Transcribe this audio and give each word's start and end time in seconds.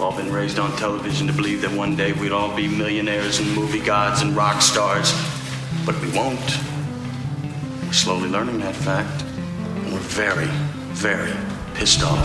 We've 0.00 0.06
all 0.06 0.16
been 0.16 0.32
raised 0.32 0.58
on 0.58 0.74
television 0.78 1.26
to 1.26 1.32
believe 1.34 1.60
that 1.60 1.72
one 1.72 1.94
day 1.94 2.12
we'd 2.14 2.32
all 2.32 2.56
be 2.56 2.66
millionaires 2.66 3.38
and 3.38 3.54
movie 3.54 3.80
gods 3.80 4.22
and 4.22 4.34
rock 4.34 4.62
stars. 4.62 5.12
But 5.84 6.00
we 6.00 6.10
won't. 6.12 6.40
We're 7.84 7.92
slowly 7.92 8.30
learning 8.30 8.60
that 8.60 8.74
fact. 8.74 9.22
And 9.84 9.92
we're 9.92 9.98
very, 9.98 10.46
very 10.94 11.34
pissed 11.74 12.02
off. 12.02 12.16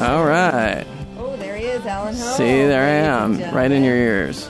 All 0.00 0.24
right. 0.24 0.86
Oh, 1.18 1.36
there 1.36 1.58
he 1.58 1.66
is, 1.66 1.84
Alan 1.84 2.14
Ho. 2.14 2.36
See, 2.38 2.44
there 2.44 2.82
I 2.82 3.22
am, 3.22 3.38
right 3.54 3.70
in 3.70 3.84
your 3.84 3.96
ears. 3.96 4.48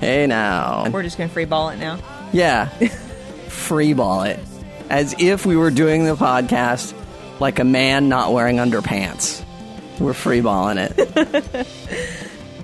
Hey 0.00 0.26
now. 0.26 0.88
We're 0.90 1.02
just 1.02 1.18
gonna 1.18 1.28
free 1.28 1.44
ball 1.44 1.70
it 1.70 1.76
now. 1.78 1.98
Yeah. 2.32 2.66
Free 3.48 3.92
ball 3.94 4.22
it. 4.22 4.38
As 4.88 5.14
if 5.18 5.44
we 5.44 5.56
were 5.56 5.70
doing 5.70 6.04
the 6.04 6.14
podcast 6.14 6.94
like 7.40 7.58
a 7.58 7.64
man 7.64 8.08
not 8.08 8.32
wearing 8.32 8.56
underpants. 8.56 9.44
We're 9.98 10.14
free 10.14 10.40
balling 10.40 10.78
it. 10.78 11.66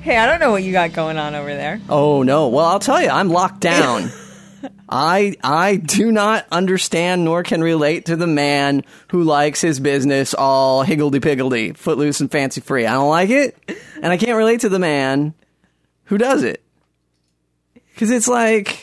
Hey, 0.02 0.18
I 0.18 0.26
don't 0.26 0.38
know 0.38 0.50
what 0.50 0.62
you 0.62 0.70
got 0.70 0.92
going 0.92 1.16
on 1.16 1.34
over 1.34 1.48
there. 1.48 1.80
oh 1.88 2.22
no. 2.22 2.48
Well, 2.48 2.66
I'll 2.66 2.78
tell 2.78 3.00
you, 3.00 3.08
I'm 3.08 3.30
locked 3.30 3.60
down. 3.60 4.10
I 4.88 5.34
I 5.42 5.76
do 5.76 6.12
not 6.12 6.44
understand 6.52 7.24
nor 7.24 7.42
can 7.42 7.62
relate 7.62 8.04
to 8.06 8.16
the 8.16 8.26
man 8.26 8.84
who 9.08 9.22
likes 9.22 9.62
his 9.62 9.80
business 9.80 10.34
all 10.34 10.82
higgledy 10.82 11.20
piggledy, 11.20 11.72
footloose 11.72 12.20
and 12.20 12.30
fancy 12.30 12.60
free. 12.60 12.84
I 12.84 12.92
don't 12.92 13.08
like 13.08 13.30
it, 13.30 13.56
and 14.02 14.12
I 14.12 14.18
can't 14.18 14.36
relate 14.36 14.60
to 14.60 14.68
the 14.68 14.78
man 14.78 15.32
who 16.04 16.18
does 16.18 16.42
it. 16.42 16.62
Because 17.94 18.10
it's 18.10 18.28
like, 18.28 18.78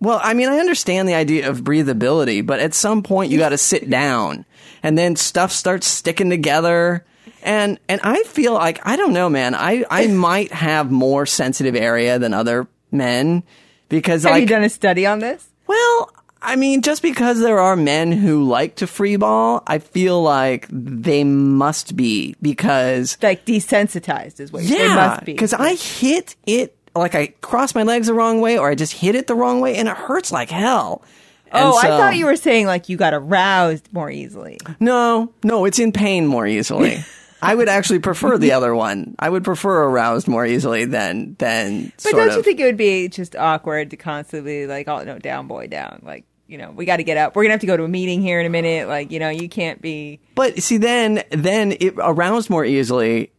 well, 0.00 0.20
I 0.22 0.34
mean, 0.34 0.48
I 0.48 0.58
understand 0.58 1.08
the 1.08 1.14
idea 1.14 1.48
of 1.48 1.62
breathability, 1.62 2.44
but 2.44 2.60
at 2.60 2.74
some 2.74 3.02
point 3.02 3.30
you 3.30 3.38
got 3.38 3.50
to 3.50 3.58
sit 3.58 3.88
down, 3.88 4.44
and 4.82 4.98
then 4.98 5.16
stuff 5.16 5.52
starts 5.52 5.86
sticking 5.86 6.30
together. 6.30 7.04
And 7.42 7.78
and 7.88 8.00
I 8.02 8.22
feel 8.24 8.52
like 8.54 8.84
I 8.86 8.96
don't 8.96 9.12
know, 9.12 9.28
man. 9.30 9.54
I 9.54 9.84
I 9.90 10.06
might 10.28 10.52
have 10.52 10.90
more 10.90 11.24
sensitive 11.26 11.74
area 11.76 12.18
than 12.18 12.34
other 12.34 12.66
men 12.90 13.42
because 13.88 14.24
Have 14.24 14.32
like 14.32 14.40
you 14.42 14.46
done 14.48 14.64
a 14.64 14.68
study 14.68 15.06
on 15.06 15.20
this? 15.20 15.46
well, 15.66 16.10
I 16.40 16.54
mean, 16.56 16.82
just 16.82 17.02
because 17.02 17.40
there 17.40 17.58
are 17.58 17.74
men 17.76 18.12
who 18.12 18.44
like 18.44 18.76
to 18.76 18.86
free 18.86 19.16
ball, 19.16 19.62
I 19.66 19.78
feel 19.78 20.22
like 20.22 20.66
they 20.70 21.22
must 21.24 21.96
be 21.96 22.34
because 22.40 23.18
Like 23.22 23.44
desensitized 23.44 24.38
is 24.40 24.52
what 24.52 24.62
you 24.62 24.70
they 24.70 24.84
yeah, 24.86 24.94
must 24.94 25.24
be. 25.24 25.32
because 25.32 25.52
I 25.52 25.74
hit 25.74 26.36
it 26.46 26.76
like 26.98 27.14
I 27.14 27.28
cross 27.40 27.74
my 27.74 27.82
legs 27.82 28.06
the 28.08 28.14
wrong 28.14 28.40
way 28.40 28.58
or 28.58 28.68
I 28.68 28.74
just 28.74 28.92
hit 28.92 29.14
it 29.14 29.26
the 29.26 29.34
wrong 29.34 29.60
way 29.60 29.76
and 29.76 29.88
it 29.88 29.96
hurts 29.96 30.30
like 30.32 30.50
hell. 30.50 31.02
And 31.50 31.64
Oh, 31.64 31.78
I 31.78 31.88
thought 31.88 32.16
you 32.16 32.26
were 32.26 32.36
saying 32.36 32.66
like 32.66 32.88
you 32.88 32.96
got 32.96 33.14
aroused 33.14 33.92
more 33.92 34.10
easily. 34.10 34.58
No, 34.80 35.32
no, 35.42 35.64
it's 35.64 35.78
in 35.78 35.92
pain 35.92 36.26
more 36.26 36.46
easily. 36.46 36.98
I 37.40 37.54
would 37.54 37.68
actually 37.68 38.00
prefer 38.00 38.36
the 38.36 38.50
other 38.52 38.74
one. 38.74 39.14
I 39.18 39.30
would 39.30 39.44
prefer 39.44 39.84
aroused 39.84 40.26
more 40.26 40.44
easily 40.44 40.84
than 40.84 41.36
than 41.38 41.92
But 42.02 42.10
don't 42.12 42.30
of. 42.30 42.36
you 42.36 42.42
think 42.42 42.58
it 42.58 42.64
would 42.64 42.76
be 42.76 43.08
just 43.08 43.36
awkward 43.36 43.90
to 43.90 43.96
constantly 43.96 44.66
like, 44.66 44.88
oh 44.88 45.04
no, 45.04 45.18
down 45.20 45.46
boy, 45.46 45.68
down. 45.68 46.02
Like, 46.04 46.24
you 46.48 46.58
know, 46.58 46.70
we 46.72 46.84
got 46.84 46.96
to 46.96 47.04
get 47.04 47.16
up. 47.16 47.36
We're 47.36 47.44
gonna 47.44 47.52
have 47.52 47.60
to 47.60 47.66
go 47.68 47.76
to 47.76 47.84
a 47.84 47.88
meeting 47.88 48.20
here 48.22 48.40
in 48.40 48.46
a 48.46 48.50
minute. 48.50 48.88
Like, 48.88 49.12
you 49.12 49.20
know, 49.20 49.28
you 49.28 49.48
can't 49.48 49.80
be. 49.80 50.18
But 50.34 50.60
see, 50.62 50.78
then 50.78 51.22
then 51.30 51.76
it 51.78 51.94
aroused 51.98 52.50
more 52.50 52.64
easily. 52.64 53.30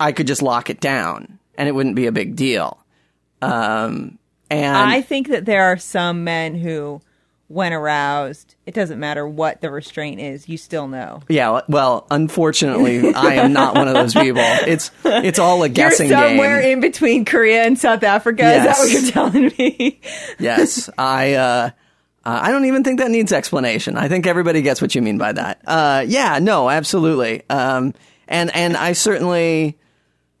I 0.00 0.12
could 0.12 0.26
just 0.26 0.40
lock 0.42 0.70
it 0.70 0.80
down, 0.80 1.38
and 1.56 1.68
it 1.68 1.72
wouldn't 1.72 1.96
be 1.96 2.06
a 2.06 2.12
big 2.12 2.36
deal. 2.36 2.78
Um, 3.40 4.18
and 4.50 4.76
I 4.76 5.00
think 5.00 5.28
that 5.28 5.44
there 5.46 5.64
are 5.64 5.76
some 5.76 6.24
men 6.24 6.54
who, 6.54 7.00
when 7.48 7.72
aroused, 7.72 8.54
it 8.66 8.74
doesn't 8.74 9.00
matter 9.00 9.26
what 9.26 9.60
the 9.60 9.70
restraint 9.70 10.20
is, 10.20 10.48
you 10.48 10.56
still 10.56 10.88
know. 10.88 11.22
yeah, 11.28 11.62
well, 11.68 12.06
unfortunately, 12.10 13.14
I 13.14 13.34
am 13.34 13.52
not 13.52 13.74
one 13.74 13.88
of 13.88 13.94
those 13.94 14.14
people. 14.14 14.42
It's 14.66 14.90
it's 15.04 15.38
all 15.38 15.62
a 15.62 15.68
guessing 15.68 16.10
You're 16.10 16.18
somewhere 16.18 16.60
game. 16.62 16.74
in 16.74 16.80
between 16.80 17.24
Korea 17.24 17.64
and 17.64 17.78
South 17.78 18.02
Africa. 18.02 18.42
Is 18.42 18.64
that 18.64 18.78
what 18.78 18.90
you're 18.92 19.10
telling 19.10 19.52
me? 19.58 20.00
yes, 20.38 20.88
I. 20.98 21.34
Uh, 21.34 21.70
uh, 22.24 22.38
I 22.40 22.52
don't 22.52 22.66
even 22.66 22.84
think 22.84 23.00
that 23.00 23.10
needs 23.10 23.32
explanation. 23.32 23.96
I 23.96 24.08
think 24.08 24.28
everybody 24.28 24.62
gets 24.62 24.80
what 24.80 24.94
you 24.94 25.02
mean 25.02 25.18
by 25.18 25.32
that. 25.32 25.60
Uh, 25.66 26.04
yeah, 26.06 26.38
no, 26.38 26.70
absolutely. 26.70 27.42
Um, 27.50 27.94
and 28.28 28.54
and 28.54 28.76
I 28.76 28.92
certainly, 28.92 29.76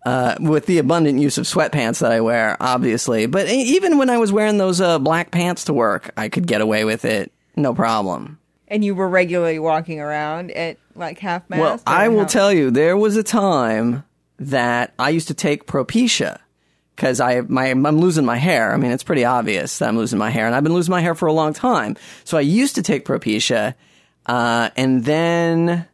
uh, 0.04 0.36
with 0.40 0.66
the 0.66 0.78
abundant 0.78 1.18
use 1.20 1.38
of 1.38 1.44
sweatpants 1.44 2.00
that 2.00 2.12
I 2.12 2.20
wear, 2.20 2.56
obviously. 2.60 3.26
But 3.26 3.48
even 3.48 3.98
when 3.98 4.10
I 4.10 4.18
was 4.18 4.32
wearing 4.32 4.58
those 4.58 4.80
uh, 4.80 4.98
black 4.98 5.30
pants 5.30 5.64
to 5.64 5.72
work, 5.72 6.10
I 6.16 6.28
could 6.28 6.46
get 6.46 6.60
away 6.60 6.84
with 6.84 7.04
it, 7.04 7.30
no 7.56 7.72
problem. 7.74 8.38
and 8.68 8.84
you 8.84 8.94
were 8.94 9.08
regularly 9.08 9.58
walking 9.58 10.00
around 10.00 10.50
at 10.52 10.76
like 10.96 11.18
half 11.18 11.48
mast. 11.48 11.60
Well, 11.60 11.80
I 11.86 12.08
will 12.08 12.20
how- 12.20 12.26
tell 12.26 12.52
you, 12.52 12.70
there 12.70 12.96
was 12.96 13.16
a 13.16 13.22
time 13.22 14.04
that 14.38 14.92
I 14.98 15.10
used 15.10 15.28
to 15.28 15.34
take 15.34 15.66
Propecia 15.66 16.38
because 16.96 17.20
I 17.20 17.42
my 17.42 17.66
I'm 17.66 17.82
losing 18.00 18.24
my 18.24 18.36
hair. 18.38 18.72
I 18.72 18.76
mean, 18.76 18.90
it's 18.90 19.02
pretty 19.04 19.24
obvious 19.24 19.78
that 19.78 19.88
I'm 19.88 19.96
losing 19.96 20.18
my 20.18 20.30
hair, 20.30 20.46
and 20.46 20.54
I've 20.54 20.64
been 20.64 20.74
losing 20.74 20.90
my 20.90 21.00
hair 21.00 21.14
for 21.14 21.26
a 21.26 21.32
long 21.32 21.52
time. 21.52 21.96
So 22.24 22.36
I 22.36 22.40
used 22.42 22.74
to 22.74 22.82
take 22.82 23.04
Propecia, 23.04 23.74
uh, 24.26 24.70
and 24.76 25.04
then 25.04 25.86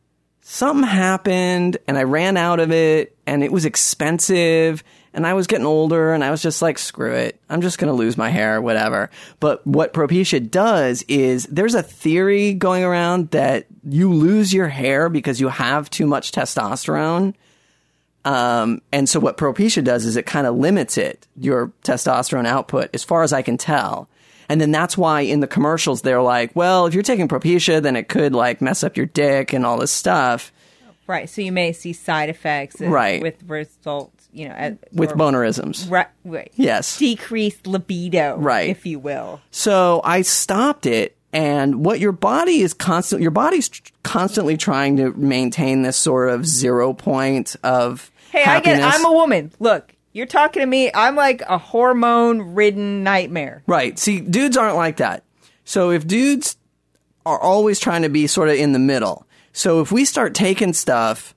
something 0.49 0.89
happened, 0.89 1.77
and 1.87 1.99
I 1.99 2.05
ran 2.05 2.39
out 2.39 2.59
of 2.59 2.73
it, 2.73 3.15
and 3.27 3.45
it 3.45 3.53
was 3.53 3.67
expensive. 3.67 4.83
And 5.13 5.27
I 5.27 5.35
was 5.35 5.47
getting 5.47 5.67
older, 5.67 6.15
and 6.15 6.25
I 6.25 6.31
was 6.31 6.41
just 6.41 6.63
like, 6.63 6.79
screw 6.79 7.13
it. 7.13 7.39
I'm 7.51 7.61
just 7.61 7.79
going 7.79 7.89
to 7.89 7.97
lose 7.97 8.17
my 8.17 8.31
hair, 8.31 8.61
whatever. 8.63 9.11
But 9.41 9.67
what 9.67 9.93
Propecia 9.93 10.51
does 10.51 11.03
is 11.03 11.45
there's 11.47 11.75
a 11.75 11.83
theory 11.83 12.55
going 12.55 12.83
around 12.83 13.31
that 13.33 13.67
you 13.85 14.13
lose 14.13 14.53
your 14.55 14.69
hair 14.69 15.09
because 15.09 15.41
you 15.41 15.49
have 15.49 15.91
too 15.91 16.07
much 16.07 16.33
testosterone. 16.33 17.35
Um, 18.25 18.81
and 18.91 19.09
so 19.09 19.21
what 19.21 19.37
Propecia 19.37 19.85
does 19.85 20.07
is 20.07 20.17
it 20.17 20.25
kind 20.27 20.47
of 20.47 20.57
limits 20.57 20.97
it, 20.97 21.27
your 21.37 21.73
testosterone 21.83 22.47
output, 22.47 22.91
as 22.95 23.05
far 23.05 23.23
as 23.23 23.33
I 23.33 23.43
can 23.43 23.59
tell. 23.59 24.09
And 24.49 24.61
then 24.61 24.71
that's 24.71 24.97
why 24.97 25.21
in 25.23 25.41
the 25.41 25.47
commercials 25.47 26.03
they're 26.03 26.23
like, 26.23 26.55
well, 26.57 26.87
if 26.87 26.95
you're 26.95 27.03
taking 27.03 27.29
Propecia, 27.29 27.83
then 27.83 27.97
it 27.97 28.09
could 28.09 28.35
like 28.35 28.61
mess 28.63 28.83
up 28.83 28.97
your 28.97 29.07
dick 29.07 29.53
and 29.53 29.67
all 29.67 29.79
this 29.79 29.93
stuff 29.93 30.53
right. 31.07 31.31
So 31.31 31.41
you 31.41 31.53
may 31.53 31.73
see 31.73 31.95
side 31.95 32.29
effects, 32.29 32.83
Right. 32.83 33.23
with 33.23 33.43
results, 33.47 34.29
you 34.31 34.47
know, 34.47 34.55
at, 34.55 34.77
with 34.93 35.13
or- 35.13 35.17
bonerisms. 35.17 35.89
Right, 35.89 36.07
right. 36.23 36.53
Yes. 36.55 36.99
decreased 36.99 37.67
libido, 37.67 38.37
Right. 38.37 38.69
if 38.69 38.85
you 38.85 38.99
will. 38.99 39.41
So 39.51 40.03
I 40.05 40.21
stopped 40.21 40.85
it, 40.85 41.17
and 41.33 41.83
what 41.83 41.99
your 41.99 42.13
body 42.13 42.61
is 42.61 42.75
constant, 42.75 43.23
your 43.23 43.31
body's 43.31 43.71
tr- 43.71 43.91
constantly 44.03 44.59
trying 44.59 44.99
to 44.99 45.15
maintain 45.15 45.81
this 45.81 45.97
sort 45.97 46.29
of 46.29 46.47
zero 46.47 46.93
point 46.93 47.57
of 47.63 48.11
Hey, 48.31 48.43
happiness. 48.43 48.81
I 48.85 48.91
get. 48.91 48.95
I'm 49.01 49.07
a 49.07 49.13
woman. 49.13 49.51
Look, 49.59 49.95
you're 50.13 50.27
talking 50.27 50.61
to 50.61 50.67
me. 50.67 50.91
I'm 50.95 51.17
like 51.17 51.43
a 51.43 51.59
hormone-ridden 51.59 53.03
nightmare. 53.05 53.63
Right. 53.67 53.99
See, 53.99 54.21
dudes 54.21 54.57
aren't 54.57 54.77
like 54.77 54.99
that. 54.99 55.25
So 55.65 55.91
if 55.91 56.07
dudes 56.07 56.57
are 57.27 57.41
always 57.41 57.79
trying 57.79 58.03
to 58.03 58.09
be 58.09 58.27
sort 58.27 58.49
of 58.49 58.57
in 58.57 58.73
the 58.73 58.79
middle, 58.79 59.27
so 59.53 59.81
if 59.81 59.93
we 59.93 60.05
start 60.05 60.35
taking 60.35 60.73
stuff 60.73 61.35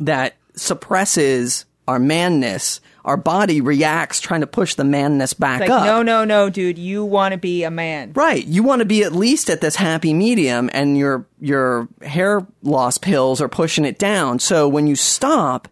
that 0.00 0.36
suppresses 0.54 1.64
our 1.88 1.98
manness, 1.98 2.80
our 3.04 3.16
body 3.16 3.60
reacts 3.60 4.20
trying 4.20 4.42
to 4.42 4.46
push 4.46 4.74
the 4.74 4.84
manness 4.84 5.34
back 5.34 5.60
like, 5.60 5.70
up. 5.70 5.84
no, 5.84 6.02
no, 6.02 6.24
no, 6.24 6.50
dude. 6.50 6.78
You 6.78 7.04
want 7.04 7.32
to 7.32 7.38
be 7.38 7.64
a 7.64 7.70
man. 7.70 8.12
Right. 8.12 8.44
You 8.44 8.62
want 8.62 8.80
to 8.80 8.84
be 8.84 9.02
at 9.02 9.12
least 9.12 9.50
at 9.50 9.60
this 9.60 9.76
happy 9.76 10.14
medium 10.14 10.70
and 10.72 10.96
your 10.96 11.26
your 11.40 11.88
hair 12.02 12.46
loss 12.62 12.98
pills 12.98 13.40
are 13.40 13.48
pushing 13.48 13.84
it 13.84 13.98
down. 13.98 14.38
So 14.38 14.68
when 14.68 14.86
you 14.86 14.94
stop, 14.94 15.68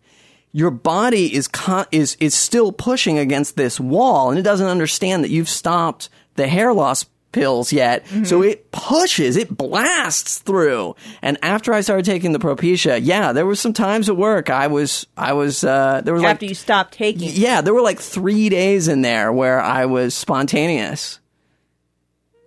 your 0.52 0.70
body 0.70 1.34
is 1.34 1.46
con- 1.48 1.86
is 1.92 2.16
is 2.20 2.34
still 2.34 2.72
pushing 2.72 3.18
against 3.18 3.56
this 3.56 3.78
wall 3.78 4.30
and 4.30 4.38
it 4.38 4.42
doesn't 4.42 4.66
understand 4.66 5.22
that 5.24 5.30
you've 5.30 5.48
stopped 5.48 6.08
the 6.34 6.46
hair 6.48 6.72
loss 6.72 7.06
pills 7.32 7.72
yet. 7.72 8.04
So 8.24 8.42
it 8.42 8.72
pushes, 8.72 9.36
it 9.36 9.56
blasts 9.56 10.38
through. 10.38 10.96
And 11.22 11.38
after 11.42 11.72
I 11.72 11.80
started 11.80 12.04
taking 12.04 12.32
the 12.32 12.40
Propecia, 12.40 12.98
yeah, 13.00 13.32
there 13.32 13.46
was 13.46 13.60
some 13.60 13.72
times 13.72 14.08
at 14.08 14.16
work 14.16 14.50
I 14.50 14.66
was 14.66 15.06
I 15.16 15.32
was 15.34 15.62
uh 15.62 16.00
there 16.04 16.12
was 16.12 16.24
like 16.24 16.32
After 16.34 16.46
you 16.46 16.54
stop 16.54 16.90
taking, 16.90 17.30
yeah, 17.32 17.60
there 17.60 17.72
were 17.72 17.82
like 17.82 18.00
three 18.00 18.48
days 18.48 18.88
in 18.88 19.02
there 19.02 19.32
where 19.32 19.60
I 19.60 19.86
was 19.86 20.14
spontaneous, 20.14 21.20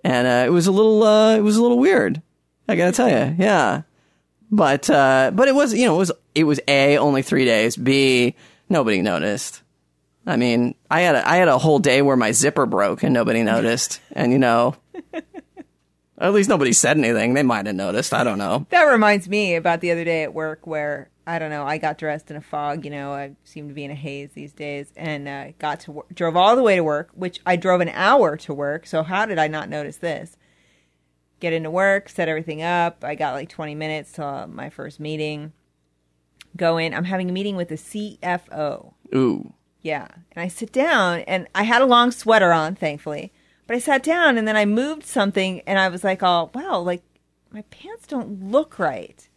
and 0.04 0.28
uh, 0.28 0.46
it 0.46 0.52
was 0.52 0.68
a 0.68 0.72
little, 0.74 1.02
uh, 1.04 1.38
it 1.38 1.42
was 1.42 1.56
a 1.56 1.62
little 1.62 1.80
weird. 1.80 2.22
I 2.68 2.76
gotta 2.76 2.92
tell 2.92 3.10
you, 3.10 3.36
yeah. 3.40 3.84
But 4.52 4.90
uh, 4.90 5.32
but 5.34 5.48
it 5.48 5.56
was, 5.56 5.74
you 5.74 5.86
know, 5.86 5.96
it 5.96 6.00
was 6.00 6.12
it 6.36 6.44
was 6.44 6.60
a 6.68 6.98
only 6.98 7.22
three 7.22 7.46
days. 7.46 7.76
B 7.76 8.36
nobody 8.70 9.02
noticed. 9.02 9.62
I 10.26 10.38
mean, 10.38 10.76
I 10.90 11.02
had 11.02 11.16
a, 11.16 11.28
I 11.28 11.36
had 11.36 11.50
a 11.50 11.58
whole 11.58 11.80
day 11.80 12.02
where 12.02 12.16
my 12.16 12.32
zipper 12.32 12.66
broke 12.66 13.04
and 13.04 13.14
nobody 13.14 13.44
noticed, 13.44 14.00
and 14.12 14.32
you 14.32 14.40
know. 14.40 14.76
At 16.18 16.32
least 16.32 16.48
nobody 16.48 16.72
said 16.72 16.98
anything. 16.98 17.34
They 17.34 17.44
might 17.44 17.66
have 17.66 17.76
noticed. 17.76 18.14
I 18.14 18.24
don't 18.24 18.38
know. 18.38 18.66
that 18.70 18.84
reminds 18.84 19.28
me 19.28 19.56
about 19.56 19.82
the 19.82 19.92
other 19.92 20.06
day 20.06 20.24
at 20.24 20.34
work 20.34 20.66
where 20.66 21.10
I 21.26 21.40
don't 21.40 21.50
know. 21.50 21.66
I 21.66 21.78
got 21.80 21.98
dressed 21.98 22.30
in 22.30 22.38
a 22.38 22.42
fog. 22.42 22.86
You 22.86 22.92
know, 22.92 23.12
I 23.12 23.36
seem 23.44 23.68
to 23.68 23.74
be 23.74 23.84
in 23.84 23.92
a 23.92 23.96
haze 23.96 24.30
these 24.34 24.54
days, 24.54 24.92
and 24.96 25.28
uh, 25.28 25.52
got 25.60 25.82
to 25.82 25.92
work, 25.92 26.14
drove 26.14 26.38
all 26.38 26.56
the 26.56 26.64
way 26.64 26.76
to 26.76 26.84
work, 26.84 27.10
which 27.14 27.42
I 27.46 27.56
drove 27.56 27.82
an 27.82 27.90
hour 27.90 28.38
to 28.38 28.54
work. 28.54 28.86
So 28.86 29.04
how 29.04 29.26
did 29.26 29.40
I 29.40 29.48
not 29.48 29.70
notice 29.70 29.98
this? 29.98 30.38
Get 31.40 31.52
into 31.52 31.72
work, 31.72 32.08
set 32.08 32.30
everything 32.30 32.62
up. 32.62 33.04
I 33.04 33.16
got 33.16 33.34
like 33.34 33.50
20 33.50 33.76
minutes 33.76 34.14
till 34.14 34.48
my 34.48 34.70
first 34.70 35.00
meeting. 35.00 35.52
Go 36.56 36.78
in. 36.78 36.94
I'm 36.94 37.06
having 37.06 37.30
a 37.30 37.34
meeting 37.34 37.56
with 37.56 37.70
the 37.70 37.76
CFO. 37.76 38.94
Ooh. 39.16 39.54
Yeah. 39.82 40.08
And 40.32 40.44
I 40.44 40.48
sit 40.48 40.72
down 40.72 41.22
and 41.22 41.48
I 41.54 41.64
had 41.64 41.82
a 41.82 41.86
long 41.86 42.12
sweater 42.12 42.52
on, 42.54 42.76
thankfully. 42.76 43.32
But 43.68 43.76
I 43.76 43.80
sat 43.80 44.04
down 44.04 44.38
and 44.38 44.48
then 44.48 44.56
I 44.56 44.66
moved 44.66 45.04
something 45.06 45.62
and 45.68 45.80
I 45.80 45.88
was 45.90 46.04
like, 46.04 46.22
oh, 46.24 46.52
wow, 46.54 46.80
like 46.80 47.04
my 47.52 47.64
pants 47.64 48.08
don't 48.08 48.50
look 48.52 48.78
right. 48.80 49.28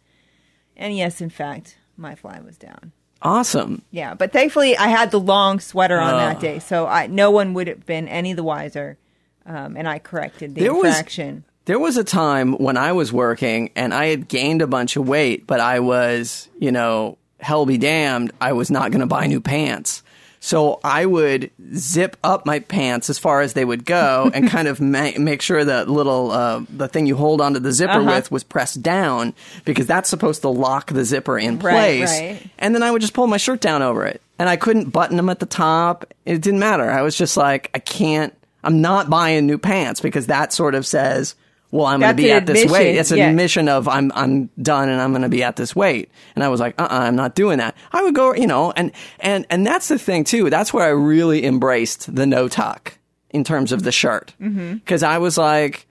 And 0.75 0.95
yes, 0.95 1.21
in 1.21 1.29
fact, 1.29 1.77
my 1.97 2.15
fly 2.15 2.39
was 2.39 2.57
down. 2.57 2.91
Awesome. 3.21 3.81
Yeah. 3.89 4.13
But 4.13 4.31
thankfully 4.31 4.77
I 4.77 4.87
had 4.87 5.11
the 5.11 5.19
long 5.19 5.59
sweater 5.59 5.99
on 5.99 6.13
Oh. 6.13 6.17
that 6.17 6.39
day. 6.39 6.59
So 6.59 6.85
I, 6.87 7.07
no 7.07 7.31
one 7.31 7.53
would 7.55 7.67
have 7.67 7.85
been 7.85 8.07
any 8.07 8.33
the 8.33 8.43
wiser. 8.43 8.97
Um, 9.45 9.75
and 9.77 9.87
I 9.87 9.97
corrected 9.99 10.55
the 10.55 10.61
There 10.61 10.73
was- 10.73 10.85
infraction. 10.87 11.45
There 11.67 11.79
was 11.79 11.95
a 11.97 12.03
time 12.03 12.53
when 12.53 12.75
I 12.77 12.91
was 12.93 13.13
working 13.13 13.71
and 13.75 13.93
I 13.93 14.07
had 14.07 14.27
gained 14.27 14.61
a 14.61 14.67
bunch 14.67 14.95
of 14.95 15.07
weight, 15.07 15.45
but 15.45 15.59
I 15.59 15.79
was, 15.79 16.49
you 16.59 16.71
know, 16.71 17.17
hell 17.39 17.65
be 17.65 17.77
damned, 17.77 18.31
I 18.41 18.53
was 18.53 18.71
not 18.71 18.89
going 18.91 19.01
to 19.01 19.05
buy 19.05 19.27
new 19.27 19.39
pants. 19.41 20.01
So 20.39 20.79
I 20.83 21.05
would 21.05 21.49
zip 21.75 22.15
up 22.23 22.45
my 22.45 22.59
pants 22.59 23.09
as 23.09 23.17
far 23.19 23.41
as 23.41 23.51
they 23.53 23.65
would 23.65 23.85
go 23.85 24.31
and 24.33 24.49
kind 24.49 24.67
of 24.67 24.79
ma- 24.79 25.11
make 25.19 25.41
sure 25.41 25.65
that 25.65 25.89
little, 25.89 26.31
uh, 26.31 26.61
the 26.69 26.87
thing 26.87 27.05
you 27.05 27.15
hold 27.17 27.41
onto 27.41 27.59
the 27.59 27.71
zipper 27.73 27.93
Uh-huh. 27.99 28.11
with 28.15 28.31
was 28.31 28.43
pressed 28.43 28.81
down 28.81 29.33
because 29.65 29.87
that's 29.87 30.09
supposed 30.09 30.43
to 30.43 30.49
lock 30.49 30.93
the 30.93 31.03
zipper 31.03 31.37
in 31.37 31.59
Right, 31.59 31.97
place. 31.99 32.09
right. 32.19 32.49
And 32.59 32.73
then 32.75 32.81
I 32.83 32.91
would 32.91 33.01
just 33.01 33.13
pull 33.13 33.27
my 33.27 33.37
shirt 33.37 33.59
down 33.61 33.81
over 33.81 34.05
it. 34.05 34.21
And 34.39 34.47
I 34.47 34.55
couldn't 34.55 34.91
button 34.91 35.17
them 35.17 35.27
at 35.29 35.39
the 35.39 35.45
top. 35.47 36.05
It 36.25 36.41
didn't 36.41 36.59
matter. 36.59 36.89
I 36.89 37.01
was 37.01 37.17
just 37.17 37.35
like, 37.35 37.69
I 37.73 37.79
can't, 37.79 38.33
I'm 38.63 38.79
not 38.81 39.09
buying 39.09 39.47
new 39.47 39.57
pants 39.57 39.99
because 39.99 40.27
that 40.27 40.53
sort 40.53 40.75
of 40.75 40.85
says, 40.85 41.35
well, 41.71 41.85
I'm 41.85 41.99
going 41.99 42.15
to 42.15 42.21
be 42.21 42.31
at 42.31 42.45
this 42.45 42.69
weight. 42.71 42.95
It's 42.95 43.11
an 43.11 43.17
yeah. 43.17 43.29
admission 43.29 43.67
of 43.67 43.87
I'm 43.87 44.11
I'm 44.15 44.49
done 44.61 44.89
and 44.89 45.01
I'm 45.01 45.11
going 45.11 45.23
to 45.23 45.29
be 45.29 45.43
at 45.43 45.55
this 45.57 45.75
weight. 45.75 46.09
And 46.35 46.43
I 46.43 46.49
was 46.49 46.59
like, 46.59 46.79
uh, 46.79 46.83
uh-uh, 46.83 46.99
I'm 46.99 47.15
not 47.15 47.35
doing 47.35 47.57
that. 47.57 47.75
I 47.91 48.03
would 48.03 48.15
go, 48.15 48.33
you 48.33 48.47
know, 48.47 48.71
and 48.71 48.91
and 49.19 49.45
and 49.49 49.65
that's 49.65 49.89
the 49.89 49.99
thing 49.99 50.23
too. 50.23 50.49
That's 50.49 50.73
where 50.73 50.85
I 50.85 50.89
really 50.89 51.45
embraced 51.45 52.13
the 52.15 52.25
no 52.25 52.47
tuck 52.47 52.97
in 53.31 53.43
terms 53.43 53.71
of 53.71 53.83
the 53.83 53.91
shirt 53.91 54.33
Mm-hmm. 54.41 54.75
because 54.75 55.03
I 55.03 55.17
was 55.17 55.37
like, 55.37 55.87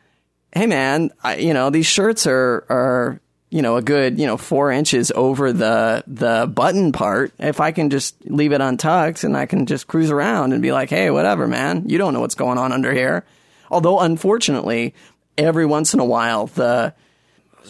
hey 0.52 0.67
man, 0.67 1.11
I, 1.23 1.37
you 1.37 1.52
know, 1.52 1.69
these 1.70 1.87
shirts 1.87 2.26
are 2.26 2.64
are 2.70 3.20
you 3.50 3.61
know 3.62 3.76
a 3.76 3.82
good 3.82 4.19
you 4.19 4.26
know 4.26 4.38
four 4.38 4.73
inches 4.73 5.12
over 5.14 5.52
the 5.52 6.02
the 6.06 6.50
button 6.52 6.93
part. 6.93 7.32
If 7.38 7.61
I 7.61 7.73
can 7.73 7.90
just 7.90 8.17
leave 8.25 8.52
it 8.52 8.62
untucked 8.62 9.25
and 9.25 9.37
I 9.37 9.44
can 9.44 9.67
just 9.67 9.87
cruise 9.87 10.11
around 10.11 10.55
and 10.55 10.62
be 10.62 10.73
like, 10.73 10.88
hey, 10.88 11.11
whatever, 11.11 11.46
man, 11.46 11.84
you 11.87 11.99
don't 11.99 12.14
know 12.14 12.20
what's 12.20 12.34
going 12.34 12.56
on 12.56 12.73
under 12.73 12.94
here. 12.94 13.25
Although 13.70 14.00
unfortunately, 14.00 14.94
every 15.38 15.67
once 15.67 15.94
in 15.94 16.00
a 16.00 16.05
while 16.05 16.47
the 16.47 16.94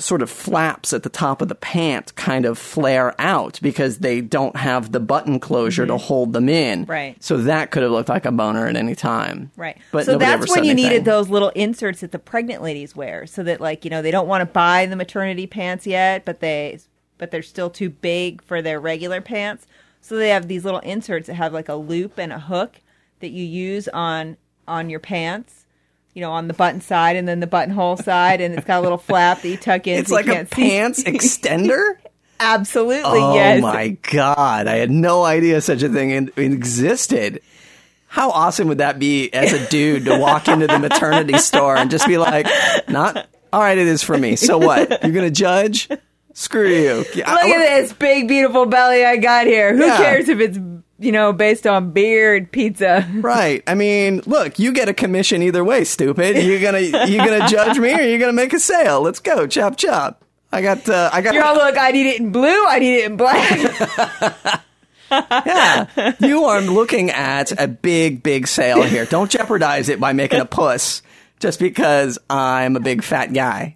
sort 0.00 0.22
of 0.22 0.30
flaps 0.30 0.92
at 0.92 1.02
the 1.02 1.08
top 1.08 1.40
of 1.40 1.48
the 1.48 1.54
pant 1.54 2.14
kind 2.16 2.44
of 2.44 2.58
flare 2.58 3.14
out 3.18 3.58
because 3.62 3.98
they 3.98 4.20
don't 4.20 4.56
have 4.56 4.92
the 4.92 5.00
button 5.00 5.40
closure 5.40 5.86
to 5.86 5.96
hold 5.96 6.32
them 6.32 6.48
in. 6.48 6.82
Mm-hmm. 6.82 6.90
Right. 6.90 7.24
So 7.24 7.38
that 7.38 7.70
could 7.70 7.82
have 7.82 7.92
looked 7.92 8.08
like 8.08 8.26
a 8.26 8.32
boner 8.32 8.66
at 8.66 8.76
any 8.76 8.94
time. 8.94 9.50
Right. 9.56 9.78
But 9.92 10.06
so 10.06 10.18
that's 10.18 10.48
when 10.48 10.64
you 10.64 10.72
anything. 10.72 10.90
needed 10.90 11.04
those 11.04 11.28
little 11.28 11.50
inserts 11.50 12.00
that 12.00 12.12
the 12.12 12.18
pregnant 12.18 12.62
ladies 12.62 12.94
wear, 12.94 13.26
so 13.26 13.42
that 13.44 13.60
like 13.60 13.84
you 13.84 13.90
know 13.90 14.02
they 14.02 14.10
don't 14.10 14.28
want 14.28 14.42
to 14.42 14.46
buy 14.46 14.86
the 14.86 14.96
maternity 14.96 15.46
pants 15.46 15.86
yet, 15.86 16.24
but 16.24 16.40
they 16.40 16.78
but 17.18 17.30
they're 17.30 17.42
still 17.42 17.70
too 17.70 17.90
big 17.90 18.42
for 18.42 18.60
their 18.60 18.78
regular 18.78 19.20
pants. 19.20 19.66
So 20.00 20.16
they 20.16 20.28
have 20.28 20.48
these 20.48 20.64
little 20.64 20.80
inserts 20.80 21.26
that 21.26 21.34
have 21.34 21.52
like 21.52 21.68
a 21.68 21.74
loop 21.74 22.18
and 22.18 22.32
a 22.32 22.38
hook 22.38 22.80
that 23.20 23.30
you 23.30 23.44
use 23.44 23.88
on 23.88 24.36
on 24.68 24.90
your 24.90 25.00
pants. 25.00 25.55
You 26.16 26.22
know, 26.22 26.32
on 26.32 26.48
the 26.48 26.54
button 26.54 26.80
side 26.80 27.16
and 27.16 27.28
then 27.28 27.40
the 27.40 27.46
buttonhole 27.46 27.98
side, 27.98 28.40
and 28.40 28.54
it's 28.54 28.64
got 28.64 28.78
a 28.78 28.82
little 28.82 28.96
flap 28.96 29.42
that 29.42 29.48
you 29.50 29.58
tuck 29.58 29.86
in. 29.86 29.98
It's 29.98 30.08
so 30.08 30.14
like 30.14 30.26
a 30.28 30.46
see. 30.46 30.54
pants 30.62 31.02
extender? 31.04 31.96
Absolutely, 32.40 33.20
oh 33.20 33.34
yes. 33.34 33.60
my 33.60 33.88
god! 34.10 34.66
I 34.66 34.76
had 34.76 34.90
no 34.90 35.24
idea 35.24 35.60
such 35.60 35.82
a 35.82 35.90
thing 35.90 36.08
in, 36.10 36.32
existed. 36.38 37.42
How 38.06 38.30
awesome 38.30 38.68
would 38.68 38.78
that 38.78 38.98
be 38.98 39.30
as 39.34 39.52
a 39.52 39.68
dude 39.68 40.06
to 40.06 40.16
walk 40.18 40.48
into 40.48 40.66
the 40.66 40.78
maternity 40.78 41.36
store 41.38 41.76
and 41.76 41.90
just 41.90 42.06
be 42.06 42.16
like, 42.16 42.46
"Not 42.88 43.26
all 43.52 43.60
right, 43.60 43.76
it 43.76 43.86
is 43.86 44.02
for 44.02 44.16
me. 44.16 44.36
So 44.36 44.56
what? 44.56 45.02
You're 45.02 45.12
gonna 45.12 45.30
judge? 45.30 45.86
Screw 46.32 46.66
you." 46.66 46.94
Look 47.14 47.16
at 47.28 47.80
this 47.80 47.92
big, 47.92 48.26
beautiful 48.26 48.64
belly 48.64 49.04
I 49.04 49.18
got 49.18 49.46
here. 49.46 49.76
Who 49.76 49.84
Yeah. 49.84 49.98
cares 49.98 50.30
if 50.30 50.40
it's 50.40 50.58
you 50.98 51.12
know 51.12 51.32
based 51.32 51.66
on 51.66 51.90
beard 51.92 52.50
pizza? 52.50 53.08
Right. 53.14 53.62
I 53.66 53.74
mean, 53.74 54.22
look, 54.26 54.58
you 54.58 54.72
get 54.72 54.88
a 54.88 54.94
commission 54.94 55.42
either 55.42 55.64
way, 55.64 55.84
stupid. 55.84 56.42
You're 56.42 56.60
gonna 56.60 56.80
you 56.80 57.18
gonna 57.18 57.46
judge 57.48 57.78
me 57.78 57.92
or 57.94 58.02
you're 58.02 58.18
gonna 58.18 58.32
make 58.32 58.52
a 58.52 58.60
sale. 58.60 59.02
Let's 59.02 59.20
go, 59.20 59.46
chop 59.46 59.76
chop. 59.76 60.24
I 60.52 60.62
got 60.62 60.88
uh, 60.88 61.10
I 61.12 61.22
got 61.22 61.34
You're 61.34 61.44
all 61.44 61.54
look. 61.56 61.76
I 61.76 61.90
need 61.90 62.06
it 62.06 62.20
in 62.20 62.32
blue. 62.32 62.66
I 62.66 62.78
need 62.78 62.98
it 62.98 63.04
in 63.10 63.16
black. 63.16 64.62
yeah. 65.10 66.14
You 66.20 66.44
are 66.44 66.60
looking 66.60 67.10
at 67.10 67.52
a 67.60 67.68
big, 67.68 68.22
big 68.22 68.46
sale 68.46 68.82
here. 68.82 69.04
Don't 69.06 69.30
jeopardize 69.30 69.88
it 69.88 70.00
by 70.00 70.12
making 70.12 70.40
a 70.40 70.46
puss 70.46 71.02
just 71.40 71.58
because 71.58 72.18
I'm 72.30 72.76
a 72.76 72.80
big 72.80 73.02
fat 73.02 73.32
guy. 73.32 73.75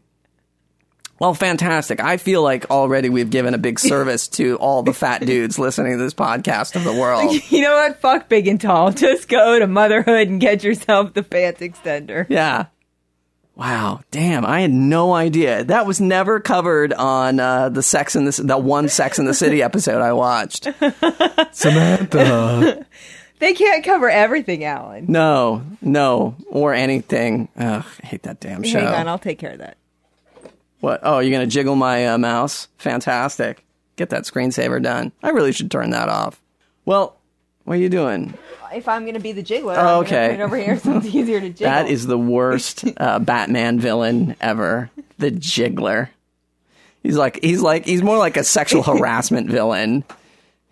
Well, 1.21 1.35
fantastic. 1.35 2.01
I 2.01 2.17
feel 2.17 2.43
like 2.43 2.71
already 2.71 3.11
we've 3.11 3.29
given 3.29 3.53
a 3.53 3.59
big 3.59 3.79
service 3.79 4.27
to 4.29 4.57
all 4.57 4.83
the 4.83 4.95
fat 4.95 5.21
dudes 5.21 5.59
listening 5.59 5.93
to 5.93 5.99
this 5.99 6.15
podcast 6.15 6.77
of 6.77 6.85
the 6.85 6.95
world. 6.95 7.35
you 7.51 7.61
know 7.61 7.75
what? 7.75 8.01
Fuck 8.01 8.31
big 8.31 8.49
and 8.49 8.59
tall. 8.59 8.91
Just 8.93 9.29
go 9.29 9.59
to 9.59 9.67
motherhood 9.67 10.29
and 10.29 10.41
get 10.41 10.65
yourself 10.65 11.13
the 11.13 11.23
pants 11.23 11.61
extender. 11.61 12.27
Yeah. 12.31 12.67
Wow. 13.55 14.01
Damn. 14.11 14.47
I 14.47 14.63
had 14.63 14.71
no 14.71 15.13
idea. 15.13 15.63
That 15.63 15.85
was 15.85 16.01
never 16.01 16.41
covered 16.41 16.95
on 16.95 17.39
uh, 17.39 17.69
the 17.69 17.83
Sex 17.83 18.17
in 18.17 18.25
the 18.25 18.43
that 18.45 18.63
one 18.63 18.89
Sex 18.89 19.19
in 19.19 19.27
the 19.27 19.35
City 19.35 19.63
episode 19.63 20.01
I 20.01 20.15
watched. 20.15 20.69
Samantha. 21.53 22.87
They 23.41 23.53
can't 23.53 23.85
cover 23.85 24.09
everything, 24.09 24.65
Alan. 24.65 25.05
No, 25.09 25.65
no, 25.83 26.37
or 26.49 26.73
anything. 26.73 27.49
Ugh, 27.59 27.85
I 28.03 28.07
hate 28.07 28.23
that 28.23 28.41
damn 28.41 28.63
show. 28.63 28.81
Hang 28.81 28.89
on, 28.89 29.09
I'll 29.09 29.19
take 29.19 29.39
care 29.39 29.53
of 29.53 29.59
that. 29.59 29.77
What? 30.81 31.01
Oh, 31.03 31.19
you're 31.21 31.33
gonna 31.33 31.47
jiggle 31.47 31.77
my 31.77 32.09
uh, 32.09 32.19
mouse? 32.19 32.69
Fantastic. 32.79 33.65
Get 33.97 34.09
that 34.11 34.25
screensaver 34.25 34.83
done. 34.83 35.13
I 35.23 35.31
really 35.31 35.53
should 35.53 35.71
turn 35.71 35.91
that 35.91 36.09
off. 36.09 36.41
Well, 36.87 37.17
what 37.65 37.75
are 37.75 37.81
you 37.81 37.91
doing? 37.91 38.35
If 38.73 38.89
I'm 38.89 39.03
going 39.03 39.15
to 39.15 39.21
be 39.21 39.33
the 39.33 39.43
jiggler, 39.43 39.77
Oh, 39.77 39.99
I'm 39.99 40.05
okay. 40.05 40.41
over 40.41 40.57
here 40.57 40.79
so 40.79 40.97
it's 40.97 41.07
easier 41.07 41.41
to 41.41 41.49
jiggle. 41.51 41.65
That 41.67 41.89
is 41.89 42.07
the 42.07 42.17
worst 42.17 42.85
uh, 42.97 43.19
Batman 43.19 43.81
villain 43.81 44.37
ever. 44.41 44.91
The 45.19 45.31
Jiggler. 45.33 46.09
He's 47.03 47.17
like 47.17 47.43
he's 47.43 47.61
like 47.61 47.85
he's 47.85 48.03
more 48.03 48.17
like 48.17 48.37
a 48.37 48.45
sexual 48.45 48.83
harassment 48.85 49.51
villain. 49.51 50.05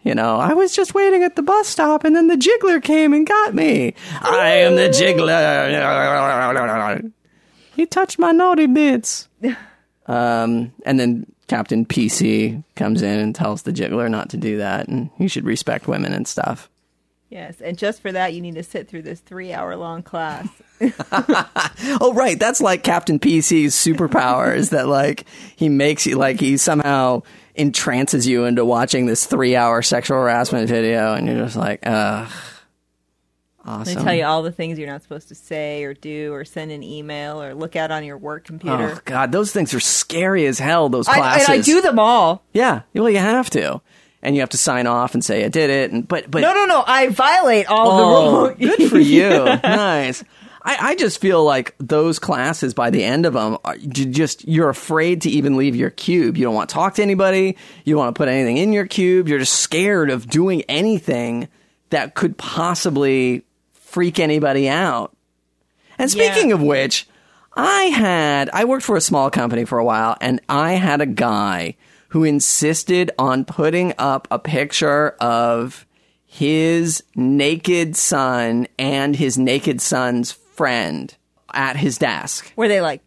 You 0.02 0.14
know, 0.14 0.36
I 0.36 0.54
was 0.54 0.74
just 0.74 0.94
waiting 0.94 1.22
at 1.24 1.34
the 1.36 1.42
bus 1.42 1.66
stop 1.68 2.04
and 2.04 2.14
then 2.16 2.28
the 2.28 2.36
Jiggler 2.36 2.82
came 2.82 3.12
and 3.12 3.26
got 3.26 3.52
me. 3.54 3.94
I 4.22 4.48
am 4.50 4.76
the 4.76 4.88
Jiggler. 4.88 5.68
He 7.74 7.84
touched 7.84 8.18
my 8.18 8.30
naughty 8.32 8.66
bits. 8.66 9.28
Um, 10.08 10.72
and 10.84 10.98
then 10.98 11.26
Captain 11.46 11.84
PC 11.86 12.64
comes 12.74 13.02
in 13.02 13.18
and 13.20 13.34
tells 13.34 13.62
the 13.62 13.72
Jiggler 13.72 14.10
not 14.10 14.30
to 14.30 14.36
do 14.36 14.58
that 14.58 14.88
and 14.88 15.10
he 15.16 15.28
should 15.28 15.44
respect 15.44 15.86
women 15.86 16.12
and 16.12 16.26
stuff. 16.26 16.68
yes, 17.30 17.60
and 17.60 17.76
just 17.78 18.00
for 18.02 18.10
that, 18.12 18.32
you 18.34 18.40
need 18.40 18.54
to 18.54 18.62
sit 18.62 18.88
through 18.88 19.02
this 19.02 19.20
three-hour-long 19.20 20.02
class. 20.02 20.48
Oh, 22.00 22.12
right. 22.14 22.38
That's 22.38 22.60
like 22.60 22.82
Captain 22.82 23.18
PC's 23.18 23.74
superpowers 23.74 24.70
that 24.70 24.88
like 24.88 25.24
he 25.56 25.68
makes 25.68 26.06
you 26.06 26.16
like 26.16 26.38
he 26.40 26.56
somehow 26.56 27.22
entrances 27.56 28.26
you 28.26 28.44
into 28.44 28.64
watching 28.64 29.06
this 29.06 29.26
three 29.26 29.56
hour 29.56 29.82
sexual 29.82 30.18
harassment 30.18 30.68
video 30.68 31.14
and 31.14 31.26
you're 31.26 31.38
just 31.38 31.56
like, 31.56 31.80
ugh. 31.84 32.30
They 33.84 33.94
tell 33.94 34.14
you 34.14 34.24
all 34.24 34.42
the 34.42 34.52
things 34.52 34.78
you're 34.78 34.88
not 34.88 35.02
supposed 35.02 35.28
to 35.28 35.34
say 35.34 35.84
or 35.84 35.94
do 35.94 36.32
or 36.32 36.44
send 36.44 36.70
an 36.72 36.82
email 36.82 37.42
or 37.42 37.54
look 37.54 37.76
at 37.76 37.90
on 37.90 38.04
your 38.04 38.16
work 38.18 38.44
computer. 38.44 38.94
Oh 38.96 39.00
God, 39.04 39.32
those 39.32 39.52
things 39.52 39.74
are 39.74 39.80
scary 39.80 40.46
as 40.46 40.58
hell. 40.58 40.88
Those 40.88 41.08
I, 41.08 41.16
classes. 41.18 41.48
and 41.48 41.58
I 41.58 41.62
do 41.62 41.80
them 41.80 41.98
all. 41.98 42.42
Yeah, 42.52 42.82
well, 42.94 43.10
you 43.10 43.18
have 43.18 43.50
to, 43.50 43.80
and 44.22 44.34
you 44.34 44.40
have 44.40 44.50
to 44.50 44.58
sign 44.58 44.86
off 44.86 45.14
and 45.14 45.24
say 45.24 45.44
I 45.44 45.48
did 45.48 45.70
it. 45.70 45.90
And 45.92 46.06
but 46.08 46.30
but 46.30 46.40
No, 46.40 46.52
no, 46.54 46.64
no. 46.66 46.82
I 46.86 47.08
violate 47.08 47.66
all 47.66 47.90
Oh, 47.90 48.48
the 48.48 48.54
rules. 48.66 48.76
good 48.78 48.90
for 48.90 48.98
you. 48.98 49.28
Nice. 49.44 50.24
I, 50.60 50.90
I 50.90 50.94
just 50.96 51.20
feel 51.20 51.44
like 51.44 51.74
those 51.78 52.18
classes 52.18 52.74
by 52.74 52.90
the 52.90 53.02
end 53.02 53.24
of 53.26 53.32
them, 53.32 53.56
are, 53.64 53.76
you 53.76 53.88
just 54.06 54.46
you're 54.46 54.68
afraid 54.68 55.22
to 55.22 55.30
even 55.30 55.56
leave 55.56 55.76
your 55.76 55.88
cube. 55.90 56.36
You 56.36 56.44
don't 56.44 56.54
want 56.54 56.68
to 56.68 56.74
talk 56.74 56.94
to 56.96 57.02
anybody. 57.02 57.56
You 57.84 57.94
don't 57.94 58.00
want 58.04 58.14
to 58.14 58.18
put 58.18 58.28
anything 58.28 58.58
in 58.58 58.72
your 58.72 58.86
cube. 58.86 59.28
You're 59.28 59.38
just 59.38 59.54
scared 59.54 60.10
of 60.10 60.28
doing 60.28 60.62
anything 60.68 61.48
that 61.90 62.14
could 62.14 62.36
possibly 62.36 63.44
freak 63.88 64.18
anybody 64.20 64.68
out. 64.68 65.16
And 65.98 66.10
speaking 66.10 66.50
Yeah. 66.50 66.54
of 66.56 66.62
which, 66.62 67.06
I 67.56 67.84
had 67.84 68.50
I 68.52 68.64
worked 68.64 68.84
for 68.84 68.96
a 68.96 69.00
small 69.00 69.30
company 69.30 69.64
for 69.64 69.78
a 69.78 69.84
while, 69.84 70.16
and 70.20 70.40
I 70.48 70.72
had 70.74 71.00
a 71.00 71.06
guy 71.06 71.74
who 72.10 72.24
insisted 72.24 73.10
on 73.18 73.44
putting 73.44 73.92
up 73.98 74.28
a 74.30 74.38
picture 74.38 75.10
of 75.20 75.86
his 76.24 77.02
naked 77.16 77.96
son 77.96 78.66
and 78.78 79.16
his 79.16 79.36
naked 79.38 79.80
son's 79.80 80.32
friend 80.32 81.14
at 81.52 81.76
his 81.76 81.98
desk. 81.98 82.52
Were 82.56 82.68
they 82.68 82.80
like 82.80 83.00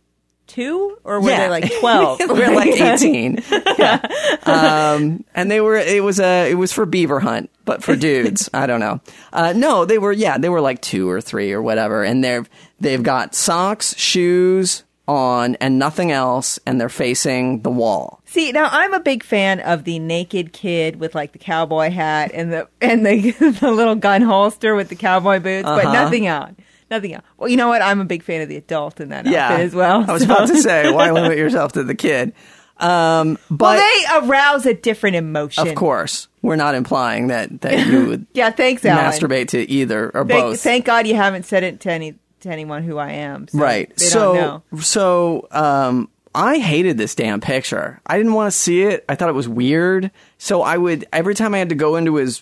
two 0.52 0.98
or 1.04 1.20
were 1.22 1.30
Yeah. 1.30 1.40
they 1.46 1.50
like 1.50 1.72
12? 1.80 2.20
We're 2.30 2.54
like 2.56 2.70
18. 2.82 3.40
Yeah. 3.78 4.00
Um, 4.46 5.24
and 5.34 5.50
they 5.50 5.62
were, 5.62 5.76
it 5.78 6.04
was 6.04 6.20
a, 6.20 6.50
it 6.52 6.56
was 6.56 6.72
for 6.74 6.86
beaver 6.86 7.20
hunt, 7.20 7.50
but 7.66 7.84
for 7.84 7.96
dudes. 7.96 8.50
I 8.54 8.66
don't 8.68 8.80
know. 8.80 9.00
Uh, 9.34 9.54
no, 9.56 9.86
they 9.86 9.98
were, 9.98 10.12
yeah, 10.12 10.38
they 10.38 10.50
were 10.50 10.62
like 10.62 10.82
two 10.82 11.10
or 11.10 11.22
three 11.22 11.52
or 11.52 11.62
whatever. 11.62 12.04
And 12.04 12.24
they've, 12.24 12.48
they've 12.80 13.02
got 13.04 13.34
socks, 13.36 13.96
shoes 13.98 14.84
on 15.08 15.56
and 15.56 15.78
nothing 15.80 16.12
else. 16.12 16.60
And 16.66 16.80
they're 16.80 16.90
facing 16.90 17.62
the 17.62 17.72
wall. 17.72 18.22
See, 18.26 18.52
now 18.52 18.70
I'm 18.72 18.94
a 18.94 19.00
big 19.00 19.24
fan 19.24 19.60
of 19.60 19.84
the 19.84 20.00
naked 20.00 20.54
kid 20.54 20.98
with 21.00 21.16
like 21.16 21.32
the 21.34 21.40
cowboy 21.40 21.90
hat 21.90 22.32
and 22.34 22.52
the 22.54 22.68
and 22.80 23.06
the, 23.06 23.32
the 23.60 23.72
little 23.72 23.96
gun 23.96 24.22
holster 24.22 24.74
with 24.76 24.88
the 24.90 24.96
cowboy 24.96 25.40
boots, 25.40 25.64
but 25.66 25.84
Uh-huh. 25.86 25.94
nothing 25.94 26.30
on. 26.30 26.56
Nothing 26.92 27.14
else. 27.16 27.24
Well, 27.38 27.50
you 27.50 27.58
know 27.58 27.70
what? 27.70 27.82
I'm 27.82 28.00
a 28.02 28.06
big 28.06 28.22
fan 28.22 28.42
of 28.42 28.50
the 28.50 28.58
adult 28.58 29.00
in 29.02 29.10
that 29.10 29.26
Yeah. 29.26 29.48
outfit 29.48 29.66
as 29.66 29.74
well. 29.74 30.06
I 30.08 30.14
was 30.14 30.22
so- 30.24 30.32
about 30.32 30.48
to 30.50 30.58
say, 30.62 30.92
why 30.92 31.10
limit 31.10 31.38
yourself 31.40 31.72
to 31.74 31.84
the 31.84 31.96
kid? 31.96 32.34
Um, 32.78 33.38
but 33.50 33.78
Well, 33.78 33.92
they 34.22 34.28
arouse 34.28 34.66
a 34.66 34.74
different 34.74 35.16
emotion. 35.16 35.68
of 35.68 35.74
course, 35.76 36.28
we're 36.42 36.56
not 36.56 36.76
implying 36.76 37.28
that, 37.28 37.62
that 37.62 37.88
you 37.88 38.06
would 38.08 38.28
Yeah, 38.34 38.50
thanks, 38.52 38.84
Alan. 38.86 39.06
masturbate 39.06 39.50
to 39.50 39.70
either 39.70 40.12
or 40.14 40.26
Thank, 40.26 40.42
both. 40.44 40.62
thank 40.62 40.86
God 40.86 41.06
you 41.08 41.16
haven't 41.16 41.46
said 41.46 41.64
it 41.64 41.80
to 41.82 41.92
any 41.92 42.16
to 42.42 42.50
anyone 42.50 42.82
who 42.84 42.98
I 42.98 43.12
am. 43.12 43.48
So 43.50 43.60
right. 43.60 44.00
So, 44.00 44.64
so, 44.80 45.48
um, 45.52 46.10
I 46.34 46.58
hated 46.58 46.98
this 46.98 47.14
damn 47.14 47.40
picture. 47.40 48.02
I 48.08 48.18
didn't 48.18 48.34
want 48.34 48.48
to 48.52 48.58
see 48.58 48.82
it. 48.82 49.06
I 49.08 49.14
thought 49.14 49.30
it 49.30 49.36
was 49.36 49.48
weird. 49.48 50.10
So 50.40 50.64
I 50.64 50.76
would 50.78 51.06
every 51.14 51.36
time 51.36 51.54
I 51.54 51.60
had 51.60 51.70
to 51.70 51.76
go 51.76 51.98
into 51.98 52.16
his 52.16 52.42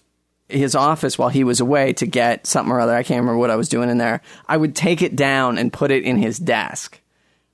his 0.49 0.75
office 0.75 1.17
while 1.17 1.29
he 1.29 1.43
was 1.43 1.59
away 1.59 1.93
to 1.93 2.05
get 2.07 2.45
something 2.47 2.71
or 2.71 2.79
other. 2.79 2.93
I 2.95 3.03
can't 3.03 3.19
remember 3.19 3.37
what 3.37 3.51
I 3.51 3.55
was 3.55 3.69
doing 3.69 3.89
in 3.89 3.97
there. 3.97 4.21
I 4.47 4.57
would 4.57 4.75
take 4.75 5.01
it 5.01 5.15
down 5.15 5.57
and 5.57 5.71
put 5.71 5.91
it 5.91 6.03
in 6.03 6.17
his 6.17 6.37
desk 6.39 6.99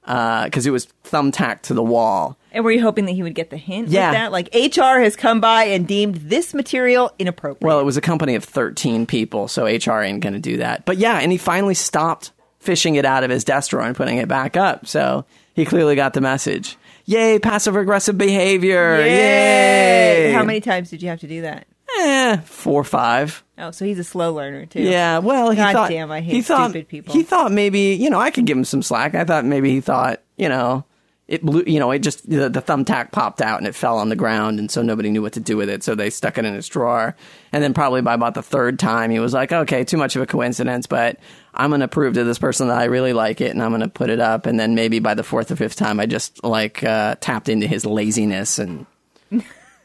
uh, 0.06 0.46
because 0.46 0.66
it 0.66 0.72
was 0.72 0.88
thumbtacked 1.04 1.64
to 1.64 1.74
the 1.74 1.84
wall. 1.84 2.38
And 2.52 2.64
were 2.64 2.72
you 2.72 2.82
hoping 2.82 3.06
that 3.06 3.12
he 3.12 3.22
would 3.24 3.36
get 3.36 3.50
the 3.50 3.58
hint 3.58 3.90
Yeah. 3.90 4.12
that? 4.12 4.32
Like 4.32 4.48
HR 4.56 5.00
has 5.02 5.16
come 5.16 5.42
by 5.42 5.66
and 5.66 5.86
deemed 5.88 6.16
this 6.16 6.54
material 6.54 7.12
inappropriate. 7.20 7.68
Well, 7.68 7.80
it 7.80 7.84
was 7.84 7.98
a 7.98 8.02
company 8.02 8.36
of 8.36 8.44
13 8.46 9.06
people, 9.06 9.48
so 9.50 9.66
HR 9.66 10.02
ain't 10.02 10.22
going 10.22 10.34
to 10.34 10.40
do 10.40 10.58
that. 10.58 10.86
But 10.86 10.98
yeah, 10.98 11.20
and 11.20 11.32
he 11.34 11.38
finally 11.38 11.74
stopped 11.74 12.32
fishing 12.60 12.96
it 12.96 13.04
out 13.06 13.24
of 13.26 13.30
his 13.30 13.44
desk 13.44 13.72
drawer 13.72 13.84
and 13.84 13.96
putting 13.96 14.18
it 14.18 14.28
back 14.30 14.56
up. 14.56 14.88
So 14.88 15.26
he 15.54 15.66
clearly 15.66 15.96
got 15.96 16.14
the 16.14 16.22
message. 16.22 16.78
Yay, 17.08 17.38
passive 17.40 17.76
aggressive 17.76 18.18
behavior. 18.18 19.00
Yay. 19.06 20.32
How 20.34 20.44
many 20.44 20.62
times 20.62 20.90
did 20.90 21.04
you 21.04 21.10
have 21.10 21.20
to 21.20 21.28
do 21.28 21.42
that? 21.42 21.68
Eh, 22.00 22.38
four 22.46 22.82
or 22.82 22.84
five. 22.84 23.44
Oh, 23.58 23.72
so 23.72 23.86
he's 23.86 24.00
a 24.00 24.04
slow 24.04 24.34
learner 24.34 24.66
too. 24.66 24.82
Yeah, 24.82 25.20
well, 25.20 25.50
he 25.52 25.58
God 25.58 25.74
thought. 25.74 25.90
damn, 25.90 26.12
I 26.12 26.22
hate 26.22 26.36
he 26.36 26.42
thought, 26.42 26.72
stupid 26.72 26.88
people. 26.90 27.14
He 27.14 27.24
thought 27.24 27.52
maybe, 27.52 27.94
you 27.94 28.10
know, 28.10 28.20
I 28.20 28.32
could 28.32 28.46
give 28.46 28.58
him 28.58 28.66
some 28.66 28.82
slack. 28.82 29.16
I 29.16 29.24
thought 29.24 29.46
maybe 29.46 29.70
he 29.72 29.82
thought, 29.82 30.22
you 30.36 30.50
know, 30.50 30.84
it 31.28 31.42
blew, 31.42 31.64
you 31.66 31.80
know, 31.80 31.90
it 31.92 32.00
just, 32.00 32.30
the, 32.30 32.50
the 32.50 32.62
thumbtack 32.62 33.12
popped 33.12 33.42
out 33.42 33.58
and 33.58 33.66
it 33.66 33.74
fell 33.74 33.98
on 33.98 34.10
the 34.10 34.16
ground. 34.16 34.60
And 34.60 34.70
so 34.70 34.82
nobody 34.82 35.10
knew 35.10 35.22
what 35.22 35.34
to 35.34 35.40
do 35.40 35.58
with 35.58 35.70
it. 35.70 35.84
So 35.84 35.96
they 35.96 36.10
stuck 36.10 36.38
it 36.38 36.46
in 36.46 36.54
his 36.54 36.68
drawer. 36.68 37.16
And 37.52 37.64
then 37.64 37.74
probably 37.74 38.02
by 38.02 38.14
about 38.14 38.36
the 38.36 38.44
third 38.44 38.78
time, 38.78 39.10
he 39.10 39.20
was 39.20 39.34
like, 39.34 39.52
okay, 39.52 39.84
too 39.86 39.98
much 39.98 40.16
of 40.16 40.22
a 40.22 40.28
coincidence, 40.28 40.86
but 40.86 41.18
I'm 41.54 41.72
going 41.72 41.82
to 41.82 41.88
prove 41.88 42.14
to 42.16 42.24
this 42.26 42.38
person 42.38 42.68
that 42.68 42.78
I 42.78 42.86
really 42.86 43.14
like 43.14 43.42
it 43.42 43.52
and 43.52 43.64
I'm 43.64 43.72
going 43.72 43.82
to 43.82 43.88
put 43.88 44.10
it 44.12 44.20
up. 44.20 44.46
And 44.46 44.60
then 44.60 44.76
maybe 44.76 45.00
by 45.00 45.14
the 45.16 45.24
fourth 45.24 45.50
or 45.50 45.56
fifth 45.56 45.78
time, 45.78 46.00
I 46.00 46.06
just 46.06 46.44
like, 46.44 46.84
uh, 46.84 47.16
tapped 47.22 47.50
into 47.50 47.66
his 47.66 47.86
laziness 47.86 48.60
and 48.60 48.86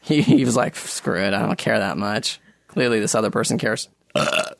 he, 0.01 0.21
he 0.21 0.45
was 0.45 0.55
like, 0.55 0.75
screw 0.75 1.19
it. 1.19 1.33
I 1.33 1.45
don't 1.45 1.57
care 1.57 1.79
that 1.79 1.97
much. 1.97 2.39
Clearly 2.67 2.99
this 2.99 3.15
other 3.15 3.31
person 3.31 3.57
cares 3.57 3.89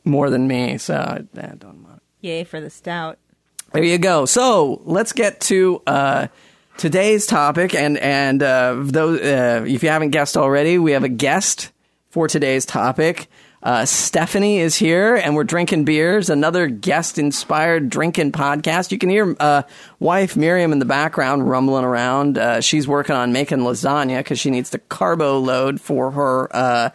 more 0.04 0.30
than 0.30 0.48
me. 0.48 0.78
So 0.78 0.96
I, 0.96 1.40
I 1.40 1.56
don't 1.56 1.82
mind. 1.82 2.02
Yay 2.22 2.44
for 2.44 2.62
the 2.62 2.70
stout. 2.70 3.18
There 3.74 3.84
you 3.84 3.98
go. 3.98 4.26
So 4.26 4.82
let's 4.84 5.14
get 5.14 5.40
to 5.42 5.82
uh, 5.88 6.28
today's 6.78 7.26
topic, 7.26 7.74
and 7.74 7.98
and 7.98 8.44
uh, 8.44 8.76
those 8.78 9.22
uh, 9.22 9.64
if 9.66 9.82
you 9.82 9.90
haven't 9.90 10.10
guessed 10.10 10.36
already, 10.36 10.78
we 10.78 10.92
have 10.92 11.04
a 11.04 11.10
guest 11.10 11.72
for 12.10 12.28
today's 12.28 12.66
topic. 12.66 13.30
Uh, 13.63 13.86
Stephanie 13.86 14.60
is 14.60 14.75
here, 14.75 15.15
and 15.15 15.36
we're 15.36 15.44
drinking 15.44 15.86
beers. 15.86 16.30
Another 16.30 16.68
guest-inspired 16.68 17.89
drinking 17.89 18.32
podcast. 18.32 18.91
You 18.91 18.98
can 18.98 19.10
hear 19.10 19.36
uh, 19.39 19.63
wife 20.00 20.36
Miriam 20.36 20.72
in 20.72 20.80
the 20.80 20.86
background 20.86 21.48
rumbling 21.48 21.86
around. 21.86 22.38
Uh, 22.38 22.62
she's 22.62 22.88
working 22.88 23.15
on 23.15 23.32
making 23.32 23.60
lasagna 23.60 24.18
because 24.20 24.39
she 24.39 24.50
needs 24.50 24.72
to 24.72 24.80
carbo 24.80 25.39
load 25.39 25.80
for 25.80 26.12
her 26.12 26.56
uh, 26.56 26.89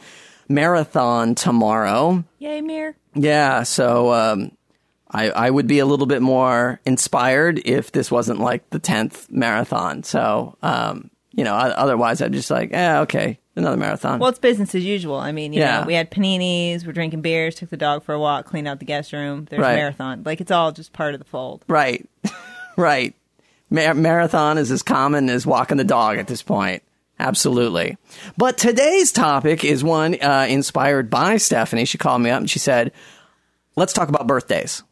marathon 0.49 1.37
tomorrow. 1.37 2.25
Yay, 2.39 2.61
Mir. 2.61 2.97
Yeah, 3.15 3.63
so 3.63 4.13
um, 4.13 4.51
I, 5.11 5.31
I 5.31 5.51
would 5.51 5.69
be 5.69 5.79
a 5.79 5.87
little 5.87 6.07
bit 6.07 6.21
more 6.21 6.81
inspired 6.85 7.63
if 7.65 7.93
this 7.93 8.11
wasn't 8.11 8.41
like 8.41 8.69
the 8.71 8.81
10th 8.81 9.31
marathon. 9.31 10.03
So, 10.03 10.57
um, 10.63 11.11
you 11.31 11.45
know, 11.45 11.55
otherwise 11.55 12.21
I'd 12.21 12.33
just 12.33 12.51
like, 12.51 12.71
yeah, 12.73 13.01
okay, 13.03 13.39
another 13.57 13.77
marathon. 13.77 14.19
Well, 14.21 14.29
it's 14.31 14.39
business 14.39 14.75
as 14.75 14.85
usual. 14.85 15.17
I 15.17 15.33
mean, 15.33 15.53
you 15.53 15.61
Yeah. 15.61 15.81
know, 15.81 15.87
we 15.87 15.95
had 15.95 16.11
paninis, 16.11 16.87
we're 16.87 16.93
drinking 16.93 17.23
beers, 17.23 17.55
took 17.55 17.71
the 17.71 17.77
dog 17.77 18.05
for 18.05 18.13
a 18.15 18.19
walk, 18.21 18.47
cleaned 18.47 18.69
out 18.69 18.79
the 18.79 18.85
guest 18.85 19.13
room. 19.13 19.47
There's 19.51 19.61
Right. 19.61 19.73
a 19.73 19.77
marathon. 19.77 20.23
Like 20.25 20.41
it's 20.41 20.51
all 20.51 20.73
just 20.73 20.93
part 20.93 21.15
of 21.15 21.21
the 21.21 21.27
fold. 21.27 21.65
right, 21.69 22.07
right. 22.77 23.15
Mar- 23.71 23.95
marathon 23.95 24.59
is 24.59 24.71
as 24.71 24.83
common 24.83 25.29
as 25.29 25.45
walking 25.47 25.77
the 25.77 25.85
dog 25.85 26.19
at 26.19 26.27
this 26.29 26.43
point. 26.43 26.83
Absolutely. 27.19 27.97
But 28.37 28.59
today's 28.59 29.11
topic 29.11 29.65
is 29.65 29.83
one 29.83 30.15
uh, 30.23 30.47
inspired 30.49 31.09
by 31.11 31.39
Stephanie. 31.39 31.87
She 31.87 31.97
called 31.99 32.21
me 32.23 32.29
up 32.31 32.41
and 32.41 32.51
she 32.51 32.59
said, 32.59 32.93
let's 33.75 33.93
talk 33.95 34.09
about 34.11 34.27
birthdays. 34.27 34.83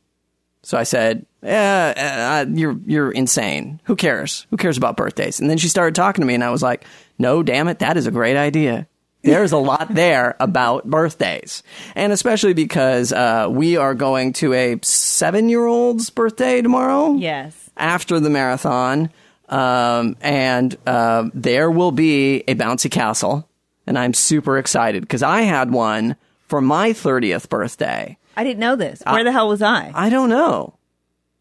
So 0.62 0.78
I 0.78 0.84
said, 0.84 1.26
yeah, 1.42 2.44
uh, 2.46 2.50
you're 2.50 2.78
you're 2.86 3.10
insane. 3.12 3.78
Who 3.84 3.94
cares? 3.96 4.46
Who 4.50 4.56
cares 4.56 4.78
about 4.78 4.96
birthdays? 4.96 5.38
And 5.38 5.50
then 5.50 5.58
she 5.58 5.68
started 5.68 5.94
talking 5.94 6.22
to 6.22 6.26
me, 6.26 6.32
and 6.32 6.42
I 6.42 6.48
was 6.48 6.62
like, 6.62 6.86
no, 7.18 7.42
damn 7.42 7.68
it, 7.68 7.78
that 7.80 7.96
is 7.96 8.06
a 8.06 8.10
great 8.10 8.36
idea. 8.36 8.86
There's 9.22 9.52
a 9.52 9.56
lot 9.56 9.94
there 9.94 10.36
about 10.38 10.84
birthdays, 10.84 11.62
and 11.94 12.12
especially 12.12 12.52
because 12.52 13.10
uh, 13.10 13.46
we 13.50 13.78
are 13.78 13.94
going 13.94 14.34
to 14.34 14.52
a 14.52 14.78
seven 14.82 15.48
year 15.48 15.64
old's 15.64 16.10
birthday 16.10 16.60
tomorrow 16.60 17.14
Yes. 17.14 17.70
after 17.76 18.20
the 18.20 18.28
marathon, 18.28 19.10
um, 19.48 20.16
and 20.20 20.76
uh, 20.86 21.30
there 21.32 21.70
will 21.70 21.90
be 21.92 22.44
a 22.48 22.54
bouncy 22.54 22.90
castle, 22.90 23.48
and 23.86 23.98
I'm 23.98 24.12
super 24.12 24.58
excited 24.58 25.00
because 25.02 25.22
I 25.22 25.42
had 25.42 25.70
one 25.72 26.16
for 26.48 26.60
my 26.60 26.90
30th 26.92 27.48
birthday. 27.48 28.18
I 28.36 28.44
didn't 28.44 28.60
know 28.60 28.76
this. 28.76 29.02
Where 29.06 29.24
the 29.24 29.32
hell 29.32 29.48
was 29.48 29.62
I? 29.62 29.90
I 29.94 30.10
don't 30.10 30.28
know. 30.28 30.74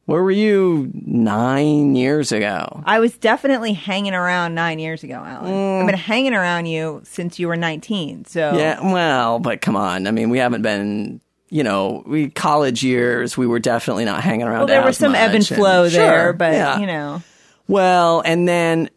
Where 0.06 0.22
were 0.22 0.32
you 0.32 0.92
nine 0.94 1.96
years 1.96 2.34
ago? 2.34 2.84
I 2.86 3.00
was 3.00 3.18
definitely 3.18 3.72
hanging 3.72 4.14
around 4.14 4.54
nine 4.54 4.78
years 4.80 5.02
ago, 5.04 5.14
Alan. 5.16 5.82
I've 5.82 5.86
been 5.88 5.96
hanging 5.98 6.34
around 6.34 6.66
you 6.66 7.02
since 7.06 7.40
you 7.40 7.48
were 7.48 7.56
19. 7.56 8.26
So 8.26 8.52
Mm. 8.52 8.58
Yeah, 8.60 8.92
well, 8.94 9.40
but 9.40 9.62
come 9.62 9.78
on. 9.78 10.06
I 10.06 10.12
mean, 10.12 10.30
we 10.30 10.40
haven't 10.40 10.62
been, 10.62 11.22
you 11.50 11.64
know, 11.64 12.04
we 12.06 12.30
college 12.30 12.84
years. 12.84 13.38
We 13.38 13.48
were 13.48 13.60
definitely 13.60 14.04
not 14.04 14.22
hanging 14.22 14.46
around. 14.46 14.58
well, 14.60 14.68
there 14.68 14.82
as 14.82 14.86
was 14.88 14.98
some 14.98 15.16
ebb 15.16 15.36
and 15.36 15.48
flow 15.48 15.88
there, 15.88 16.24
Sure, 16.24 16.34
but 16.34 16.52
yeah. 16.52 16.80
you 16.80 16.86
know. 16.88 17.24
Well, 17.70 18.22
and 18.26 18.46
then 18.46 18.90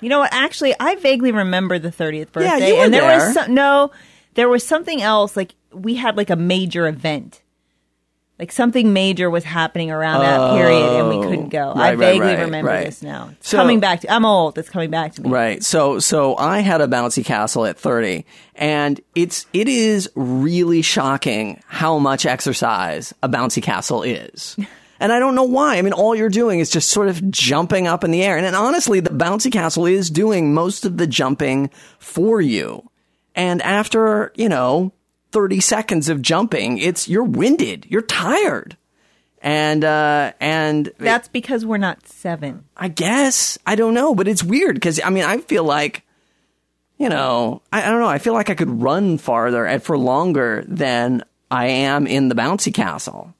You 0.00 0.08
know 0.08 0.18
what? 0.18 0.32
Actually, 0.32 0.74
I 0.80 0.96
vaguely 0.96 1.30
remember 1.30 1.78
the 1.78 1.90
30th 1.92 2.32
birthday. 2.32 2.48
Yeah, 2.48 2.66
you 2.66 2.74
were 2.76 2.84
and 2.84 2.92
there 2.92 3.02
there. 3.02 3.26
was 3.26 3.34
some, 3.34 3.54
no, 3.54 3.92
there 4.34 4.48
was 4.48 4.66
something 4.66 5.00
else. 5.00 5.36
Like 5.36 5.54
we 5.72 5.94
had 5.94 6.16
like 6.16 6.30
a 6.30 6.36
major 6.36 6.88
event. 6.88 7.42
Like 8.38 8.52
something 8.52 8.92
major 8.92 9.30
was 9.30 9.44
happening 9.44 9.90
around 9.90 10.20
that 10.20 10.54
period, 10.56 10.82
and 11.00 11.08
we 11.08 11.24
couldn't 11.26 11.48
go. 11.48 11.72
Oh, 11.74 11.78
I 11.80 11.92
Oh. 11.94 11.96
Right, 11.96 11.98
right, 11.98 11.98
vaguely 11.98 12.26
right, 12.34 12.40
remember 12.40 12.84
this 12.84 13.02
now. 13.02 13.30
It's 13.32 13.48
So- 13.48 13.56
coming 13.56 13.80
back 13.80 14.00
to. 14.02 14.12
I'm 14.12 14.26
old. 14.26 14.58
It's 14.58 14.68
coming 14.68 14.90
back 14.90 15.14
to 15.14 15.22
me. 15.22 15.30
Right. 15.30 15.64
So 15.64 15.98
so 16.00 16.36
I 16.36 16.60
had 16.60 16.82
a 16.82 16.86
bouncy 16.86 17.24
castle 17.24 17.64
at 17.64 17.78
30 17.78 18.26
and 18.54 19.00
it's 19.14 19.46
it 19.54 19.68
is 19.68 20.10
really 20.14 20.82
shocking 20.82 21.62
how 21.66 21.98
much 21.98 22.26
exercise 22.26 23.14
a 23.22 23.28
bouncy 23.28 23.62
castle 23.62 24.02
is. 24.02 24.56
And 24.98 25.12
I 25.12 25.18
don't 25.18 25.34
know 25.34 25.44
why. 25.44 25.76
I 25.76 25.82
mean, 25.82 25.92
all 25.92 26.14
you're 26.14 26.30
doing 26.30 26.58
is 26.58 26.70
just 26.70 26.88
sort 26.88 27.08
of 27.08 27.30
jumping 27.30 27.86
up 27.86 28.02
in 28.02 28.12
the 28.12 28.22
air. 28.22 28.38
And, 28.38 28.46
and 28.46 28.56
honestly, 28.56 28.98
the 29.00 29.10
bouncy 29.10 29.52
castle 29.52 29.84
is 29.84 30.08
doing 30.08 30.54
most 30.54 30.86
of 30.86 30.96
the 30.96 31.06
jumping 31.06 31.68
for 31.98 32.40
you. 32.40 32.82
And 33.34 33.60
after, 33.60 34.32
you 34.36 34.48
know, 34.48 34.92
30 35.36 35.60
seconds 35.60 36.08
of 36.08 36.22
jumping, 36.22 36.78
it's, 36.78 37.08
you're 37.10 37.22
winded. 37.22 37.84
You're 37.90 38.00
tired. 38.00 38.74
And, 39.42 39.84
uh, 39.84 40.32
and 40.40 40.90
That's 40.98 41.28
because 41.28 41.66
we're 41.66 41.76
not 41.76 42.06
seven. 42.08 42.64
I 42.74 42.88
guess. 42.88 43.58
I 43.66 43.74
don't 43.74 43.92
know, 43.92 44.14
but 44.14 44.26
it's 44.28 44.42
weird 44.42 44.76
because 44.76 44.98
I 45.04 45.10
mean, 45.10 45.24
I 45.24 45.36
feel 45.38 45.62
like, 45.62 46.04
you 46.96 47.10
know, 47.10 47.60
I, 47.70 47.82
I 47.82 47.90
don't 47.90 48.00
know. 48.00 48.08
I 48.08 48.16
feel 48.18 48.32
like 48.32 48.48
I 48.48 48.54
could 48.54 48.80
run 48.82 49.18
farther 49.18 49.66
and 49.66 49.82
for 49.82 49.98
longer 49.98 50.64
than 50.66 51.22
I 51.50 51.66
am 51.66 52.06
in 52.06 52.28
the 52.30 52.34
bouncy 52.34 52.72
castle. 52.72 53.34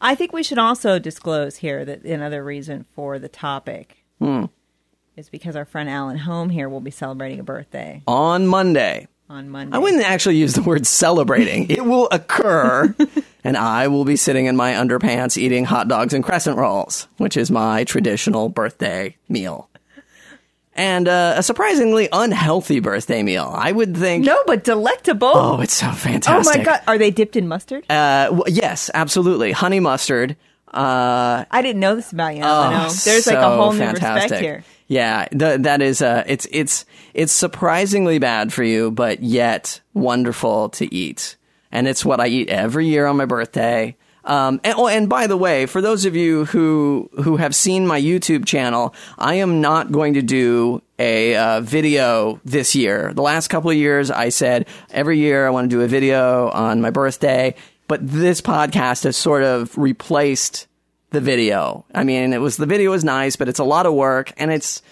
I 0.00 0.14
think 0.14 0.32
we 0.32 0.42
should 0.42 0.58
also 0.58 0.98
disclose 0.98 1.56
here 1.56 1.84
that 1.84 2.02
another 2.04 2.42
reason 2.42 2.86
for 2.94 3.18
the 3.18 3.28
topic 3.28 3.98
Hmm. 4.18 4.46
is 5.18 5.28
because 5.28 5.54
our 5.54 5.66
friend 5.66 5.90
Alan 5.90 6.16
Home 6.18 6.48
here 6.48 6.68
will 6.70 6.80
be 6.80 6.90
celebrating 6.90 7.40
a 7.40 7.44
birthday 7.44 8.02
On 8.06 8.46
Monday. 8.46 9.06
On 9.32 9.48
Monday. 9.48 9.74
I 9.74 9.78
wouldn't 9.78 10.04
actually 10.04 10.36
use 10.36 10.52
the 10.52 10.62
word 10.62 10.86
celebrating. 10.86 11.70
it 11.70 11.84
will 11.84 12.08
occur, 12.12 12.94
and 13.44 13.56
I 13.56 13.88
will 13.88 14.04
be 14.04 14.16
sitting 14.16 14.46
in 14.46 14.56
my 14.56 14.74
underpants 14.74 15.36
eating 15.36 15.64
hot 15.64 15.88
dogs 15.88 16.14
and 16.14 16.22
crescent 16.22 16.58
rolls, 16.58 17.08
which 17.16 17.36
is 17.36 17.50
my 17.50 17.84
traditional 17.84 18.48
birthday 18.48 19.16
meal. 19.28 19.68
And 20.74 21.06
uh, 21.06 21.34
a 21.36 21.42
surprisingly 21.42 22.08
unhealthy 22.12 22.80
birthday 22.80 23.22
meal. 23.22 23.52
I 23.54 23.72
would 23.72 23.94
think. 23.94 24.24
No, 24.24 24.42
but 24.46 24.64
delectable. 24.64 25.32
Oh, 25.34 25.60
it's 25.60 25.74
so 25.74 25.90
fantastic! 25.90 26.54
Oh 26.54 26.58
my 26.58 26.64
god, 26.64 26.80
are 26.86 26.96
they 26.96 27.10
dipped 27.10 27.36
in 27.36 27.46
mustard? 27.48 27.84
Uh, 27.90 28.26
w- 28.26 28.44
yes, 28.54 28.90
absolutely. 28.94 29.52
Honey 29.52 29.80
mustard. 29.80 30.36
Uh, 30.72 31.44
I 31.50 31.60
didn't 31.60 31.80
know 31.80 31.94
this 31.94 32.12
about 32.12 32.34
you. 32.34 32.42
Oh. 32.42 32.88
There's 33.04 33.26
like 33.26 33.36
a 33.36 33.56
whole 33.56 33.72
new 33.72 33.78
fantastic. 33.80 34.30
respect 34.30 34.42
here. 34.42 34.64
Yeah, 34.92 35.24
th- 35.28 35.62
that 35.62 35.80
is 35.80 36.02
uh 36.02 36.22
it's 36.26 36.46
it's 36.50 36.84
it's 37.14 37.32
surprisingly 37.32 38.18
bad 38.18 38.52
for 38.52 38.62
you, 38.62 38.90
but 38.90 39.22
yet 39.22 39.80
wonderful 39.94 40.68
to 40.70 40.94
eat. 40.94 41.38
And 41.70 41.88
it's 41.88 42.04
what 42.04 42.20
I 42.20 42.26
eat 42.26 42.50
every 42.50 42.86
year 42.88 43.06
on 43.06 43.16
my 43.16 43.24
birthday. 43.24 43.96
Um, 44.24 44.60
and, 44.62 44.74
oh, 44.76 44.88
and 44.88 45.08
by 45.08 45.26
the 45.26 45.36
way, 45.38 45.64
for 45.64 45.80
those 45.80 46.04
of 46.04 46.14
you 46.14 46.44
who 46.44 47.08
who 47.22 47.38
have 47.38 47.54
seen 47.54 47.86
my 47.86 47.98
YouTube 47.98 48.44
channel, 48.44 48.94
I 49.16 49.36
am 49.36 49.62
not 49.62 49.92
going 49.92 50.12
to 50.12 50.22
do 50.22 50.82
a 50.98 51.36
uh, 51.36 51.62
video 51.62 52.38
this 52.44 52.74
year. 52.74 53.14
The 53.14 53.22
last 53.22 53.48
couple 53.48 53.70
of 53.70 53.76
years, 53.76 54.10
I 54.10 54.28
said 54.28 54.68
every 54.90 55.18
year 55.18 55.46
I 55.46 55.50
want 55.50 55.70
to 55.70 55.74
do 55.74 55.80
a 55.80 55.88
video 55.88 56.50
on 56.50 56.82
my 56.82 56.90
birthday, 56.90 57.54
but 57.88 58.06
this 58.06 58.42
podcast 58.42 59.04
has 59.04 59.16
sort 59.16 59.42
of 59.42 59.76
replaced 59.78 60.66
the 61.12 61.20
video. 61.20 61.84
I 61.94 62.04
mean, 62.04 62.32
it 62.32 62.40
was 62.40 62.56
the 62.56 62.66
video 62.66 62.90
was 62.90 63.04
nice, 63.04 63.36
but 63.36 63.48
it's 63.48 63.58
a 63.58 63.64
lot 63.64 63.86
of 63.86 63.94
work 63.94 64.32
and 64.36 64.50
it's 64.50 64.82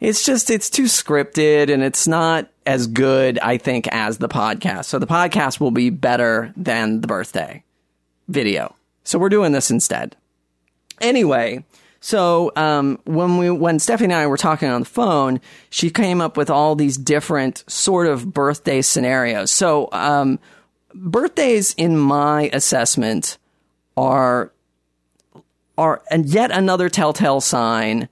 it's 0.00 0.24
just 0.24 0.50
it's 0.50 0.70
too 0.70 0.84
scripted 0.84 1.72
and 1.72 1.82
it's 1.82 2.06
not 2.06 2.50
as 2.64 2.86
good 2.86 3.38
I 3.38 3.58
think 3.58 3.88
as 3.88 4.18
the 4.18 4.28
podcast. 4.28 4.86
So 4.86 4.98
the 4.98 5.06
podcast 5.06 5.60
will 5.60 5.70
be 5.70 5.90
better 5.90 6.52
than 6.56 7.00
the 7.00 7.06
birthday 7.06 7.62
video. 8.28 8.74
So 9.04 9.18
we're 9.18 9.28
doing 9.28 9.52
this 9.52 9.70
instead. 9.70 10.16
Anyway, 11.00 11.64
so 12.00 12.52
um, 12.56 12.98
when 13.04 13.38
we 13.38 13.50
when 13.50 13.78
Stephanie 13.78 14.14
and 14.14 14.22
I 14.22 14.26
were 14.26 14.36
talking 14.36 14.68
on 14.68 14.82
the 14.82 14.86
phone, 14.86 15.40
she 15.70 15.90
came 15.90 16.20
up 16.20 16.36
with 16.36 16.50
all 16.50 16.74
these 16.74 16.96
different 16.96 17.64
sort 17.66 18.06
of 18.06 18.32
birthday 18.32 18.82
scenarios. 18.82 19.50
So 19.50 19.88
um, 19.92 20.38
birthdays, 20.94 21.74
in 21.74 21.98
my 21.98 22.50
assessment, 22.52 23.38
are 23.96 24.52
are 25.78 26.02
and 26.10 26.26
yet 26.26 26.50
another 26.50 26.88
telltale 26.88 27.40
sign 27.40 28.08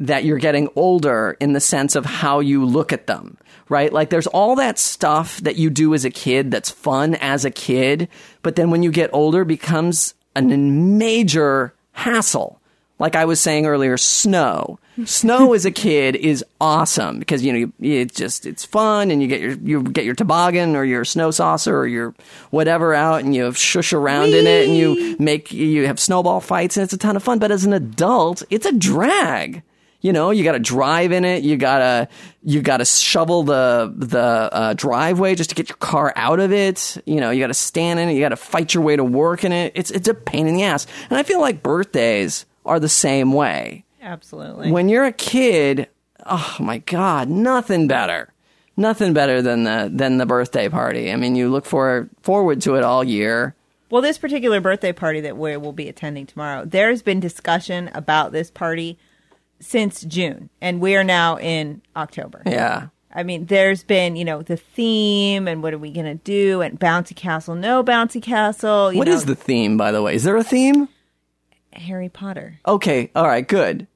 that 0.00 0.24
you're 0.24 0.38
getting 0.38 0.68
older 0.76 1.36
in 1.40 1.52
the 1.52 1.60
sense 1.60 1.96
of 1.96 2.04
how 2.04 2.40
you 2.40 2.64
look 2.64 2.92
at 2.92 3.06
them, 3.06 3.36
right? 3.68 3.92
Like 3.92 4.10
there's 4.10 4.28
all 4.28 4.54
that 4.56 4.78
stuff 4.78 5.38
that 5.40 5.56
you 5.56 5.70
do 5.70 5.92
as 5.92 6.04
a 6.04 6.10
kid 6.10 6.50
that's 6.50 6.70
fun 6.70 7.16
as 7.16 7.44
a 7.44 7.50
kid, 7.50 8.08
but 8.42 8.54
then 8.54 8.70
when 8.70 8.82
you 8.82 8.92
get 8.92 9.10
older 9.12 9.44
becomes 9.44 10.14
a 10.36 10.42
major 10.42 11.74
hassle. 11.92 12.60
Like 12.98 13.14
I 13.14 13.24
was 13.24 13.40
saying 13.40 13.66
earlier, 13.66 13.96
snow. 13.96 14.78
Snow 15.04 15.52
as 15.52 15.64
a 15.64 15.70
kid 15.70 16.16
is 16.20 16.44
awesome 16.60 17.20
because 17.20 17.44
you 17.44 17.52
know 17.52 17.72
it's 17.80 18.16
just 18.16 18.46
it's 18.46 18.64
fun 18.64 19.12
and 19.12 19.22
you 19.22 19.28
get 19.28 19.40
your 19.40 19.52
you 19.52 19.82
get 19.82 20.04
your 20.04 20.16
toboggan 20.16 20.74
or 20.74 20.84
your 20.84 21.04
snow 21.04 21.30
saucer 21.30 21.76
or 21.76 21.86
your 21.86 22.14
whatever 22.50 22.94
out 22.94 23.22
and 23.22 23.34
you 23.34 23.52
shush 23.52 23.92
around 23.92 24.30
in 24.30 24.46
it 24.46 24.66
and 24.66 24.76
you 24.76 25.16
make 25.20 25.52
you 25.52 25.86
have 25.86 26.00
snowball 26.00 26.40
fights 26.40 26.76
and 26.76 26.84
it's 26.84 26.92
a 26.92 26.98
ton 26.98 27.14
of 27.14 27.22
fun. 27.22 27.38
But 27.38 27.52
as 27.52 27.64
an 27.64 27.72
adult, 27.72 28.42
it's 28.50 28.66
a 28.66 28.72
drag. 28.72 29.62
You 30.00 30.12
know, 30.12 30.30
you 30.30 30.44
got 30.44 30.52
to 30.52 30.60
drive 30.60 31.10
in 31.10 31.24
it. 31.24 31.42
You 31.42 31.56
gotta 31.56 32.08
you 32.44 32.62
gotta 32.62 32.84
shovel 32.84 33.42
the 33.42 33.92
the 33.96 34.18
uh, 34.20 34.74
driveway 34.74 35.34
just 35.34 35.50
to 35.50 35.56
get 35.56 35.68
your 35.68 35.76
car 35.78 36.12
out 36.14 36.38
of 36.38 36.52
it. 36.52 37.02
You 37.04 37.20
know, 37.20 37.30
you 37.30 37.40
got 37.40 37.48
to 37.48 37.54
stand 37.54 37.98
in 37.98 38.08
it. 38.08 38.14
You 38.14 38.20
got 38.20 38.28
to 38.28 38.36
fight 38.36 38.74
your 38.74 38.84
way 38.84 38.94
to 38.94 39.02
work 39.02 39.44
in 39.44 39.50
it. 39.50 39.72
It's 39.74 39.90
it's 39.90 40.08
a 40.08 40.14
pain 40.14 40.46
in 40.46 40.54
the 40.54 40.62
ass. 40.62 40.86
And 41.10 41.18
I 41.18 41.24
feel 41.24 41.40
like 41.40 41.64
birthdays 41.64 42.46
are 42.68 42.78
the 42.78 42.88
same 42.88 43.32
way. 43.32 43.84
Absolutely. 44.00 44.70
When 44.70 44.88
you're 44.88 45.04
a 45.04 45.12
kid, 45.12 45.88
oh 46.26 46.56
my 46.60 46.78
god, 46.78 47.28
nothing 47.28 47.88
better. 47.88 48.32
Nothing 48.76 49.12
better 49.12 49.42
than 49.42 49.64
the 49.64 49.90
than 49.92 50.18
the 50.18 50.26
birthday 50.26 50.68
party. 50.68 51.10
I 51.10 51.16
mean, 51.16 51.34
you 51.34 51.48
look 51.48 51.66
for 51.66 52.08
forward 52.22 52.60
to 52.62 52.76
it 52.76 52.84
all 52.84 53.02
year. 53.02 53.56
Well, 53.90 54.02
this 54.02 54.18
particular 54.18 54.60
birthday 54.60 54.92
party 54.92 55.20
that 55.22 55.36
we 55.36 55.56
will 55.56 55.72
be 55.72 55.88
attending 55.88 56.26
tomorrow, 56.26 56.64
there's 56.64 57.02
been 57.02 57.20
discussion 57.20 57.90
about 57.94 58.32
this 58.32 58.50
party 58.50 58.98
since 59.60 60.02
June, 60.02 60.50
and 60.60 60.80
we 60.80 60.94
are 60.94 61.02
now 61.02 61.38
in 61.38 61.82
October. 61.96 62.42
Yeah. 62.46 62.88
I 63.10 63.22
mean, 63.22 63.46
there's 63.46 63.82
been, 63.82 64.14
you 64.14 64.24
know, 64.24 64.42
the 64.42 64.58
theme 64.58 65.48
and 65.48 65.62
what 65.62 65.72
are 65.72 65.78
we 65.78 65.90
going 65.90 66.06
to 66.06 66.22
do 66.22 66.60
and 66.60 66.78
bouncy 66.78 67.16
castle, 67.16 67.54
no 67.54 67.82
bouncy 67.82 68.22
castle. 68.22 68.92
You 68.92 68.98
What 68.98 69.08
know, 69.08 69.14
is 69.14 69.24
the 69.24 69.34
theme, 69.34 69.76
by 69.78 69.90
the 69.90 70.02
way? 70.02 70.14
Is 70.14 70.24
there 70.24 70.36
a 70.36 70.44
theme? 70.44 70.88
Harry 71.80 72.08
Potter? 72.08 72.58
Okay, 72.66 73.10
all 73.14 73.26
right, 73.26 73.46
good. 73.46 73.86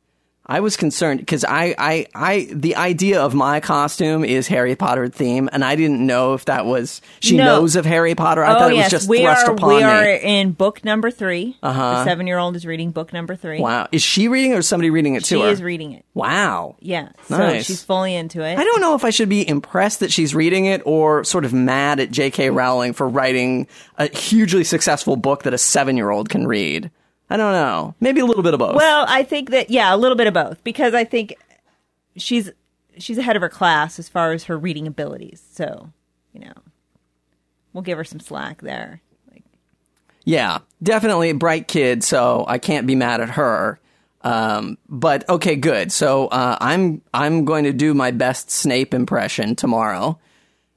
I 0.44 0.58
was 0.58 0.76
concerned 0.76 1.20
because 1.20 1.44
I, 1.44 1.72
I, 1.78 2.06
I, 2.16 2.48
the 2.52 2.74
idea 2.74 3.22
of 3.22 3.32
my 3.32 3.60
costume 3.60 4.24
is 4.24 4.48
Harry 4.48 4.74
Potter 4.74 5.08
theme, 5.08 5.48
and 5.52 5.64
I 5.64 5.76
didn't 5.76 6.04
know 6.04 6.34
if 6.34 6.46
that 6.46 6.66
was 6.66 7.00
she 7.20 7.36
No. 7.36 7.44
knows 7.44 7.76
of 7.76 7.86
Harry 7.86 8.16
Potter. 8.16 8.44
I 8.44 8.56
oh 8.56 8.58
thought 8.58 8.72
it 8.72 8.74
yes, 8.74 8.86
was 8.86 9.02
just 9.02 9.08
we 9.08 9.20
thrust 9.22 9.46
are. 9.46 9.52
upon 9.52 9.68
We 9.68 9.76
me. 9.76 9.82
are 9.84 10.04
in 10.04 10.50
book 10.50 10.84
number 10.84 11.12
3 11.12 11.56
Uh-huh. 11.62 11.80
The 11.94 12.04
seven-year-old 12.04 12.56
is 12.56 12.66
reading 12.66 12.90
book 12.90 13.12
number 13.12 13.36
three. 13.36 13.60
Wow, 13.60 13.86
is 13.92 14.02
she 14.02 14.26
reading 14.26 14.52
or 14.52 14.58
is 14.58 14.66
somebody 14.66 14.90
reading 14.90 15.14
it 15.14 15.24
She 15.24 15.36
to 15.36 15.42
her? 15.42 15.48
She 15.48 15.52
is 15.52 15.62
reading 15.62 15.92
it. 15.92 16.04
wow. 16.12 16.74
Yeah, 16.80 17.10
so 17.28 17.38
Nice. 17.38 17.66
she's 17.66 17.84
fully 17.84 18.14
into 18.16 18.42
it. 18.42 18.58
I 18.58 18.64
don't 18.64 18.80
know 18.80 18.96
if 18.96 19.04
I 19.04 19.10
should 19.10 19.28
be 19.28 19.48
impressed 19.48 20.00
that 20.00 20.10
she's 20.10 20.34
reading 20.34 20.64
it 20.66 20.82
or 20.84 21.22
sort 21.22 21.44
of 21.44 21.52
mad 21.54 22.00
at 22.00 22.10
J.K. 22.10 22.50
Rowling 22.50 22.94
for 22.94 23.08
writing 23.08 23.68
a 23.96 24.08
hugely 24.14 24.64
successful 24.64 25.14
book 25.14 25.44
that 25.44 25.54
a 25.54 25.58
seven-year-old 25.58 26.28
can 26.30 26.48
read. 26.48 26.90
I 27.32 27.38
don't 27.38 27.52
know. 27.52 27.94
Maybe 27.98 28.20
a 28.20 28.26
little 28.26 28.42
bit 28.42 28.52
of 28.52 28.60
both. 28.60 28.74
Well, 28.74 29.06
I 29.08 29.22
think 29.22 29.52
that 29.52 29.70
yeah, 29.70 29.94
a 29.94 29.96
little 29.96 30.16
bit 30.16 30.26
of 30.26 30.34
both 30.34 30.62
because 30.64 30.92
I 30.92 31.04
think 31.04 31.34
she's 32.14 32.50
she's 32.98 33.16
ahead 33.16 33.36
of 33.36 33.42
her 33.42 33.48
class 33.48 33.98
as 33.98 34.06
far 34.06 34.32
as 34.32 34.44
her 34.44 34.58
reading 34.58 34.86
abilities. 34.86 35.42
So, 35.50 35.90
you 36.34 36.40
know, 36.40 36.52
we'll 37.72 37.80
give 37.80 37.96
her 37.96 38.04
some 38.04 38.20
slack 38.20 38.60
there. 38.60 39.00
Like, 39.32 39.44
Yeah, 40.24 40.58
definitely 40.82 41.30
a 41.30 41.34
bright 41.34 41.68
kid, 41.68 42.04
so 42.04 42.44
I 42.46 42.58
can't 42.58 42.86
be 42.86 42.94
mad 42.94 43.22
at 43.22 43.30
her. 43.30 43.80
Um, 44.20 44.76
but 44.86 45.26
okay, 45.26 45.56
good. 45.56 45.90
So 45.90 46.26
uh, 46.26 46.58
I'm 46.60 47.00
I'm 47.14 47.46
going 47.46 47.64
to 47.64 47.72
do 47.72 47.94
my 47.94 48.10
best 48.10 48.50
Snape 48.50 48.92
impression 48.92 49.56
tomorrow. 49.56 50.18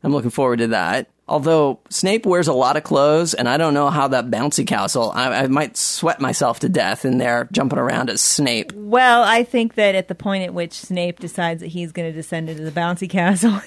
I'm 0.04 0.14
looking 0.14 0.32
forward 0.32 0.60
to 0.60 0.68
that. 0.68 1.10
Although 1.28 1.80
Snape 1.90 2.26
wears 2.28 2.48
a 2.48 2.54
lot 2.54 2.78
of 2.78 2.84
clothes, 2.84 3.34
and 3.34 3.50
I 3.50 3.58
don't 3.58 3.74
know 3.74 3.90
how 3.90 4.08
that 4.10 4.30
bouncy 4.30 4.66
castle. 4.68 5.12
I, 5.16 5.44
I 5.44 5.48
might 5.48 5.76
sweat 5.76 6.22
myself 6.22 6.60
to 6.60 6.70
death 6.70 7.04
in 7.04 7.18
there 7.18 7.50
jumping 7.52 7.80
around 7.80 8.12
as 8.12 8.22
Snape. 8.22 8.72
well, 8.74 9.24
I 9.24 9.44
think 9.44 9.74
that 9.74 9.96
at 9.96 10.08
the 10.08 10.14
point 10.14 10.44
at 10.44 10.54
which 10.54 10.74
Snape 10.74 11.20
decides 11.20 11.62
that 11.62 11.68
he's 11.70 11.92
going 11.92 12.08
to 12.08 12.16
descend 12.16 12.50
into 12.50 12.64
the 12.64 12.70
bouncy 12.72 13.10
castle, 13.10 13.60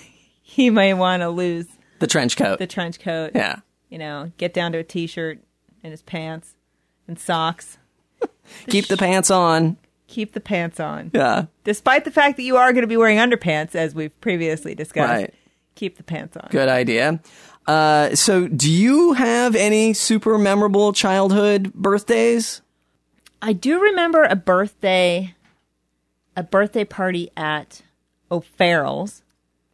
he 0.43 0.71
may 0.71 0.95
want 0.95 1.23
to 1.23 1.31
lose 1.31 1.67
The 1.99 2.07
trench 2.07 2.37
coat. 2.37 2.61
the 2.61 2.67
trench 2.69 3.01
coat. 3.01 3.33
yeah. 3.35 3.57
You 3.89 3.99
know, 3.99 4.31
get 4.37 4.55
down 4.55 4.71
to 4.73 4.79
a 4.79 4.85
t-shirt 4.85 5.41
and 5.83 5.91
his 5.91 6.03
pants 6.03 6.55
and 7.09 7.19
socks. 7.19 7.79
Keep 8.69 8.87
the 8.87 8.97
pants 8.97 9.31
on. 9.33 9.79
Keep 10.07 10.33
the 10.35 10.41
pants 10.41 10.79
on. 10.79 11.11
Yeah. 11.13 11.47
Despite 11.65 12.05
the 12.05 12.11
fact 12.13 12.37
that 12.37 12.43
you 12.45 12.57
are 12.57 12.73
going 12.73 12.83
to 12.83 12.87
be 12.89 12.97
wearing 12.97 13.19
underpants, 13.19 13.75
as 13.75 13.95
we've 13.95 14.19
previously 14.21 14.75
discussed. 14.75 15.11
Right. 15.11 15.35
Keep 15.75 15.97
the 15.97 16.03
pants 16.03 16.37
on. 16.37 16.49
Good 16.51 16.69
idea. 16.69 17.21
Uh, 17.69 18.15
so, 18.15 18.49
do 18.49 18.73
you 18.73 19.13
have 19.13 19.55
any 19.55 19.93
super 19.93 20.39
memorable 20.39 20.95
childhood 20.95 21.73
birthdays? 21.75 22.63
I 23.43 23.53
do 23.53 23.81
remember 23.81 24.25
a 24.25 24.35
birthday, 24.35 25.35
a 26.35 26.43
birthday 26.43 26.85
party 26.85 27.31
at 27.37 27.83
O'Farrell's. 28.31 29.23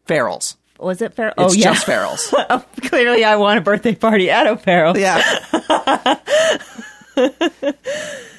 Farrell's. 0.06 0.56
Was 0.80 1.00
it 1.00 1.14
Farrell? 1.14 1.34
Oh 1.38 1.52
yeah, 1.52 1.72
just 1.72 1.86
Farrell's. 1.86 2.34
Oh, 2.36 2.64
clearly, 2.82 3.24
I 3.24 3.36
want 3.36 3.58
a 3.58 3.62
birthday 3.62 3.94
party 3.94 4.28
at 4.28 4.48
O'Farrell's. 4.48 4.98
Yeah. 4.98 5.22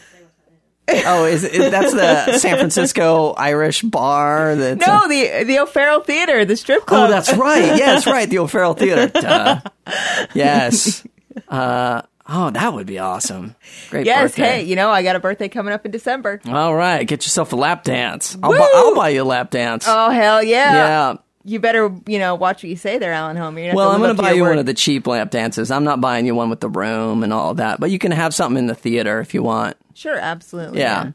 oh, 0.88 1.26
is, 1.26 1.44
is 1.44 1.72
that's 1.72 1.94
the 1.94 2.38
San 2.38 2.58
Francisco 2.58 3.34
Irish 3.34 3.82
bar? 3.82 4.56
That's 4.56 4.86
No, 4.86 5.08
the 5.08 5.44
the 5.44 5.60
O'Farrell 5.60 6.02
Theater, 6.02 6.46
the 6.46 6.56
strip 6.56 6.86
club. 6.86 7.10
oh, 7.10 7.12
that's 7.12 7.34
right. 7.34 7.78
Yeah, 7.78 7.94
that's 7.94 8.08
right. 8.08 8.30
The 8.30 8.40
O'Farrell 8.40 8.74
Theater. 8.74 9.08
Duh. 9.22 9.62
Yes. 10.34 11.06
Uh, 11.48 12.02
oh, 12.28 12.50
that 12.52 12.74
would 12.74 12.88
be 12.88 13.00
awesome. 13.00 13.56
Great 13.90 14.06
yes. 14.06 14.32
birthday. 14.32 14.44
Hey, 14.44 14.64
you 14.64 14.76
know, 14.76 14.90
I 14.90 15.04
got 15.04 15.16
a 15.16 15.20
birthday 15.20 15.50
coming 15.50 15.74
up 15.74 15.86
in 15.86 15.92
December. 15.92 16.42
All 16.48 16.76
right, 16.76 17.08
get 17.08 17.26
yourself 17.26 17.54
a 17.54 17.56
lap 17.56 17.84
dance. 17.84 18.38
I'll, 18.42 18.52
bu- 18.52 18.58
I'll 18.76 18.96
buy 18.96 19.10
you 19.10 19.24
a 19.24 19.26
lap 19.26 19.52
dance. 19.52 19.86
Oh 19.88 20.10
hell 20.12 20.44
yeah! 20.44 20.74
yeah. 20.74 21.16
You 21.48 21.60
better, 21.60 21.92
you 22.08 22.18
know, 22.18 22.34
watch 22.34 22.64
what 22.64 22.70
you 22.72 22.76
say 22.76 22.98
there, 22.98 23.14
Alan 23.14 23.38
Homer. 23.38 23.76
Well, 23.76 23.92
I'm 23.92 24.02
going 24.02 24.16
to 24.16 24.20
buy 24.20 24.32
you 24.32 24.42
word. 24.42 24.50
one 24.50 24.58
of 24.58 24.66
the 24.66 24.74
cheap 24.74 25.06
lap 25.06 25.30
dances. 25.30 25.70
I'm 25.70 25.84
not 25.84 26.02
buying 26.02 26.26
you 26.26 26.34
one 26.34 26.50
with 26.50 26.60
the 26.60 26.70
room 26.70 27.22
and 27.24 27.32
all 27.32 27.54
that, 27.54 27.80
but 27.80 27.92
you 27.92 28.00
can 28.00 28.12
have 28.12 28.34
something 28.34 28.58
in 28.58 28.66
the 28.66 28.74
theater 28.74 29.20
if 29.20 29.36
you 29.36 29.44
want. 29.44 29.78
Sure, 29.96 30.18
absolutely. 30.18 30.80
Yeah. 30.80 31.12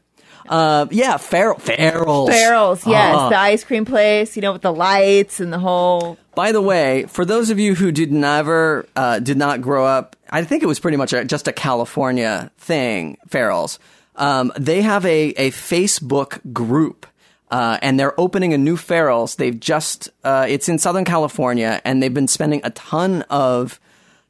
Uh, 0.49 0.87
yeah, 0.91 1.17
Farrell, 1.17 1.59
Farrell's. 1.59 2.29
Farrell's, 2.29 2.85
yes, 2.87 3.15
Ah. 3.15 3.29
the 3.29 3.37
ice 3.37 3.63
cream 3.63 3.85
place, 3.85 4.35
you 4.35 4.41
know, 4.41 4.51
with 4.53 4.63
the 4.63 4.73
lights 4.73 5.39
and 5.39 5.53
the 5.53 5.59
whole. 5.59 6.17
By 6.35 6.51
the 6.51 6.61
way, 6.61 7.05
for 7.07 7.23
those 7.25 7.49
of 7.51 7.59
you 7.59 7.75
who 7.75 7.91
did 7.91 8.11
never, 8.11 8.87
uh, 8.95 9.19
did 9.19 9.37
not 9.37 9.61
grow 9.61 9.85
up, 9.85 10.15
I 10.29 10.43
think 10.43 10.63
it 10.63 10.65
was 10.65 10.79
pretty 10.79 10.97
much 10.97 11.13
a, 11.13 11.23
just 11.25 11.47
a 11.47 11.53
California 11.53 12.51
thing, 12.57 13.17
Farrell's. 13.27 13.77
Um, 14.15 14.51
they 14.57 14.81
have 14.81 15.05
a, 15.05 15.29
a 15.37 15.51
Facebook 15.51 16.39
group. 16.51 17.05
Uh, 17.51 17.77
and 17.81 17.99
they're 17.99 18.17
opening 18.17 18.53
a 18.53 18.57
new 18.57 18.77
Farrell's. 18.77 19.35
They've 19.35 19.59
just, 19.59 20.09
uh, 20.23 20.45
it's 20.47 20.69
in 20.69 20.79
Southern 20.79 21.03
California 21.03 21.81
and 21.83 22.01
they've 22.01 22.13
been 22.13 22.29
spending 22.29 22.61
a 22.63 22.69
ton 22.69 23.23
of 23.29 23.77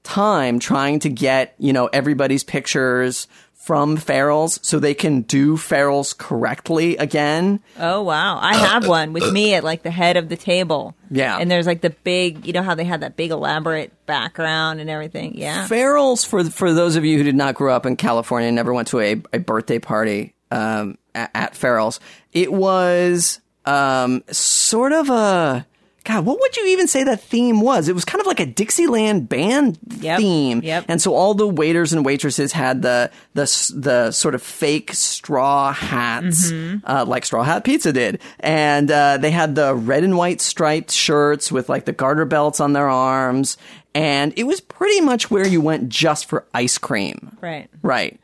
time 0.01 0.57
trying 0.57 0.97
to 1.01 1.09
get, 1.09 1.53
you 1.59 1.71
know, 1.71 1.85
everybody's 1.85 2.43
pictures 2.43 3.27
from 3.61 3.95
Farrell's 3.95 4.59
so 4.63 4.79
they 4.79 4.95
can 4.95 5.21
do 5.21 5.55
Farrell's 5.55 6.13
correctly 6.13 6.97
again. 6.97 7.59
Oh 7.77 8.01
wow, 8.01 8.39
I 8.41 8.55
have 8.55 8.87
one 8.87 9.13
with 9.13 9.31
me 9.31 9.53
at 9.53 9.63
like 9.63 9.83
the 9.83 9.91
head 9.91 10.17
of 10.17 10.29
the 10.29 10.35
table. 10.35 10.95
Yeah. 11.11 11.37
and 11.37 11.51
there's 11.51 11.67
like 11.67 11.81
the 11.81 11.91
big, 11.91 12.47
you 12.47 12.53
know 12.53 12.63
how 12.63 12.73
they 12.73 12.85
had 12.85 13.01
that 13.01 13.15
big 13.15 13.31
elaborate 13.31 13.93
background 14.05 14.79
and 14.79 14.89
everything. 14.89 15.37
Yeah, 15.37 15.67
Farrell's 15.67 16.23
for 16.23 16.43
for 16.45 16.73
those 16.73 16.95
of 16.95 17.05
you 17.05 17.17
who 17.17 17.23
did 17.23 17.35
not 17.35 17.55
grow 17.55 17.75
up 17.75 17.85
in 17.85 17.95
California 17.97 18.47
and 18.47 18.55
never 18.55 18.73
went 18.73 18.87
to 18.89 18.99
a, 18.99 19.21
a 19.31 19.39
birthday 19.39 19.79
party 19.79 20.33
um, 20.49 20.97
at, 21.13 21.31
at 21.35 21.55
Farrell's. 21.55 21.99
It 22.33 22.51
was 22.51 23.39
um, 23.65 24.23
sort 24.31 24.91
of 24.91 25.09
a 25.09 25.67
God. 26.03 26.25
What 26.25 26.39
would 26.39 26.57
you 26.57 26.65
even 26.67 26.87
say 26.87 27.03
that 27.03 27.21
theme 27.21 27.61
was? 27.61 27.87
It 27.87 27.93
was 27.93 28.05
kind 28.05 28.19
of 28.21 28.25
like 28.27 28.39
a 28.39 28.45
Dixieland 28.45 29.29
band 29.29 29.77
Yep, 29.99 30.19
theme, 30.19 30.61
yep. 30.63 30.85
and 30.87 31.01
so 31.01 31.13
all 31.13 31.33
the 31.35 31.47
waiters 31.47 31.93
and 31.93 32.03
waitresses 32.03 32.51
had 32.53 32.81
the 32.81 33.11
the 33.35 33.43
the 33.75 34.11
sort 34.11 34.33
of 34.33 34.41
fake 34.41 34.93
straw 34.93 35.71
hats, 35.71 36.51
Mm-hmm. 36.51 36.85
uh, 36.89 37.05
like 37.05 37.23
Straw 37.25 37.43
Hat 37.43 37.63
Pizza 37.63 37.93
did, 37.93 38.19
and 38.39 38.89
uh, 38.89 39.17
they 39.17 39.31
had 39.31 39.55
the 39.55 39.75
red 39.75 40.03
and 40.03 40.17
white 40.17 40.41
striped 40.41 40.91
shirts 40.91 41.51
with 41.51 41.69
like 41.69 41.85
the 41.85 41.93
garter 41.93 42.25
belts 42.25 42.59
on 42.59 42.73
their 42.73 42.89
arms, 42.89 43.57
and 43.93 44.33
it 44.37 44.45
was 44.45 44.59
pretty 44.59 45.01
much 45.01 45.29
where 45.29 45.45
you 45.47 45.61
went 45.61 45.89
just 45.89 46.25
for 46.25 46.45
ice 46.53 46.77
cream, 46.79 47.37
right. 47.41 47.69
right? 47.83 48.19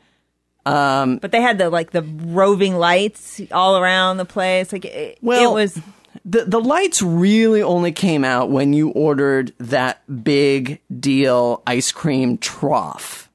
But 0.64 1.30
they 1.32 1.40
had 1.40 1.58
the 1.58 1.70
like 1.70 1.92
the 1.92 2.02
roving 2.02 2.74
lights 2.76 3.40
all 3.52 3.78
around 3.78 4.16
the 4.18 4.24
place. 4.24 4.72
Like 4.72 4.84
it, 4.84 5.18
Well, 5.22 5.50
it 5.50 5.54
was. 5.54 5.80
The 6.24 6.44
the 6.44 6.60
lights 6.60 7.02
really 7.02 7.62
only 7.62 7.92
came 7.92 8.24
out 8.24 8.50
when 8.50 8.72
you 8.72 8.90
ordered 8.90 9.52
that 9.58 10.02
big 10.24 10.80
deal 10.98 11.62
ice 11.66 11.92
cream 11.92 12.38
trough. 12.38 13.30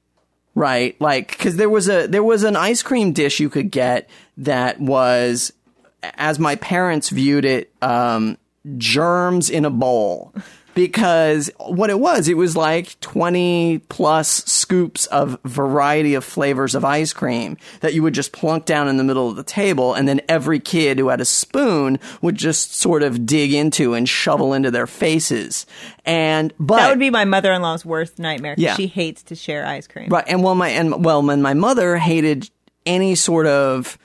Right? 0.56 1.00
Like 1.02 1.38
cuz 1.38 1.56
there 1.56 1.70
was 1.70 1.90
a 1.90 2.08
there 2.08 2.24
was 2.24 2.44
an 2.44 2.56
ice 2.56 2.84
cream 2.84 3.12
dish 3.12 3.40
you 3.40 3.50
could 3.50 3.72
get 3.72 4.10
that 4.38 4.80
was 4.80 5.54
as 6.16 6.38
my 6.38 6.56
parents 6.56 7.10
viewed 7.10 7.46
it 7.46 7.72
um 7.82 8.38
germs 8.78 9.50
in 9.50 9.66
a 9.66 9.70
bowl. 9.70 10.34
Because 10.74 11.52
what 11.58 11.90
it 11.90 12.00
was, 12.00 12.28
it 12.28 12.38
was 12.38 12.56
like 12.56 13.00
20 13.00 13.80
plus 13.90 14.28
scoops 14.46 15.06
of 15.08 15.40
variety 15.44 16.16
of 16.16 16.24
flavors 16.24 16.74
of 16.74 16.84
ice 16.84 17.14
cream 17.14 17.58
that 17.82 17.94
you 17.94 18.02
would 18.04 18.14
just 18.14 18.32
plunk 18.32 18.66
down 18.66 18.88
in 18.88 18.98
the 18.98 19.04
middle 19.04 19.30
of 19.30 19.36
the 19.36 19.44
table. 19.44 19.94
And 19.94 20.08
then 20.08 20.22
every 20.28 20.60
kid 20.60 20.98
who 20.98 21.10
had 21.10 21.22
a 21.22 21.26
spoon 21.26 22.00
would 22.22 22.36
just 22.36 22.76
sort 22.76 23.04
of 23.04 23.26
dig 23.26 23.54
into 23.54 23.94
and 23.94 24.10
shovel 24.10 24.54
into 24.54 24.72
their 24.72 24.88
faces. 24.88 25.66
And, 26.06 26.54
but. 26.60 26.78
That 26.78 26.90
would 26.90 27.00
be 27.00 27.10
my 27.10 27.26
mother-in-law's 27.26 27.86
worst 27.86 28.20
nightmare. 28.20 28.56
Yeah. 28.58 28.76
she 28.76 28.88
hates 28.88 29.24
to 29.24 29.36
share 29.36 29.66
ice 29.66 29.88
cream. 29.88 30.10
Right, 30.10 30.26
and 30.28 30.44
well, 30.44 30.56
my 30.56 30.70
and 30.70 31.04
well, 31.04 31.22
when 31.22 31.42
my 31.42 31.54
mother 31.54 31.98
hated 31.98 32.50
any 32.86 33.16
sort 33.16 33.46
of 33.48 33.98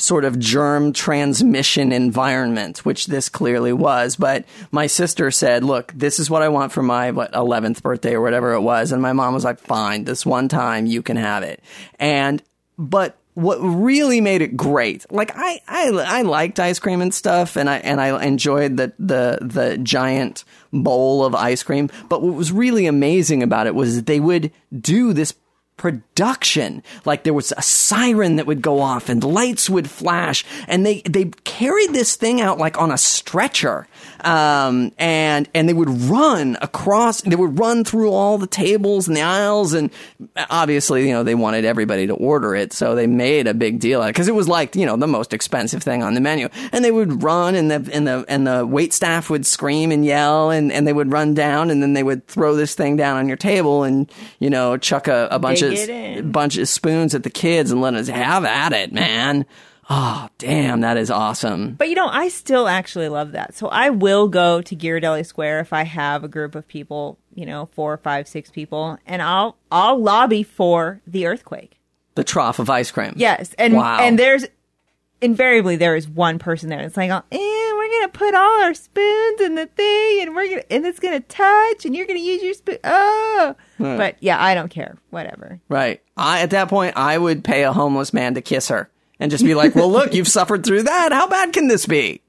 sort 0.00 0.24
of 0.24 0.38
germ 0.38 0.92
transmission 0.92 1.92
environment, 1.92 2.84
which 2.84 3.06
this 3.06 3.28
clearly 3.28 3.72
was. 3.72 4.16
But 4.16 4.44
my 4.70 4.86
sister 4.86 5.30
said, 5.30 5.64
"Look, 5.64 5.92
this 5.94 6.18
is 6.18 6.30
what 6.30 6.42
I 6.42 6.48
want 6.48 6.72
for 6.72 6.82
my 6.82 7.10
what 7.10 7.34
eleventh 7.34 7.82
birthday 7.82 8.14
or 8.14 8.20
whatever 8.20 8.52
it 8.54 8.60
was," 8.60 8.92
and 8.92 9.02
my 9.02 9.12
mom 9.12 9.34
was 9.34 9.44
like, 9.44 9.60
"Fine, 9.60 10.04
this 10.04 10.24
one 10.24 10.48
time 10.48 10.86
you 10.86 11.02
can 11.02 11.16
have 11.16 11.42
it." 11.42 11.62
And 11.98 12.42
but 12.78 13.16
what 13.34 13.58
really 13.58 14.20
made 14.20 14.42
it 14.42 14.56
great, 14.56 15.06
like 15.10 15.32
I 15.34 15.60
I, 15.68 15.90
I 16.18 16.22
liked 16.22 16.58
ice 16.58 16.78
cream 16.78 17.00
and 17.00 17.14
stuff, 17.14 17.56
and 17.56 17.70
I 17.70 17.78
and 17.78 18.00
I 18.00 18.24
enjoyed 18.24 18.76
the 18.76 18.92
the 18.98 19.38
the 19.40 19.78
giant 19.78 20.44
bowl 20.72 21.24
of 21.24 21.34
ice 21.34 21.62
cream. 21.62 21.90
But 22.08 22.22
what 22.22 22.34
was 22.34 22.52
really 22.52 22.86
amazing 22.86 23.42
about 23.42 23.66
it 23.66 23.74
was 23.74 24.04
they 24.04 24.20
would 24.20 24.50
do 24.78 25.12
this 25.12 25.32
production. 25.80 26.82
Like 27.06 27.24
there 27.24 27.32
was 27.32 27.54
a 27.56 27.62
siren 27.62 28.36
that 28.36 28.46
would 28.46 28.60
go 28.60 28.80
off 28.80 29.08
and 29.08 29.24
lights 29.24 29.70
would 29.70 29.88
flash 29.88 30.44
and 30.68 30.84
they, 30.84 31.00
they 31.08 31.30
carried 31.44 31.94
this 31.94 32.16
thing 32.16 32.42
out 32.42 32.58
like 32.58 32.78
on 32.78 32.92
a 32.92 32.98
stretcher. 32.98 33.88
Um, 34.20 34.92
and, 34.98 35.48
and 35.54 35.68
they 35.68 35.72
would 35.72 35.88
run 36.02 36.58
across, 36.60 37.22
they 37.22 37.36
would 37.36 37.58
run 37.58 37.84
through 37.84 38.10
all 38.10 38.38
the 38.38 38.46
tables 38.46 39.08
and 39.08 39.16
the 39.16 39.22
aisles. 39.22 39.72
And 39.72 39.90
obviously, 40.50 41.08
you 41.08 41.14
know, 41.14 41.22
they 41.22 41.34
wanted 41.34 41.64
everybody 41.64 42.06
to 42.06 42.14
order 42.14 42.54
it. 42.54 42.72
So 42.72 42.94
they 42.94 43.06
made 43.06 43.46
a 43.46 43.54
big 43.54 43.80
deal 43.80 44.02
out 44.02 44.08
because 44.08 44.28
it 44.28 44.34
was 44.34 44.48
like, 44.48 44.76
you 44.76 44.86
know, 44.86 44.96
the 44.96 45.06
most 45.06 45.32
expensive 45.32 45.82
thing 45.82 46.02
on 46.02 46.14
the 46.14 46.20
menu. 46.20 46.48
And 46.72 46.84
they 46.84 46.90
would 46.90 47.22
run 47.22 47.54
and 47.54 47.70
the, 47.70 47.90
and 47.92 48.06
the, 48.06 48.24
and 48.28 48.46
the 48.46 48.66
wait 48.66 48.92
staff 48.92 49.30
would 49.30 49.46
scream 49.46 49.92
and 49.92 50.04
yell 50.04 50.50
and, 50.50 50.70
and 50.72 50.86
they 50.86 50.92
would 50.92 51.10
run 51.10 51.34
down 51.34 51.70
and 51.70 51.82
then 51.82 51.94
they 51.94 52.02
would 52.02 52.26
throw 52.26 52.54
this 52.54 52.74
thing 52.74 52.96
down 52.96 53.16
on 53.16 53.28
your 53.28 53.36
table 53.36 53.84
and, 53.84 54.10
you 54.38 54.50
know, 54.50 54.76
chuck 54.76 55.08
a, 55.08 55.28
a 55.30 55.38
bunch 55.38 55.62
of 55.62 56.32
bunch 56.32 56.56
of 56.56 56.68
spoons 56.68 57.14
at 57.14 57.22
the 57.22 57.30
kids 57.30 57.70
and 57.70 57.80
let 57.80 57.94
us 57.94 58.08
have 58.08 58.44
at 58.44 58.72
it, 58.72 58.92
man. 58.92 59.46
Oh, 59.92 60.28
damn, 60.38 60.82
that 60.82 60.96
is 60.96 61.10
awesome. 61.10 61.74
But 61.74 61.88
you 61.88 61.96
know, 61.96 62.06
I 62.06 62.28
still 62.28 62.68
actually 62.68 63.08
love 63.08 63.32
that. 63.32 63.56
So 63.56 63.66
I 63.66 63.90
will 63.90 64.28
go 64.28 64.62
to 64.62 64.76
Ghirardelli 64.76 65.26
Square 65.26 65.58
if 65.60 65.72
I 65.72 65.82
have 65.82 66.22
a 66.22 66.28
group 66.28 66.54
of 66.54 66.68
people, 66.68 67.18
you 67.34 67.44
know, 67.44 67.66
four, 67.72 67.96
five, 67.96 68.28
six 68.28 68.50
people, 68.50 68.98
and 69.04 69.20
I'll 69.20 69.56
I'll 69.72 69.98
lobby 70.00 70.44
for 70.44 71.00
the 71.08 71.26
earthquake. 71.26 71.76
The 72.14 72.22
trough 72.22 72.60
of 72.60 72.70
ice 72.70 72.92
cream. 72.92 73.14
Yes, 73.16 73.52
and 73.58 73.74
Wow. 73.74 73.98
and 74.00 74.16
there's 74.16 74.44
invariably 75.20 75.74
there 75.74 75.96
is 75.96 76.08
one 76.08 76.38
person 76.38 76.68
there. 76.68 76.80
It's 76.80 76.96
like, 76.96 77.10
oh, 77.10 77.22
eh, 77.32 77.72
we're 77.74 77.90
gonna 78.00 78.08
put 78.12 78.32
all 78.34 78.62
our 78.62 78.74
spoons 78.74 79.40
in 79.40 79.56
the 79.56 79.66
thing, 79.66 80.22
and 80.22 80.36
we're 80.36 80.50
gonna 80.50 80.64
and 80.70 80.86
it's 80.86 81.00
gonna 81.00 81.18
touch, 81.18 81.84
and 81.84 81.96
you're 81.96 82.06
gonna 82.06 82.20
use 82.20 82.44
your 82.44 82.54
spoon. 82.54 82.78
Oh, 82.84 83.56
but 83.78 84.16
yeah, 84.20 84.40
I 84.40 84.54
don't 84.54 84.70
care. 84.70 84.98
Whatever. 85.10 85.58
Right. 85.68 86.00
I, 86.16 86.42
at 86.42 86.50
that 86.50 86.68
point, 86.68 86.96
I 86.96 87.18
would 87.18 87.42
pay 87.42 87.64
a 87.64 87.72
homeless 87.72 88.12
man 88.12 88.34
to 88.34 88.40
kiss 88.40 88.68
her 88.68 88.88
and 89.20 89.30
just 89.30 89.44
be 89.44 89.54
like, 89.54 89.74
well, 89.74 89.90
look, 89.90 90.12
you've 90.14 90.26
suffered 90.28 90.64
through 90.64 90.82
that. 90.84 91.12
How 91.12 91.28
bad 91.28 91.52
can 91.52 91.68
this 91.68 91.86
be? 91.86 92.20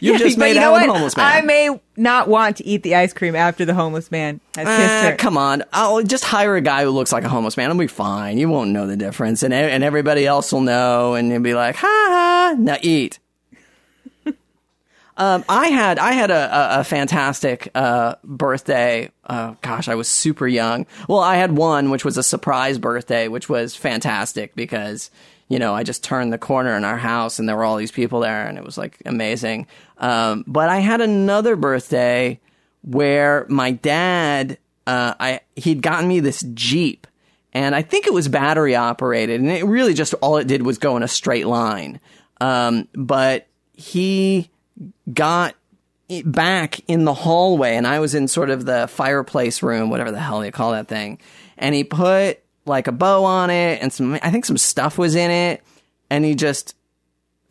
You've 0.00 0.18
just 0.18 0.36
made 0.36 0.56
you 0.56 0.60
out 0.60 0.74
with 0.74 0.82
a 0.82 0.92
homeless 0.92 1.16
man. 1.16 1.24
I 1.26 1.40
may 1.40 1.80
not 1.96 2.28
want 2.28 2.58
to 2.58 2.66
eat 2.66 2.82
the 2.82 2.94
ice 2.96 3.14
cream 3.14 3.34
after 3.34 3.64
the 3.64 3.72
homeless 3.72 4.10
man 4.10 4.40
has 4.54 4.66
kissed 4.66 5.04
Ah, 5.06 5.10
her. 5.10 5.16
come 5.16 5.38
on. 5.38 5.62
I'll 5.72 6.02
just 6.02 6.24
hire 6.24 6.56
a 6.56 6.60
guy 6.60 6.84
who 6.84 6.90
looks 6.90 7.10
like 7.12 7.24
a 7.24 7.28
homeless 7.28 7.56
man. 7.56 7.70
I'll 7.70 7.78
be 7.78 7.86
fine. 7.86 8.36
You 8.36 8.50
won't 8.50 8.70
know 8.70 8.86
the 8.86 8.96
difference. 8.98 9.42
And, 9.42 9.54
and 9.54 9.82
everybody 9.82 10.26
else 10.26 10.52
will 10.52 10.60
know. 10.60 11.14
And 11.14 11.30
you'll 11.30 11.40
be 11.40 11.54
like, 11.54 11.76
ha 11.76 11.86
ha, 11.86 12.54
now 12.58 12.76
eat. 12.82 13.18
um, 15.16 15.44
I 15.48 15.68
had, 15.68 15.98
I 15.98 16.12
had 16.12 16.30
a, 16.30 16.76
a, 16.76 16.80
a 16.80 16.84
fantastic, 16.84 17.70
uh, 17.74 18.16
birthday. 18.24 19.10
Uh, 19.24 19.54
gosh, 19.62 19.88
I 19.88 19.94
was 19.94 20.08
super 20.08 20.46
young. 20.46 20.86
Well, 21.08 21.20
I 21.20 21.36
had 21.36 21.52
one, 21.56 21.90
which 21.90 22.04
was 22.04 22.18
a 22.18 22.22
surprise 22.22 22.78
birthday, 22.78 23.28
which 23.28 23.48
was 23.48 23.74
fantastic 23.76 24.54
because, 24.54 25.10
you 25.48 25.58
know, 25.58 25.74
I 25.74 25.82
just 25.82 26.02
turned 26.02 26.32
the 26.32 26.38
corner 26.38 26.76
in 26.76 26.84
our 26.84 26.96
house 26.96 27.38
and 27.38 27.48
there 27.48 27.56
were 27.56 27.64
all 27.64 27.76
these 27.76 27.92
people 27.92 28.20
there 28.20 28.46
and 28.46 28.58
it 28.58 28.64
was 28.64 28.78
like 28.78 29.02
amazing. 29.04 29.66
Um, 29.98 30.44
but 30.46 30.68
I 30.68 30.78
had 30.78 31.00
another 31.00 31.56
birthday 31.56 32.40
where 32.82 33.46
my 33.48 33.72
dad, 33.72 34.58
uh, 34.86 35.14
I 35.18 35.40
he'd 35.56 35.82
gotten 35.82 36.08
me 36.08 36.20
this 36.20 36.44
Jeep, 36.54 37.06
and 37.52 37.74
I 37.74 37.82
think 37.82 38.06
it 38.06 38.12
was 38.12 38.28
battery 38.28 38.74
operated, 38.74 39.40
and 39.40 39.50
it 39.50 39.64
really 39.64 39.94
just 39.94 40.14
all 40.14 40.36
it 40.36 40.46
did 40.46 40.62
was 40.62 40.78
go 40.78 40.96
in 40.96 41.02
a 41.02 41.08
straight 41.08 41.46
line. 41.46 42.00
Um, 42.40 42.88
but 42.94 43.46
he 43.72 44.50
got 45.12 45.54
back 46.24 46.80
in 46.88 47.04
the 47.04 47.14
hallway, 47.14 47.76
and 47.76 47.86
I 47.86 48.00
was 48.00 48.14
in 48.14 48.28
sort 48.28 48.50
of 48.50 48.66
the 48.66 48.86
fireplace 48.88 49.62
room, 49.62 49.88
whatever 49.88 50.10
the 50.10 50.20
hell 50.20 50.44
you 50.44 50.52
call 50.52 50.72
that 50.72 50.88
thing, 50.88 51.18
and 51.56 51.74
he 51.74 51.84
put 51.84 52.43
like 52.66 52.86
a 52.86 52.92
bow 52.92 53.24
on 53.24 53.50
it, 53.50 53.82
and 53.82 53.92
some 53.92 54.14
I 54.22 54.30
think 54.30 54.44
some 54.44 54.58
stuff 54.58 54.98
was 54.98 55.14
in 55.14 55.30
it, 55.30 55.62
and 56.10 56.24
he 56.24 56.34
just 56.34 56.74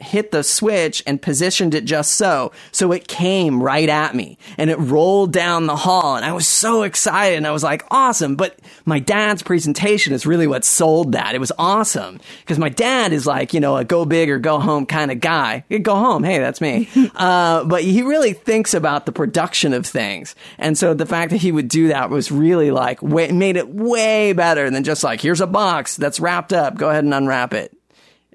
hit 0.04 0.32
the 0.32 0.44
switch 0.44 1.02
and 1.08 1.22
positioned 1.22 1.74
it 1.74 1.86
just 1.86 2.16
so. 2.16 2.52
So 2.72 2.92
it 2.92 3.08
came 3.08 3.62
right 3.62 3.90
at 3.90 4.16
me 4.16 4.38
and 4.58 4.70
it 4.70 4.78
rolled 4.78 5.34
down 5.34 5.66
the 5.66 5.76
hall 5.76 6.16
and 6.16 6.26
I 6.26 6.34
was 6.34 6.48
so 6.48 6.84
excited 6.84 7.38
and 7.38 7.48
I 7.48 7.52
was 7.52 7.64
like, 7.64 7.84
awesome. 7.90 8.36
But 8.36 8.60
my 8.86 9.00
dad's 9.00 9.44
presentation 9.44 10.14
is 10.14 10.26
really 10.26 10.48
what 10.48 10.66
sold 10.66 11.14
that. 11.14 11.36
It 11.36 11.40
was 11.40 11.52
awesome 11.58 12.20
because 12.42 12.60
my 12.60 12.70
dad 12.70 13.14
is 13.14 13.26
like, 13.26 13.54
you 13.54 13.60
know, 13.60 13.78
a 13.78 13.84
go 13.84 14.06
big 14.06 14.30
or 14.30 14.40
go 14.40 14.60
home 14.60 14.86
kind 14.86 15.12
of 15.12 15.20
guy. 15.20 15.64
Go 15.82 15.96
home. 15.96 16.24
Hey, 16.24 16.40
that's 16.40 16.62
me. 16.62 16.90
uh, 17.16 17.64
but 17.64 17.84
he 17.84 18.04
really 18.04 18.34
thinks 18.34 18.74
about 18.74 19.06
the 19.06 19.12
production 19.12 19.74
of 19.74 19.86
things. 19.86 20.36
And 20.58 20.78
so 20.78 20.94
the 20.94 21.06
fact 21.06 21.32
that 21.32 21.38
he 21.38 21.52
would 21.52 21.68
do 21.68 21.88
that 21.88 22.10
was 22.10 22.32
really 22.32 22.72
like, 22.72 23.02
way, 23.02 23.32
made 23.32 23.58
it 23.58 23.70
way 23.70 24.34
better 24.34 24.70
than 24.70 24.84
just 24.84 25.04
like, 25.04 25.22
here's 25.22 25.42
a 25.42 25.48
box 25.48 25.96
that's 25.96 26.20
wrapped 26.20 26.54
up. 26.54 26.76
Go 26.78 26.90
ahead 26.90 27.04
and 27.04 27.14
unwrap 27.14 27.54
it 27.54 27.76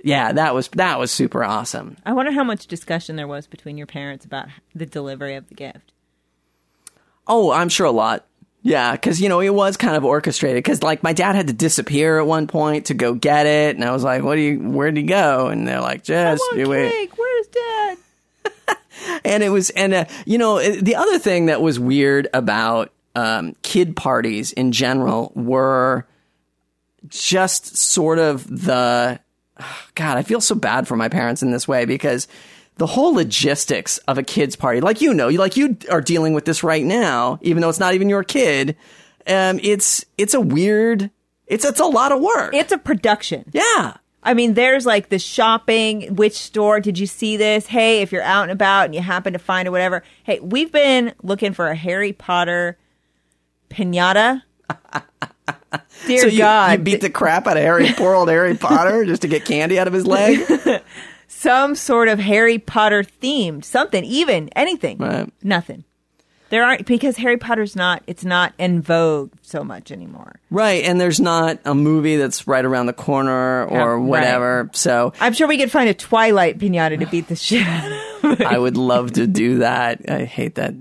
yeah, 0.04 0.32
that 0.32 0.54
was 0.54 0.68
that 0.68 0.98
was 0.98 1.10
super 1.10 1.42
awesome. 1.44 1.96
I 2.06 2.12
wonder 2.12 2.32
how 2.32 2.44
much 2.44 2.66
discussion 2.66 3.16
there 3.16 3.26
was 3.28 3.46
between 3.46 3.76
your 3.78 3.86
parents 3.86 4.24
about 4.24 4.46
the 4.74 4.86
delivery 4.86 5.34
of 5.34 5.48
the 5.48 5.54
gift. 5.54 5.92
Oh, 7.26 7.50
I'm 7.50 7.68
sure 7.68 7.86
a 7.86 7.90
lot. 7.90 8.24
Yeah, 8.62 8.92
because 8.92 9.20
you 9.20 9.28
know 9.28 9.40
it 9.40 9.54
was 9.54 9.76
kind 9.76 9.96
of 9.96 10.04
orchestrated. 10.04 10.62
Because 10.62 10.82
like 10.82 11.02
my 11.02 11.12
dad 11.12 11.36
had 11.36 11.46
to 11.46 11.52
disappear 11.52 12.18
at 12.18 12.26
one 12.26 12.46
point 12.48 12.86
to 12.86 12.94
go 12.94 13.14
get 13.14 13.46
it, 13.46 13.76
and 13.76 13.84
I 13.84 13.92
was 13.92 14.02
like, 14.02 14.22
"What 14.22 14.34
do 14.34 14.40
you? 14.40 14.58
Where'd 14.58 14.96
he 14.96 15.04
go?" 15.04 15.46
And 15.46 15.66
they're 15.66 15.80
like, 15.80 16.02
"Just 16.02 16.42
I 16.42 16.44
want 16.44 16.58
you 16.58 16.68
wait." 16.68 17.10
Where's 17.16 17.46
dad? 17.46 17.98
and 19.24 19.42
it 19.42 19.50
was 19.50 19.70
and 19.70 19.94
uh, 19.94 20.04
you 20.26 20.38
know 20.38 20.58
it- 20.58 20.84
the 20.84 20.96
other 20.96 21.18
thing 21.18 21.46
that 21.46 21.62
was 21.62 21.78
weird 21.78 22.28
about 22.34 22.92
um, 23.14 23.54
kid 23.62 23.94
parties 23.94 24.52
in 24.52 24.72
general 24.72 25.32
were 25.36 26.06
just 27.06 27.76
sort 27.76 28.18
of 28.18 28.46
the 28.48 29.20
god 29.94 30.16
i 30.16 30.22
feel 30.22 30.40
so 30.40 30.54
bad 30.54 30.86
for 30.86 30.96
my 30.96 31.08
parents 31.08 31.42
in 31.42 31.50
this 31.50 31.66
way 31.68 31.84
because 31.84 32.28
the 32.76 32.86
whole 32.86 33.12
logistics 33.14 33.98
of 33.98 34.18
a 34.18 34.22
kid's 34.22 34.56
party 34.56 34.80
like 34.80 35.00
you 35.00 35.12
know 35.12 35.28
like 35.28 35.56
you 35.56 35.76
are 35.90 36.00
dealing 36.00 36.32
with 36.34 36.44
this 36.44 36.62
right 36.62 36.84
now 36.84 37.38
even 37.42 37.60
though 37.60 37.68
it's 37.68 37.80
not 37.80 37.94
even 37.94 38.08
your 38.08 38.22
kid 38.24 38.76
um, 39.26 39.58
it's 39.62 40.04
it's 40.16 40.32
a 40.34 40.40
weird 40.40 41.10
it's 41.46 41.64
it's 41.64 41.80
a 41.80 41.84
lot 41.84 42.12
of 42.12 42.20
work 42.20 42.54
It's 42.54 42.72
a 42.72 42.78
production. 42.78 43.44
yeah 43.52 43.96
I 44.20 44.34
mean, 44.34 44.54
there's 44.54 44.84
like 44.84 45.08
the 45.08 45.18
shopping. 45.18 46.16
Which 46.16 46.34
store 46.34 46.80
did 46.80 46.98
you 46.98 47.06
see 47.06 47.36
this? 47.36 47.66
Hey, 47.66 48.02
if 48.02 48.10
you're 48.10 48.20
out 48.20 48.42
and 48.42 48.50
about 48.50 48.86
and 48.86 48.94
you 48.94 49.00
happen 49.00 49.32
to 49.32 49.38
find 49.38 49.66
it, 49.66 49.70
whatever. 49.70 50.02
Hey, 50.24 50.40
we've 50.40 50.72
been 50.72 51.14
looking 51.22 51.52
for 51.54 51.68
a 51.68 51.74
Harry 51.76 52.12
Potter 52.12 52.76
pinata. 53.70 54.42
Dear 56.06 56.20
so 56.22 56.26
you, 56.28 56.38
God, 56.38 56.78
you 56.78 56.84
beat 56.84 57.00
the 57.00 57.10
crap 57.10 57.46
out 57.46 57.56
of 57.56 57.62
Harry, 57.62 57.88
poor 57.96 58.14
old 58.14 58.28
Harry 58.28 58.56
Potter, 58.56 59.04
just 59.06 59.22
to 59.22 59.28
get 59.28 59.44
candy 59.44 59.78
out 59.78 59.86
of 59.86 59.92
his 59.92 60.06
leg. 60.06 60.82
some 61.28 61.74
sort 61.74 62.08
of 62.08 62.18
Harry 62.18 62.58
Potter 62.58 63.02
themed 63.02 63.64
something, 63.64 64.04
even 64.04 64.48
anything. 64.56 64.98
Right. 64.98 65.30
Nothing. 65.42 65.84
There 66.50 66.64
aren't 66.64 66.86
because 66.86 67.18
Harry 67.18 67.36
Potter's 67.36 67.76
not. 67.76 68.02
It's 68.06 68.24
not 68.24 68.54
in 68.56 68.80
vogue 68.80 69.32
so 69.42 69.62
much 69.62 69.92
anymore. 69.92 70.40
Right, 70.50 70.82
and 70.84 70.98
there's 70.98 71.20
not 71.20 71.58
a 71.66 71.74
movie 71.74 72.16
that's 72.16 72.46
right 72.46 72.64
around 72.64 72.86
the 72.86 72.94
corner 72.94 73.66
or 73.66 73.76
Yeah, 73.76 73.84
right. 73.84 73.96
whatever. 73.98 74.70
So 74.72 75.12
I'm 75.20 75.34
sure 75.34 75.46
we 75.46 75.58
could 75.58 75.70
find 75.70 75.90
a 75.90 75.94
Twilight 75.94 76.58
pinata 76.58 76.98
to 77.00 77.06
beat 77.06 77.28
the 77.28 77.36
shit. 77.36 77.66
out 77.66 77.92
of. 78.24 78.40
I 78.40 78.56
would 78.58 78.78
love 78.78 79.12
to 79.12 79.26
do 79.26 79.58
that. 79.58 80.08
I 80.10 80.24
hate 80.24 80.54
that. 80.54 80.72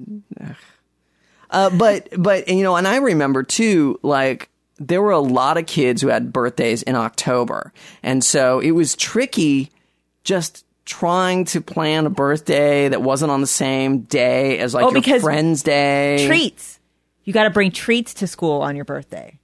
Uh, 1.49 1.69
but 1.69 2.09
but 2.17 2.47
you 2.47 2.63
know, 2.63 2.77
and 2.77 2.87
I 2.87 2.97
remember 2.97 3.43
too, 3.43 3.99
like 4.03 4.49
there 4.79 5.01
were 5.01 5.11
a 5.11 5.19
lot 5.19 5.57
of 5.57 5.65
kids 5.65 6.01
who 6.01 6.07
had 6.09 6.31
birthdays 6.33 6.83
in 6.83 6.95
October, 6.95 7.73
and 8.03 8.23
so 8.23 8.59
it 8.59 8.71
was 8.71 8.95
tricky 8.95 9.69
just 10.23 10.65
trying 10.85 11.43
to 11.45 11.59
plan 11.61 12.05
a 12.05 12.09
birthday 12.09 12.87
that 12.89 13.01
wasn't 13.01 13.29
on 13.31 13.41
the 13.41 13.47
same 13.47 14.01
day 14.01 14.57
as 14.59 14.73
like 14.73 14.85
Oh, 14.85 14.95
your 14.95 15.19
friend's 15.19 15.61
day. 15.63 16.25
treats. 16.27 16.79
You 17.25 17.33
got 17.33 17.43
to 17.43 17.49
bring 17.49 17.71
treats 17.71 18.13
to 18.15 18.27
school 18.27 18.61
on 18.61 18.75
your 18.77 18.85
birthday. 18.85 19.37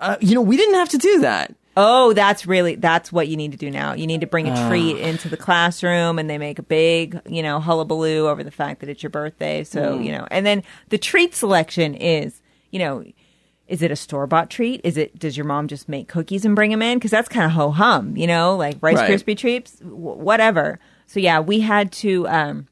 Uh, 0.00 0.16
you 0.20 0.34
know, 0.34 0.42
we 0.42 0.56
didn't 0.56 0.74
have 0.76 0.90
to 0.90 0.98
do 0.98 1.20
that. 1.20 1.54
Oh, 1.76 2.12
that's 2.12 2.46
really 2.46 2.76
that's 2.76 3.10
what 3.10 3.26
you 3.26 3.36
need 3.36 3.50
to 3.50 3.58
do 3.58 3.68
now. 3.68 3.94
You 3.94 4.06
need 4.06 4.20
to 4.20 4.28
bring 4.28 4.46
a 4.46 4.52
Ah. 4.52 4.68
treat 4.68 4.96
into 4.96 5.28
the 5.28 5.36
classroom 5.36 6.20
and 6.20 6.30
they 6.30 6.38
make 6.38 6.60
a 6.60 6.62
big, 6.62 7.18
you 7.28 7.42
know, 7.42 7.58
hullabaloo 7.58 8.28
over 8.28 8.44
the 8.44 8.52
fact 8.52 8.78
that 8.80 8.88
it's 8.88 9.02
your 9.02 9.10
birthday. 9.10 9.64
So, 9.64 9.98
Mm. 9.98 10.04
you 10.04 10.12
know, 10.12 10.24
and 10.30 10.46
then 10.46 10.62
the 10.90 10.98
treat 10.98 11.34
selection 11.34 11.94
is, 11.96 12.40
you 12.70 12.78
know, 12.78 13.02
is 13.68 13.82
it 13.82 13.90
a 13.90 13.96
store 13.96 14.26
bought 14.26 14.50
treat? 14.50 14.80
Is 14.84 14.96
it 14.96 15.18
does 15.18 15.36
your 15.36 15.46
mom 15.46 15.68
just 15.68 15.88
make 15.88 16.08
cookies 16.08 16.44
and 16.44 16.54
bring 16.54 16.70
them 16.70 16.82
in? 16.82 16.98
Because 16.98 17.10
that's 17.10 17.28
kind 17.28 17.46
of 17.46 17.52
ho 17.52 17.70
hum, 17.70 18.16
you 18.16 18.26
know, 18.26 18.56
like 18.56 18.76
Rice 18.80 18.96
Right. 18.96 19.10
Krispie 19.10 19.36
treats, 19.36 19.72
w- 19.80 19.96
whatever. 19.98 20.78
So 21.06 21.20
yeah, 21.20 21.40
we 21.40 21.60
had 21.60 21.90
to. 21.92 22.26
um 22.28 22.68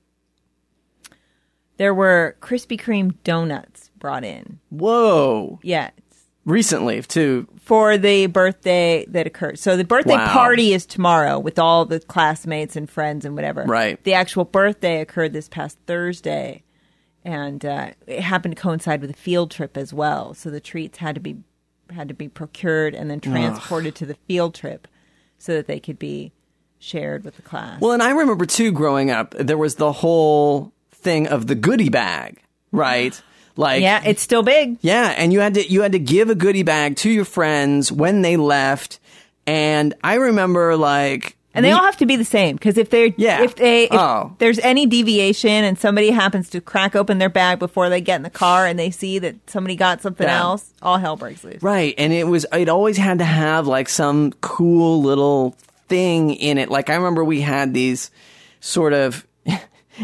There 1.79 1.95
were 1.95 2.37
Krispy 2.41 2.79
Kreme 2.81 3.15
donuts 3.25 3.91
brought 3.99 4.25
in. 4.25 4.59
Whoa! 4.71 5.59
Yeah, 5.63 5.91
Recently, 6.45 7.01
too. 7.03 7.47
for 7.61 7.97
the 7.97 8.27
birthday 8.27 9.05
that 9.09 9.27
occurred. 9.29 9.59
So 9.61 9.77
the 9.77 9.85
birthday 9.85 10.15
Wow. 10.15 10.33
party 10.33 10.73
is 10.75 10.85
tomorrow 10.87 11.39
with 11.39 11.57
all 11.59 11.85
the 11.85 12.01
classmates 12.01 12.75
and 12.75 12.91
friends 12.91 13.25
and 13.25 13.35
whatever. 13.37 13.63
Right. 13.65 14.03
The 14.03 14.15
actual 14.15 14.45
birthday 14.45 15.01
occurred 15.01 15.33
this 15.33 15.49
past 15.49 15.79
Thursday, 15.87 16.65
and 17.25 17.65
uh, 17.65 17.91
it 18.07 18.21
happened 18.21 18.57
to 18.57 18.61
coincide 18.63 19.01
with 19.01 19.11
a 19.11 19.15
field 19.15 19.51
trip 19.51 19.77
as 19.77 19.93
well. 19.95 20.35
So 20.35 20.51
the 20.51 20.61
treats 20.61 20.99
had 20.99 21.15
to 21.15 21.21
be 21.21 21.37
had 21.91 22.09
to 22.09 22.15
be 22.15 22.29
procured 22.29 22.95
and 22.95 23.11
then 23.11 23.21
transported 23.21 23.95
to 23.97 24.07
the 24.07 24.15
field 24.27 24.55
trip 24.55 24.89
so 25.39 25.53
that 25.55 25.67
they 25.67 25.79
could 25.79 25.99
be 25.99 26.33
shared 26.79 27.25
with 27.25 27.37
the 27.37 27.43
class. 27.43 27.81
Well, 27.81 27.93
and 27.93 28.03
I 28.03 28.11
remember 28.13 28.47
too 28.47 28.73
growing 28.73 29.11
up, 29.11 29.35
there 29.39 29.59
was 29.59 29.75
the 29.77 29.93
whole 29.93 30.73
thing 30.91 31.29
of 31.29 31.47
the 31.47 31.55
goodie 31.55 31.91
bag, 31.91 32.41
right? 32.71 33.21
Like, 33.55 33.83
yeah, 33.83 34.01
it's 34.03 34.23
still 34.23 34.43
big. 34.43 34.79
yeah, 34.81 35.09
and 35.15 35.31
you 35.31 35.41
had 35.41 35.53
to 35.55 35.69
you 35.69 35.83
had 35.83 35.93
to 35.93 35.99
give 35.99 36.31
a 36.31 36.35
goodie 36.35 36.63
bag 36.63 36.97
to 36.97 37.11
your 37.11 37.27
friends 37.27 37.93
when 37.93 38.23
they 38.23 38.39
left, 38.39 38.99
and 39.47 39.93
I 40.03 40.15
remember 40.15 40.75
like, 40.75 41.37
And 41.55 41.65
they 41.65 41.71
all 41.73 41.83
have 41.83 41.99
to 41.99 42.07
be 42.07 42.17
the 42.17 42.25
same 42.25 42.57
because 42.57 42.79
if 42.79 42.89
they're 42.89 43.11
Yeah. 43.17 43.43
if 43.43 43.57
they 43.57 43.85
if 43.85 43.93
Oh. 43.93 44.35
there's 44.39 44.59
any 44.61 44.87
deviation 44.87 45.51
and 45.65 45.79
somebody 45.79 46.11
happens 46.11 46.49
to 46.51 46.61
crack 46.61 46.97
open 46.97 47.19
their 47.19 47.29
bag 47.29 47.59
before 47.59 47.89
they 47.91 48.01
get 48.01 48.17
in 48.17 48.23
the 48.23 48.31
car 48.31 48.67
and 48.67 48.79
they 48.79 48.91
see 48.91 49.19
that 49.19 49.35
somebody 49.51 49.77
got 49.77 50.01
something 50.01 50.27
Yeah. 50.27 50.41
else, 50.41 50.73
all 50.81 50.97
hell 50.99 51.17
breaks 51.17 51.45
loose. 51.45 51.63
Right. 51.63 51.95
And 51.99 52.13
it 52.13 52.27
was, 52.27 52.47
it 52.53 52.69
always 52.71 52.97
had 52.97 53.19
to 53.19 53.25
have 53.25 53.67
like 53.67 53.89
some 53.91 54.33
cool 54.41 55.03
little 55.03 55.55
thing 55.89 56.31
in 56.31 56.57
it. 56.57 56.71
Like 56.71 56.89
I 56.89 56.95
remember 56.95 57.23
we 57.23 57.43
had 57.43 57.75
these 57.75 58.11
sort 58.61 58.95
of, 58.95 59.27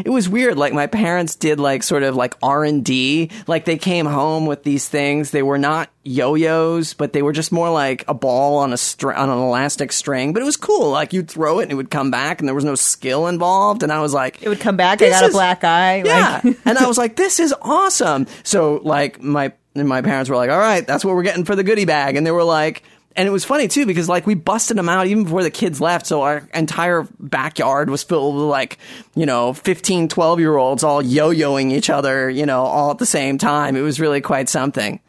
it 0.03 0.09
was 0.09 0.27
weird. 0.29 0.57
Like 0.57 0.73
my 0.73 0.87
parents 0.87 1.35
did 1.35 1.59
like 1.59 1.83
sort 1.83 2.03
of 2.03 2.15
like 2.15 2.35
R 2.41 2.63
and 2.63 2.83
D. 2.83 3.29
Like 3.47 3.65
they 3.65 3.77
came 3.77 4.05
home 4.05 4.45
with 4.45 4.63
these 4.63 4.87
things. 4.87 5.31
They 5.31 5.43
were 5.43 5.57
not 5.57 5.89
yo-yos, 6.03 6.93
but 6.93 7.13
they 7.13 7.21
were 7.21 7.33
just 7.33 7.51
more 7.51 7.69
like 7.69 8.03
a 8.07 8.13
ball 8.13 8.57
on 8.57 8.73
a 8.73 8.77
str- 8.77 9.13
on 9.13 9.29
an 9.29 9.37
elastic 9.37 9.91
string. 9.91 10.33
But 10.33 10.41
it 10.41 10.45
was 10.45 10.57
cool. 10.57 10.89
Like 10.91 11.13
you'd 11.13 11.29
throw 11.29 11.59
it 11.59 11.63
and 11.63 11.71
it 11.71 11.75
would 11.75 11.91
come 11.91 12.11
back 12.11 12.39
and 12.39 12.47
there 12.47 12.55
was 12.55 12.65
no 12.65 12.75
skill 12.75 13.27
involved. 13.27 13.83
And 13.83 13.91
I 13.91 14.01
was 14.01 14.13
like, 14.13 14.41
It 14.41 14.49
would 14.49 14.59
come 14.59 14.77
back. 14.77 15.01
I 15.01 15.09
got 15.09 15.27
a 15.29 15.31
black 15.31 15.63
eye. 15.63 16.03
yeah. 16.05 16.41
Like, 16.43 16.57
and 16.65 16.77
I 16.77 16.87
was 16.87 16.97
like, 16.97 17.15
this 17.15 17.39
is 17.39 17.53
awesome. 17.61 18.27
So 18.43 18.81
like 18.83 19.21
my 19.21 19.53
and 19.75 19.87
my 19.87 20.01
parents 20.01 20.29
were 20.29 20.35
like, 20.35 20.49
all 20.49 20.57
right, 20.59 20.85
that's 20.85 21.05
what 21.05 21.15
we're 21.15 21.23
getting 21.23 21.45
for 21.45 21.55
the 21.55 21.63
goodie 21.63 21.85
bag. 21.85 22.15
And 22.15 22.25
they 22.25 22.31
were 22.31 22.43
like, 22.43 22.83
and 23.19 23.27
it 23.27 23.31
was 23.31 23.43
funny 23.43 23.67
too 23.67 23.85
because 23.85 24.07
like 24.07 24.25
we 24.25 24.33
busted 24.33 24.77
them 24.77 24.87
out 24.87 25.05
even 25.07 25.25
before 25.25 25.43
the 25.43 25.51
kids 25.51 25.81
left. 25.81 26.07
So 26.07 26.21
our 26.21 26.47
entire 26.53 27.05
backyard 27.19 27.89
was 27.89 28.01
filled 28.01 28.35
with 28.35 28.45
like, 28.45 28.77
you 29.13 29.25
know, 29.25 29.51
15, 29.51 30.07
12 30.07 30.39
year 30.39 30.55
olds 30.55 30.85
all 30.85 31.01
yo-yoing 31.01 31.73
each 31.73 31.89
other, 31.89 32.29
you 32.29 32.45
know, 32.45 32.61
all 32.61 32.91
at 32.91 32.97
the 32.97 33.05
same 33.05 33.37
time. 33.37 33.75
It 33.75 33.81
was 33.81 33.99
really 33.99 34.21
quite 34.21 34.47
something. 34.47 35.01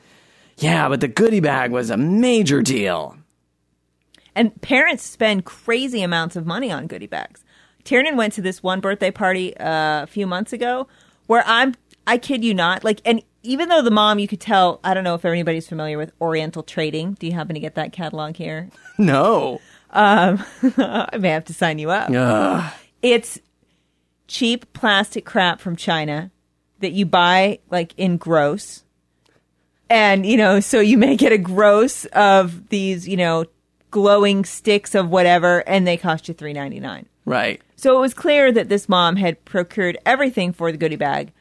Yeah, 0.59 0.88
but 0.88 1.01
the 1.01 1.07
goodie 1.07 1.38
bag 1.38 1.70
was 1.70 1.88
a 1.88 1.96
major 1.96 2.62
deal. 2.62 3.16
and 4.35 4.61
parents 4.61 5.05
spend 5.05 5.44
crazy 5.44 6.03
amounts 6.03 6.35
of 6.35 6.44
money 6.44 6.73
on 6.73 6.88
goodie 6.88 7.07
bags. 7.07 7.44
Tiernan 7.85 8.16
went 8.16 8.33
to 8.33 8.42
this 8.42 8.61
one 8.61 8.81
birthday 8.81 9.12
party 9.12 9.57
uh, 9.57 10.03
a 10.03 10.07
few 10.09 10.27
months 10.27 10.53
ago 10.53 10.88
where 11.29 11.44
I'm, 11.46 11.77
I 12.09 12.18
kid 12.18 12.44
you 12.44 12.55
not, 12.55 12.83
like, 12.83 13.01
and 13.05 13.23
even 13.42 13.68
though 13.68 13.83
the 13.83 13.90
mom, 13.90 14.18
you 14.18 14.29
could 14.29 14.40
tell, 14.40 14.81
I 14.85 14.94
don't 14.94 15.05
know 15.05 15.14
if 15.14 15.24
anybody's 15.24 15.68
familiar 15.68 15.96
with 15.96 16.12
Oriental 16.20 16.62
Trading. 16.62 17.14
Do 17.14 17.26
you 17.26 17.33
happen 17.33 17.55
to 17.55 17.61
get 17.61 17.74
that 17.76 17.92
catalog 17.92 18.37
here? 18.37 18.68
No. 18.98 19.62
Um, 19.92 20.44
I 20.76 21.16
may 21.18 21.31
have 21.31 21.46
to 21.46 21.55
sign 21.55 21.79
you 21.79 21.90
up. 21.90 22.11
Ugh. 22.11 22.72
It's 23.00 23.38
cheap 24.29 24.70
plastic 24.74 25.24
crap 25.24 25.59
from 25.59 25.74
China 25.74 26.31
that 26.81 26.92
you 26.92 27.07
buy 27.07 27.61
like 27.70 27.94
in 27.96 28.18
gross. 28.18 28.85
And, 29.88 30.26
you 30.26 30.37
know, 30.37 30.61
so 30.61 30.81
you 30.81 30.98
may 30.98 31.16
get 31.16 31.33
a 31.33 31.38
gross 31.38 32.05
of 32.07 32.68
these, 32.68 33.09
you 33.09 33.16
know, 33.16 33.46
glowing 33.90 34.44
sticks 34.44 34.94
of 34.94 35.09
whatever, 35.09 35.66
and 35.68 35.87
they 35.87 35.96
cost 35.96 36.29
you 36.29 36.35
three 36.35 36.53
ninety 36.53 36.79
nine. 36.79 37.07
Right. 37.24 37.61
So 37.76 37.96
it 37.96 38.00
was 38.00 38.14
clear 38.14 38.53
that 38.53 38.68
this 38.68 38.88
mom 38.88 39.16
had 39.16 39.44
procured 39.44 39.98
everything 40.05 40.53
for 40.53 40.70
the 40.70 40.79
goodie 40.79 40.96
bag 40.96 41.33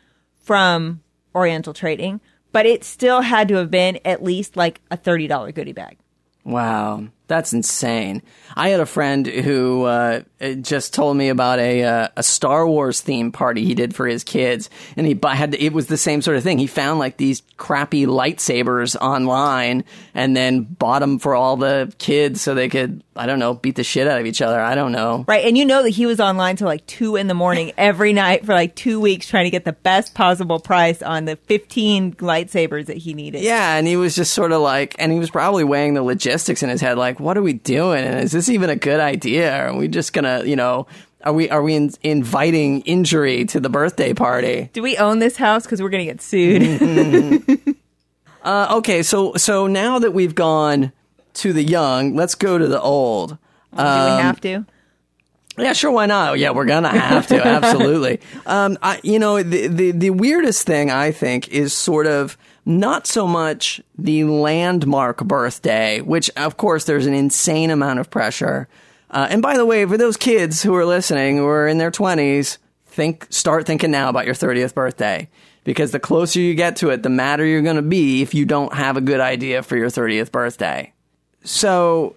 from 0.41 1.01
Oriental 1.35 1.73
Trading, 1.73 2.21
but 2.51 2.65
it 2.65 2.83
still 2.83 3.21
had 3.21 3.47
to 3.49 3.55
have 3.55 3.71
been 3.71 3.99
at 4.05 4.23
least 4.23 4.55
like 4.55 4.81
a 4.91 4.97
thirty 4.97 5.27
dollar 5.27 5.51
goodie 5.51 5.73
bag. 5.73 5.97
Wow, 6.45 7.09
that's 7.27 7.53
insane. 7.53 8.23
I 8.55 8.69
had 8.69 8.79
a 8.79 8.85
friend 8.85 9.27
who 9.27 9.83
uh, 9.83 10.21
just 10.61 10.93
told 10.93 11.15
me 11.15 11.29
about 11.29 11.59
a 11.59 11.83
uh, 11.83 12.07
a 12.15 12.23
Star 12.23 12.65
Wars 12.65 13.01
theme 13.01 13.31
party 13.31 13.65
he 13.65 13.75
did 13.75 13.93
for 13.93 14.07
his 14.07 14.23
kids, 14.23 14.69
and 14.95 15.05
he 15.05 15.19
had 15.23 15.53
it 15.53 15.73
was 15.73 15.87
the 15.87 15.97
same 15.97 16.21
sort 16.21 16.37
of 16.37 16.43
thing. 16.43 16.57
He 16.57 16.65
found 16.65 16.97
like 16.97 17.17
these 17.17 17.43
crappy 17.57 18.05
lightsabers 18.05 18.95
online, 18.95 19.83
and 20.13 20.35
then 20.35 20.63
bought 20.63 20.99
them 20.99 21.19
for 21.19 21.35
all 21.35 21.57
the 21.57 21.93
kids 21.99 22.41
so 22.41 22.55
they 22.55 22.69
could 22.69 23.03
I 23.19 23.25
don't 23.25 23.37
know, 23.37 23.53
beat 23.53 23.75
the 23.75 23.83
shit 23.83 24.07
out 24.07 24.19
of 24.19 24.25
each 24.25 24.41
other. 24.41 24.59
I 24.59 24.75
don't 24.75 24.93
know. 24.93 25.25
Right. 25.27 25.45
And 25.45 25.57
you 25.57 25.65
know 25.65 25.83
that 25.83 25.89
he 25.89 26.05
was 26.05 26.21
online 26.21 26.55
till 26.55 26.67
like 26.67 26.85
two 26.87 27.17
in 27.17 27.27
the 27.27 27.33
morning 27.33 27.73
every 27.77 28.13
night 28.13 28.45
for 28.45 28.53
like 28.53 28.75
two 28.75 29.01
weeks 29.01 29.27
trying 29.27 29.43
to 29.43 29.49
get 29.49 29.65
the 29.65 29.73
best 29.73 30.15
possible 30.15 30.59
price 30.59 31.01
on 31.01 31.25
the 31.25 31.35
15 31.35 32.13
lightsabers 32.13 32.85
that 32.85 32.97
he 32.97 33.13
needed. 33.13 33.41
Yeah, 33.41 33.75
and 33.75 33.85
he 33.85 33.97
was 33.97 34.15
just 34.15 34.31
sort 34.31 34.53
of 34.53 34.61
like, 34.61 34.95
and 34.99 35.11
he 35.11 35.19
was 35.19 35.29
probably 35.29 35.65
weighing 35.65 35.95
the 35.95 36.01
logistics 36.01 36.63
in 36.63 36.69
his 36.69 36.79
head, 36.79 36.97
like, 36.97 37.19
what 37.19 37.37
are 37.37 37.41
we 37.41 37.53
doing? 37.53 38.05
And 38.05 38.19
is 38.19 38.31
this 38.31 38.47
even 38.47 38.69
a 38.69 38.77
good 38.77 39.01
idea? 39.01 39.67
Are 39.67 39.75
we 39.75 39.89
just 39.89 40.13
gonna, 40.13 40.45
you 40.45 40.55
know, 40.55 40.87
are 41.25 41.33
we 41.33 41.49
are 41.49 41.61
we 41.61 41.75
in, 41.75 41.91
inviting 42.01 42.81
injury 42.81 43.43
to 43.45 43.59
the 43.59 43.69
birthday 43.69 44.13
party? 44.13 44.69
Do 44.71 44.81
we 44.81 44.97
own 44.97 45.19
this 45.19 45.35
house? 45.35 45.63
Because 45.63 45.81
we're 45.81 45.89
going 45.89 46.07
to 46.07 46.13
get 46.13 46.21
sued. 46.21 47.75
Uh, 48.41 48.77
okay, 48.77 49.03
so 49.03 49.33
so 49.35 49.67
now 49.67 49.99
that 49.99 50.11
we've 50.11 50.33
gone 50.33 50.93
to 51.39 51.53
the 51.53 51.63
young, 51.63 52.15
let's 52.15 52.35
go 52.35 52.57
to 52.57 52.67
the 52.67 52.81
old. 52.81 53.29
Do 53.31 53.37
we 53.77 53.83
Um, 53.83 54.21
have 54.21 54.41
to? 54.41 54.65
Yeah, 55.57 55.73
sure. 55.73 55.91
Why 55.91 56.05
not? 56.05 56.39
Yeah, 56.39 56.51
we're 56.51 56.65
gonna 56.65 56.87
have 56.97 57.27
to. 57.27 57.35
Absolutely. 57.45 58.21
Um, 58.45 58.77
I, 58.81 58.99
you 59.03 59.19
know, 59.19 59.43
the, 59.43 59.67
the 59.67 59.91
the 59.91 60.09
weirdest 60.11 60.65
thing 60.65 60.89
I 60.89 61.11
think 61.11 61.49
is 61.49 61.73
sort 61.73 62.07
of 62.07 62.37
not 62.65 63.05
so 63.07 63.27
much 63.27 63.81
the 63.97 64.23
landmark 64.23 65.17
birthday, 65.25 65.99
which 66.01 66.29
of 66.37 66.55
course 66.57 66.85
there's 66.85 67.05
an 67.07 67.13
insane 67.13 67.71
amount 67.71 67.99
of 67.99 68.09
pressure. 68.09 68.67
Uh, 69.11 69.27
and 69.29 69.41
by 69.41 69.57
the 69.57 69.65
way, 69.65 69.85
for 69.85 69.97
those 69.97 70.15
kids 70.17 70.61
who 70.63 70.73
are 70.75 70.85
listening 70.85 71.37
who 71.37 71.45
are 71.47 71.67
in 71.67 71.77
their 71.77 71.91
twenties, 71.91 72.57
think 72.85 73.27
start 73.29 73.65
thinking 73.65 73.91
now 73.91 74.07
about 74.09 74.25
your 74.25 74.35
thirtieth 74.35 74.73
birthday 74.73 75.27
because 75.65 75.91
the 75.91 75.99
closer 75.99 76.39
you 76.39 76.55
get 76.55 76.77
to 76.77 76.89
it, 76.89 77.03
the 77.03 77.09
madder 77.09 77.45
you're 77.45 77.61
going 77.61 77.75
to 77.75 77.81
be 77.81 78.21
if 78.21 78.33
you 78.33 78.45
don't 78.45 78.73
have 78.73 78.95
a 78.95 79.01
good 79.01 79.19
idea 79.19 79.61
for 79.61 79.75
your 79.75 79.89
thirtieth 79.89 80.31
birthday. 80.31 80.93
So 81.43 82.15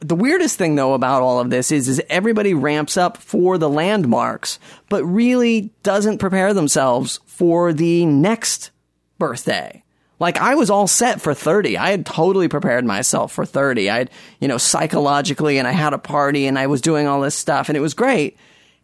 the 0.00 0.14
weirdest 0.14 0.58
thing 0.58 0.76
though 0.76 0.94
about 0.94 1.22
all 1.22 1.40
of 1.40 1.50
this 1.50 1.72
is 1.72 1.88
is 1.88 2.00
everybody 2.08 2.54
ramps 2.54 2.96
up 2.96 3.16
for 3.16 3.58
the 3.58 3.68
landmarks 3.68 4.58
but 4.88 5.04
really 5.04 5.70
doesn't 5.82 6.18
prepare 6.18 6.54
themselves 6.54 7.18
for 7.26 7.72
the 7.72 8.06
next 8.06 8.70
birthday. 9.18 9.82
Like 10.20 10.38
i 10.38 10.54
was 10.54 10.70
all 10.70 10.86
set 10.88 11.20
for 11.20 11.34
30 11.34 11.76
i 11.78 11.90
had 11.90 12.04
totally 12.06 12.48
prepared 12.48 12.84
myself 12.84 13.32
for 13.32 13.44
30 13.46 13.88
i 13.90 13.98
had 13.98 14.10
you 14.40 14.48
know 14.48 14.58
psychologically 14.58 15.58
and 15.58 15.66
i 15.68 15.72
had 15.72 15.92
a 15.94 15.98
party 15.98 16.46
and 16.46 16.58
i 16.58 16.66
was 16.66 16.80
doing 16.80 17.06
all 17.06 17.20
this 17.20 17.36
stuff 17.36 17.68
and 17.68 17.76
it 17.76 17.80
was 17.80 17.94
great. 17.94 18.36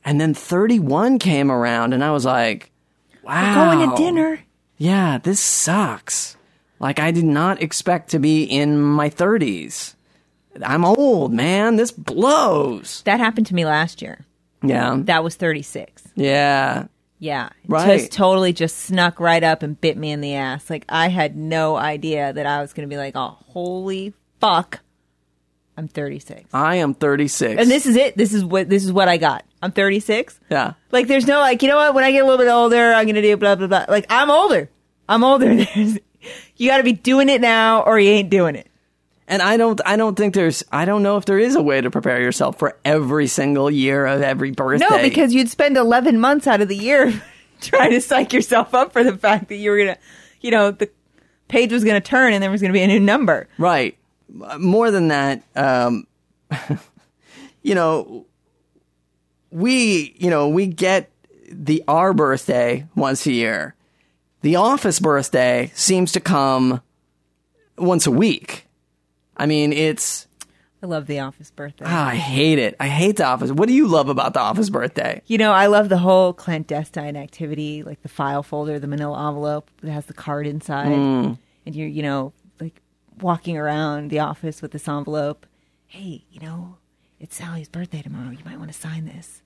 And 0.05 0.21
then 0.21 0.35
31 0.35 1.19
came 1.19 1.51
around 1.51 1.93
and 1.95 2.05
i 2.05 2.11
was 2.11 2.25
like 2.25 2.71
wow 3.23 3.75
Going 3.75 3.91
to 3.91 3.97
dinner. 3.97 4.41
yeah, 4.79 5.19
this 5.19 5.41
sucks. 5.41 6.37
Like, 6.81 6.99
I 6.99 7.11
did 7.11 7.25
not 7.25 7.63
expect 7.63 8.11
to 8.11 8.19
be 8.19 8.45
in 8.45 8.81
my 8.81 9.09
30s. 9.11 9.95
I'm 10.63 10.85
old, 10.85 11.33
man. 11.33 11.77
This 11.77 11.91
blows. 11.91 13.03
That 13.03 13.21
happened 13.21 13.47
to 13.49 13.55
me 13.55 13.65
last 13.65 14.03
year. 14.03 14.25
Yeah. 14.63 14.97
That 15.01 15.25
was 15.25 15.35
36. 15.35 16.03
Yeah. 16.15 16.87
Yeah. 17.19 17.51
Right. 17.67 17.99
Just 17.99 18.13
totally 18.13 18.53
just 18.53 18.77
snuck 18.79 19.21
right 19.21 19.43
up 19.43 19.63
and 19.63 19.81
bit 19.81 19.97
me 19.97 20.11
in 20.11 20.21
the 20.21 20.35
ass. 20.35 20.69
Like 20.69 20.85
I 20.89 21.09
had 21.09 21.37
no 21.37 21.77
idea 21.77 22.33
that 22.33 22.47
I 22.47 22.61
was 22.61 22.73
going 22.73 22.89
to 22.89 22.93
be 22.93 22.99
like, 22.99 23.17
oh, 23.17 23.39
holy 23.47 24.15
fuck. 24.41 24.81
I'm 25.77 25.89
36. 25.89 26.49
I 26.53 26.77
am 26.77 26.95
36. 26.95 27.61
And 27.61 27.71
this 27.71 27.87
is 27.87 27.97
it. 27.97 28.17
This 28.17 28.33
is 28.33 28.45
what 28.45 28.69
this 28.69 28.85
is 28.85 28.93
what 28.93 29.09
I 29.09 29.17
got. 29.17 29.45
I'm 29.63 29.73
36. 29.73 30.39
Yeah. 30.51 30.75
Like 30.93 31.09
there's 31.09 31.27
no 31.27 31.41
like, 31.41 31.63
you 31.63 31.69
know 31.69 31.77
what? 31.77 31.95
When 31.95 32.05
I 32.05 32.13
get 32.13 32.23
a 32.23 32.27
little 32.27 32.39
bit 32.39 32.51
older, 32.51 32.93
I'm 32.93 33.07
going 33.07 33.17
to 33.17 33.23
do 33.23 33.37
blah 33.37 33.55
blah 33.57 33.67
blah. 33.67 33.87
Like 33.89 34.07
I'm 34.09 34.31
older. 34.31 34.71
I'm 35.09 35.25
older. 35.25 35.67
You 36.57 36.69
got 36.69 36.79
to 36.79 36.85
be 36.85 36.93
doing 36.93 37.29
it 37.29 37.41
now 37.41 37.83
or 37.83 37.99
you 37.99 38.11
ain't 38.11 38.31
doing 38.31 38.55
it. 38.55 38.69
And 39.27 39.41
I 39.41 39.57
don't, 39.57 39.81
I 39.87 39.97
don't 39.97 40.17
think 40.17 40.35
there's, 40.35 40.63
I 40.71 40.85
don't 40.85 41.03
know 41.03 41.17
if 41.17 41.25
there 41.25 41.39
is 41.39 41.57
a 41.57 41.63
way 41.63 41.81
to 41.81 41.91
prepare 41.91 42.21
yourself 42.21 42.59
for 42.59 42.77
every 42.85 43.27
single 43.27 43.71
year 43.71 44.05
of 44.05 44.21
every 44.21 44.51
birthday. 44.51 44.87
No, 44.89 45.01
because 45.01 45.33
you'd 45.33 45.49
spend 45.49 45.77
11 45.77 46.21
months 46.21 46.47
out 46.47 46.61
of 46.61 46.69
the 46.69 46.77
year 46.77 47.23
trying 47.61 47.91
to 47.91 48.01
psych 48.01 48.33
yourself 48.33 48.75
up 48.75 48.93
for 48.93 49.03
the 49.03 49.17
fact 49.17 49.49
that 49.49 49.57
you 49.57 49.71
were 49.71 49.79
going 49.79 49.95
to, 49.95 49.99
you 50.43 50.51
know, 50.51 50.71
the 50.71 50.91
page 51.49 51.73
was 51.73 51.85
going 51.85 52.01
to 52.01 52.07
turn 52.07 52.35
and 52.35 52.43
there 52.43 52.51
was 52.51 52.61
going 52.61 52.73
to 52.73 52.79
be 52.79 52.83
a 52.83 52.87
new 52.87 53.01
number. 53.01 53.49
Right. 53.57 53.97
More 54.59 54.91
than 54.91 55.09
that, 55.09 55.43
um, 55.57 56.07
you 57.63 57.75
know, 57.75 58.27
we, 59.51 60.15
you 60.19 60.29
know, 60.29 60.49
we 60.49 60.67
get 60.67 61.11
the 61.51 61.83
our 61.89 62.13
birthday 62.13 62.87
once 62.95 63.27
a 63.27 63.33
year. 63.33 63.75
The 64.45 64.57
office 64.57 65.01
birthday 65.01 65.73
seems 65.75 66.13
to 66.13 66.21
come 66.21 66.83
once 67.79 68.07
a 68.07 68.11
week. 68.11 68.67
I 69.39 69.47
mean, 69.47 69.73
it's 69.73 70.27
I 70.83 70.87
love 70.87 71.07
the 71.07 71.21
office 71.21 71.51
birthday. 71.51 71.87
ah, 71.89 72.09
I 72.09 72.17
hate 72.17 72.59
it. 72.59 72.77
I 72.79 72.89
hate 72.89 73.17
the 73.17 73.25
office. 73.25 73.51
What 73.51 73.69
do 73.69 73.73
you 73.75 73.89
love 73.89 74.11
about 74.11 74.35
the 74.35 74.41
office 74.41 74.69
birthday? 74.69 75.23
You 75.25 75.39
know, 75.39 75.51
I 75.51 75.69
love 75.69 75.89
the 75.89 75.97
whole 75.97 76.35
clandestine 76.35 77.17
activity, 77.17 77.83
like 77.83 78.03
the 78.03 78.11
file 78.11 78.43
folder, 78.43 78.79
the 78.79 78.87
manila 78.87 79.29
envelope 79.29 79.71
that 79.81 79.91
has 79.91 80.05
the 80.05 80.13
card 80.13 80.47
inside. 80.47 80.89
Mm. 80.89 81.39
And 81.65 81.75
you're, 81.75 81.89
you 81.89 82.03
know, 82.03 82.35
like 82.61 82.83
walking 83.23 83.57
around 83.57 84.11
the 84.11 84.19
office 84.19 84.61
with 84.61 84.73
this 84.73 84.87
envelope. 84.87 85.47
Hey, 85.87 86.27
you 86.31 86.41
know, 86.41 86.77
it's 87.19 87.35
Sally's 87.35 87.71
birthday 87.71 88.03
tomorrow. 88.03 88.29
You 88.29 88.45
might 88.45 88.59
want 88.59 88.71
to 88.71 88.79
sign 88.79 89.07
this. 89.07 89.41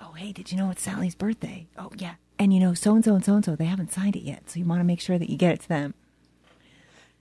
Oh, 0.00 0.12
hey, 0.12 0.32
did 0.32 0.52
you 0.52 0.58
know 0.58 0.70
it's 0.70 0.82
Sally's 0.82 1.14
birthday? 1.14 1.66
Oh, 1.76 1.90
yeah. 1.96 2.14
And 2.38 2.52
you 2.52 2.60
know, 2.60 2.74
so 2.74 2.94
and 2.94 3.04
so 3.04 3.14
and 3.14 3.24
so 3.24 3.34
and 3.34 3.44
so, 3.44 3.56
they 3.56 3.64
haven't 3.64 3.92
signed 3.92 4.16
it 4.16 4.22
yet. 4.22 4.48
So 4.50 4.58
you 4.58 4.64
want 4.64 4.80
to 4.80 4.84
make 4.84 5.00
sure 5.00 5.18
that 5.18 5.28
you 5.28 5.36
get 5.36 5.54
it 5.54 5.60
to 5.62 5.68
them. 5.68 5.94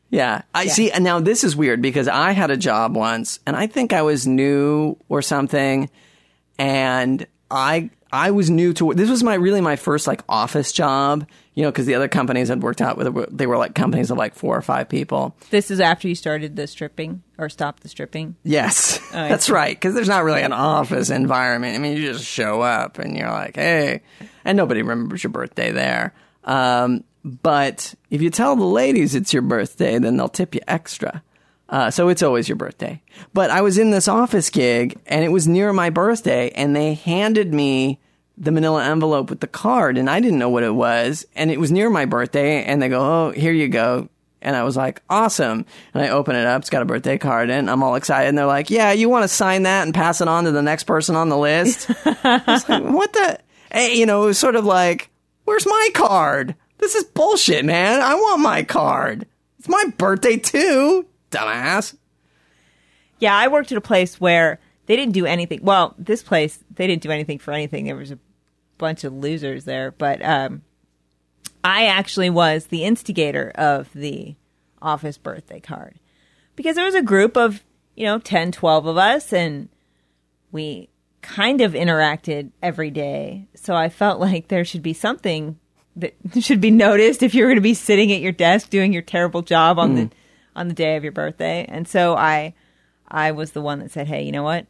Yeah, 0.09 0.43
I 0.53 0.67
see. 0.67 0.89
And 0.91 1.03
now 1.03 1.19
this 1.19 1.43
is 1.43 1.55
weird 1.55 1.81
because 1.81 2.07
I 2.07 2.31
had 2.31 2.49
a 2.49 2.57
job 2.57 2.95
once, 2.95 3.39
and 3.45 3.55
I 3.57 3.67
think 3.67 3.91
I 3.91 4.03
was 4.03 4.25
new 4.25 4.95
or 5.09 5.21
something, 5.21 5.89
and 6.57 7.27
I 7.51 7.89
I 8.11 8.31
was 8.31 8.49
new 8.49 8.73
to 8.73 8.93
this 8.93 9.09
was 9.09 9.23
my 9.23 9.35
really 9.35 9.61
my 9.61 9.75
first 9.75 10.07
like 10.07 10.21
office 10.29 10.71
job, 10.71 11.27
you 11.53 11.63
know, 11.63 11.71
because 11.71 11.85
the 11.85 11.95
other 11.95 12.07
companies 12.07 12.47
had 12.49 12.63
worked 12.63 12.81
out 12.81 12.97
with 12.97 13.37
they 13.37 13.47
were 13.47 13.57
like 13.57 13.75
companies 13.75 14.11
of 14.11 14.17
like 14.17 14.35
four 14.35 14.55
or 14.55 14.61
five 14.61 14.89
people. 14.89 15.35
This 15.49 15.71
is 15.71 15.79
after 15.79 16.07
you 16.07 16.15
started 16.15 16.55
the 16.55 16.67
stripping 16.67 17.23
or 17.37 17.49
stopped 17.49 17.83
the 17.83 17.89
stripping. 17.89 18.35
Yes, 18.43 18.99
I 19.13 19.27
that's 19.27 19.49
right. 19.49 19.75
Because 19.75 19.93
there's 19.93 20.07
not 20.07 20.23
really 20.23 20.41
an 20.41 20.53
office 20.53 21.09
environment. 21.09 21.75
I 21.75 21.79
mean, 21.79 21.97
you 21.97 22.11
just 22.13 22.25
show 22.25 22.61
up 22.61 22.99
and 22.99 23.17
you're 23.17 23.31
like, 23.31 23.55
hey, 23.55 24.01
and 24.45 24.55
nobody 24.55 24.81
remembers 24.81 25.23
your 25.23 25.31
birthday 25.31 25.71
there. 25.71 26.13
Um, 26.43 27.03
but 27.23 27.93
if 28.09 28.21
you 28.21 28.29
tell 28.29 28.55
the 28.55 28.63
ladies 28.63 29.15
it's 29.15 29.33
your 29.33 29.41
birthday, 29.41 29.99
then 29.99 30.15
they'll 30.15 30.29
tip 30.29 30.55
you 30.55 30.61
extra. 30.67 31.21
Uh, 31.69 31.91
so 31.91 32.07
it's 32.09 32.23
always 32.23 32.47
your 32.47 32.55
birthday. 32.55 33.01
But 33.33 33.49
I 33.49 33.61
was 33.61 33.77
in 33.77 33.91
this 33.91 34.07
office 34.07 34.49
gig 34.49 34.99
and 35.05 35.23
it 35.23 35.29
was 35.29 35.47
near 35.47 35.73
my 35.73 35.89
birthday 35.89 36.49
and 36.51 36.75
they 36.75 36.93
handed 36.93 37.53
me 37.53 37.99
the 38.37 38.51
manila 38.51 38.85
envelope 38.85 39.29
with 39.29 39.39
the 39.39 39.47
card 39.47 39.97
and 39.97 40.09
I 40.09 40.19
didn't 40.19 40.39
know 40.39 40.49
what 40.49 40.63
it 40.63 40.73
was. 40.73 41.25
And 41.35 41.51
it 41.51 41.59
was 41.59 41.71
near 41.71 41.89
my 41.89 42.05
birthday 42.05 42.63
and 42.63 42.81
they 42.81 42.89
go, 42.89 42.99
Oh, 43.01 43.31
here 43.31 43.51
you 43.51 43.67
go. 43.67 44.09
And 44.41 44.55
I 44.55 44.63
was 44.63 44.77
like, 44.77 45.01
awesome. 45.09 45.65
And 45.93 46.03
I 46.03 46.09
open 46.09 46.35
it 46.35 46.45
up. 46.45 46.61
It's 46.61 46.69
got 46.69 46.83
a 46.83 46.85
birthday 46.85 47.17
card 47.17 47.49
in. 47.49 47.67
I'm 47.67 47.81
all 47.83 47.95
excited. 47.95 48.29
And 48.29 48.37
they're 48.37 48.45
like, 48.45 48.69
yeah, 48.69 48.91
you 48.91 49.09
want 49.09 49.23
to 49.23 49.27
sign 49.27 49.63
that 49.63 49.83
and 49.83 49.93
pass 49.95 50.21
it 50.21 50.27
on 50.27 50.43
to 50.43 50.51
the 50.51 50.61
next 50.61 50.83
person 50.83 51.15
on 51.15 51.29
the 51.29 51.37
list? 51.37 51.89
I 52.05 52.43
was 52.45 52.69
like, 52.69 52.83
what 52.83 53.11
the? 53.13 53.39
Hey, 53.71 53.97
you 53.97 54.05
know, 54.05 54.23
it 54.23 54.27
was 54.27 54.39
sort 54.39 54.55
of 54.55 54.63
like, 54.63 55.09
where's 55.45 55.65
my 55.65 55.89
card? 55.93 56.55
This 56.77 56.95
is 56.95 57.03
bullshit, 57.03 57.65
man. 57.65 57.99
I 57.99 58.13
want 58.13 58.41
my 58.41 58.63
card. 58.63 59.25
It's 59.59 59.67
my 59.67 59.85
birthday 59.97 60.37
too, 60.37 61.05
dumbass. 61.31 61.95
Yeah, 63.19 63.35
I 63.35 63.47
worked 63.47 63.71
at 63.71 63.77
a 63.77 63.81
place 63.81 64.19
where 64.19 64.59
they 64.85 64.95
didn't 64.95 65.13
do 65.13 65.25
anything. 65.25 65.59
Well, 65.63 65.95
this 65.97 66.23
place 66.23 66.63
they 66.73 66.87
didn't 66.87 67.03
do 67.03 67.11
anything 67.11 67.39
for 67.39 67.51
anything. 67.51 67.85
There 67.85 67.95
was 67.95 68.11
a 68.11 68.19
bunch 68.77 69.03
of 69.03 69.13
losers 69.13 69.65
there, 69.65 69.91
but 69.91 70.23
um, 70.23 70.61
I 71.63 71.87
actually 71.87 72.29
was 72.29 72.67
the 72.67 72.83
instigator 72.83 73.51
of 73.55 73.91
the 73.93 74.35
office 74.81 75.17
birthday 75.17 75.59
card 75.59 75.95
because 76.55 76.75
there 76.75 76.85
was 76.85 76.95
a 76.95 77.01
group 77.01 77.35
of 77.35 77.63
you 77.95 78.05
know 78.05 78.19
10, 78.19 78.51
12 78.51 78.85
of 78.85 78.97
us, 78.97 79.33
and 79.33 79.69
we 80.51 80.89
kind 81.21 81.61
of 81.61 81.73
interacted 81.73 82.51
every 82.61 82.89
day. 82.89 83.47
So 83.55 83.75
I 83.75 83.89
felt 83.89 84.19
like 84.19 84.47
there 84.47 84.63
should 84.63 84.83
be 84.83 84.93
something 84.93 85.59
that 85.95 86.15
should 86.39 86.61
be 86.61 86.71
noticed 86.71 87.23
if 87.23 87.33
you're 87.33 87.47
going 87.47 87.55
to 87.55 87.61
be 87.61 87.73
sitting 87.73 88.11
at 88.11 88.21
your 88.21 88.31
desk 88.31 88.69
doing 88.69 88.93
your 88.93 89.01
terrible 89.01 89.41
job 89.41 89.79
on 89.79 89.95
the 89.95 90.09
on 90.57 90.67
the 90.67 90.73
day 90.73 90.97
of 90.97 91.03
your 91.03 91.13
birthday. 91.13 91.65
And 91.69 91.87
so 91.87 92.17
I 92.17 92.53
I 93.07 93.31
was 93.31 93.51
the 93.51 93.61
one 93.61 93.79
that 93.79 93.91
said, 93.91 94.07
"Hey, 94.07 94.23
you 94.23 94.33
know 94.33 94.43
what? 94.43 94.65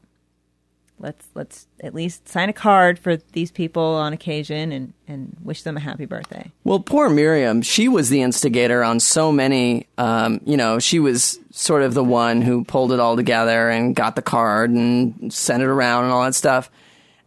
Let's 1.00 1.28
let's 1.34 1.68
at 1.82 1.96
least 1.96 2.28
sign 2.28 2.50
a 2.50 2.54
card 2.54 3.00
for 3.00 3.18
these 3.34 3.52
people 3.52 3.82
on 3.82 4.14
occasion 4.14 4.72
and 4.72 4.94
and 5.08 5.38
wish 5.42 5.64
them 5.64 5.78
a 5.78 5.80
happy 5.80 6.06
birthday." 6.06 6.52
Well, 6.64 6.80
poor 6.80 7.10
Miriam, 7.10 7.62
she 7.62 7.88
was 7.88 8.10
the 8.10 8.22
instigator 8.22 8.84
on 8.84 9.00
so 9.00 9.32
many, 9.32 9.88
um, 9.98 10.42
you 10.46 10.58
know, 10.58 10.80
she 10.80 11.00
was 11.00 11.40
sort 11.52 11.82
of 11.82 11.94
the 11.94 12.04
one 12.04 12.42
who 12.42 12.64
pulled 12.64 12.92
it 12.92 13.00
all 13.00 13.16
together 13.16 13.70
and 13.70 13.96
got 13.96 14.16
the 14.16 14.22
card 14.22 14.70
and 14.70 15.34
sent 15.34 15.64
it 15.64 15.68
around 15.68 16.04
and 16.04 16.14
all 16.14 16.24
that 16.24 16.36
stuff. 16.36 16.70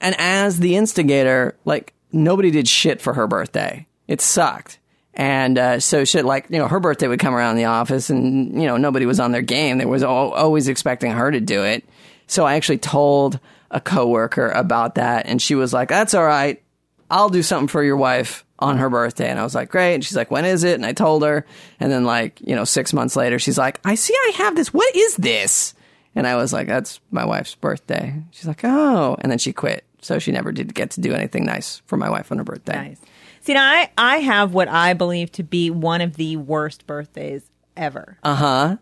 And 0.01 0.14
as 0.18 0.61
the 0.61 0.76
instigator, 0.76 1.57
like, 1.64 1.93
nobody 2.12 2.51
did 2.51 2.66
shit 2.66 3.01
for 3.01 3.14
her 3.14 3.26
birthday. 3.26 3.87
It 4.09 4.20
sucked. 4.20 4.80
And 5.21 5.59
uh, 5.59 5.81
so 5.81 6.07
shit 6.07 6.25
like 6.25 6.47
you 6.49 6.57
know 6.57 6.66
her 6.66 6.81
birthday 6.81 7.07
would 7.07 7.21
come 7.21 7.35
around 7.35 7.57
the 7.57 7.66
office, 7.66 8.09
and 8.09 8.55
you 8.55 8.66
know 8.66 8.79
nobody 8.79 9.05
was 9.05 9.21
on 9.21 9.33
their 9.33 9.43
game. 9.43 9.77
They 9.77 9.85
was 9.85 10.03
al- 10.03 10.33
always 10.33 10.66
expecting 10.66 11.12
her 11.12 11.31
to 11.31 11.41
do 11.41 11.62
it. 11.62 11.85
So 12.27 12.47
I 12.47 12.55
actually 12.55 12.79
told 12.79 13.39
a 13.71 13.83
coworker 13.83 14.49
about 14.49 14.95
that, 14.95 15.27
and 15.27 15.43
she 15.43 15.55
was 15.55 15.75
like, 15.75 15.91
"That's 15.91 16.14
all 16.14 16.25
right. 16.25 16.62
I'll 17.11 17.29
do 17.29 17.43
something 17.43 17.68
for 17.68 17.85
your 17.85 17.99
wife 17.99 18.47
on 18.61 18.79
her 18.79 18.89
birthday." 18.89 19.29
And 19.29 19.39
I 19.39 19.43
was 19.43 19.55
like, 19.55 19.68
"Great." 19.68 19.93
And 19.93 20.03
she's 20.03 20.16
like, 20.16 20.31
"When 20.31 20.47
is 20.47 20.64
it?" 20.64 20.77
And 20.77 20.87
I 20.87 20.95
told 20.95 21.23
her, 21.23 21.45
and 21.79 21.93
then 21.93 22.05
like 22.05 22.41
you 22.41 22.57
know 22.57 22.64
six 22.64 22.95
months 22.95 23.14
later, 23.14 23.39
she's 23.39 23.59
like, 23.59 23.79
"I 23.85 23.97
see 23.97 24.14
I 24.14 24.33
have 24.37 24.57
this. 24.57 24.73
What 24.73 24.97
is 24.97 25.16
this?" 25.16 25.75
And 26.14 26.27
I 26.27 26.37
was 26.37 26.51
like, 26.55 26.66
"That's 26.66 26.99
my 27.11 27.27
wife's 27.27 27.57
birthday." 27.57 28.14
She's 28.31 28.47
like, 28.47 28.64
"Oh," 28.64 29.18
and 29.21 29.31
then 29.31 29.39
she 29.39 29.53
quit. 29.53 29.85
So 30.01 30.18
she 30.18 30.33
never 30.33 30.51
did 30.51 30.75
get 30.75 30.93
to 30.93 31.03
do 31.03 31.12
anything 31.12 31.45
nice 31.45 31.83
for 31.85 31.99
my 31.99 32.09
wife 32.09 32.33
on 32.33 32.39
her 32.39 32.45
birthday. 32.45 32.89
Nice. 32.89 33.01
See, 33.41 33.55
now 33.55 33.64
I, 33.64 33.91
I 33.97 34.16
have 34.18 34.53
what 34.55 34.68
I 34.68 34.93
believe 34.93 35.32
to 35.32 35.43
be 35.43 35.70
one 35.70 36.01
of 36.01 36.16
the 36.16 36.36
worst 36.36 36.86
birthdays 36.86 37.43
ever. 37.76 38.18
Uh 38.22 38.34
huh. 38.34 38.76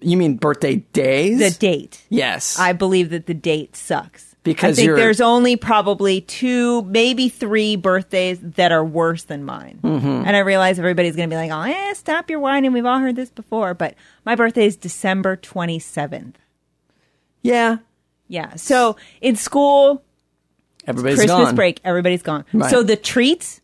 You 0.00 0.16
mean 0.16 0.36
birthday 0.36 0.76
days? 0.92 1.38
the 1.38 1.50
date. 1.50 2.02
yes. 2.08 2.58
I 2.58 2.72
believe 2.72 3.10
that 3.10 3.26
the 3.26 3.34
date 3.34 3.76
sucks. 3.76 4.34
Because 4.44 4.72
I 4.72 4.74
think 4.76 4.86
you're- 4.86 5.00
there's 5.00 5.20
only 5.20 5.54
probably 5.54 6.20
two, 6.20 6.82
maybe 6.82 7.28
three 7.28 7.76
birthdays 7.76 8.40
that 8.42 8.72
are 8.72 8.84
worse 8.84 9.22
than 9.22 9.44
mine. 9.44 9.78
Mm-hmm. 9.84 10.24
And 10.26 10.34
I 10.34 10.40
realize 10.40 10.80
everybody's 10.80 11.14
going 11.14 11.30
to 11.30 11.32
be 11.32 11.38
like, 11.38 11.52
oh, 11.52 11.60
eh, 11.72 11.94
stop 11.94 12.28
your 12.28 12.40
whining. 12.40 12.72
We've 12.72 12.84
all 12.84 12.98
heard 12.98 13.14
this 13.14 13.30
before. 13.30 13.74
But 13.74 13.94
my 14.24 14.34
birthday 14.34 14.66
is 14.66 14.74
December 14.76 15.36
27th. 15.36 16.34
yeah. 17.42 17.78
Yeah. 18.28 18.56
So 18.56 18.96
in 19.20 19.36
school, 19.36 20.02
Everybody's 20.86 21.18
Christmas 21.18 21.46
gone. 21.48 21.54
break, 21.54 21.80
everybody's 21.84 22.22
gone. 22.22 22.44
Right. 22.52 22.70
So 22.70 22.82
the 22.82 22.96
treats, 22.96 23.60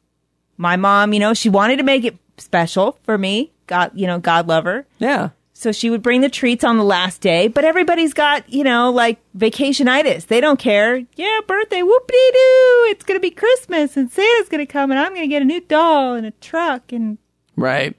my 0.59 0.77
mom, 0.77 1.13
you 1.15 1.21
know, 1.21 1.33
she 1.33 1.49
wanted 1.49 1.79
to 1.79 1.83
make 1.85 2.05
it 2.05 2.17
special 2.37 2.99
for 3.05 3.17
me. 3.17 3.53
God, 3.67 3.93
you 3.95 4.07
know, 4.07 4.19
God 4.19 4.47
love 4.49 4.65
her. 4.65 4.87
Yeah. 4.99 5.31
So 5.55 5.73
she 5.73 5.91
would 5.91 6.03
bring 6.03 6.21
the 6.21 6.29
treats 6.29 6.63
on 6.63 6.77
the 6.77 6.85
last 6.85 7.21
day, 7.21 7.49
but 7.49 7.65
everybody's 7.65 8.15
got, 8.15 8.49
you 8.53 8.63
know, 8.63 8.91
like 8.93 9.19
vacationitis. 9.37 10.27
They 10.27 10.41
don't 10.41 10.59
care. 10.59 11.03
Yeah, 11.17 11.41
birthday, 11.49 11.83
whoop-de 11.83 12.31
doo. 12.33 12.87
It's 12.91 13.05
going 13.05 13.19
to 13.19 13.21
be 13.21 13.31
Christmas 13.33 13.97
and 13.97 14.11
Santa's 14.11 14.49
going 14.49 14.65
to 14.65 14.73
come 14.73 14.91
and 14.93 15.01
I'm 15.01 15.09
going 15.15 15.23
to 15.23 15.29
get 15.29 15.43
a 15.43 15.45
new 15.45 15.61
doll 15.61 16.15
and 16.15 16.27
a 16.27 16.31
truck. 16.31 16.93
And 16.93 17.19
Right. 17.57 17.97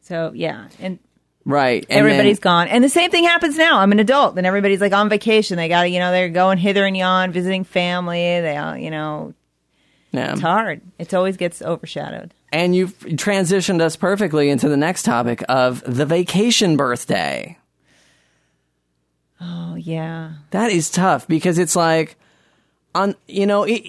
so, 0.00 0.32
yeah. 0.34 0.68
And 0.80 0.98
Right. 1.44 1.86
And 1.88 2.00
everybody's 2.00 2.40
then- 2.40 2.42
gone. 2.50 2.68
And 2.68 2.82
the 2.82 2.88
same 2.88 3.12
thing 3.12 3.22
happens 3.22 3.56
now. 3.56 3.78
I'm 3.78 3.92
an 3.92 4.00
adult 4.00 4.36
and 4.36 4.44
everybody's 4.44 4.80
like 4.80 4.92
on 4.92 5.08
vacation. 5.08 5.56
They 5.56 5.68
got 5.68 5.82
to, 5.82 5.88
you 5.88 6.00
know, 6.00 6.10
they're 6.10 6.28
going 6.28 6.58
hither 6.58 6.84
and 6.84 6.96
yon, 6.96 7.30
visiting 7.30 7.62
family. 7.62 8.40
They, 8.40 8.56
all, 8.56 8.76
you 8.76 8.90
know, 8.90 9.32
Yeah. 10.12 10.32
it's 10.32 10.40
hard. 10.40 10.80
It 10.98 11.12
always 11.12 11.36
gets 11.36 11.60
overshadowed. 11.62 12.32
And 12.52 12.74
you've 12.74 12.98
transitioned 13.00 13.80
us 13.80 13.96
perfectly 13.96 14.48
into 14.48 14.68
the 14.68 14.76
next 14.76 15.02
topic 15.02 15.42
of 15.48 15.82
the 15.84 16.06
vacation 16.06 16.76
birthday. 16.76 17.58
Oh, 19.40 19.74
yeah. 19.74 20.34
That 20.50 20.70
is 20.70 20.88
tough 20.90 21.28
because 21.28 21.58
it's 21.58 21.76
like, 21.76 22.16
on 22.94 23.14
you 23.28 23.46
know, 23.46 23.64
it, 23.64 23.82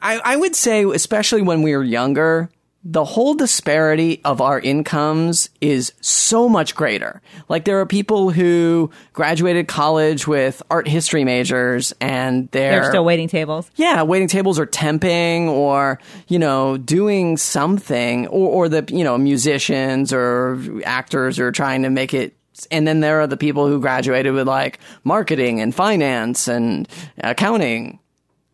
I 0.00 0.18
I 0.24 0.36
would 0.36 0.56
say 0.56 0.84
especially 0.84 1.42
when 1.42 1.62
we 1.62 1.76
were 1.76 1.84
younger, 1.84 2.48
the 2.86 3.04
whole 3.04 3.32
disparity 3.32 4.20
of 4.26 4.42
our 4.42 4.60
incomes 4.60 5.48
is 5.62 5.92
so 6.02 6.50
much 6.50 6.74
greater. 6.74 7.22
Like 7.48 7.64
there 7.64 7.80
are 7.80 7.86
people 7.86 8.30
who 8.30 8.90
graduated 9.14 9.68
college 9.68 10.26
with 10.26 10.62
art 10.70 10.86
history 10.86 11.24
majors 11.24 11.94
and 11.98 12.50
they're, 12.50 12.82
They're 12.82 12.90
still 12.90 13.04
waiting 13.04 13.26
tables. 13.26 13.70
yeah, 13.76 14.02
waiting 14.02 14.28
tables 14.28 14.58
or 14.58 14.66
temping 14.66 15.46
or, 15.48 15.98
you 16.28 16.38
know, 16.38 16.76
doing 16.76 17.38
something 17.38 18.26
or, 18.26 18.50
or 18.50 18.68
the, 18.68 18.84
you 18.94 19.02
know, 19.02 19.16
musicians 19.16 20.12
or 20.12 20.60
actors 20.84 21.38
are 21.38 21.52
trying 21.52 21.84
to 21.84 21.90
make 21.90 22.12
it. 22.12 22.36
And 22.70 22.86
then 22.86 23.00
there 23.00 23.20
are 23.20 23.26
the 23.26 23.38
people 23.38 23.66
who 23.66 23.80
graduated 23.80 24.34
with 24.34 24.46
like 24.46 24.78
marketing 25.04 25.60
and 25.60 25.74
finance 25.74 26.48
and 26.48 26.86
accounting 27.18 27.98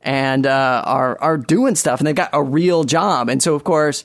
and, 0.03 0.47
uh, 0.47 0.83
are, 0.85 1.21
are 1.21 1.37
doing 1.37 1.75
stuff 1.75 2.01
and 2.01 2.07
they've 2.07 2.15
got 2.15 2.31
a 2.33 2.43
real 2.43 2.85
job. 2.85 3.29
And 3.29 3.43
so, 3.43 3.55
of 3.55 3.65
course, 3.65 4.05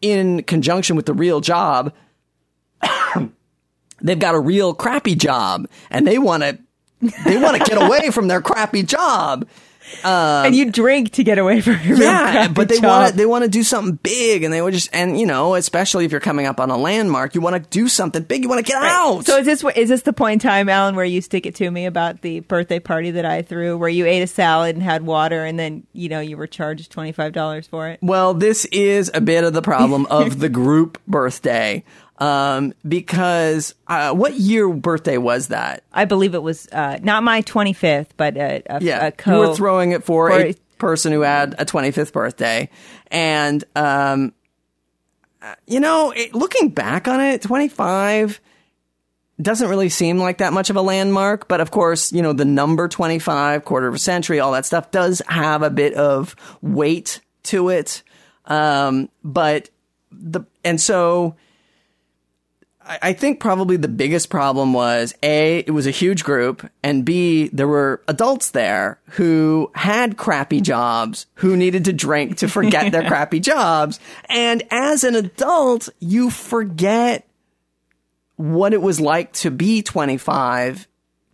in 0.00 0.42
conjunction 0.44 0.96
with 0.96 1.06
the 1.06 1.14
real 1.14 1.40
job, 1.40 1.92
they've 4.02 4.18
got 4.18 4.34
a 4.34 4.40
real 4.40 4.74
crappy 4.74 5.14
job 5.14 5.68
and 5.90 6.06
they 6.06 6.18
want 6.18 6.42
to, 6.42 6.58
they 7.24 7.36
want 7.36 7.56
to 7.56 7.64
get 7.64 7.80
away 7.82 8.10
from 8.10 8.28
their 8.28 8.40
crappy 8.40 8.82
job. 8.82 9.46
Um, 10.04 10.46
and 10.46 10.54
you 10.54 10.70
drink 10.70 11.12
to 11.12 11.24
get 11.24 11.38
away 11.38 11.60
from 11.60 11.80
your 11.82 11.98
Yeah, 11.98 12.48
but 12.48 12.68
they 12.68 12.78
want 12.78 13.10
to 13.10 13.16
they 13.16 13.26
want 13.26 13.44
to 13.44 13.50
do 13.50 13.62
something 13.62 13.96
big, 13.96 14.42
and 14.42 14.52
they 14.52 14.62
would 14.62 14.74
just 14.74 14.90
and 14.92 15.18
you 15.18 15.26
know, 15.26 15.54
especially 15.54 16.04
if 16.04 16.12
you're 16.12 16.20
coming 16.20 16.46
up 16.46 16.60
on 16.60 16.70
a 16.70 16.76
landmark, 16.76 17.34
you 17.34 17.40
want 17.40 17.62
to 17.62 17.70
do 17.70 17.88
something 17.88 18.22
big. 18.22 18.42
You 18.42 18.48
want 18.48 18.64
to 18.64 18.70
get 18.70 18.80
out. 18.82 19.26
So 19.26 19.38
is 19.38 19.46
this 19.46 19.64
is 19.76 19.88
this 19.88 20.02
the 20.02 20.12
point 20.12 20.44
in 20.44 20.48
time, 20.48 20.68
Alan, 20.68 20.94
where 20.94 21.04
you 21.04 21.20
stick 21.20 21.46
it 21.46 21.54
to 21.56 21.70
me 21.70 21.86
about 21.86 22.22
the 22.22 22.40
birthday 22.40 22.78
party 22.78 23.10
that 23.12 23.24
I 23.24 23.42
threw, 23.42 23.76
where 23.76 23.88
you 23.88 24.06
ate 24.06 24.22
a 24.22 24.26
salad 24.26 24.76
and 24.76 24.82
had 24.82 25.02
water, 25.02 25.44
and 25.44 25.58
then 25.58 25.86
you 25.92 26.08
know 26.08 26.20
you 26.20 26.36
were 26.36 26.46
charged 26.46 26.90
twenty 26.92 27.12
five 27.12 27.32
dollars 27.32 27.66
for 27.66 27.88
it? 27.88 27.98
well, 28.02 28.34
this 28.34 28.64
is 28.66 29.10
a 29.14 29.20
bit 29.20 29.44
of 29.44 29.52
the 29.52 29.62
problem 29.62 30.06
of 30.06 30.38
the 30.40 30.48
group 30.48 31.00
birthday, 31.06 31.84
um, 32.18 32.74
because 32.86 33.74
uh, 33.86 34.12
what 34.12 34.34
year 34.34 34.68
birthday 34.68 35.18
was 35.18 35.48
that? 35.48 35.84
I 35.92 36.04
believe 36.04 36.34
it 36.34 36.42
was 36.42 36.68
uh, 36.72 36.98
not 37.02 37.22
my 37.22 37.40
twenty 37.42 37.72
fifth, 37.72 38.16
but 38.16 38.36
a, 38.36 38.62
a, 38.66 38.82
Yeah, 38.82 39.06
a 39.06 39.12
co. 39.12 39.42
you 39.42 39.48
were 39.48 39.54
throwing 39.54 39.92
it 39.92 40.04
for, 40.04 40.30
for- 40.30 40.40
a 40.40 40.54
person 40.78 41.12
who 41.12 41.22
had 41.22 41.54
a 41.58 41.64
25th 41.64 42.12
birthday, 42.12 42.70
and 43.08 43.64
um, 43.74 44.32
uh, 45.42 45.54
you 45.66 45.80
know, 45.80 46.12
it, 46.14 46.34
looking 46.34 46.68
back 46.68 47.08
on 47.08 47.20
it, 47.20 47.42
25 47.42 48.40
doesn't 49.40 49.68
really 49.68 49.88
seem 49.88 50.18
like 50.18 50.38
that 50.38 50.52
much 50.52 50.68
of 50.70 50.74
a 50.76 50.82
landmark. 50.82 51.46
But 51.48 51.60
of 51.60 51.70
course, 51.70 52.12
you 52.12 52.22
know, 52.22 52.32
the 52.32 52.44
number 52.44 52.88
25, 52.88 53.64
quarter 53.64 53.86
of 53.88 53.94
a 53.94 53.98
century, 53.98 54.40
all 54.40 54.52
that 54.52 54.66
stuff 54.66 54.90
does 54.90 55.22
have 55.28 55.62
a 55.62 55.70
bit 55.70 55.94
of 55.94 56.34
weight 56.60 57.20
to 57.44 57.68
it. 57.68 58.02
Um, 58.46 59.08
but 59.24 59.70
the 60.10 60.42
and 60.64 60.80
so. 60.80 61.36
I 62.88 62.98
I 63.02 63.12
think 63.12 63.40
probably 63.40 63.76
the 63.76 63.88
biggest 63.88 64.30
problem 64.30 64.72
was 64.72 65.14
A, 65.22 65.58
it 65.58 65.70
was 65.70 65.86
a 65.86 65.92
huge 65.92 66.24
group, 66.24 66.68
and 66.82 67.04
B, 67.04 67.48
there 67.48 67.68
were 67.68 68.02
adults 68.08 68.50
there 68.50 68.98
who 69.10 69.70
had 69.74 70.16
crappy 70.16 70.60
jobs, 70.60 71.26
who 71.34 71.56
needed 71.56 71.84
to 71.84 71.92
drink 71.92 72.38
to 72.38 72.48
forget 72.48 72.90
their 72.92 73.04
crappy 73.08 73.40
jobs. 73.40 74.00
And 74.28 74.62
as 74.70 75.04
an 75.04 75.14
adult, 75.14 75.88
you 76.00 76.30
forget 76.30 77.28
what 78.36 78.72
it 78.72 78.80
was 78.80 79.00
like 79.00 79.32
to 79.32 79.50
be 79.50 79.82
25 79.82 80.86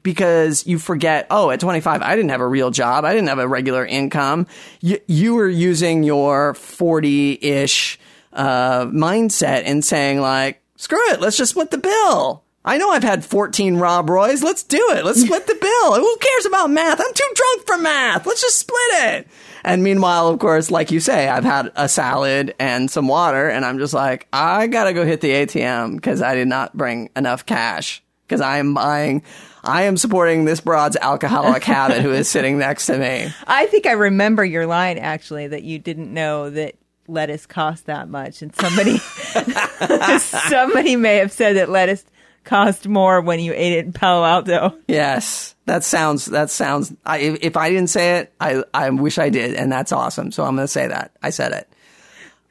because 0.03 0.67
you 0.67 0.79
forget, 0.79 1.27
oh, 1.31 1.51
at 1.51 1.61
25, 1.61 2.03
I 2.03 2.17
didn't 2.17 2.31
have 2.31 2.41
a 2.41 2.47
real 2.47 2.71
job. 2.71 3.05
I 3.05 3.15
didn't 3.15 3.29
have 3.29 3.39
a 3.39 3.49
regular 3.49 3.85
income. 3.85 4.47
You, 4.81 4.99
you 5.07 5.35
were 5.35 5.49
using 5.49 6.03
your 6.03 6.55
40 6.55 7.39
ish, 7.43 7.99
uh, 8.33 8.87
mindset 8.87 9.63
and 9.65 9.85
saying 9.85 10.21
like, 10.21 10.61
screw 10.77 11.11
it. 11.11 11.21
Let's 11.21 11.37
just 11.37 11.51
split 11.53 11.71
the 11.71 11.79
bill. 11.79 12.45
I 12.67 12.79
know 12.79 12.91
I've 12.91 13.03
had 13.03 13.25
14 13.25 13.77
Rob 13.77 14.09
Roys. 14.09 14.43
Let's 14.43 14.63
do 14.63 14.83
it. 14.93 15.05
Let's 15.05 15.21
split 15.25 15.47
the 15.47 15.55
bill. 15.55 15.95
Who 15.95 16.17
cares 16.17 16.47
about 16.47 16.71
math? 16.71 17.01
I'm 17.01 17.13
too 17.15 17.33
drunk 17.35 17.67
for 17.67 17.79
math. 17.79 18.27
Let's 18.27 18.41
just 18.41 18.59
split 18.59 18.79
it. 18.93 19.29
And 19.65 19.83
meanwhile, 19.83 20.29
of 20.29 20.39
course, 20.39 20.71
like 20.71 20.91
you 20.91 21.01
say, 21.01 21.29
I've 21.29 21.45
had 21.45 21.73
a 21.75 21.89
salad 21.89 22.55
and 22.59 22.91
some 22.91 23.09
water 23.09 23.49
and 23.49 23.65
I'm 23.65 23.79
just 23.79 23.95
like, 23.95 24.29
I 24.33 24.67
gotta 24.67 24.93
go 24.93 25.05
hit 25.05 25.21
the 25.21 25.31
ATM 25.31 25.97
because 25.97 26.21
I 26.23 26.35
did 26.35 26.49
not 26.49 26.77
bring 26.77 27.11
enough 27.17 27.47
cash 27.47 28.03
because 28.27 28.43
I 28.43 28.59
am 28.59 28.75
buying, 28.75 29.23
I 29.63 29.83
am 29.83 29.97
supporting 29.97 30.45
this 30.45 30.61
broad's 30.61 30.97
alcoholic 30.97 31.65
habit 31.65 32.03
who 32.03 32.13
is 32.13 32.29
sitting 32.29 32.59
next 32.59 32.87
to 32.87 32.99
me. 32.99 33.33
I 33.47 33.67
think 33.67 33.87
I 33.87 33.93
remember 33.93 34.45
your 34.45 34.67
line 34.67 34.99
actually 34.99 35.47
that 35.49 35.63
you 35.63 35.79
didn't 35.79 36.13
know 36.13 36.51
that 36.51 36.75
lettuce 37.09 37.47
cost 37.47 37.87
that 37.87 38.09
much, 38.09 38.43
and 38.43 38.55
somebody 38.55 38.99
somebody 40.49 40.97
may 40.97 41.17
have 41.17 41.33
said 41.33 41.57
that 41.57 41.69
lettuce 41.69 42.05
cost 42.45 42.87
more 42.87 43.21
when 43.21 43.41
you 43.41 43.53
ate 43.55 43.73
it 43.73 43.87
in 43.87 43.93
Palo 43.93 44.25
Alto. 44.25 44.77
Yes, 44.87 45.55
that 45.67 45.83
sounds, 45.83 46.27
that 46.27 46.51
sounds, 46.51 46.93
I, 47.05 47.19
if 47.19 47.57
I 47.57 47.71
didn't 47.71 47.91
say 47.91 48.19
it, 48.19 48.33
I, 48.41 48.63
I 48.73 48.91
wish 48.91 49.19
I 49.19 49.31
did. 49.31 49.55
And 49.55 49.73
that's 49.73 49.93
awesome. 49.93 50.31
So 50.31 50.45
I'm 50.45 50.55
going 50.55 50.65
to 50.65 50.69
say 50.73 50.87
that. 50.87 51.13
I 51.23 51.31
said 51.31 51.53
it. 51.53 51.69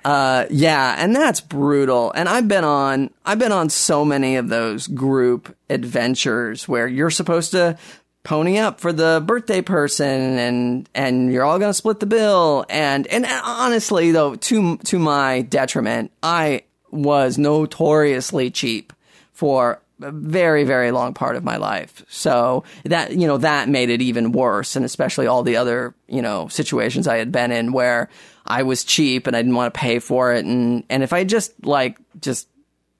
Uh, 0.03 0.45
yeah, 0.49 0.95
and 0.97 1.15
that's 1.15 1.39
brutal. 1.39 2.11
And 2.11 2.27
I've 2.27 2.47
been 2.47 2.65
on, 2.65 3.09
I've 3.25 3.39
been 3.39 3.53
on 3.53 3.69
so 3.69 4.03
many 4.03 4.35
of 4.35 4.49
those 4.49 4.87
group 4.87 5.55
adventures 5.69 6.67
where 6.67 6.87
you're 6.87 7.09
supposed 7.09 7.51
to 7.51 7.77
pony 8.23 8.57
up 8.57 8.79
for 8.79 8.93
the 8.93 9.21
birthday 9.25 9.61
person 9.61 10.37
and, 10.39 10.89
and 10.95 11.31
you're 11.31 11.43
all 11.43 11.59
going 11.59 11.69
to 11.69 11.73
split 11.73 11.99
the 11.99 12.05
bill. 12.05 12.65
And, 12.69 13.05
and 13.07 13.25
honestly 13.25 14.11
though, 14.11 14.35
to, 14.35 14.77
to 14.77 14.99
my 14.99 15.41
detriment, 15.41 16.11
I 16.21 16.63
was 16.89 17.37
notoriously 17.37 18.49
cheap 18.49 18.93
for 19.33 19.81
a 20.01 20.11
very, 20.11 20.63
very 20.63 20.91
long 20.91 21.13
part 21.13 21.35
of 21.35 21.43
my 21.43 21.57
life. 21.57 22.03
So 22.07 22.63
that, 22.85 23.11
you 23.11 23.27
know, 23.27 23.37
that 23.37 23.69
made 23.69 23.89
it 23.89 24.01
even 24.01 24.31
worse. 24.31 24.75
And 24.75 24.85
especially 24.85 25.27
all 25.27 25.43
the 25.43 25.57
other, 25.57 25.93
you 26.07 26.21
know, 26.21 26.47
situations 26.47 27.07
I 27.07 27.17
had 27.17 27.31
been 27.31 27.51
in 27.51 27.73
where 27.73 28.09
I 28.45 28.63
was 28.63 28.83
cheap 28.83 29.27
and 29.27 29.35
I 29.35 29.41
didn't 29.41 29.55
want 29.55 29.73
to 29.73 29.79
pay 29.79 29.99
for 29.99 30.33
it. 30.33 30.45
And, 30.45 30.83
and 30.89 31.03
if 31.03 31.13
I 31.13 31.23
just 31.23 31.65
like, 31.65 31.97
just, 32.19 32.47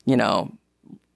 you 0.05 0.17
know, 0.17 0.51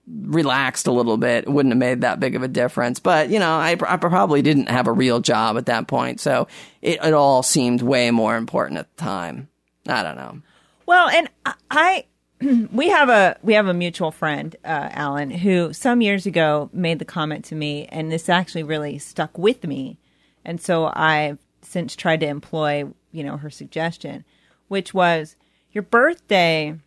relaxed 0.07 0.87
a 0.87 0.91
little 0.91 1.17
bit, 1.17 1.45
it 1.45 1.49
wouldn't 1.49 1.73
have 1.73 1.79
made 1.79 2.01
that 2.01 2.19
big 2.19 2.35
of 2.35 2.43
a 2.43 2.47
difference. 2.47 2.99
But, 2.99 3.29
you 3.29 3.39
know, 3.39 3.51
I, 3.51 3.77
I 3.87 3.97
probably 3.97 4.41
didn't 4.41 4.69
have 4.69 4.87
a 4.87 4.91
real 4.91 5.19
job 5.19 5.57
at 5.57 5.65
that 5.65 5.87
point. 5.87 6.19
So 6.19 6.47
it, 6.81 6.99
it 7.03 7.13
all 7.13 7.43
seemed 7.43 7.81
way 7.81 8.11
more 8.11 8.37
important 8.37 8.79
at 8.79 8.95
the 8.95 9.03
time. 9.03 9.49
I 9.87 10.03
don't 10.03 10.15
know. 10.15 10.41
Well, 10.85 11.09
and 11.09 11.29
I, 11.69 12.05
we 12.71 12.89
have 12.89 13.09
a 13.09 13.37
we 13.41 13.53
have 13.53 13.67
a 13.67 13.73
mutual 13.73 14.11
friend, 14.11 14.55
uh, 14.63 14.89
Alan, 14.91 15.29
who 15.31 15.73
some 15.73 16.01
years 16.01 16.25
ago 16.25 16.69
made 16.71 16.99
the 16.99 17.05
comment 17.05 17.45
to 17.45 17.55
me, 17.55 17.87
and 17.87 18.11
this 18.11 18.29
actually 18.29 18.63
really 18.63 18.99
stuck 18.99 19.37
with 19.37 19.63
me, 19.63 19.97
and 20.45 20.61
so 20.61 20.91
I've 20.93 21.39
since 21.61 21.95
tried 21.95 22.21
to 22.21 22.27
employ, 22.27 22.85
you 23.11 23.23
know, 23.23 23.37
her 23.37 23.49
suggestion, 23.49 24.23
which 24.67 24.93
was 24.93 25.35
your 25.71 25.81
birthday. 25.81 26.77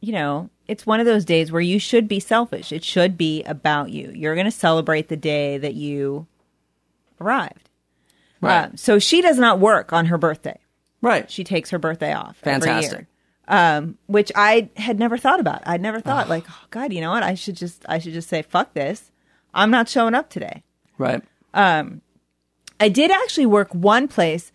You 0.00 0.12
know, 0.12 0.50
it's 0.66 0.86
one 0.86 1.00
of 1.00 1.06
those 1.06 1.24
days 1.24 1.50
where 1.50 1.60
you 1.60 1.78
should 1.78 2.06
be 2.06 2.20
selfish. 2.20 2.72
It 2.72 2.84
should 2.84 3.18
be 3.18 3.42
about 3.44 3.90
you. 3.90 4.12
You're 4.14 4.34
going 4.34 4.44
to 4.44 4.50
celebrate 4.50 5.08
the 5.08 5.16
day 5.16 5.58
that 5.58 5.74
you 5.74 6.26
arrived. 7.20 7.68
Right. 8.40 8.66
Uh, 8.66 8.76
so 8.76 8.98
she 8.98 9.20
does 9.20 9.38
not 9.38 9.58
work 9.58 9.92
on 9.92 10.06
her 10.06 10.18
birthday. 10.18 10.58
Right. 11.02 11.30
She 11.30 11.42
takes 11.42 11.70
her 11.70 11.78
birthday 11.78 12.12
off. 12.12 12.36
Fantastic. 12.38 13.06
Um, 13.48 13.96
which 14.06 14.30
I 14.36 14.68
had 14.76 14.98
never 14.98 15.16
thought 15.16 15.40
about. 15.40 15.62
I'd 15.66 15.80
never 15.80 16.00
thought 16.00 16.28
like, 16.28 16.44
oh 16.48 16.64
God, 16.70 16.92
you 16.92 17.00
know 17.00 17.10
what? 17.10 17.22
I 17.22 17.34
should 17.34 17.56
just, 17.56 17.84
I 17.88 17.98
should 17.98 18.12
just 18.12 18.28
say, 18.28 18.42
fuck 18.42 18.74
this. 18.74 19.10
I'm 19.54 19.70
not 19.70 19.88
showing 19.88 20.14
up 20.14 20.28
today. 20.28 20.62
Right. 20.98 21.22
I 22.78 22.88
did 22.88 23.10
actually 23.10 23.46
work 23.46 23.74
one 23.74 24.06
place 24.06 24.52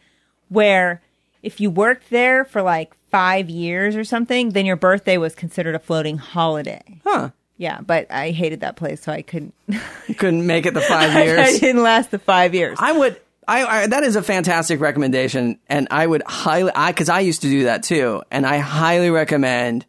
where 0.49 1.01
if 1.41 1.59
you 1.59 1.69
worked 1.69 2.09
there 2.09 2.45
for 2.45 2.61
like 2.61 2.95
five 3.13 3.49
years 3.49 3.95
or 3.95 4.03
something, 4.03 4.49
then 4.49 4.65
your 4.65 4.75
birthday 4.75 5.17
was 5.17 5.35
considered 5.35 5.75
a 5.75 5.79
floating 5.79 6.17
holiday. 6.17 6.99
Huh. 7.05 7.29
Yeah, 7.57 7.79
but 7.81 8.11
I 8.11 8.31
hated 8.31 8.61
that 8.61 8.75
place, 8.75 9.01
so 9.01 9.11
I 9.11 9.21
couldn't. 9.21 9.53
Couldn't 10.17 10.45
make 10.47 10.65
it 10.65 10.73
the 10.73 10.81
five 10.81 11.13
years. 11.25 11.39
I 11.39 11.57
didn't 11.59 11.83
last 11.83 12.09
the 12.11 12.17
five 12.19 12.55
years. 12.55 12.77
I 12.81 12.91
would. 12.91 13.21
I, 13.47 13.65
I 13.65 13.87
that 13.87 14.03
is 14.03 14.15
a 14.15 14.23
fantastic 14.23 14.79
recommendation, 14.79 15.59
and 15.69 15.87
I 15.91 16.07
would 16.07 16.23
highly. 16.25 16.71
I 16.75 16.91
because 16.91 17.09
I 17.09 17.19
used 17.19 17.43
to 17.43 17.47
do 17.49 17.65
that 17.65 17.83
too, 17.83 18.23
and 18.31 18.45
I 18.45 18.57
highly 18.57 19.11
recommend 19.11 19.85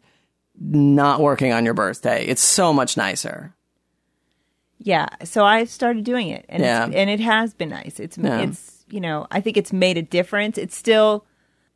not 0.59 1.19
working 1.21 1.51
on 1.53 1.65
your 1.65 1.73
birthday. 1.73 2.25
It's 2.25 2.41
so 2.43 2.71
much 2.71 2.95
nicer. 2.97 3.53
Yeah, 4.77 5.07
so 5.23 5.43
I 5.43 5.65
started 5.65 6.03
doing 6.03 6.27
it, 6.29 6.45
and 6.49 6.61
Yeah. 6.61 6.85
it's, 6.85 6.95
and 6.95 7.09
it 7.09 7.19
has 7.21 7.53
been 7.53 7.69
nice. 7.69 7.99
It's 7.99 8.17
Yeah. 8.17 8.41
it's 8.41 8.83
you 8.89 8.99
know 9.01 9.25
I 9.31 9.41
think 9.41 9.57
it's 9.57 9.73
made 9.73 9.97
a 9.97 10.01
difference. 10.03 10.57
It's 10.59 10.75
still 10.75 11.25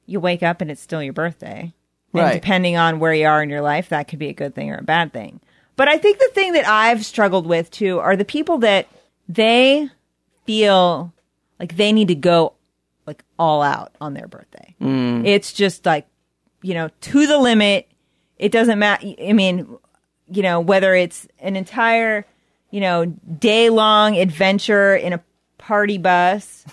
you 0.10 0.20
wake 0.20 0.43
up 0.43 0.62
and 0.62 0.70
it's 0.72 0.82
still 0.82 1.01
your 1.03 1.14
birthday, 1.14 1.74
and 2.14 2.24
Right. 2.24 2.34
depending 2.34 2.76
on 2.78 2.99
where 2.99 3.14
you 3.14 3.28
are 3.28 3.41
in 3.43 3.49
your 3.49 3.62
life, 3.62 3.89
that 3.89 4.07
could 4.07 4.20
be 4.20 4.30
a 4.30 4.34
good 4.34 4.55
thing 4.55 4.72
or 4.72 4.78
a 4.78 4.84
bad 4.84 5.14
thing. 5.14 5.39
But 5.76 5.88
I 5.88 5.97
think 5.97 6.20
the 6.20 6.30
thing 6.34 6.53
that 6.53 6.68
I've 6.68 7.05
struggled 7.05 7.45
with 7.47 7.72
too 7.72 7.99
are 7.99 8.16
the 8.18 8.26
people 8.26 8.57
that 8.60 8.88
they 9.28 9.89
feel 10.45 11.14
like 11.60 11.76
they 11.78 11.91
need 11.91 12.07
to 12.10 12.16
go 12.16 12.53
like 13.05 13.24
all 13.38 13.62
out 13.62 13.93
on 14.01 14.14
their 14.14 14.28
birthday. 14.28 14.76
Mm. 14.82 15.26
It's 15.26 15.53
just 15.53 15.86
like 15.86 16.07
you 16.62 16.74
know 16.74 16.89
to 17.01 17.28
the 17.28 17.38
limit. 17.38 17.88
It 18.38 18.51
doesn't 18.51 18.80
matter. 18.80 19.05
I 19.22 19.34
mean, 19.34 19.78
you 20.32 20.41
know, 20.43 20.60
whether 20.62 20.95
it's 20.95 21.28
an 21.39 21.55
entire, 21.55 22.26
you 22.72 22.80
know, 22.80 23.05
day 23.05 23.70
long 23.70 24.16
adventure 24.18 24.95
in 24.95 25.14
a 25.14 25.22
party 25.57 25.97
bus. 25.97 26.66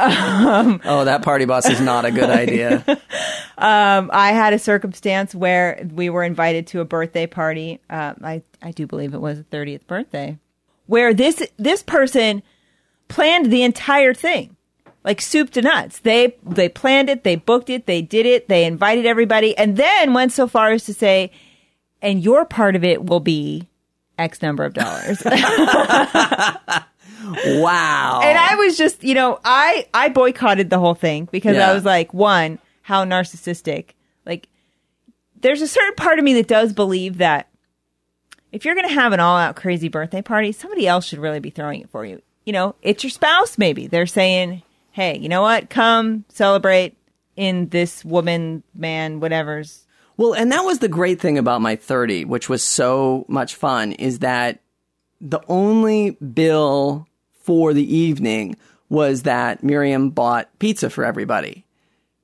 Oh, 0.84 1.04
that 1.04 1.22
party 1.22 1.44
bus 1.44 1.68
is 1.68 1.80
not 1.80 2.04
a 2.04 2.10
good 2.10 2.30
idea. 2.30 2.84
Um, 3.58 4.08
I 4.10 4.32
had 4.32 4.54
a 4.54 4.58
circumstance 4.58 5.34
where 5.34 5.86
we 5.92 6.08
were 6.08 6.24
invited 6.24 6.66
to 6.68 6.80
a 6.80 6.86
birthday 6.86 7.26
party. 7.26 7.78
Um, 7.90 8.16
I, 8.24 8.42
I 8.62 8.70
do 8.70 8.86
believe 8.86 9.12
it 9.12 9.20
was 9.20 9.38
a 9.38 9.42
30th 9.44 9.86
birthday 9.86 10.38
where 10.86 11.12
this, 11.12 11.46
this 11.58 11.82
person 11.82 12.42
planned 13.08 13.52
the 13.52 13.62
entire 13.62 14.14
thing. 14.14 14.56
Like 15.04 15.20
soup 15.20 15.50
to 15.50 15.60
nuts. 15.60 15.98
They, 16.00 16.36
they 16.42 16.70
planned 16.70 17.10
it, 17.10 17.22
they 17.22 17.36
booked 17.36 17.68
it, 17.68 17.84
they 17.84 18.00
did 18.00 18.24
it, 18.24 18.48
they 18.48 18.64
invited 18.64 19.04
everybody, 19.04 19.54
and 19.58 19.76
then 19.76 20.14
went 20.14 20.32
so 20.32 20.48
far 20.48 20.70
as 20.70 20.86
to 20.86 20.94
say, 20.94 21.30
and 22.00 22.24
your 22.24 22.46
part 22.46 22.76
of 22.76 22.82
it 22.82 23.04
will 23.04 23.20
be 23.20 23.68
X 24.18 24.40
number 24.40 24.64
of 24.64 24.72
dollars. 24.72 25.22
wow. 27.60 28.20
and 28.22 28.38
I 28.38 28.54
was 28.56 28.76
just, 28.76 29.02
you 29.02 29.14
know, 29.14 29.38
I 29.44 29.86
I 29.94 30.08
boycotted 30.08 30.70
the 30.70 30.78
whole 30.78 30.94
thing 30.94 31.28
because 31.30 31.56
Yeah. 31.56 31.70
I 31.70 31.74
was 31.74 31.84
like, 31.84 32.12
one, 32.14 32.58
how 32.82 33.04
narcissistic. 33.04 33.90
Like, 34.26 34.48
there's 35.40 35.62
a 35.62 35.68
certain 35.68 35.94
part 35.94 36.18
of 36.18 36.24
me 36.24 36.34
that 36.34 36.48
does 36.48 36.72
believe 36.72 37.18
that 37.18 37.48
if 38.52 38.64
you're 38.64 38.74
going 38.74 38.88
to 38.88 38.94
have 38.94 39.12
an 39.12 39.20
all-out 39.20 39.56
crazy 39.56 39.88
birthday 39.88 40.22
party, 40.22 40.52
somebody 40.52 40.86
else 40.88 41.06
should 41.06 41.20
really 41.20 41.40
be 41.40 41.50
throwing 41.50 41.80
it 41.82 41.90
for 41.90 42.04
you. 42.04 42.20
You 42.44 42.52
know, 42.52 42.74
it's 42.82 43.04
your 43.04 43.10
spouse. 43.10 43.58
Maybe 43.58 43.86
they're 43.86 44.06
saying, 44.06 44.62
"Hey, 44.92 45.18
you 45.18 45.28
know 45.28 45.42
what? 45.42 45.70
Come 45.70 46.24
celebrate 46.28 46.96
in 47.36 47.68
this 47.68 48.04
woman, 48.04 48.62
man, 48.74 49.20
whatever's." 49.20 49.86
Well, 50.16 50.34
and 50.34 50.50
that 50.52 50.64
was 50.64 50.80
the 50.80 50.88
great 50.88 51.20
thing 51.20 51.38
about 51.38 51.62
my 51.62 51.76
30, 51.76 52.24
which 52.26 52.48
was 52.48 52.62
so 52.62 53.24
much 53.28 53.54
fun, 53.54 53.92
is 53.92 54.18
that 54.18 54.60
the 55.20 55.40
only 55.48 56.10
bill 56.10 57.06
for 57.50 57.74
the 57.74 57.96
evening 57.96 58.54
was 58.88 59.22
that 59.24 59.64
Miriam 59.64 60.10
bought 60.10 60.48
pizza 60.60 60.88
for 60.88 61.04
everybody. 61.04 61.64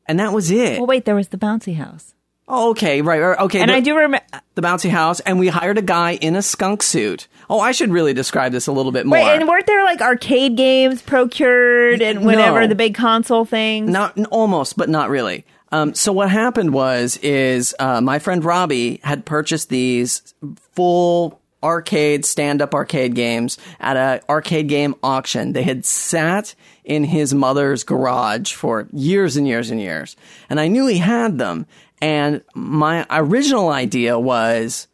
And 0.06 0.20
that 0.20 0.32
was 0.32 0.52
it. 0.52 0.78
Well, 0.78 0.86
wait, 0.86 1.04
there 1.04 1.16
was 1.16 1.28
the 1.28 1.36
bouncy 1.36 1.74
house, 1.74 2.14
Oh, 2.46 2.70
okay, 2.70 3.02
right, 3.02 3.20
right, 3.20 3.40
okay. 3.40 3.60
and 3.60 3.70
the, 3.70 3.74
I 3.74 3.80
do 3.80 3.96
remember. 3.96 4.24
the 4.54 4.62
bouncy 4.62 4.88
house, 4.88 5.18
and 5.18 5.40
we 5.40 5.48
hired 5.48 5.78
a 5.78 5.82
guy 5.82 6.12
in 6.12 6.36
a 6.36 6.42
skunk 6.42 6.80
suit. 6.80 7.26
Oh, 7.50 7.58
I 7.58 7.72
should 7.72 7.90
really 7.90 8.14
describe 8.14 8.52
this 8.52 8.68
a 8.68 8.72
little 8.72 8.92
bit 8.92 9.04
more. 9.04 9.18
Wait, 9.18 9.26
and 9.40 9.48
weren't 9.48 9.66
there 9.66 9.82
like 9.82 10.00
arcade 10.00 10.56
games 10.56 11.02
procured 11.02 12.00
and 12.00 12.24
whatever 12.24 12.60
No. 12.60 12.68
the 12.68 12.76
big 12.76 12.94
console 12.94 13.44
things? 13.44 13.90
Not 13.90 14.16
almost, 14.30 14.76
but 14.76 14.88
not 14.88 15.10
really. 15.10 15.44
Um, 15.72 15.92
so 15.94 16.12
what 16.12 16.30
happened 16.30 16.72
was, 16.72 17.16
is 17.16 17.74
uh, 17.80 18.00
my 18.00 18.20
friend 18.20 18.44
Robbie 18.44 19.00
had 19.02 19.24
purchased 19.24 19.70
these 19.70 20.34
full 20.76 21.40
arcade 21.66 22.24
stand-up 22.24 22.74
arcade 22.74 23.14
games 23.14 23.58
at 23.80 23.96
a 23.96 24.22
arcade 24.30 24.68
game 24.68 24.94
auction. 25.02 25.52
They 25.52 25.64
had 25.64 25.84
sat 25.84 26.54
in 26.84 27.02
his 27.04 27.34
mother's 27.34 27.82
garage 27.84 28.52
for 28.52 28.86
years 28.92 29.36
and 29.36 29.46
years 29.46 29.70
and 29.70 29.80
years, 29.80 30.16
and 30.48 30.60
I 30.60 30.68
knew 30.68 30.86
he 30.86 30.98
had 30.98 31.36
them. 31.38 31.66
And 32.00 32.42
my 32.54 33.04
original 33.10 33.68
idea 33.70 34.18
was, 34.18 34.86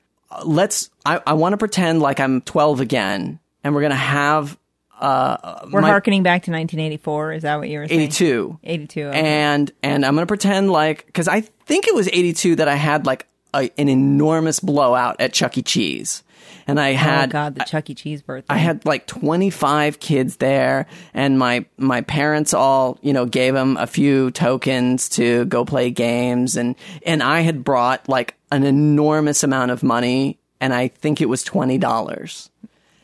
let's. 0.44 0.88
I, 1.04 1.20
I 1.26 1.32
want 1.34 1.52
to 1.52 1.56
pretend 1.58 2.00
like 2.00 2.18
I'm 2.20 2.40
12 2.40 2.80
again, 2.80 3.38
and 3.62 3.74
we're 3.74 3.82
gonna 3.82 3.94
have. 3.96 4.56
Uh, 4.98 5.66
We're 5.72 5.80
my- 5.80 5.88
harkening 5.88 6.22
back 6.22 6.44
to 6.44 6.52
1984. 6.52 7.32
Is 7.32 7.42
that 7.42 7.56
what 7.58 7.68
you 7.68 7.80
were 7.80 7.88
saying? 7.88 8.00
82. 8.02 8.58
82. 8.62 9.00
okay. 9.08 9.18
and 9.20 9.72
and 9.82 10.06
I'm 10.06 10.14
gonna 10.14 10.26
pretend 10.26 10.70
like 10.70 11.06
because 11.06 11.26
I 11.26 11.40
think 11.40 11.88
it 11.88 11.94
was 11.94 12.06
82 12.06 12.56
that 12.56 12.68
I 12.68 12.76
had 12.76 13.04
like 13.04 13.26
a, 13.54 13.70
an 13.78 13.88
enormous 13.88 14.60
blowout 14.60 15.16
at 15.20 15.32
Chuck 15.32 15.58
E. 15.58 15.62
Cheese, 15.62 16.22
and 16.66 16.80
I 16.80 16.92
oh 16.92 16.96
had 16.96 17.30
God, 17.30 17.54
the 17.54 17.64
Chuck 17.64 17.90
E. 17.90 17.94
Cheese 17.94 18.22
birthday. 18.22 18.52
I 18.52 18.58
had 18.58 18.84
like 18.84 19.06
25 19.06 20.00
kids 20.00 20.36
there, 20.36 20.86
and 21.14 21.38
my 21.38 21.64
my 21.78 22.02
parents 22.02 22.54
all 22.54 22.98
you 23.02 23.12
know 23.12 23.26
gave 23.26 23.54
them 23.54 23.76
a 23.76 23.86
few 23.86 24.30
tokens 24.30 25.08
to 25.10 25.44
go 25.46 25.64
play 25.64 25.90
games, 25.90 26.56
and 26.56 26.76
and 27.04 27.22
I 27.22 27.40
had 27.40 27.64
brought 27.64 28.08
like 28.08 28.34
an 28.50 28.64
enormous 28.64 29.42
amount 29.42 29.70
of 29.70 29.82
money, 29.82 30.38
and 30.60 30.72
I 30.72 30.88
think 30.88 31.20
it 31.20 31.28
was 31.28 31.42
twenty 31.42 31.78
dollars. 31.78 32.50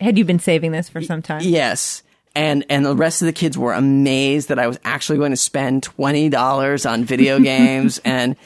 Had 0.01 0.17
you 0.17 0.25
been 0.25 0.39
saving 0.39 0.73
this 0.73 0.89
for 0.89 1.03
some 1.03 1.23
time? 1.23 1.41
Yes. 1.43 2.03
And 2.35 2.65
and 2.69 2.87
the 2.87 2.95
rest 2.95 3.21
of 3.21 3.27
the 3.27 3.33
kids 3.33 3.59
were 3.59 3.73
amazed 3.73 4.49
that 4.49 4.59
I 4.61 4.69
was 4.69 4.79
actually 4.85 5.19
going 5.19 5.33
to 5.33 5.37
spend 5.37 5.83
twenty 5.83 6.29
dollars 6.29 6.87
on 6.87 7.05
video 7.05 7.41
games, 7.41 7.99
and 8.05 8.37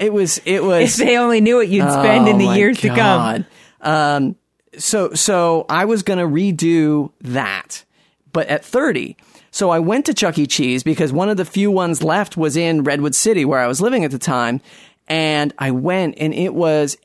it 0.00 0.12
was 0.12 0.40
it 0.44 0.64
was. 0.64 0.98
If 0.98 1.06
they 1.06 1.16
only 1.16 1.40
knew 1.40 1.56
what 1.56 1.68
you'd 1.68 1.88
spend 1.90 2.26
in 2.28 2.34
Oh 2.36 2.38
the 2.38 2.46
my 2.46 2.56
years 2.56 2.80
to 2.80 2.88
come. 2.88 3.44
Um, 3.82 4.36
so 4.78 5.14
so 5.14 5.66
I 5.68 5.84
was 5.84 6.02
going 6.02 6.18
to 6.18 6.26
redo 6.26 7.12
that, 7.20 7.84
but 8.32 8.48
at 8.48 8.64
thirty. 8.64 9.16
So 9.52 9.70
I 9.70 9.78
went 9.80 10.06
to 10.06 10.14
Chuck 10.14 10.38
E. 10.38 10.46
Cheese 10.46 10.82
because 10.84 11.12
one 11.12 11.28
of 11.28 11.36
the 11.36 11.44
few 11.44 11.70
ones 11.70 12.02
left 12.04 12.36
was 12.36 12.56
in 12.56 12.84
Redwood 12.84 13.14
City 13.14 13.44
where 13.44 13.58
I 13.60 13.66
was 13.66 13.80
living 13.80 14.04
at 14.04 14.10
the 14.12 14.18
time, 14.18 14.60
and 15.08 15.52
I 15.58 15.70
went 15.72 16.14
and 16.18 16.32
it 16.34 16.54
was 16.54 16.96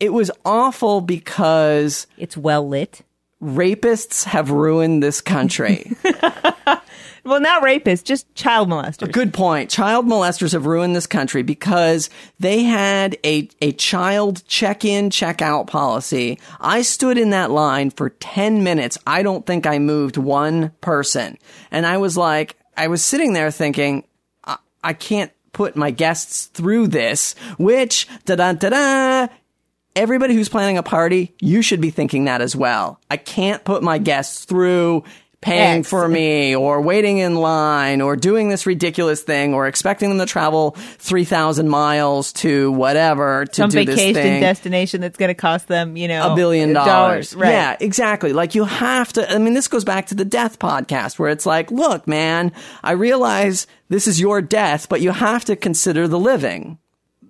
it 0.00 0.12
was 0.12 0.30
awful 0.44 1.00
because 1.00 2.06
It's 2.18 2.36
well 2.36 2.66
lit. 2.68 3.02
rapists 3.42 4.24
have 4.24 4.50
ruined 4.50 5.02
this 5.02 5.20
country. 5.20 5.92
well, 7.24 7.40
not 7.40 7.62
rapists, 7.62 8.04
just 8.04 8.32
child 8.34 8.68
molesters. 8.68 9.10
Good 9.10 9.32
point. 9.32 9.70
Child 9.70 10.06
molesters 10.06 10.52
have 10.52 10.66
ruined 10.66 10.94
this 10.94 11.06
country 11.06 11.42
because 11.42 12.10
they 12.38 12.64
had 12.64 13.16
a, 13.24 13.48
a 13.62 13.72
child 13.72 14.46
check 14.46 14.84
in, 14.84 15.10
check 15.10 15.40
out 15.40 15.66
policy. 15.66 16.38
I 16.60 16.82
stood 16.82 17.16
in 17.16 17.30
that 17.30 17.50
line 17.50 17.90
for 17.90 18.10
10 18.10 18.62
minutes. 18.62 18.98
I 19.06 19.22
don't 19.22 19.46
think 19.46 19.66
I 19.66 19.78
moved 19.78 20.16
one 20.16 20.70
person. 20.80 21.38
And 21.70 21.86
I 21.86 21.96
was 21.96 22.16
like, 22.16 22.56
I 22.76 22.88
was 22.88 23.02
sitting 23.02 23.32
there 23.32 23.50
thinking, 23.50 24.04
I, 24.44 24.58
I 24.82 24.92
can't 24.92 25.32
put 25.52 25.76
my 25.76 25.90
guests 25.90 26.46
through 26.46 26.88
this, 26.88 27.34
which, 27.56 28.06
da 28.26 28.34
da 28.34 28.52
da 28.52 28.68
da, 28.68 29.28
everybody 29.96 30.34
who's 30.34 30.48
planning 30.48 30.76
a 30.76 30.82
party, 30.82 31.34
you 31.40 31.62
should 31.62 31.80
be 31.80 31.90
thinking 31.90 32.24
that 32.24 32.40
as 32.40 32.54
well. 32.54 33.00
I 33.10 33.16
can't 33.16 33.64
put 33.64 33.82
my 33.82 33.98
guests 33.98 34.44
through 34.44 35.04
paying 35.44 35.80
X. 35.80 35.90
for 35.90 36.08
me 36.08 36.56
or 36.56 36.80
waiting 36.80 37.18
in 37.18 37.34
line 37.34 38.00
or 38.00 38.16
doing 38.16 38.48
this 38.48 38.64
ridiculous 38.66 39.20
thing 39.22 39.52
or 39.52 39.66
expecting 39.66 40.08
them 40.08 40.18
to 40.18 40.24
travel 40.26 40.70
3,000 40.98 41.68
miles 41.68 42.32
to 42.32 42.72
whatever 42.72 43.44
to 43.44 43.54
Some 43.54 43.68
do 43.68 43.84
this 43.84 43.94
vacation 43.94 44.14
thing. 44.14 44.40
destination 44.40 45.02
that's 45.02 45.18
going 45.18 45.28
to 45.28 45.34
cost 45.34 45.68
them, 45.68 45.98
you 45.98 46.08
know, 46.08 46.32
a 46.32 46.34
billion 46.34 46.72
dollars. 46.72 47.34
Right. 47.34 47.50
Yeah, 47.50 47.76
exactly. 47.78 48.32
Like 48.32 48.54
you 48.54 48.64
have 48.64 49.12
to, 49.12 49.30
I 49.30 49.36
mean, 49.36 49.52
this 49.52 49.68
goes 49.68 49.84
back 49.84 50.06
to 50.06 50.14
the 50.14 50.24
death 50.24 50.58
podcast 50.58 51.18
where 51.18 51.28
it's 51.28 51.44
like, 51.44 51.70
look, 51.70 52.08
man, 52.08 52.50
I 52.82 52.92
realize 52.92 53.66
this 53.90 54.08
is 54.08 54.18
your 54.18 54.40
death, 54.40 54.88
but 54.88 55.02
you 55.02 55.10
have 55.10 55.44
to 55.44 55.56
consider 55.56 56.08
the 56.08 56.18
living. 56.18 56.78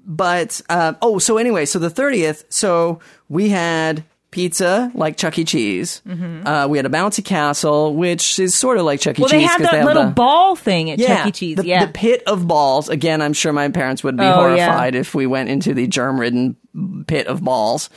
But, 0.06 0.60
uh, 0.68 0.94
oh, 1.02 1.18
so 1.18 1.36
anyway, 1.38 1.64
so 1.64 1.78
the 1.80 1.88
30th, 1.90 2.44
so 2.48 3.00
we 3.28 3.48
had 3.48 4.04
pizza 4.35 4.91
like 4.95 5.16
Chuck 5.16 5.39
E. 5.39 5.45
Cheese. 5.45 6.03
Uh, 6.05 6.66
we 6.68 6.76
had 6.76 6.85
a 6.87 6.89
bouncy 6.89 7.24
castle, 7.24 7.95
which 7.95 8.41
is 8.41 8.53
sort 8.55 8.78
of 8.78 8.85
like 8.85 8.99
Chuck 9.01 9.12
E. 9.12 9.14
Mm-hmm. 9.14 9.22
Well, 9.22 9.30
Cheese. 9.30 9.41
they 9.41 9.47
have 9.47 9.61
'cause 9.61 9.70
that 9.70 9.85
little 9.87 10.07
the, 10.07 10.11
ball 10.11 10.57
thing 10.57 10.91
at 10.91 10.99
yeah, 10.99 11.18
Chuck 11.18 11.26
E. 11.28 11.32
Cheese. 11.32 11.57
The, 11.59 11.64
yeah. 11.66 11.87
the 11.87 11.93
pit 11.93 12.24
of 12.26 12.47
balls. 12.49 12.89
Again, 12.89 13.22
I'm 13.22 13.32
sure 13.32 13.53
my 13.53 13.68
parents 13.68 14.03
would 14.03 14.16
be 14.16 14.24
Oh, 14.24 14.53
yeah. 14.55 14.66
horrified 14.66 14.97
if 14.97 15.14
we 15.14 15.26
went 15.26 15.49
into 15.51 15.72
the 15.72 15.87
germ 15.87 16.18
ridden 16.20 16.57
pit 17.07 17.28
of 17.28 17.43
balls 17.45 17.91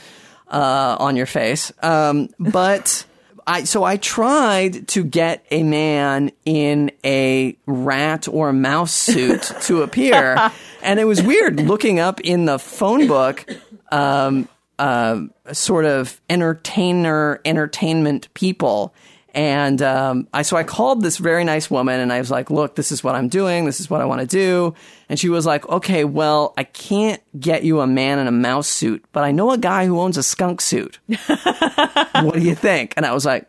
uh, 0.46 0.96
on 1.00 1.16
your 1.16 1.26
face. 1.26 1.72
Um, 1.82 2.28
but 2.38 3.04
I, 3.46 3.64
so 3.64 3.82
I 3.82 3.96
tried 3.96 4.86
to 4.88 5.02
get 5.02 5.44
a 5.50 5.62
man 5.64 6.30
in 6.44 6.92
a 7.04 7.56
rat 7.66 8.28
or 8.28 8.52
mouse 8.52 8.92
suit 8.94 9.42
to 9.62 9.82
appear. 9.82 10.50
And 10.80 11.00
it 11.00 11.04
was 11.04 11.20
weird 11.20 11.58
looking 11.58 11.98
up 11.98 12.20
in 12.20 12.44
the 12.44 12.56
phone 12.56 13.08
book, 13.08 13.44
um, 13.90 14.48
uh, 14.78 15.22
sort 15.52 15.84
of 15.84 16.20
entertainer, 16.30 17.40
entertainment 17.44 18.32
people. 18.34 18.94
And 19.34 19.82
um, 19.82 20.26
I 20.32 20.42
so 20.42 20.56
I 20.56 20.64
called 20.64 21.02
this 21.02 21.18
very 21.18 21.44
nice 21.44 21.70
woman 21.70 22.00
and 22.00 22.12
I 22.12 22.18
was 22.18 22.30
like, 22.30 22.50
"Look, 22.50 22.74
this 22.74 22.90
is 22.90 23.04
what 23.04 23.14
I'm 23.14 23.28
doing. 23.28 23.66
This 23.66 23.78
is 23.78 23.90
what 23.90 24.00
I 24.00 24.04
want 24.04 24.20
to 24.20 24.26
do." 24.26 24.74
And 25.08 25.18
she 25.18 25.28
was 25.28 25.44
like, 25.46 25.68
"Okay, 25.68 26.04
well, 26.04 26.54
I 26.56 26.64
can't 26.64 27.22
get 27.38 27.62
you 27.62 27.80
a 27.80 27.86
man 27.86 28.18
in 28.18 28.26
a 28.26 28.32
mouse 28.32 28.68
suit, 28.68 29.04
but 29.12 29.24
I 29.24 29.30
know 29.30 29.52
a 29.52 29.58
guy 29.58 29.86
who 29.86 30.00
owns 30.00 30.16
a 30.16 30.22
skunk 30.22 30.60
suit. 30.60 30.98
what 31.06 32.34
do 32.34 32.40
you 32.40 32.54
think?" 32.54 32.94
And 32.96 33.04
I 33.04 33.12
was 33.12 33.26
like, 33.26 33.46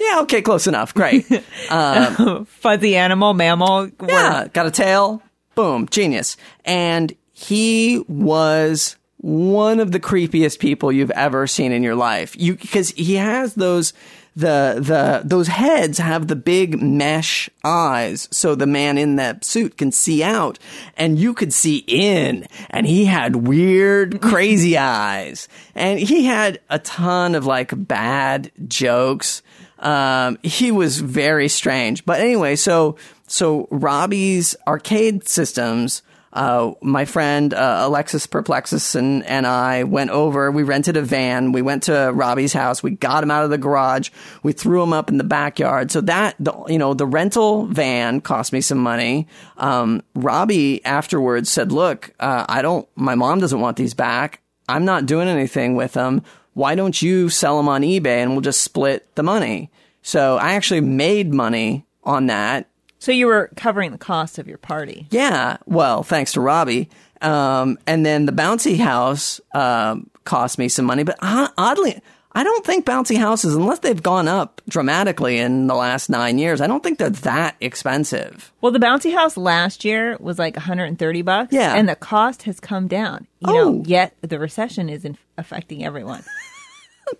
"Yeah, 0.00 0.20
okay, 0.22 0.42
close 0.42 0.66
enough. 0.66 0.92
Great. 0.94 1.24
Fuzzy 2.46 2.96
animal, 2.96 3.32
mammal. 3.32 3.88
Yeah, 4.04 4.48
got 4.52 4.66
a 4.66 4.70
tail. 4.70 5.22
Boom, 5.54 5.88
genius. 5.88 6.36
And 6.64 7.14
he 7.32 8.04
was 8.08 8.96
one 9.22 9.80
of 9.80 9.92
the 9.92 10.00
creepiest 10.00 10.58
people 10.58 10.90
you've 10.90 11.10
ever 11.10 11.46
seen 11.46 11.72
in 11.72 11.82
your 11.82 11.94
life. 11.94 12.34
You 12.38 12.56
because 12.56 12.90
he 12.90 13.16
has 13.16 13.54
those 13.54 13.92
the 14.36 14.76
the 14.78 15.22
those 15.24 15.48
heads 15.48 15.98
have 15.98 16.28
the 16.28 16.36
big 16.36 16.80
mesh 16.80 17.50
eyes 17.64 18.28
so 18.30 18.54
the 18.54 18.66
man 18.66 18.96
in 18.96 19.16
that 19.16 19.44
suit 19.44 19.76
can 19.76 19.90
see 19.90 20.22
out 20.22 20.56
and 20.96 21.18
you 21.18 21.34
could 21.34 21.52
see 21.52 21.84
in 21.88 22.46
and 22.70 22.86
he 22.86 23.06
had 23.06 23.34
weird 23.34 24.20
crazy 24.22 24.78
eyes 24.78 25.48
and 25.74 25.98
he 25.98 26.26
had 26.26 26.60
a 26.70 26.78
ton 26.78 27.34
of 27.34 27.44
like 27.44 27.72
bad 27.74 28.52
jokes 28.68 29.42
um, 29.80 30.38
he 30.42 30.70
was 30.70 31.00
very 31.00 31.48
strange. 31.48 32.04
But 32.04 32.20
anyway, 32.20 32.56
so 32.56 32.96
so 33.26 33.66
Robbie's 33.70 34.54
arcade 34.66 35.26
systems. 35.26 36.02
Uh, 36.32 36.72
my 36.80 37.04
friend 37.04 37.52
uh, 37.52 37.82
Alexis 37.82 38.26
Perplexus 38.26 38.94
and, 38.94 39.24
and 39.24 39.46
I 39.46 39.82
went 39.82 40.10
over. 40.10 40.50
We 40.50 40.62
rented 40.62 40.96
a 40.96 41.02
van. 41.02 41.50
We 41.50 41.60
went 41.60 41.84
to 41.84 42.12
Robbie's 42.14 42.52
house. 42.52 42.82
We 42.82 42.92
got 42.92 43.24
him 43.24 43.32
out 43.32 43.42
of 43.42 43.50
the 43.50 43.58
garage. 43.58 44.10
We 44.44 44.52
threw 44.52 44.82
him 44.82 44.92
up 44.92 45.10
in 45.10 45.18
the 45.18 45.24
backyard. 45.24 45.90
So 45.90 46.00
that 46.02 46.36
the 46.38 46.52
you 46.68 46.78
know 46.78 46.94
the 46.94 47.06
rental 47.06 47.66
van 47.66 48.20
cost 48.20 48.52
me 48.52 48.60
some 48.60 48.78
money. 48.78 49.26
Um, 49.56 50.02
Robbie 50.14 50.84
afterwards 50.84 51.50
said, 51.50 51.72
"Look, 51.72 52.12
uh, 52.20 52.46
I 52.48 52.62
don't. 52.62 52.88
My 52.94 53.16
mom 53.16 53.40
doesn't 53.40 53.60
want 53.60 53.76
these 53.76 53.94
back. 53.94 54.40
I'm 54.68 54.84
not 54.84 55.06
doing 55.06 55.26
anything 55.26 55.74
with 55.74 55.94
them. 55.94 56.22
Why 56.54 56.76
don't 56.76 57.00
you 57.00 57.28
sell 57.28 57.56
them 57.56 57.68
on 57.68 57.82
eBay 57.82 58.22
and 58.22 58.32
we'll 58.32 58.40
just 58.40 58.62
split 58.62 59.12
the 59.16 59.22
money? 59.24 59.70
So 60.02 60.36
I 60.36 60.54
actually 60.54 60.80
made 60.80 61.34
money 61.34 61.86
on 62.04 62.26
that. 62.26 62.68
So 63.00 63.10
you 63.12 63.26
were 63.26 63.50
covering 63.56 63.90
the 63.90 63.98
cost 63.98 64.38
of 64.38 64.46
your 64.46 64.58
party. 64.58 65.06
Yeah. 65.10 65.56
Well, 65.66 66.02
thanks 66.04 66.32
to 66.34 66.40
Robbie. 66.40 66.88
Um, 67.20 67.78
and 67.86 68.06
then 68.06 68.26
the 68.26 68.32
bouncy 68.32 68.78
house, 68.78 69.40
um, 69.54 70.08
cost 70.24 70.56
me 70.58 70.68
some 70.68 70.84
money, 70.84 71.02
but 71.02 71.16
uh, 71.20 71.48
oddly, 71.58 72.00
I 72.32 72.44
don't 72.44 72.64
think 72.64 72.86
bouncy 72.86 73.16
houses, 73.18 73.56
unless 73.56 73.80
they've 73.80 74.00
gone 74.02 74.28
up 74.28 74.62
dramatically 74.68 75.38
in 75.38 75.66
the 75.66 75.74
last 75.74 76.08
nine 76.08 76.38
years, 76.38 76.60
I 76.60 76.66
don't 76.68 76.82
think 76.82 76.98
they're 76.98 77.10
that 77.10 77.56
expensive. 77.60 78.52
Well, 78.60 78.70
the 78.70 78.78
bouncy 78.78 79.12
house 79.12 79.36
last 79.36 79.84
year 79.84 80.16
was 80.20 80.38
like 80.38 80.54
130 80.56 81.22
bucks. 81.22 81.52
Yeah. 81.52 81.74
And 81.74 81.88
the 81.88 81.96
cost 81.96 82.44
has 82.44 82.60
come 82.60 82.86
down. 82.86 83.26
You 83.40 83.48
Oh. 83.50 83.52
know, 83.72 83.82
yet 83.84 84.14
the 84.20 84.38
recession 84.38 84.88
is 84.88 85.04
in- 85.04 85.18
affecting 85.36 85.84
everyone. 85.84 86.22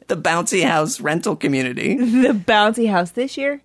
The 0.07 0.17
bouncy 0.17 0.63
house 0.63 1.01
rental 1.01 1.35
community. 1.35 1.97
the 2.23 2.33
bouncy 2.33 2.89
house 2.89 3.11
this 3.11 3.37
year, 3.37 3.61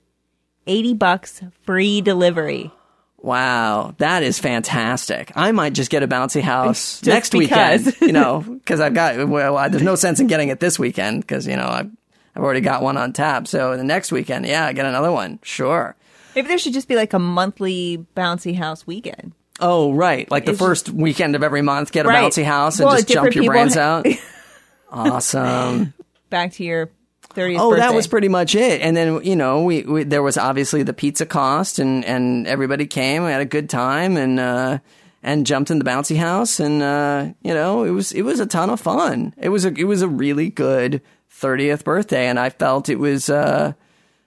80 0.67 0.93
bucks 0.95 1.41
free 1.63 2.01
delivery. 2.01 2.71
Wow, 3.17 3.95
that 3.97 4.21
is 4.21 4.37
fantastic. 4.37 5.31
I 5.35 5.51
might 5.51 5.73
just 5.73 5.89
get 5.89 6.03
a 6.03 6.07
bouncy 6.07 6.41
house 6.41 6.99
Just 7.01 7.05
next 7.07 7.31
because. 7.31 7.85
weekend, 7.85 8.01
you 8.01 8.11
know, 8.13 8.41
because 8.47 8.79
I've 8.79 8.93
got, 8.93 9.27
well, 9.27 9.57
I, 9.57 9.67
there's 9.67 9.81
no 9.83 9.95
sense 9.95 10.19
in 10.19 10.27
getting 10.27 10.49
it 10.49 10.59
this 10.59 10.77
weekend 10.77 11.21
because, 11.21 11.47
you 11.47 11.55
know, 11.55 11.65
I've, 11.67 11.89
I've 12.35 12.43
already 12.43 12.61
got 12.61 12.83
one 12.83 12.97
on 12.97 13.13
tap. 13.13 13.47
So 13.47 13.75
the 13.77 13.83
next 13.83 14.11
weekend, 14.11 14.45
yeah, 14.45 14.65
I 14.67 14.73
get 14.73 14.85
another 14.85 15.11
one. 15.11 15.39
Sure. 15.41 15.95
Maybe 16.35 16.47
there 16.49 16.57
should 16.59 16.73
just 16.73 16.87
be 16.87 16.95
like 16.95 17.13
a 17.13 17.19
monthly 17.19 18.05
bouncy 18.15 18.55
house 18.55 18.85
weekend. 18.85 19.31
Oh, 19.59 19.93
right. 19.93 20.29
Like 20.29 20.45
the 20.45 20.51
It's 20.51 20.59
first 20.59 20.89
weekend 20.89 21.35
of 21.35 21.41
every 21.41 21.61
month, 21.63 21.91
get 21.93 22.05
a 22.05 22.09
Right. 22.09 22.23
bouncy 22.31 22.43
house 22.43 22.77
and 22.79 22.85
Well, 22.87 22.95
just 22.97 23.07
jump 23.07 23.33
your 23.33 23.45
brains 23.45 23.73
ha- 23.75 24.03
out. 24.03 24.07
awesome. 24.91 25.93
Back 26.29 26.51
to 26.53 26.63
your 26.63 26.91
30th 27.35 27.59
Oh, 27.59 27.75
that 27.75 27.93
was 27.93 28.07
pretty 28.07 28.29
much 28.29 28.55
it. 28.55 28.81
And 28.81 28.95
then 28.95 29.23
you 29.23 29.35
know, 29.35 29.63
we, 29.63 29.83
we 29.83 30.03
there 30.03 30.23
was 30.23 30.37
obviously 30.37 30.83
the 30.83 30.93
pizza 30.93 31.25
cost, 31.25 31.79
and 31.79 32.03
and 32.05 32.47
everybody 32.47 32.87
came. 32.87 33.23
We 33.23 33.31
had 33.31 33.41
a 33.41 33.45
good 33.45 33.69
time, 33.69 34.17
and 34.17 34.39
uh, 34.39 34.79
and 35.21 35.45
jumped 35.45 35.71
in 35.71 35.79
the 35.79 35.85
bouncy 35.85 36.17
house, 36.17 36.59
and 36.59 36.81
uh, 36.81 37.27
you 37.41 37.53
know, 37.53 37.83
it 37.83 37.89
was 37.91 38.11
it 38.11 38.21
was 38.21 38.39
a 38.39 38.45
ton 38.45 38.69
of 38.69 38.79
fun. 38.79 39.33
It 39.37 39.49
was 39.49 39.65
a 39.65 39.73
it 39.73 39.85
was 39.85 40.01
a 40.01 40.07
really 40.07 40.49
good 40.49 41.01
thirtieth 41.29 41.83
birthday, 41.83 42.27
and 42.27 42.39
I 42.39 42.49
felt 42.49 42.89
it 42.89 42.99
was 42.99 43.29
uh, 43.29 43.73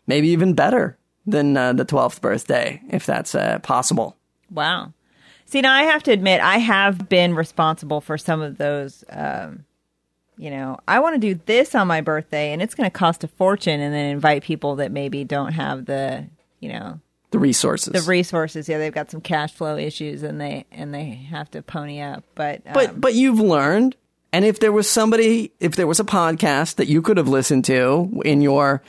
maybe 0.06 0.28
even 0.28 0.54
better 0.54 0.98
than 1.26 1.56
uh, 1.56 1.72
the 1.72 1.84
twelfth 1.84 2.20
birthday, 2.20 2.82
if 2.90 3.06
that's 3.06 3.34
uh, 3.34 3.61
possible. 3.61 4.16
Wow. 4.50 4.92
See, 5.46 5.62
now 5.62 5.72
I 5.72 5.84
have 5.84 6.02
to 6.02 6.12
admit, 6.12 6.42
I 6.42 6.59
have 6.59 7.09
been 7.09 7.34
responsible 7.34 8.02
for 8.02 8.18
some 8.18 8.42
of 8.42 8.59
those. 8.59 9.02
Um, 9.09 9.64
you 10.39 10.51
know, 10.51 10.78
I 10.86 11.01
want 11.01 11.14
to 11.14 11.18
do 11.20 11.41
this 11.47 11.74
on 11.74 11.86
my 11.89 12.01
birthday, 12.01 12.53
and 12.53 12.62
it's 12.62 12.74
going 12.74 12.89
to 12.89 12.97
cost 12.97 13.24
a 13.24 13.28
fortune, 13.28 13.80
and 13.80 13.93
then 13.93 14.07
invite 14.07 14.43
people 14.45 14.76
that 14.76 14.93
maybe 14.93 15.24
don't 15.24 15.53
have 15.53 15.84
the, 15.86 16.26
you 16.61 16.70
know, 16.72 17.01
The 17.30 17.39
resources, 17.39 17.93
the 17.93 18.09
resources. 18.09 18.68
Yeah, 18.68 18.78
they've 18.78 18.95
got 18.95 19.11
some 19.11 19.20
cash 19.20 19.53
flow 19.53 19.76
issues, 19.76 20.22
and 20.22 20.41
they 20.41 20.64
and 20.72 20.95
they 20.95 21.11
have 21.30 21.51
to 21.51 21.62
pony 21.62 22.01
up. 22.01 22.24
But 22.34 22.62
um, 22.66 22.72
But 22.72 23.01
but 23.01 23.14
you've 23.14 23.41
learned, 23.41 23.97
and 24.32 24.45
if 24.45 24.61
there 24.61 24.72
was 24.72 24.89
somebody, 24.89 25.53
if 25.61 25.76
there 25.76 25.86
was 25.86 26.01
a 26.01 26.05
podcast 26.05 26.76
that 26.76 26.86
you 26.86 27.03
could 27.03 27.16
have 27.16 27.28
listened 27.28 27.64
to 27.66 28.22
in 28.24 28.41
your 28.41 28.82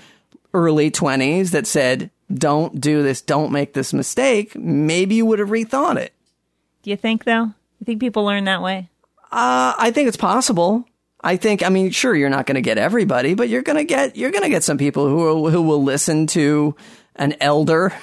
early 0.54 0.90
twenties 0.92 1.52
that 1.52 1.68
said, 1.68 2.12
"Don't 2.34 2.80
do 2.80 3.04
this, 3.04 3.22
don't 3.22 3.52
make 3.52 3.74
this 3.74 3.92
mistake," 3.94 4.56
maybe 4.56 5.16
you 5.16 5.26
would 5.26 5.40
have 5.40 5.50
rethought 5.50 5.98
it. 5.98 6.14
do 6.84 6.92
you 6.92 6.96
think 6.98 7.24
though? 7.26 7.46
You 7.80 7.86
think 7.86 8.00
people 8.00 8.24
learn 8.24 8.46
that 8.46 8.62
way? 8.62 8.90
Uh, 9.32 9.74
I 9.78 9.92
think 9.92 10.08
it's 10.08 10.18
possible. 10.18 10.86
I 11.22 11.36
think, 11.38 11.64
I 11.64 11.70
mean, 11.70 11.90
sure, 11.92 12.16
you're 12.16 12.30
not 12.30 12.46
going 12.46 12.56
to 12.56 12.62
get 12.62 12.78
everybody, 12.78 13.34
but 13.34 13.50
you're 13.50 13.62
going 13.62 13.78
to 13.78 13.84
get, 13.84 14.16
you're 14.16 14.32
going 14.32 14.44
to 14.44 14.50
get 14.50 14.64
some 14.64 14.78
people 14.78 15.08
who 15.08 15.16
will, 15.18 15.50
who 15.50 15.62
will 15.62 15.84
listen 15.84 16.28
to 16.28 16.76
an 17.18 17.36
elder 17.42 17.94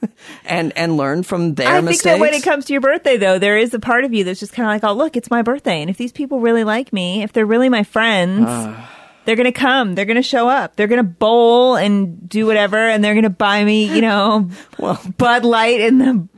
and, 0.44 0.72
and 0.76 0.96
learn 0.96 1.22
from 1.24 1.54
their 1.54 1.66
I 1.68 1.80
mistakes. 1.80 2.02
think 2.04 2.14
that 2.14 2.20
when 2.20 2.34
it 2.34 2.42
comes 2.44 2.66
to 2.66 2.72
your 2.72 2.80
birthday, 2.80 3.16
though, 3.16 3.38
there 3.38 3.58
is 3.58 3.74
a 3.74 3.80
part 3.80 4.04
of 4.04 4.14
you 4.14 4.22
that's 4.24 4.38
just 4.40 4.52
kind 4.52 4.68
of 4.68 4.72
like, 4.72 4.84
oh, 4.88 4.96
look, 4.96 5.16
it's 5.16 5.30
my 5.30 5.42
birthday. 5.42 5.80
And 5.80 5.90
if 5.90 5.96
these 5.96 6.12
people 6.12 6.40
really 6.40 6.62
like 6.64 6.92
me, 6.92 7.22
if 7.22 7.32
they're 7.32 7.44
really 7.46 7.68
my 7.68 7.82
friends, 7.82 8.44
Ah. 8.46 8.88
they're 9.24 9.36
gonna 9.36 9.50
come. 9.52 9.94
They're 9.96 10.04
gonna 10.04 10.22
show 10.22 10.48
up. 10.48 10.76
They're 10.76 10.86
gonna 10.86 11.02
bowl 11.02 11.74
and 11.76 12.28
do 12.28 12.46
whatever, 12.46 12.78
and 12.78 13.02
they're 13.02 13.14
gonna 13.16 13.30
buy 13.30 13.64
me, 13.64 13.92
you 13.94 14.00
know, 14.00 14.48
Well- 14.78 15.00
Bud 15.18 15.44
Light 15.44 15.80
in 15.80 15.98
the 15.98 16.28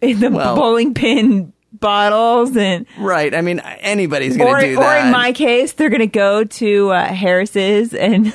in 0.00 0.18
the 0.18 0.30
Well- 0.30 0.56
bowling 0.56 0.92
pin 0.94 1.52
bottles, 1.82 2.56
and 2.56 2.86
Right. 2.98 3.34
I 3.34 3.42
mean, 3.42 3.58
anybody's 3.58 4.36
going 4.38 4.54
to 4.60 4.66
do 4.68 4.76
that. 4.76 5.02
or 5.02 5.06
in 5.06 5.12
my 5.12 5.32
case, 5.32 5.72
they're 5.74 5.90
gonna 5.90 6.06
go 6.06 6.44
to 6.44 6.90
uh, 6.90 7.04
Harris's 7.12 7.92
and 7.92 8.32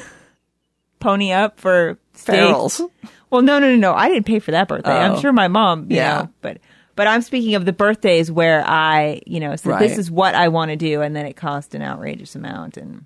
pony 1.00 1.32
up 1.32 1.60
for 1.60 1.98
steak. 2.14 2.40
Well, 3.30 3.42
no, 3.42 3.60
no, 3.60 3.70
no, 3.72 3.76
no. 3.76 3.94
I 3.94 4.08
didn't 4.10 4.26
pay 4.26 4.40
for 4.40 4.52
that 4.52 4.68
birthday. 4.68 4.92
Oh. 4.92 4.96
I'm 5.00 5.20
sure 5.20 5.34
my 5.34 5.48
mom, 5.48 5.88
you 5.90 5.98
Yeah. 5.98 6.22
know, 6.22 6.30
but 6.42 6.60
but 6.96 7.08
I'm 7.08 7.22
speaking 7.22 7.54
of 7.56 7.66
the 7.66 7.74
birthdays 7.74 8.32
where 8.32 8.64
I, 8.66 9.22
you 9.28 9.40
know, 9.40 9.56
said 9.56 9.70
Right. 9.70 9.80
this 9.80 9.98
is 10.00 10.10
what 10.10 10.34
I 10.34 10.48
want 10.48 10.70
to 10.72 10.76
do, 10.78 11.02
and 11.02 11.16
then 11.16 11.26
it 11.26 11.36
cost 11.36 11.76
an 11.76 11.82
outrageous 11.82 12.36
amount, 12.36 12.78
and 12.78 13.06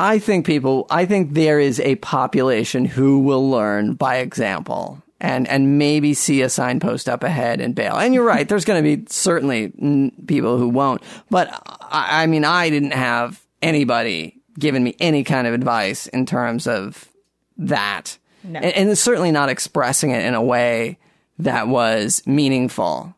I 0.00 0.18
think 0.18 0.44
people, 0.46 0.86
I 0.90 1.04
think 1.06 1.34
there 1.34 1.60
is 1.60 1.78
a 1.78 1.94
population 1.96 2.84
who 2.84 3.20
will 3.20 3.48
learn 3.48 3.94
by 3.94 4.16
example 4.16 5.00
and, 5.22 5.46
and 5.46 5.78
maybe 5.78 6.14
see 6.14 6.42
a 6.42 6.50
signpost 6.50 7.08
up 7.08 7.22
ahead 7.22 7.60
and 7.60 7.76
bail. 7.76 7.96
And 7.96 8.12
you're 8.12 8.24
right. 8.24 8.46
There's 8.46 8.64
going 8.64 8.82
to 8.82 8.96
be 8.96 9.04
certainly 9.08 9.68
mm, 9.68 10.26
people 10.26 10.58
who 10.58 10.68
won't. 10.68 11.00
But 11.30 11.48
I, 11.80 12.24
I 12.24 12.26
mean, 12.26 12.44
I 12.44 12.68
didn't 12.70 12.90
have 12.90 13.40
anybody 13.62 14.42
giving 14.58 14.82
me 14.82 14.96
any 14.98 15.22
kind 15.22 15.46
of 15.46 15.54
advice 15.54 16.08
in 16.08 16.26
terms 16.26 16.66
of 16.66 17.08
that. 17.56 18.18
No. 18.42 18.58
And, 18.58 18.88
and 18.88 18.98
certainly 18.98 19.30
not 19.30 19.48
expressing 19.48 20.10
it 20.10 20.24
in 20.24 20.34
a 20.34 20.42
way 20.42 20.98
that 21.38 21.68
was 21.68 22.20
meaningful. 22.26 23.14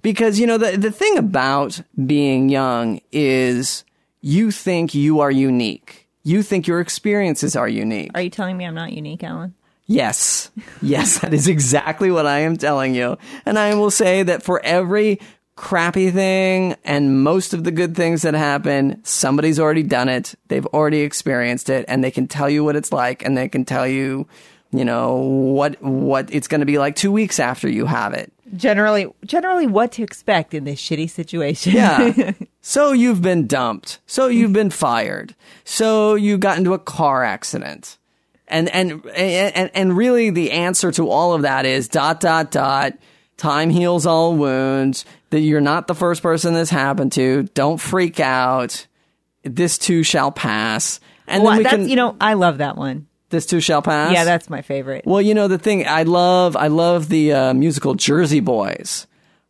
Because, 0.00 0.40
you 0.40 0.46
know, 0.46 0.56
the, 0.56 0.78
the 0.78 0.90
thing 0.90 1.18
about 1.18 1.82
being 2.06 2.48
young 2.48 2.98
is 3.12 3.84
you 4.22 4.50
think 4.50 4.94
you 4.94 5.20
are 5.20 5.30
unique. 5.30 6.08
You 6.22 6.42
think 6.42 6.66
your 6.66 6.80
experiences 6.80 7.56
are 7.56 7.68
unique. 7.68 8.12
are 8.14 8.22
you 8.22 8.30
telling 8.30 8.56
me 8.56 8.64
I'm 8.64 8.74
not 8.74 8.92
unique, 8.92 9.22
Alan? 9.22 9.54
Yes. 9.86 10.50
Yes, 10.80 11.18
that 11.20 11.34
is 11.34 11.48
exactly 11.48 12.10
what 12.10 12.26
I 12.26 12.40
am 12.40 12.56
telling 12.56 12.94
you. 12.94 13.18
And 13.44 13.58
I 13.58 13.74
will 13.74 13.90
say 13.90 14.22
that 14.22 14.42
for 14.42 14.60
every 14.64 15.20
crappy 15.54 16.10
thing 16.10 16.76
and 16.84 17.22
most 17.22 17.52
of 17.52 17.64
the 17.64 17.70
good 17.70 17.94
things 17.94 18.22
that 18.22 18.34
happen, 18.34 19.00
somebody's 19.04 19.60
already 19.60 19.82
done 19.82 20.08
it. 20.08 20.34
They've 20.48 20.66
already 20.66 21.00
experienced 21.00 21.68
it 21.68 21.84
and 21.88 22.02
they 22.02 22.10
can 22.10 22.26
tell 22.26 22.48
you 22.48 22.64
what 22.64 22.76
it's 22.76 22.92
like 22.92 23.24
and 23.24 23.36
they 23.36 23.48
can 23.48 23.64
tell 23.64 23.86
you, 23.86 24.26
you 24.72 24.84
know, 24.84 25.16
what, 25.16 25.80
what 25.82 26.32
it's 26.32 26.48
going 26.48 26.60
to 26.60 26.66
be 26.66 26.78
like 26.78 26.96
two 26.96 27.12
weeks 27.12 27.38
after 27.38 27.68
you 27.68 27.86
have 27.86 28.14
it. 28.14 28.32
Generally, 28.56 29.06
generally, 29.24 29.66
what 29.66 29.92
to 29.92 30.02
expect 30.02 30.52
in 30.52 30.64
this 30.64 30.80
shitty 30.80 31.08
situation? 31.08 31.72
Yeah. 31.72 32.32
so 32.60 32.92
you've 32.92 33.22
been 33.22 33.46
dumped. 33.46 34.00
So 34.06 34.26
you've 34.26 34.52
been 34.52 34.68
fired. 34.68 35.34
So 35.64 36.16
you 36.16 36.36
got 36.36 36.58
into 36.58 36.74
a 36.74 36.78
car 36.78 37.24
accident. 37.24 37.96
And, 38.48 38.68
and, 38.68 39.06
and, 39.06 39.70
and 39.72 39.96
really 39.96 40.30
the 40.30 40.50
answer 40.50 40.92
to 40.92 41.08
all 41.08 41.32
of 41.32 41.42
that 41.42 41.64
is 41.64 41.88
dot, 41.88 42.20
dot, 42.20 42.50
dot. 42.50 42.92
Time 43.38 43.70
heals 43.70 44.04
all 44.06 44.36
wounds. 44.36 45.04
That 45.30 45.40
you're 45.40 45.62
not 45.62 45.86
the 45.86 45.94
first 45.94 46.22
person 46.22 46.52
this 46.52 46.68
happened 46.68 47.12
to. 47.12 47.44
Don't 47.54 47.78
freak 47.78 48.20
out. 48.20 48.86
This 49.42 49.78
too 49.78 50.02
shall 50.02 50.30
pass. 50.30 51.00
And 51.26 51.42
well, 51.42 51.52
then 51.52 51.58
we 51.58 51.64
that's 51.64 51.76
can, 51.76 51.88
you 51.88 51.96
know, 51.96 52.16
I 52.20 52.34
love 52.34 52.58
that 52.58 52.76
one. 52.76 53.06
this 53.30 53.46
too 53.46 53.60
shall 53.60 53.82
pass. 53.82 54.12
Yeah, 54.12 54.24
that's 54.24 54.48
my 54.48 54.62
favorite. 54.62 55.04
Well, 55.04 55.20
you 55.20 55.34
know 55.34 55.48
the 55.48 55.58
thing 55.58 55.86
I 55.88 56.04
love, 56.04 56.54
I 56.54 56.68
love 56.68 57.08
the 57.08 57.32
uh, 57.32 57.54
musical 57.54 57.94
Jersey 57.94 58.40
Boys, 58.40 59.06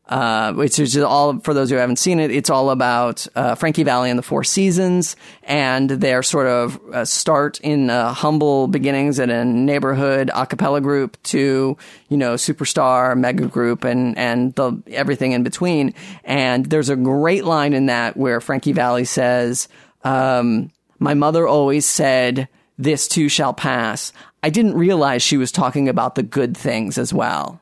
uh, 0.08 0.52
which 0.52 0.78
is 0.78 0.96
all 0.98 1.38
for 1.40 1.54
those 1.54 1.70
who 1.70 1.76
haven't 1.76 1.98
seen 1.98 2.18
it. 2.18 2.30
It's 2.30 2.50
all 2.50 2.70
about 2.70 3.26
uh, 3.34 3.54
Frankie 3.54 3.84
Valli 3.84 4.10
and 4.10 4.18
the 4.18 4.22
Four 4.22 4.44
Seasons 4.44 5.16
and 5.44 5.88
their 5.88 6.22
sort 6.22 6.48
of 6.48 6.80
uh, 6.92 7.04
start 7.04 7.60
in 7.60 7.88
uh, 7.88 8.12
humble 8.12 8.66
beginnings 8.66 9.20
at 9.20 9.30
a 9.30 9.44
neighborhood 9.44 10.30
a 10.34 10.46
cappella 10.46 10.80
group 10.80 11.22
to 11.24 11.76
you 12.08 12.16
know 12.16 12.34
superstar 12.34 13.16
mega 13.16 13.46
group 13.46 13.84
and 13.84 14.18
and 14.18 14.54
the 14.56 14.82
everything 14.88 15.32
in 15.32 15.42
between. 15.42 15.94
And 16.24 16.66
there's 16.66 16.88
a 16.88 16.96
great 16.96 17.44
line 17.44 17.72
in 17.72 17.86
that 17.86 18.16
where 18.16 18.40
Frankie 18.40 18.72
Valli 18.72 19.04
says, 19.04 19.68
um, 20.04 20.70
"My 20.98 21.14
mother 21.14 21.46
always 21.46 21.86
said." 21.86 22.48
this 22.78 23.06
too 23.06 23.28
shall 23.28 23.52
pass. 23.52 24.12
I 24.42 24.50
didn't 24.50 24.74
realize 24.74 25.22
she 25.22 25.36
was 25.36 25.52
talking 25.52 25.88
about 25.88 26.14
the 26.14 26.22
good 26.22 26.56
things 26.56 26.98
as 26.98 27.14
well, 27.14 27.60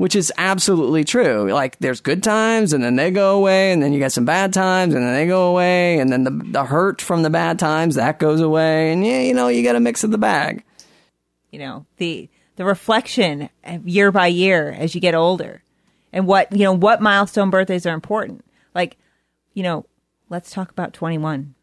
which 0.00 0.16
is 0.16 0.32
absolutely 0.38 1.04
true. 1.04 1.52
Like 1.52 1.78
there's 1.78 2.00
good 2.00 2.22
times 2.22 2.72
and 2.72 2.82
then 2.82 2.96
they 2.96 3.10
go 3.10 3.36
away 3.36 3.70
and 3.70 3.82
then 3.82 3.92
you 3.92 3.98
get 3.98 4.12
some 4.12 4.24
bad 4.24 4.50
times 4.50 4.94
and 4.94 5.04
then 5.04 5.12
they 5.12 5.26
go 5.26 5.50
away 5.50 5.98
and 5.98 6.10
then 6.10 6.24
the, 6.24 6.30
the 6.30 6.64
hurt 6.64 7.02
from 7.02 7.22
the 7.22 7.28
bad 7.28 7.58
times 7.58 7.96
that 7.96 8.18
goes 8.18 8.40
away. 8.40 8.94
And 8.94 9.04
yeah, 9.04 9.20
you 9.20 9.34
know, 9.34 9.48
you 9.48 9.60
get 9.60 9.76
a 9.76 9.80
mix 9.80 10.02
of 10.02 10.10
the 10.10 10.16
bag. 10.16 10.64
you 11.50 11.58
know 11.58 11.84
the 11.98 12.30
the 12.56 12.64
reflection 12.64 13.50
year 13.84 14.10
by 14.10 14.26
year 14.26 14.70
as 14.70 14.94
you 14.94 15.02
get 15.02 15.14
older 15.14 15.62
and 16.14 16.26
what 16.26 16.50
you 16.50 16.64
know 16.64 16.72
what 16.72 17.02
milestone 17.02 17.50
birthdays 17.50 17.84
are 17.84 17.94
important 17.94 18.42
like 18.74 18.96
you 19.52 19.62
know 19.62 19.84
let's 20.30 20.50
talk 20.50 20.70
about 20.70 20.94
21 20.94 21.54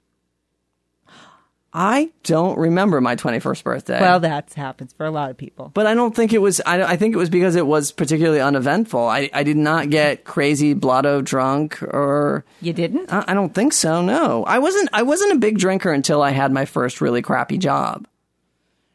I 1.79 2.09
don't 2.23 2.57
remember 2.57 2.99
my 3.01 3.15
21st 3.15 3.63
birthday. 3.63 4.01
well 4.01 4.19
that 4.19 4.51
happens 4.55 4.93
for 4.93 5.05
a 5.05 5.11
lot 5.11 5.29
of 5.29 5.37
people 5.37 5.69
but 5.75 5.85
I 5.85 5.93
don't 5.93 6.15
think 6.15 6.33
it 6.33 6.39
was. 6.39 6.59
I, 6.65 6.81
I 6.81 6.97
think 6.97 7.13
it 7.13 7.17
was 7.17 7.29
because 7.29 7.55
it 7.55 7.67
was 7.67 7.91
particularly 7.91 8.41
uneventful. 8.41 8.99
I, 9.07 9.29
I 9.31 9.43
did 9.43 9.57
not 9.57 9.91
get 9.91 10.23
crazy 10.23 10.73
blotto 10.73 11.21
drunk 11.21 11.83
or 11.83 12.43
you 12.61 12.73
didn't 12.73 13.13
I 13.13 13.25
I 13.27 13.33
don't 13.35 13.53
think 13.53 13.73
so. 13.73 14.01
No, 14.01 14.43
I 14.45 14.57
wasn't. 14.57 14.89
I 14.91 15.03
wasn't 15.03 15.33
a 15.33 15.37
big 15.37 15.59
drinker 15.59 15.91
until 15.91 16.23
I 16.23 16.31
had 16.31 16.51
my 16.51 16.65
first 16.65 16.99
really 16.99 17.21
crappy 17.21 17.59
job, 17.59 18.07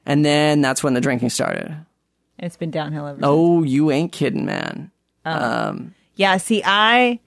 and 0.04 0.24
then 0.24 0.60
that's 0.60 0.82
when 0.82 0.94
the 0.94 1.00
drinking 1.00 1.30
started. 1.30 1.76
it's 2.38 2.56
been 2.56 2.72
downhill 2.72 3.06
ever 3.06 3.16
since. 3.16 3.24
Oh, 3.24 3.62
you 3.62 3.92
ain't 3.92 4.10
kidding, 4.10 4.44
man. 4.44 4.90
Um, 5.24 5.94
yeah 6.16 6.36
see 6.36 6.62
i 6.64 7.20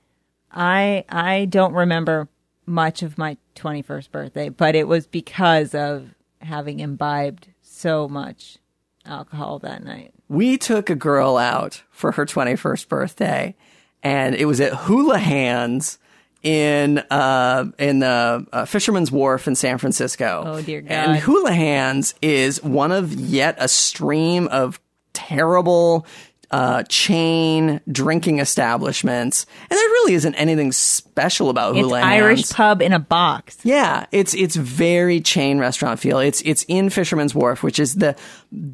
i 0.51 1.05
i 1.09 1.45
don't 1.45 1.73
remember 1.73 2.27
much 2.65 3.03
of 3.03 3.17
my 3.17 3.37
21st 3.55 4.11
birthday 4.11 4.49
but 4.49 4.75
it 4.75 4.87
was 4.87 5.07
because 5.07 5.73
of 5.75 6.15
having 6.41 6.79
imbibed 6.79 7.47
so 7.61 8.07
much 8.07 8.57
alcohol 9.05 9.59
that 9.59 9.83
night 9.83 10.13
we 10.27 10.57
took 10.57 10.89
a 10.89 10.95
girl 10.95 11.37
out 11.37 11.83
for 11.91 12.13
her 12.13 12.25
twenty 12.25 12.55
first 12.55 12.89
birthday, 12.89 13.55
and 14.01 14.35
it 14.35 14.45
was 14.45 14.59
at 14.59 14.73
Hula 14.73 15.19
Hands 15.19 15.99
in 16.41 16.99
uh 17.09 17.65
in 17.77 17.99
the 17.99 18.45
uh, 18.51 18.65
Fisherman's 18.65 19.11
Wharf 19.11 19.47
in 19.47 19.55
San 19.55 19.77
Francisco. 19.77 20.43
Oh, 20.45 20.61
dear 20.61 20.81
God. 20.81 20.91
And 20.91 21.17
Hula 21.17 21.53
Hands 21.53 22.13
is 22.21 22.63
one 22.63 22.91
of 22.91 23.13
yet 23.13 23.55
a 23.59 23.67
stream 23.67 24.47
of 24.47 24.79
terrible 25.13 26.05
uh, 26.51 26.83
chain 26.83 27.81
drinking 27.91 28.39
establishments, 28.39 29.45
and 29.69 29.77
there 29.77 29.89
really 29.89 30.13
isn't 30.13 30.35
anything 30.35 30.71
special 30.71 31.49
about 31.49 31.75
it's 31.75 31.91
irish 31.91 32.49
pub 32.51 32.81
in 32.81 32.93
a 32.93 32.99
box 32.99 33.57
Yeah, 33.63 34.05
it's 34.11 34.33
it's 34.33 34.55
very 34.55 35.21
chain 35.21 35.59
restaurant 35.59 35.99
feel. 35.99 36.19
It's 36.19 36.41
it's 36.41 36.63
in 36.67 36.89
Fisherman's 36.89 37.33
Wharf, 37.33 37.63
which 37.63 37.79
is 37.79 37.95
the 37.95 38.15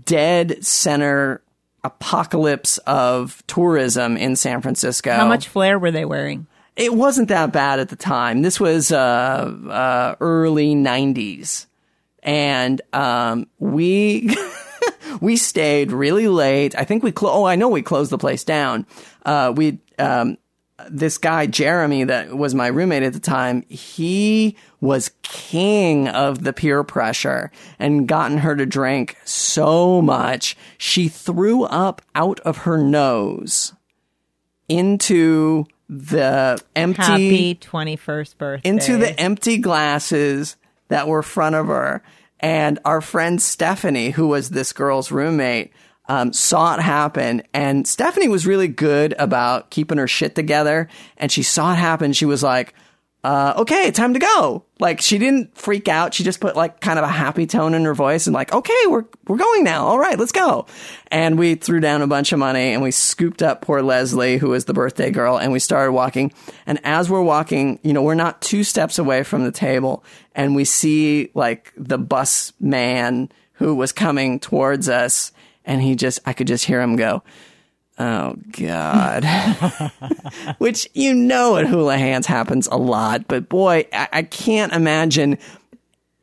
dead 0.03 0.63
center 0.65 1.41
apocalypse 1.83 2.77
of 2.79 3.43
tourism 3.47 4.17
in 4.17 4.35
San 4.35 4.61
Francisco. 4.61 5.11
how 5.11 5.27
much 5.27 5.47
flair 5.47 5.79
were 5.79 5.91
they 5.91 6.05
wearing 6.05 6.45
It 6.75 6.93
wasn't 6.93 7.29
that 7.29 7.51
bad 7.51 7.79
at 7.79 7.89
the 7.89 7.95
time. 7.95 8.41
This 8.41 8.59
was 8.59 8.91
uh, 8.91 8.97
uh, 8.97 10.15
early 10.19 10.75
'90s, 10.75 11.65
and 12.23 12.81
um, 12.93 13.47
we 13.59 14.35
we 15.21 15.37
stayed 15.37 15.91
really 15.91 16.27
late. 16.27 16.75
I 16.77 16.83
think 16.83 17.03
we 17.03 17.11
clo- 17.11 17.31
oh 17.31 17.45
I 17.45 17.55
know 17.55 17.69
we 17.69 17.81
closed 17.81 18.11
the 18.11 18.17
place 18.17 18.43
down. 18.43 18.85
Uh, 19.25 19.53
we 19.55 19.79
um, 19.99 20.37
this 20.89 21.17
guy 21.17 21.47
Jeremy 21.47 22.05
that 22.05 22.35
was 22.35 22.55
my 22.55 22.67
roommate 22.67 23.03
at 23.03 23.13
the 23.13 23.19
time. 23.19 23.63
He 23.63 24.55
was 24.79 25.11
king 25.21 26.07
of 26.07 26.43
the 26.43 26.53
peer 26.53 26.83
pressure 26.83 27.51
and 27.77 28.07
gotten 28.07 28.39
her 28.39 28.55
to 28.55 28.65
drink 28.65 29.17
so 29.23 30.01
much 30.01 30.57
she 30.77 31.07
threw 31.07 31.63
up 31.63 32.01
out 32.15 32.39
of 32.41 32.57
her 32.59 32.77
nose 32.77 33.73
into 34.67 35.65
the 35.87 36.61
empty 36.75 37.01
happy 37.01 37.55
21st 37.55 38.37
birthday 38.37 38.69
into 38.69 38.97
the 38.97 39.19
empty 39.19 39.57
glasses 39.57 40.55
that 40.87 41.07
were 41.07 41.23
front 41.23 41.55
of 41.55 41.67
her. 41.67 42.01
And 42.41 42.79
our 42.85 43.01
friend 43.01 43.41
Stephanie, 43.41 44.09
who 44.09 44.27
was 44.27 44.49
this 44.49 44.73
girl's 44.73 45.11
roommate, 45.11 45.71
um, 46.07 46.33
saw 46.33 46.75
it 46.75 46.81
happen. 46.81 47.43
And 47.53 47.87
Stephanie 47.87 48.27
was 48.27 48.47
really 48.47 48.67
good 48.67 49.13
about 49.17 49.69
keeping 49.69 49.97
her 49.99 50.07
shit 50.07 50.35
together. 50.35 50.89
And 51.17 51.31
she 51.31 51.43
saw 51.43 51.73
it 51.73 51.77
happen. 51.77 52.13
She 52.13 52.25
was 52.25 52.43
like, 52.43 52.73
uh, 53.23 53.53
okay, 53.57 53.91
time 53.91 54.13
to 54.13 54.19
go. 54.19 54.65
Like 54.79 54.99
she 54.99 55.19
didn't 55.19 55.55
freak 55.55 55.87
out. 55.87 56.13
She 56.13 56.23
just 56.23 56.39
put 56.39 56.55
like 56.55 56.81
kind 56.81 56.97
of 56.97 57.05
a 57.05 57.09
happy 57.09 57.45
tone 57.45 57.75
in 57.75 57.85
her 57.85 57.93
voice 57.93 58.25
and 58.25 58.33
like, 58.33 58.51
okay, 58.51 58.73
we're, 58.87 59.05
we're 59.27 59.37
going 59.37 59.63
now. 59.63 59.85
All 59.85 59.99
right, 59.99 60.17
let's 60.17 60.31
go. 60.31 60.65
And 61.11 61.37
we 61.37 61.53
threw 61.53 61.79
down 61.79 62.01
a 62.01 62.07
bunch 62.07 62.31
of 62.31 62.39
money 62.39 62.73
and 62.73 62.81
we 62.81 62.89
scooped 62.89 63.43
up 63.43 63.61
poor 63.61 63.83
Leslie, 63.83 64.37
who 64.37 64.49
was 64.49 64.65
the 64.65 64.73
birthday 64.73 65.11
girl, 65.11 65.37
and 65.37 65.51
we 65.51 65.59
started 65.59 65.91
walking. 65.91 66.33
And 66.65 66.79
as 66.83 67.11
we're 67.11 67.21
walking, 67.21 67.79
you 67.83 67.93
know, 67.93 68.01
we're 68.01 68.15
not 68.15 68.41
two 68.41 68.63
steps 68.63 68.97
away 68.97 69.21
from 69.21 69.43
the 69.43 69.51
table 69.51 70.03
and 70.33 70.55
we 70.55 70.65
see 70.65 71.29
like 71.35 71.71
the 71.77 71.99
bus 71.99 72.53
man 72.59 73.29
who 73.53 73.75
was 73.75 73.91
coming 73.91 74.39
towards 74.39 74.89
us. 74.89 75.31
And 75.63 75.79
he 75.79 75.95
just, 75.95 76.19
I 76.25 76.33
could 76.33 76.47
just 76.47 76.65
hear 76.65 76.81
him 76.81 76.95
go, 76.95 77.21
Oh 77.99 78.35
God. 78.51 79.23
Which 80.57 80.87
you 80.93 81.13
know 81.13 81.57
at 81.57 81.67
Hula 81.67 81.97
Hands 81.97 82.25
happens 82.25 82.67
a 82.67 82.77
lot, 82.77 83.27
but 83.27 83.49
boy, 83.49 83.85
I, 83.93 84.07
I 84.11 84.23
can't 84.23 84.73
imagine 84.73 85.37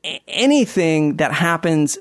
a- 0.05 0.21
anything 0.27 1.17
that 1.17 1.33
happens 1.33 1.99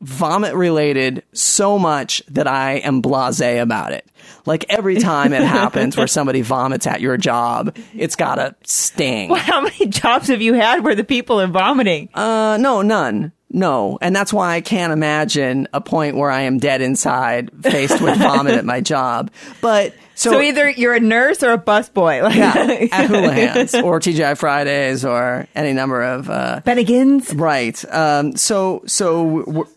vomit 0.00 0.54
related 0.54 1.22
so 1.32 1.78
much 1.78 2.22
that 2.28 2.46
I 2.48 2.74
am 2.78 3.02
blasé 3.02 3.60
about 3.60 3.92
it. 3.92 4.06
Like 4.46 4.64
every 4.70 4.96
time 4.96 5.32
it 5.32 5.42
happens 5.42 5.96
where 5.96 6.06
somebody 6.08 6.40
vomits 6.40 6.86
at 6.86 7.00
your 7.02 7.16
job, 7.18 7.76
it's 7.94 8.16
gotta 8.16 8.56
sting. 8.64 9.34
How 9.34 9.60
many 9.60 9.86
jobs 9.86 10.28
have 10.28 10.40
you 10.40 10.54
had 10.54 10.82
where 10.82 10.94
the 10.94 11.04
people 11.04 11.40
are 11.40 11.46
vomiting? 11.46 12.08
Uh, 12.14 12.56
no, 12.58 12.80
none. 12.82 13.32
No. 13.52 13.98
And 14.00 14.14
that's 14.14 14.32
why 14.32 14.54
I 14.54 14.60
can't 14.60 14.92
imagine 14.92 15.66
a 15.72 15.80
point 15.80 16.16
where 16.16 16.30
I 16.30 16.42
am 16.42 16.58
dead 16.58 16.80
inside, 16.80 17.50
faced 17.62 18.00
with 18.00 18.16
vomit 18.20 18.54
at 18.54 18.64
my 18.64 18.80
job. 18.80 19.30
But 19.60 19.92
so, 20.14 20.32
so, 20.32 20.40
either 20.40 20.68
you're 20.70 20.94
a 20.94 21.00
nurse 21.00 21.42
or 21.42 21.52
a 21.52 21.58
busboy. 21.58 22.22
Like, 22.22 22.34
yeah, 22.90 22.96
at 22.96 23.06
Hula 23.06 23.32
Hands 23.32 23.74
or 23.76 23.98
TGI 24.00 24.38
Fridays 24.38 25.04
or 25.04 25.48
any 25.54 25.72
number 25.72 26.02
of, 26.02 26.30
uh, 26.30 26.60
Bennigan's. 26.64 27.34
right. 27.34 27.82
Um, 27.92 28.36
so, 28.36 28.82
so, 28.86 29.24
we're- 29.24 29.68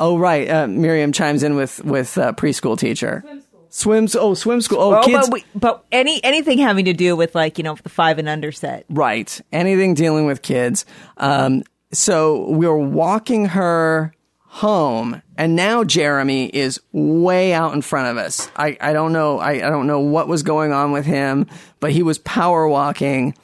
oh, 0.00 0.18
right. 0.18 0.48
Uh, 0.48 0.66
Miriam 0.68 1.12
chimes 1.12 1.42
in 1.42 1.54
with, 1.56 1.84
with, 1.84 2.16
uh, 2.18 2.32
preschool 2.32 2.78
teacher. 2.78 3.24
Swims. 3.70 4.16
Oh, 4.16 4.32
swim 4.32 4.60
school. 4.62 4.78
Oh, 4.80 5.00
Oh, 5.00 5.02
kids. 5.02 5.28
but, 5.28 5.32
we, 5.32 5.44
but 5.54 5.84
any 5.92 6.24
anything 6.24 6.56
having 6.56 6.86
to 6.86 6.94
do 6.94 7.14
with 7.14 7.34
like 7.34 7.58
you 7.58 7.64
know 7.64 7.76
the 7.82 7.90
five 7.90 8.18
and 8.18 8.26
under 8.26 8.50
set. 8.50 8.86
Right. 8.88 9.38
Anything 9.52 9.92
dealing 9.92 10.24
with 10.24 10.40
kids. 10.40 10.86
Um, 11.18 11.62
so 11.92 12.48
we 12.50 12.66
were 12.66 12.78
walking 12.78 13.46
her 13.46 14.14
home 14.48 15.22
and 15.36 15.54
now 15.54 15.84
Jeremy 15.84 16.46
is 16.46 16.80
way 16.92 17.52
out 17.52 17.74
in 17.74 17.82
front 17.82 18.08
of 18.08 18.16
us. 18.16 18.50
I, 18.56 18.76
I 18.80 18.92
don't 18.92 19.12
know. 19.12 19.38
I, 19.38 19.52
I 19.52 19.70
don't 19.70 19.86
know 19.86 20.00
what 20.00 20.26
was 20.26 20.42
going 20.42 20.72
on 20.72 20.90
with 20.90 21.06
him, 21.06 21.46
but 21.80 21.92
he 21.92 22.02
was 22.02 22.18
power 22.18 22.66
walking 22.66 23.34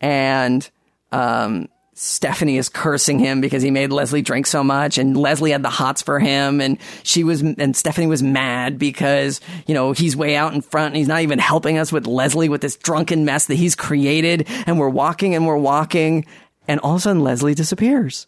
and, 0.00 0.68
um, 1.12 1.68
Stephanie 2.02 2.56
is 2.56 2.70
cursing 2.70 3.18
him 3.18 3.42
because 3.42 3.62
he 3.62 3.70
made 3.70 3.92
Leslie 3.92 4.22
drink 4.22 4.46
so 4.46 4.64
much 4.64 4.96
and 4.96 5.14
Leslie 5.18 5.50
had 5.50 5.62
the 5.62 5.68
hots 5.68 6.00
for 6.00 6.18
him 6.18 6.58
and 6.58 6.78
she 7.02 7.24
was 7.24 7.42
and 7.42 7.76
Stephanie 7.76 8.06
was 8.06 8.22
mad 8.22 8.78
because, 8.78 9.42
you 9.66 9.74
know, 9.74 9.92
he's 9.92 10.16
way 10.16 10.34
out 10.34 10.54
in 10.54 10.62
front 10.62 10.86
and 10.86 10.96
he's 10.96 11.08
not 11.08 11.20
even 11.20 11.38
helping 11.38 11.76
us 11.76 11.92
with 11.92 12.06
Leslie 12.06 12.48
with 12.48 12.62
this 12.62 12.76
drunken 12.76 13.26
mess 13.26 13.46
that 13.46 13.56
he's 13.56 13.74
created 13.74 14.46
and 14.66 14.78
we're 14.78 14.88
walking 14.88 15.34
and 15.34 15.46
we're 15.46 15.58
walking 15.58 16.24
and 16.68 16.80
all 16.80 16.92
of 16.92 16.98
a 16.98 17.00
sudden 17.00 17.22
Leslie 17.22 17.54
disappears. 17.54 18.26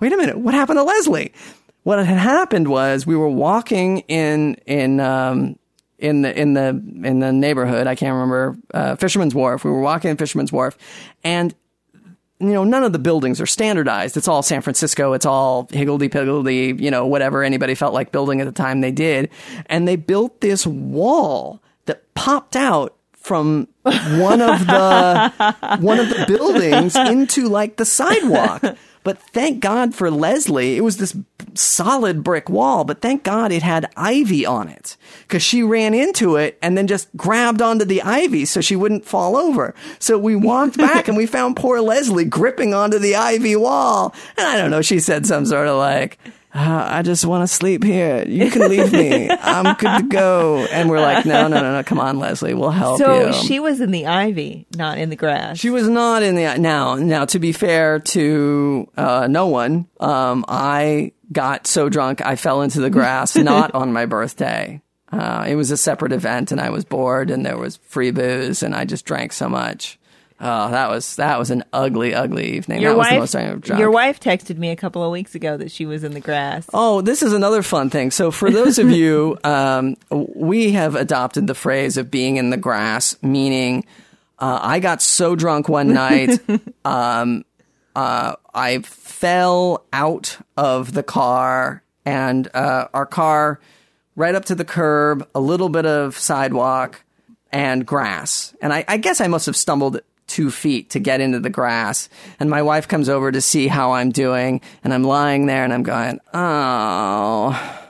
Wait 0.00 0.12
a 0.12 0.16
minute, 0.16 0.38
what 0.38 0.54
happened 0.54 0.78
to 0.78 0.84
Leslie? 0.84 1.32
What 1.82 1.98
had 1.98 2.18
happened 2.18 2.68
was 2.68 3.06
we 3.06 3.16
were 3.16 3.28
walking 3.28 4.00
in 4.00 4.54
in 4.66 5.00
um 5.00 5.58
in 5.98 6.22
the 6.22 6.38
in 6.38 6.54
the 6.54 6.68
in 6.68 7.18
the 7.18 7.32
neighborhood. 7.32 7.86
I 7.86 7.94
can't 7.94 8.12
remember 8.12 8.56
uh, 8.72 8.96
Fisherman's 8.96 9.34
Wharf. 9.34 9.64
We 9.64 9.70
were 9.70 9.80
walking 9.80 10.10
in 10.10 10.16
Fisherman's 10.16 10.52
Wharf, 10.52 10.76
and 11.24 11.54
you 12.40 12.52
know, 12.52 12.62
none 12.62 12.84
of 12.84 12.92
the 12.92 12.98
buildings 13.00 13.40
are 13.40 13.46
standardized. 13.46 14.16
It's 14.16 14.28
all 14.28 14.42
San 14.42 14.62
Francisco. 14.62 15.12
It's 15.12 15.26
all 15.26 15.66
higgledy 15.72 16.08
piggledy, 16.08 16.76
you 16.78 16.90
know, 16.90 17.06
whatever 17.06 17.42
anybody 17.42 17.74
felt 17.74 17.92
like 17.92 18.12
building 18.12 18.40
at 18.40 18.44
the 18.44 18.52
time 18.52 18.80
they 18.80 18.92
did. 18.92 19.28
And 19.66 19.88
they 19.88 19.96
built 19.96 20.40
this 20.40 20.64
wall 20.64 21.60
that 21.86 22.14
popped 22.14 22.54
out 22.54 22.94
from 23.28 23.68
one 23.84 24.40
of 24.40 24.66
the, 24.66 25.78
one 25.80 26.00
of 26.00 26.08
the 26.08 26.24
buildings 26.26 26.96
into 26.96 27.46
like 27.46 27.76
the 27.76 27.84
sidewalk. 27.84 28.64
But 29.04 29.18
thank 29.18 29.60
God 29.60 29.94
for 29.94 30.10
Leslie, 30.10 30.76
it 30.76 30.80
was 30.80 30.96
this 30.96 31.16
solid 31.54 32.24
brick 32.24 32.48
wall, 32.48 32.84
but 32.84 33.00
thank 33.00 33.22
God 33.22 33.52
it 33.52 33.62
had 33.62 33.90
ivy 33.96 34.44
on 34.44 34.68
it. 34.68 34.96
Cause 35.28 35.42
she 35.42 35.62
ran 35.62 35.94
into 35.94 36.36
it 36.36 36.58
and 36.62 36.76
then 36.76 36.86
just 36.86 37.14
grabbed 37.16 37.62
onto 37.62 37.84
the 37.84 38.02
ivy 38.02 38.46
so 38.46 38.60
she 38.60 38.76
wouldn't 38.76 39.04
fall 39.04 39.36
over. 39.36 39.74
So 39.98 40.18
we 40.18 40.34
walked 40.34 40.76
back 40.78 41.06
and 41.06 41.16
we 41.16 41.26
found 41.26 41.56
poor 41.56 41.80
Leslie 41.80 42.24
gripping 42.24 42.72
onto 42.72 42.98
the 42.98 43.14
ivy 43.14 43.56
wall. 43.56 44.14
And 44.36 44.46
I 44.46 44.56
don't 44.56 44.70
know, 44.70 44.82
she 44.82 45.00
said 45.00 45.26
some 45.26 45.44
sort 45.44 45.68
of 45.68 45.76
like, 45.76 46.18
uh, 46.54 46.84
I 46.88 47.02
just 47.02 47.24
want 47.26 47.48
to 47.48 47.54
sleep 47.54 47.84
here. 47.84 48.24
You 48.26 48.50
can 48.50 48.68
leave 48.68 48.92
me. 48.92 49.28
I'm 49.30 49.74
good 49.76 49.98
to 49.98 50.02
go. 50.08 50.66
And 50.70 50.88
we're 50.88 51.00
like, 51.00 51.26
no, 51.26 51.46
no, 51.48 51.60
no, 51.60 51.72
no. 51.72 51.82
Come 51.82 52.00
on, 52.00 52.18
Leslie. 52.18 52.54
We'll 52.54 52.70
help 52.70 52.98
So 52.98 53.26
you. 53.28 53.32
she 53.34 53.60
was 53.60 53.80
in 53.80 53.90
the 53.90 54.06
ivy, 54.06 54.66
not 54.76 54.98
in 54.98 55.10
the 55.10 55.16
grass. 55.16 55.58
She 55.58 55.70
was 55.70 55.86
not 55.88 56.22
in 56.22 56.36
the 56.36 56.56
now. 56.58 56.94
Now, 56.94 57.26
to 57.26 57.38
be 57.38 57.52
fair 57.52 57.98
to 58.00 58.88
uh, 58.96 59.26
no 59.28 59.46
one, 59.48 59.86
um, 60.00 60.44
I 60.48 61.12
got 61.30 61.66
so 61.66 61.88
drunk 61.90 62.24
I 62.24 62.36
fell 62.36 62.62
into 62.62 62.80
the 62.80 62.90
grass. 62.90 63.36
not 63.36 63.74
on 63.74 63.92
my 63.92 64.06
birthday. 64.06 64.80
Uh, 65.12 65.44
it 65.48 65.54
was 65.54 65.70
a 65.70 65.76
separate 65.76 66.12
event, 66.12 66.52
and 66.52 66.60
I 66.60 66.70
was 66.70 66.84
bored, 66.84 67.30
and 67.30 67.44
there 67.44 67.56
was 67.56 67.76
free 67.78 68.10
booze, 68.10 68.62
and 68.62 68.74
I 68.74 68.84
just 68.84 69.04
drank 69.06 69.32
so 69.32 69.48
much. 69.48 69.98
Oh, 70.40 70.70
that 70.70 70.88
was 70.88 71.16
that 71.16 71.36
was 71.38 71.50
an 71.50 71.64
ugly, 71.72 72.14
ugly 72.14 72.56
evening. 72.56 72.80
your 72.80 72.92
that 72.92 72.98
was 72.98 73.08
the 73.08 73.14
wife, 73.14 73.20
most 73.20 73.34
I 73.34 73.42
ever 73.42 73.58
drunk. 73.58 73.80
your 73.80 73.90
wife 73.90 74.20
texted 74.20 74.56
me 74.56 74.70
a 74.70 74.76
couple 74.76 75.02
of 75.02 75.10
weeks 75.10 75.34
ago 75.34 75.56
that 75.56 75.72
she 75.72 75.84
was 75.84 76.04
in 76.04 76.12
the 76.12 76.20
grass. 76.20 76.68
Oh, 76.72 77.00
this 77.00 77.22
is 77.22 77.32
another 77.32 77.62
fun 77.62 77.90
thing. 77.90 78.12
So, 78.12 78.30
for 78.30 78.48
those 78.48 78.78
of 78.78 78.90
you, 78.90 79.36
um, 79.44 79.96
we 80.10 80.72
have 80.72 80.94
adopted 80.94 81.48
the 81.48 81.54
phrase 81.54 81.96
of 81.96 82.08
being 82.10 82.36
in 82.36 82.50
the 82.50 82.56
grass, 82.56 83.16
meaning 83.20 83.84
uh, 84.38 84.60
I 84.62 84.78
got 84.78 85.02
so 85.02 85.34
drunk 85.34 85.68
one 85.68 85.92
night, 85.92 86.38
um, 86.84 87.44
uh, 87.96 88.36
I 88.54 88.78
fell 88.80 89.86
out 89.92 90.38
of 90.56 90.92
the 90.92 91.02
car, 91.02 91.82
and 92.04 92.48
uh, 92.54 92.86
our 92.94 93.06
car 93.06 93.58
right 94.14 94.36
up 94.36 94.44
to 94.46 94.54
the 94.54 94.64
curb, 94.64 95.28
a 95.34 95.40
little 95.40 95.68
bit 95.68 95.84
of 95.84 96.16
sidewalk, 96.16 97.02
and 97.50 97.84
grass. 97.84 98.54
And 98.60 98.72
I, 98.72 98.84
I 98.86 98.98
guess 98.98 99.20
I 99.20 99.26
must 99.26 99.46
have 99.46 99.56
stumbled 99.56 100.00
two 100.28 100.50
feet 100.50 100.90
to 100.90 101.00
get 101.00 101.20
into 101.20 101.40
the 101.40 101.50
grass. 101.50 102.08
And 102.38 102.48
my 102.48 102.62
wife 102.62 102.86
comes 102.86 103.08
over 103.08 103.32
to 103.32 103.40
see 103.40 103.66
how 103.66 103.92
I'm 103.92 104.10
doing. 104.10 104.60
And 104.84 104.94
I'm 104.94 105.04
lying 105.04 105.46
there 105.46 105.64
and 105.64 105.72
I'm 105.72 105.82
going, 105.82 106.20
oh, 106.32 107.88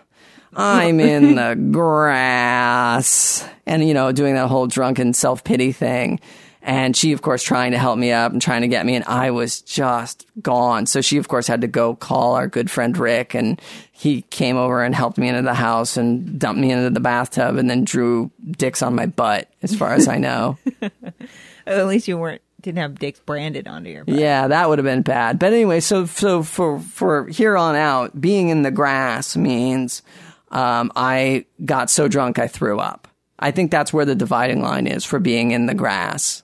I'm 0.54 1.00
in 1.00 1.34
the 1.34 1.54
grass. 1.70 3.46
And, 3.66 3.86
you 3.86 3.92
know, 3.92 4.12
doing 4.12 4.34
that 4.34 4.48
whole 4.48 4.66
drunken 4.66 5.12
self 5.12 5.44
pity 5.44 5.72
thing. 5.72 6.20
And 6.60 6.94
she, 6.94 7.12
of 7.12 7.22
course, 7.22 7.42
trying 7.42 7.72
to 7.72 7.78
help 7.78 7.98
me 7.98 8.12
up 8.12 8.32
and 8.32 8.42
trying 8.42 8.60
to 8.60 8.68
get 8.68 8.84
me. 8.84 8.94
And 8.94 9.04
I 9.06 9.30
was 9.30 9.62
just 9.62 10.26
gone. 10.42 10.84
So 10.84 11.00
she, 11.00 11.16
of 11.16 11.28
course, 11.28 11.46
had 11.46 11.62
to 11.62 11.66
go 11.66 11.94
call 11.94 12.34
our 12.34 12.46
good 12.46 12.70
friend 12.70 12.96
Rick. 12.98 13.34
And 13.34 13.60
he 13.90 14.22
came 14.22 14.56
over 14.56 14.82
and 14.82 14.94
helped 14.94 15.16
me 15.16 15.28
into 15.28 15.42
the 15.42 15.54
house 15.54 15.96
and 15.96 16.38
dumped 16.38 16.60
me 16.60 16.70
into 16.70 16.90
the 16.90 17.00
bathtub 17.00 17.56
and 17.56 17.70
then 17.70 17.84
drew 17.84 18.30
dicks 18.50 18.82
on 18.82 18.94
my 18.94 19.06
butt, 19.06 19.48
as 19.62 19.74
far 19.74 19.94
as 19.94 20.08
I 20.08 20.18
know. 20.18 20.58
At 21.68 21.86
least 21.86 22.08
you 22.08 22.18
weren't 22.18 22.42
didn't 22.60 22.78
have 22.78 22.98
dicks 22.98 23.20
branded 23.20 23.68
onto 23.68 23.90
your. 23.90 24.04
Butt. 24.04 24.16
Yeah, 24.16 24.48
that 24.48 24.68
would 24.68 24.78
have 24.78 24.84
been 24.84 25.02
bad. 25.02 25.38
But 25.38 25.52
anyway, 25.52 25.80
so 25.80 26.06
so 26.06 26.42
for 26.42 26.80
for 26.80 27.28
here 27.28 27.56
on 27.56 27.76
out, 27.76 28.20
being 28.20 28.48
in 28.48 28.62
the 28.62 28.70
grass 28.70 29.36
means 29.36 30.02
um, 30.50 30.90
I 30.96 31.44
got 31.64 31.90
so 31.90 32.08
drunk 32.08 32.38
I 32.38 32.48
threw 32.48 32.78
up. 32.78 33.08
I 33.38 33.50
think 33.52 33.70
that's 33.70 33.92
where 33.92 34.04
the 34.04 34.16
dividing 34.16 34.62
line 34.62 34.86
is 34.86 35.04
for 35.04 35.18
being 35.20 35.52
in 35.52 35.66
the 35.66 35.74
grass. 35.74 36.42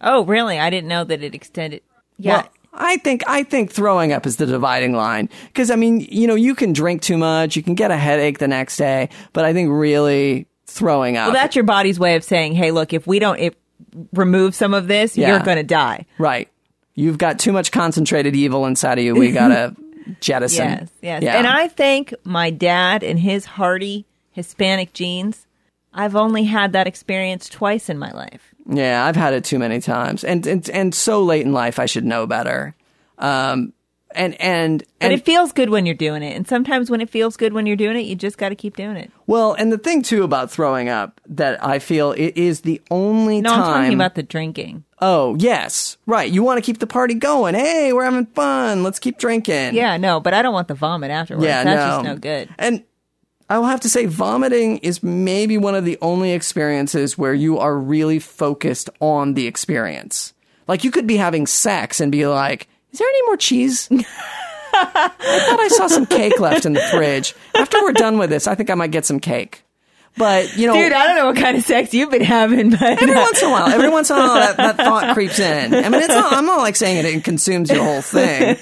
Oh, 0.00 0.24
really? 0.24 0.58
I 0.58 0.68
didn't 0.68 0.88
know 0.88 1.04
that 1.04 1.22
it 1.22 1.34
extended. 1.34 1.82
Yeah. 2.18 2.42
Well, 2.42 2.50
I 2.74 2.98
think 2.98 3.24
I 3.26 3.42
think 3.42 3.72
throwing 3.72 4.12
up 4.12 4.26
is 4.26 4.36
the 4.36 4.44
dividing 4.44 4.92
line 4.92 5.30
because 5.46 5.70
I 5.70 5.76
mean, 5.76 6.00
you 6.10 6.26
know, 6.26 6.34
you 6.34 6.54
can 6.54 6.74
drink 6.74 7.00
too 7.00 7.16
much, 7.16 7.56
you 7.56 7.62
can 7.62 7.74
get 7.74 7.90
a 7.90 7.96
headache 7.96 8.38
the 8.38 8.48
next 8.48 8.76
day, 8.76 9.08
but 9.32 9.46
I 9.46 9.54
think 9.54 9.70
really 9.70 10.46
throwing 10.66 11.16
up. 11.16 11.28
well, 11.28 11.34
that's 11.34 11.56
your 11.56 11.64
body's 11.64 11.98
way 11.98 12.16
of 12.16 12.24
saying, 12.24 12.54
"Hey, 12.54 12.72
look, 12.72 12.92
if 12.92 13.06
we 13.06 13.18
don't 13.18 13.38
if, 13.38 13.54
remove 14.12 14.54
some 14.54 14.74
of 14.74 14.88
this, 14.88 15.16
Yeah. 15.16 15.28
you're 15.30 15.40
going 15.40 15.56
to 15.58 15.62
die." 15.62 16.06
right. 16.18 16.48
You've 16.98 17.18
got 17.18 17.38
too 17.38 17.52
much 17.52 17.72
concentrated 17.72 18.34
evil 18.34 18.64
inside 18.64 18.98
of 18.98 19.04
you. 19.04 19.14
We 19.14 19.30
gotta 19.30 19.76
jettison. 20.20 20.68
Yes, 20.68 20.88
yes. 21.02 21.22
Yeah. 21.22 21.36
And 21.36 21.46
I 21.46 21.68
thank 21.68 22.14
my 22.24 22.48
dad 22.48 23.02
and 23.04 23.18
his 23.20 23.44
hearty 23.44 24.06
Hispanic 24.32 24.94
genes. 24.94 25.46
I've 25.92 26.16
only 26.16 26.44
had 26.44 26.72
that 26.72 26.86
experience 26.86 27.50
twice 27.50 27.90
in 27.90 27.98
my 27.98 28.12
life. 28.12 28.54
Yeah, 28.66 29.04
I've 29.04 29.14
had 29.16 29.34
it 29.34 29.44
too 29.44 29.58
many 29.58 29.78
times, 29.80 30.24
and 30.24 30.46
and 30.46 30.68
and 30.70 30.94
so 30.94 31.22
late 31.22 31.44
in 31.44 31.52
life, 31.52 31.78
I 31.78 31.84
should 31.86 32.04
know 32.06 32.26
better. 32.26 32.74
Um, 33.18 33.74
and 34.14 34.40
and 34.40 34.78
But 34.80 34.88
and 35.06 35.12
it 35.12 35.24
feels 35.24 35.52
good 35.52 35.68
when 35.70 35.84
you're 35.86 35.94
doing 35.94 36.22
it. 36.22 36.36
And 36.36 36.46
sometimes 36.46 36.90
when 36.90 37.00
it 37.00 37.10
feels 37.10 37.36
good 37.36 37.52
when 37.52 37.66
you're 37.66 37.76
doing 37.76 37.96
it, 37.96 38.00
you 38.06 38.14
just 38.14 38.38
got 38.38 38.50
to 38.50 38.54
keep 38.54 38.76
doing 38.76 38.96
it. 38.96 39.10
well, 39.26 39.54
and 39.54 39.72
the 39.72 39.78
thing 39.78 40.02
too 40.02 40.22
about 40.22 40.50
throwing 40.50 40.88
up 40.88 41.20
that 41.28 41.62
I 41.64 41.78
feel 41.78 42.12
it 42.12 42.36
is 42.36 42.60
the 42.62 42.80
only 42.90 43.40
No, 43.40 43.50
time. 43.50 43.60
I'm 43.60 43.66
talking 43.82 43.94
about 43.94 44.14
the 44.14 44.22
drinking. 44.22 44.84
oh 45.00 45.36
yes, 45.38 45.96
right. 46.06 46.30
You 46.30 46.42
want 46.42 46.58
to 46.58 46.62
keep 46.62 46.78
the 46.78 46.86
party 46.86 47.14
going. 47.14 47.54
Hey, 47.54 47.92
we're 47.92 48.04
having 48.04 48.26
fun. 48.26 48.82
Let's 48.82 48.98
keep 48.98 49.18
drinking. 49.18 49.74
Yeah, 49.74 49.96
no, 49.96 50.20
but 50.20 50.32
I 50.34 50.42
don't 50.42 50.54
want 50.54 50.68
the 50.68 50.74
vomit 50.74 51.10
afterwards. 51.10 51.44
Yeah, 51.44 51.64
That's 51.64 51.80
no. 51.80 51.96
just 51.96 52.04
no 52.04 52.16
good. 52.16 52.48
And 52.58 52.84
I 53.48 53.58
will 53.58 53.66
have 53.66 53.80
to 53.82 53.88
say, 53.88 54.06
vomiting 54.06 54.78
is 54.78 55.02
maybe 55.04 55.56
one 55.56 55.74
of 55.76 55.84
the 55.84 55.98
only 56.02 56.32
experiences 56.32 57.16
where 57.16 57.34
you 57.34 57.58
are 57.58 57.78
really 57.78 58.18
focused 58.18 58.90
on 58.98 59.34
the 59.34 59.46
experience. 59.46 60.32
Like 60.66 60.82
you 60.82 60.90
could 60.90 61.06
be 61.06 61.16
having 61.16 61.46
sex 61.46 62.00
and 62.00 62.10
be 62.10 62.26
like, 62.26 62.66
"Is 62.96 63.00
there 63.00 63.08
any 63.08 63.22
more 63.26 63.36
cheese?" 63.36 63.88
I 64.72 65.08
thought 65.08 65.60
I 65.60 65.68
saw 65.68 65.86
some 65.86 66.06
cake 66.06 66.40
left 66.40 66.64
in 66.64 66.72
the 66.72 66.80
fridge. 66.80 67.34
After 67.54 67.82
we're 67.82 67.92
done 67.92 68.16
with 68.16 68.30
this, 68.30 68.46
I 68.46 68.54
think 68.54 68.70
I 68.70 68.74
might 68.74 68.90
get 68.90 69.04
some 69.04 69.20
cake. 69.20 69.62
But 70.16 70.56
you 70.56 70.66
know, 70.66 70.72
Dude, 70.72 70.92
I 70.92 71.06
don't 71.06 71.16
know 71.16 71.26
what 71.26 71.36
kind 71.36 71.58
of 71.58 71.64
sex 71.64 71.92
you've 71.92 72.10
been 72.10 72.22
having, 72.22 72.70
but 72.70 72.80
every 72.80 73.14
once 73.14 73.42
in 73.42 73.48
a 73.48 73.52
while, 73.52 73.68
every 73.68 73.90
once 73.90 74.08
in 74.08 74.16
a 74.16 74.20
while, 74.20 74.34
that, 74.34 74.56
that 74.56 74.76
thought 74.76 75.12
creeps 75.12 75.38
in. 75.38 75.74
I 75.74 75.90
mean, 75.90 76.00
it's 76.00 76.08
not. 76.08 76.32
I'm 76.32 76.46
not 76.46 76.58
like 76.58 76.74
saying 76.74 76.96
it, 76.96 77.04
it 77.04 77.22
consumes 77.22 77.70
your 77.70 77.84
whole 77.84 78.00
thing. 78.00 78.56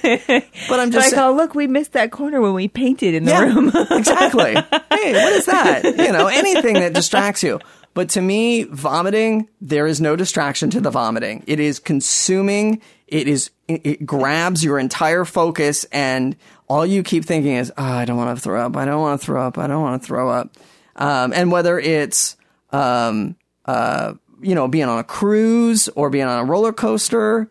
But 0.68 0.80
I'm 0.80 0.90
just 0.90 1.06
like, 1.06 1.10
saying- 1.10 1.22
oh, 1.22 1.32
look, 1.32 1.54
we 1.54 1.68
missed 1.68 1.92
that 1.92 2.10
corner 2.10 2.40
when 2.40 2.54
we 2.54 2.66
painted 2.66 3.14
in 3.14 3.24
the 3.24 3.30
yeah, 3.30 3.40
room. 3.40 3.68
exactly. 3.90 4.54
Hey, 4.54 5.12
what 5.12 5.32
is 5.32 5.46
that? 5.46 5.84
You 5.84 6.12
know, 6.12 6.26
anything 6.26 6.74
that 6.74 6.92
distracts 6.92 7.42
you. 7.44 7.60
But 7.94 8.08
to 8.10 8.20
me, 8.20 8.64
vomiting, 8.64 9.48
there 9.60 9.86
is 9.86 10.00
no 10.00 10.16
distraction 10.16 10.70
to 10.70 10.80
the 10.80 10.90
vomiting. 10.90 11.44
It 11.46 11.60
is 11.60 11.78
consuming. 11.78 12.82
It 13.06 13.28
is, 13.28 13.50
it, 13.68 14.06
grabs 14.06 14.64
your 14.64 14.78
entire 14.78 15.24
focus 15.24 15.84
and 15.92 16.36
all 16.68 16.86
you 16.86 17.02
keep 17.02 17.24
thinking 17.24 17.54
is, 17.54 17.72
oh, 17.76 17.82
I 17.82 18.04
don't 18.04 18.16
want 18.16 18.36
to 18.36 18.42
throw 18.42 18.64
up. 18.64 18.76
I 18.76 18.84
don't 18.84 19.00
want 19.00 19.20
to 19.20 19.24
throw 19.24 19.46
up. 19.46 19.58
I 19.58 19.66
don't 19.66 19.82
want 19.82 20.00
to 20.00 20.06
throw 20.06 20.30
up. 20.30 20.56
Um, 20.96 21.32
and 21.32 21.52
whether 21.52 21.78
it's, 21.78 22.36
um, 22.70 23.36
uh, 23.66 24.14
you 24.40 24.54
know, 24.54 24.68
being 24.68 24.88
on 24.88 24.98
a 24.98 25.04
cruise 25.04 25.88
or 25.88 26.10
being 26.10 26.26
on 26.26 26.38
a 26.38 26.44
roller 26.44 26.72
coaster, 26.72 27.50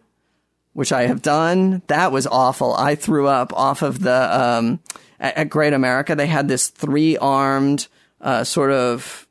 which 0.74 0.92
I 0.92 1.04
have 1.08 1.22
done. 1.22 1.82
That 1.88 2.12
was 2.12 2.28
awful. 2.28 2.74
I 2.74 2.96
threw 2.96 3.28
up 3.28 3.54
off 3.54 3.82
of 3.82 4.00
the 4.00 4.42
um, 4.42 4.80
at, 5.20 5.38
at 5.38 5.50
Great 5.50 5.74
America. 5.74 6.16
They 6.16 6.28
had 6.28 6.48
this 6.48 6.68
three 6.68 7.18
armed 7.18 7.88
uh, 8.20 8.44
sort 8.44 8.72
of 8.72 9.28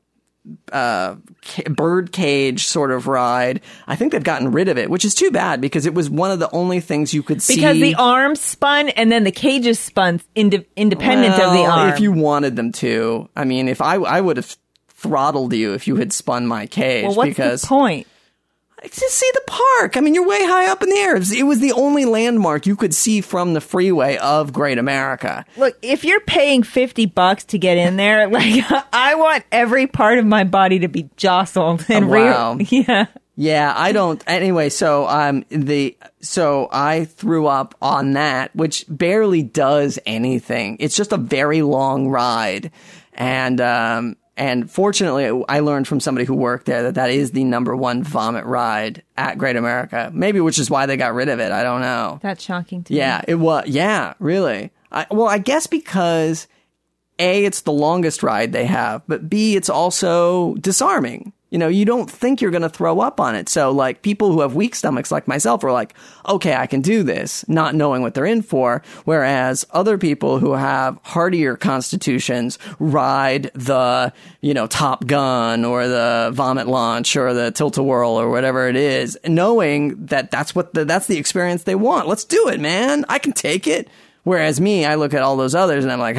uh, 0.72 1.16
bird 1.70 2.12
cage 2.12 2.64
sort 2.66 2.90
of 2.90 3.07
ride. 3.07 3.61
I 3.86 3.97
think 3.97 4.12
they've 4.12 4.22
gotten 4.22 4.51
rid 4.53 4.68
of 4.68 4.76
it, 4.78 4.90
which 4.90 5.05
is 5.05 5.14
too 5.14 5.30
bad 5.30 5.61
because 5.61 5.86
it 5.86 5.95
was 5.95 6.11
one 6.11 6.30
of 6.30 6.38
the 6.40 6.51
only 6.53 6.80
things 6.80 7.14
you 7.14 7.22
could 7.22 7.40
see. 7.43 7.57
because 7.57 7.76
the 7.78 7.95
arms 7.95 8.40
spun 8.40 8.88
and 8.90 9.11
then 9.12 9.24
the 9.24 9.30
cages 9.32 9.78
spun 9.78 10.20
inde- 10.34 10.66
independent 10.76 11.34
of 11.34 11.53
the 11.53 11.62
Well, 11.62 11.70
arm. 11.70 11.88
If 11.90 12.01
you 12.01 12.12
wanted 12.12 12.57
them 12.57 12.72
to, 12.72 13.28
I 13.36 13.45
mean, 13.45 13.68
if 13.68 13.80
I 13.80 13.95
I 13.97 14.20
would 14.20 14.36
have 14.36 14.57
throttled 14.88 15.53
you 15.53 15.74
if 15.74 15.86
you 15.88 15.97
had 15.97 16.12
spun 16.12 16.47
my 16.47 16.66
cage 16.66 17.05
well, 17.05 17.14
what's 17.16 17.28
because 17.30 17.62
the 17.62 17.66
point? 17.68 18.07
Just 18.91 19.14
see 19.16 19.30
the 19.35 19.43
park. 19.47 19.97
I 19.97 20.01
mean, 20.01 20.14
you're 20.14 20.26
way 20.26 20.45
high 20.45 20.66
up 20.70 20.83
in 20.83 20.89
the 20.89 20.97
air. 20.97 21.16
It 21.16 21.45
was- 21.45 21.61
the 21.61 21.72
only 21.72 22.05
landmark 22.05 22.66
you 22.66 22.74
could 22.76 22.95
see 22.95 23.20
from 23.20 23.55
the 23.55 23.61
freeway 23.61 24.16
of 24.16 24.53
Great 24.53 24.78
America. 24.78 25.45
Look, 25.57 25.76
if 25.83 26.05
you're 26.05 26.20
paying 26.20 26.62
50 26.62 27.07
bucks 27.07 27.45
to 27.45 27.59
get 27.59 27.76
in 27.78 27.97
there, 27.97 28.26
like, 28.28 28.64
I 28.93 29.14
want 29.14 29.45
every 29.53 29.87
part 29.87 30.18
of 30.18 30.26
my 30.26 30.45
body 30.45 30.80
to 30.80 30.89
be 30.89 31.09
jostled 31.16 31.85
and 31.89 32.07
Oh, 32.07 32.09
wow. 32.09 32.55
real. 32.55 32.66
Yeah. 32.70 33.07
Yeah, 33.35 33.72
I 33.74 33.93
don't. 33.93 34.22
Anyway, 34.26 34.68
so 34.68 35.07
um, 35.09 35.45
the 35.49 35.97
so 36.20 36.68
I 36.70 37.07
threw 37.07 37.47
up 37.47 37.74
on 37.80 38.12
that, 38.12 38.55
which 38.55 38.85
barely 38.89 39.43
does 39.43 39.99
anything. 40.05 40.76
It's 40.80 40.95
just 40.95 41.12
a 41.12 41.16
very 41.16 41.62
long 41.62 42.09
ride, 42.09 42.70
and 43.14 43.59
um, 43.59 44.16
and 44.37 44.70
fortunately, 44.70 45.45
I 45.49 45.61
learned 45.61 45.87
from 45.87 46.01
somebody 46.01 46.24
who 46.24 46.35
worked 46.35 46.66
there 46.66 46.85
that 46.85 46.95
that 46.95 47.11
is 47.11 47.33
the 47.33 47.45
number 47.45 47.76
one 47.76 48.03
vomit 48.03 48.45
ride 48.45 49.03
at 49.16 49.37
Great 49.37 49.57
America. 49.57 50.11
Maybe 50.14 50.41
which 50.41 50.59
is 50.59 50.70
why 50.70 50.87
they 50.87 50.97
got 50.97 51.14
rid 51.14 51.28
of 51.28 51.39
it. 51.39 51.53
I 51.53 51.62
don't 51.62 51.83
know. 51.83 52.18
That's 52.22 52.43
shocking 52.43 52.83
to 52.85 52.93
me. 52.93 52.99
Yeah, 52.99 53.20
it 53.28 53.35
was. 53.35 53.68
Yeah, 53.68 54.14
really. 54.18 54.70
I, 54.91 55.07
well, 55.11 55.28
I 55.28 55.39
guess 55.39 55.66
because 55.66 56.49
a 57.18 57.45
it's 57.45 57.61
the 57.62 57.72
longest 57.72 58.22
ride 58.22 58.53
they 58.53 58.64
have, 58.64 59.03
but 59.07 59.28
b 59.28 59.55
it's 59.55 59.68
also 59.68 60.55
disarming. 60.55 61.33
You 61.53 61.59
know, 61.59 61.68
you 61.68 61.84
don't 61.84 62.11
think 62.11 62.40
you're 62.40 62.50
going 62.50 62.62
to 62.62 62.70
throw 62.70 63.00
up 63.00 63.20
on 63.20 63.34
it. 63.34 63.46
So, 63.46 63.70
like, 63.72 64.00
people 64.00 64.32
who 64.32 64.40
have 64.40 64.55
weak 64.55 64.74
stomachs, 64.74 65.12
like 65.12 65.28
myself, 65.28 65.62
are 65.62 65.70
like, 65.70 65.92
okay, 66.26 66.55
I 66.55 66.66
can 66.66 66.80
do 66.80 67.03
this, 67.03 67.46
not 67.46 67.74
knowing 67.74 68.00
what 68.00 68.14
they're 68.14 68.24
in 68.24 68.40
for. 68.40 68.82
Whereas 69.05 69.66
other 69.70 69.98
people 69.98 70.38
who 70.38 70.55
have 70.55 70.98
hardier 71.03 71.59
constitutions 71.59 72.59
ride 72.78 73.50
the, 73.53 74.14
you 74.40 74.55
know, 74.55 74.66
Top 74.66 75.07
Gun 75.07 75.66
or 75.66 75.86
the 75.86 76.30
Vomit 76.32 76.68
Launch 76.68 77.16
or 77.16 77.34
the 77.34 77.50
Tilt 77.50 77.76
a 77.76 77.82
Whirl 77.82 78.12
or 78.12 78.30
whatever 78.30 78.66
it 78.66 78.76
is, 78.76 79.18
knowing 79.26 80.07
that 80.07 80.30
that's 80.30 80.55
what 80.55 80.72
the, 80.72 80.86
that's 80.86 81.07
the 81.07 81.18
experience 81.18 81.64
they 81.64 81.74
want. 81.74 82.09
Let's 82.09 82.24
do 82.24 82.48
it, 82.48 82.61
man. 82.61 83.05
I 83.11 83.18
can 83.18 83.34
take 83.34 83.66
it. 83.66 83.88
Whereas 84.24 84.59
me, 84.59 84.86
I 84.86 84.94
look 84.94 85.12
at 85.12 85.20
all 85.20 85.36
those 85.36 85.55
others 85.55 85.84
and 85.84 85.92
I'm 85.92 86.00
like, 86.00 86.16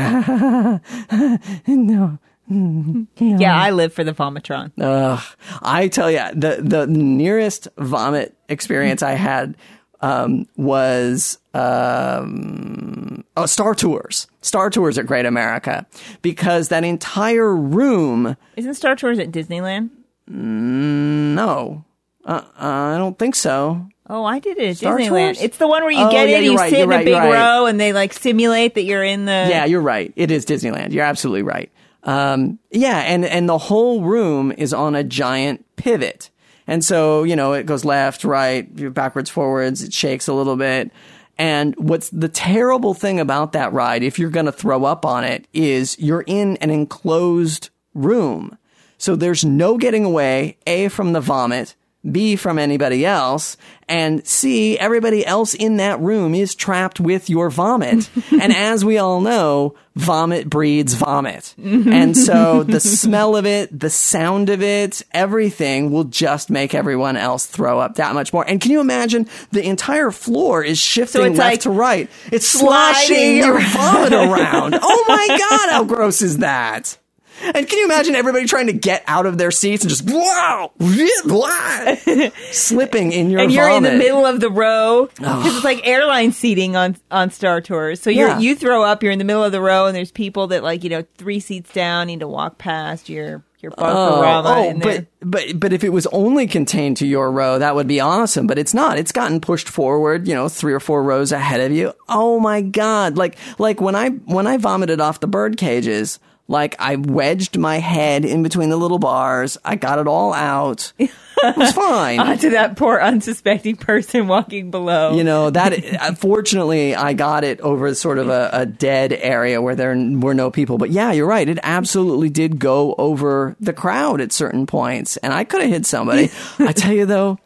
no. 1.67 2.19
Yeah, 2.49 3.55
I 3.55 3.71
live 3.71 3.93
for 3.93 4.03
the 4.03 4.13
vomitron. 4.13 4.71
Ugh. 4.79 5.23
I 5.61 5.87
tell 5.87 6.11
you, 6.11 6.19
the 6.33 6.57
the 6.61 6.87
nearest 6.87 7.67
vomit 7.77 8.35
experience 8.49 9.01
I 9.01 9.13
had 9.13 9.55
um, 10.01 10.47
was 10.57 11.37
um, 11.53 13.23
oh 13.37 13.45
Star 13.45 13.73
Tours, 13.75 14.27
Star 14.41 14.69
Tours 14.69 14.97
at 14.97 15.05
Great 15.05 15.25
America, 15.25 15.85
because 16.21 16.67
that 16.69 16.83
entire 16.83 17.55
room. 17.55 18.35
Isn't 18.57 18.73
Star 18.73 18.95
Tours 18.95 19.19
at 19.19 19.31
Disneyland? 19.31 19.89
No, 20.27 21.85
uh, 22.25 22.41
I 22.57 22.97
don't 22.97 23.17
think 23.17 23.35
so. 23.35 23.87
Oh, 24.09 24.25
I 24.25 24.39
did 24.39 24.57
it 24.57 24.69
at 24.71 24.77
Star 24.77 24.97
Disneyland. 24.97 25.35
Tours? 25.35 25.41
It's 25.41 25.57
the 25.57 25.67
one 25.67 25.83
where 25.83 25.91
you 25.91 26.03
Oh, 26.05 26.11
get 26.11 26.27
yeah, 26.27 26.37
in, 26.39 26.43
you're 26.43 26.55
right, 26.55 26.69
sit 26.69 26.81
in 26.81 26.91
a 26.91 27.03
big 27.03 27.13
right. 27.13 27.31
row, 27.31 27.65
and 27.67 27.79
they 27.79 27.93
like 27.93 28.11
simulate 28.13 28.75
that 28.75 28.83
you're 28.83 29.03
in 29.03 29.25
the. 29.25 29.47
Yeah, 29.49 29.65
you're 29.65 29.81
right. 29.81 30.11
It 30.15 30.29
is 30.31 30.45
Disneyland. 30.45 30.91
You're 30.91 31.05
absolutely 31.05 31.43
right. 31.43 31.71
Um, 32.03 32.59
yeah, 32.71 32.99
and 32.99 33.25
and 33.25 33.47
the 33.47 33.57
whole 33.57 34.01
room 34.01 34.51
is 34.51 34.73
on 34.73 34.95
a 34.95 35.03
giant 35.03 35.65
pivot, 35.75 36.29
and 36.67 36.83
so 36.83 37.23
you 37.23 37.35
know 37.35 37.53
it 37.53 37.65
goes 37.65 37.85
left, 37.85 38.23
right, 38.23 38.93
backwards, 38.93 39.29
forwards. 39.29 39.81
It 39.81 39.93
shakes 39.93 40.27
a 40.27 40.33
little 40.33 40.57
bit. 40.57 40.91
And 41.37 41.75
what's 41.77 42.09
the 42.09 42.29
terrible 42.29 42.93
thing 42.93 43.19
about 43.19 43.53
that 43.53 43.73
ride, 43.73 44.03
if 44.03 44.19
you're 44.19 44.29
going 44.29 44.45
to 44.45 44.51
throw 44.51 44.85
up 44.85 45.03
on 45.03 45.23
it, 45.23 45.47
is 45.51 45.97
you're 45.97 46.23
in 46.27 46.57
an 46.57 46.69
enclosed 46.69 47.69
room. 47.95 48.57
So 48.99 49.15
there's 49.15 49.43
no 49.43 49.77
getting 49.77 50.05
away, 50.05 50.57
A, 50.67 50.89
from 50.89 51.13
the 51.13 51.21
vomit, 51.21 51.75
B, 52.09 52.35
from 52.35 52.59
anybody 52.59 53.05
else, 53.05 53.55
and 53.87 54.25
C, 54.27 54.77
everybody 54.77 55.25
else 55.25 55.53
in 55.53 55.77
that 55.77 55.99
room 55.99 56.35
is 56.35 56.55
trapped 56.55 56.99
with 56.99 57.29
your 57.29 57.49
vomit. 57.49 58.09
and 58.31 58.53
as 58.53 58.83
we 58.83 58.97
all 58.97 59.21
know, 59.21 59.75
vomit 59.95 60.49
breeds 60.49 60.93
vomit. 60.93 61.53
and 61.57 62.17
so 62.17 62.63
the 62.63 62.79
smell 62.81 63.35
of 63.35 63.45
it, 63.45 63.77
the 63.77 63.89
sound 63.89 64.49
of 64.49 64.61
it, 64.61 65.01
everything 65.11 65.91
will 65.91 66.03
just 66.05 66.49
make 66.49 66.73
everyone 66.73 67.15
else 67.15 67.45
throw 67.45 67.79
up 67.79 67.95
that 67.95 68.13
much 68.13 68.33
more. 68.33 68.45
And 68.47 68.59
can 68.59 68.71
you 68.71 68.81
imagine 68.81 69.27
the 69.51 69.63
entire 69.65 70.11
floor 70.11 70.63
is 70.63 70.79
shifting 70.79 71.21
it's 71.21 71.37
left 71.37 71.51
like 71.51 71.59
to 71.61 71.69
right? 71.69 72.09
It's 72.31 72.47
sloshing 72.47 73.37
your 73.37 73.59
vomit 73.59 74.13
around. 74.13 74.79
Oh 74.85 75.05
my 75.07 75.27
God, 75.27 75.69
how 75.69 75.83
gross 75.83 76.21
is 76.21 76.39
that? 76.39 76.97
And 77.43 77.67
can 77.67 77.77
you 77.79 77.85
imagine 77.85 78.15
everybody 78.15 78.45
trying 78.45 78.67
to 78.67 78.73
get 78.73 79.03
out 79.07 79.25
of 79.25 79.37
their 79.37 79.51
seats 79.51 79.83
and 79.83 79.89
just 79.89 80.03
wow, 80.09 80.71
slipping 82.51 83.11
in 83.11 83.29
your 83.29 83.41
and 83.41 83.51
you're 83.51 83.67
vomit? 83.67 83.93
in 83.93 83.97
the 83.97 84.03
middle 84.03 84.25
of 84.25 84.39
the 84.39 84.49
row 84.49 85.07
because 85.15 85.55
it's 85.55 85.63
like 85.65 85.85
airline 85.87 86.31
seating 86.31 86.75
on 86.75 86.95
on 87.11 87.29
Star 87.29 87.61
Tours. 87.61 88.01
So 88.01 88.09
you 88.09 88.21
Yeah. 88.25 88.39
you 88.39 88.55
throw 88.55 88.83
up, 88.83 89.03
you're 89.03 89.11
in 89.11 89.19
the 89.19 89.25
middle 89.25 89.43
of 89.43 89.51
the 89.51 89.61
row, 89.61 89.85
and 89.87 89.95
there's 89.95 90.11
people 90.11 90.47
that 90.47 90.63
like 90.63 90.83
you 90.83 90.89
know 90.89 91.03
three 91.17 91.39
seats 91.39 91.71
down 91.73 92.07
need 92.07 92.19
to 92.21 92.27
walk 92.27 92.57
past 92.57 93.09
your 93.09 93.43
your 93.61 93.73
oh, 93.77 93.83
barfarama. 93.83 94.55
Oh, 94.57 94.69
in 94.69 94.79
but 94.79 95.05
but 95.21 95.59
but 95.59 95.73
if 95.73 95.83
it 95.83 95.89
was 95.89 96.05
only 96.07 96.47
contained 96.47 96.97
to 96.97 97.07
your 97.07 97.31
row, 97.31 97.59
that 97.59 97.75
would 97.75 97.87
be 97.87 97.99
awesome. 97.99 98.45
But 98.47 98.57
it's 98.57 98.73
not. 98.73 98.97
It's 98.97 99.11
gotten 99.11 99.39
pushed 99.41 99.69
forward, 99.69 100.27
you 100.27 100.35
know, 100.35 100.49
three 100.49 100.73
or 100.73 100.79
four 100.79 101.03
rows 101.03 101.31
ahead 101.31 101.61
of 101.61 101.71
you. 101.71 101.93
Oh 102.09 102.39
my 102.39 102.61
god! 102.61 103.17
Like 103.17 103.37
like 103.59 103.81
when 103.81 103.95
I 103.95 104.09
when 104.09 104.47
I 104.47 104.57
vomited 104.57 104.99
off 105.01 105.19
the 105.19 105.27
bird 105.27 105.57
cages, 105.57 106.19
like 106.47 106.75
I 106.79 106.97
wedged 106.97 107.57
my 107.57 107.77
head 107.77 108.25
in 108.25 108.43
between 108.43 108.69
the 108.69 108.77
little 108.77 108.99
bars. 108.99 109.57
I 109.63 109.75
got 109.75 109.99
it 109.99 110.07
all 110.07 110.33
out. 110.33 110.91
It 110.97 111.09
was 111.57 111.71
fine. 111.73 112.19
onto 112.19 112.51
that 112.51 112.77
poor 112.77 112.99
unsuspecting 112.99 113.75
person 113.75 114.27
walking 114.27 114.71
below. 114.71 115.15
you 115.15 115.23
know 115.23 115.49
that 115.49 115.73
uh, 116.01 116.13
fortunately 116.15 116.95
i 116.95 117.11
got 117.11 117.43
it 117.43 117.59
over 117.59 117.93
sort 117.95 118.17
of 118.17 118.29
a, 118.29 118.49
a 118.53 118.65
dead 118.65 119.11
area 119.11 119.61
where 119.61 119.75
there 119.75 119.89
were 119.89 120.33
no 120.33 120.49
people 120.49 120.77
but 120.77 120.89
yeah 120.89 121.11
you're 121.11 121.27
right 121.27 121.49
it 121.49 121.59
absolutely 121.63 122.29
did 122.29 122.59
go 122.59 122.95
over 122.97 123.57
the 123.59 123.73
crowd 123.73 124.21
at 124.21 124.31
certain 124.31 124.65
points 124.65 125.17
and 125.17 125.33
i 125.33 125.43
could 125.43 125.59
have 125.61 125.69
hit 125.69 125.85
somebody 125.85 126.31
i 126.59 126.71
tell 126.71 126.93
you 126.93 127.05
though 127.05 127.37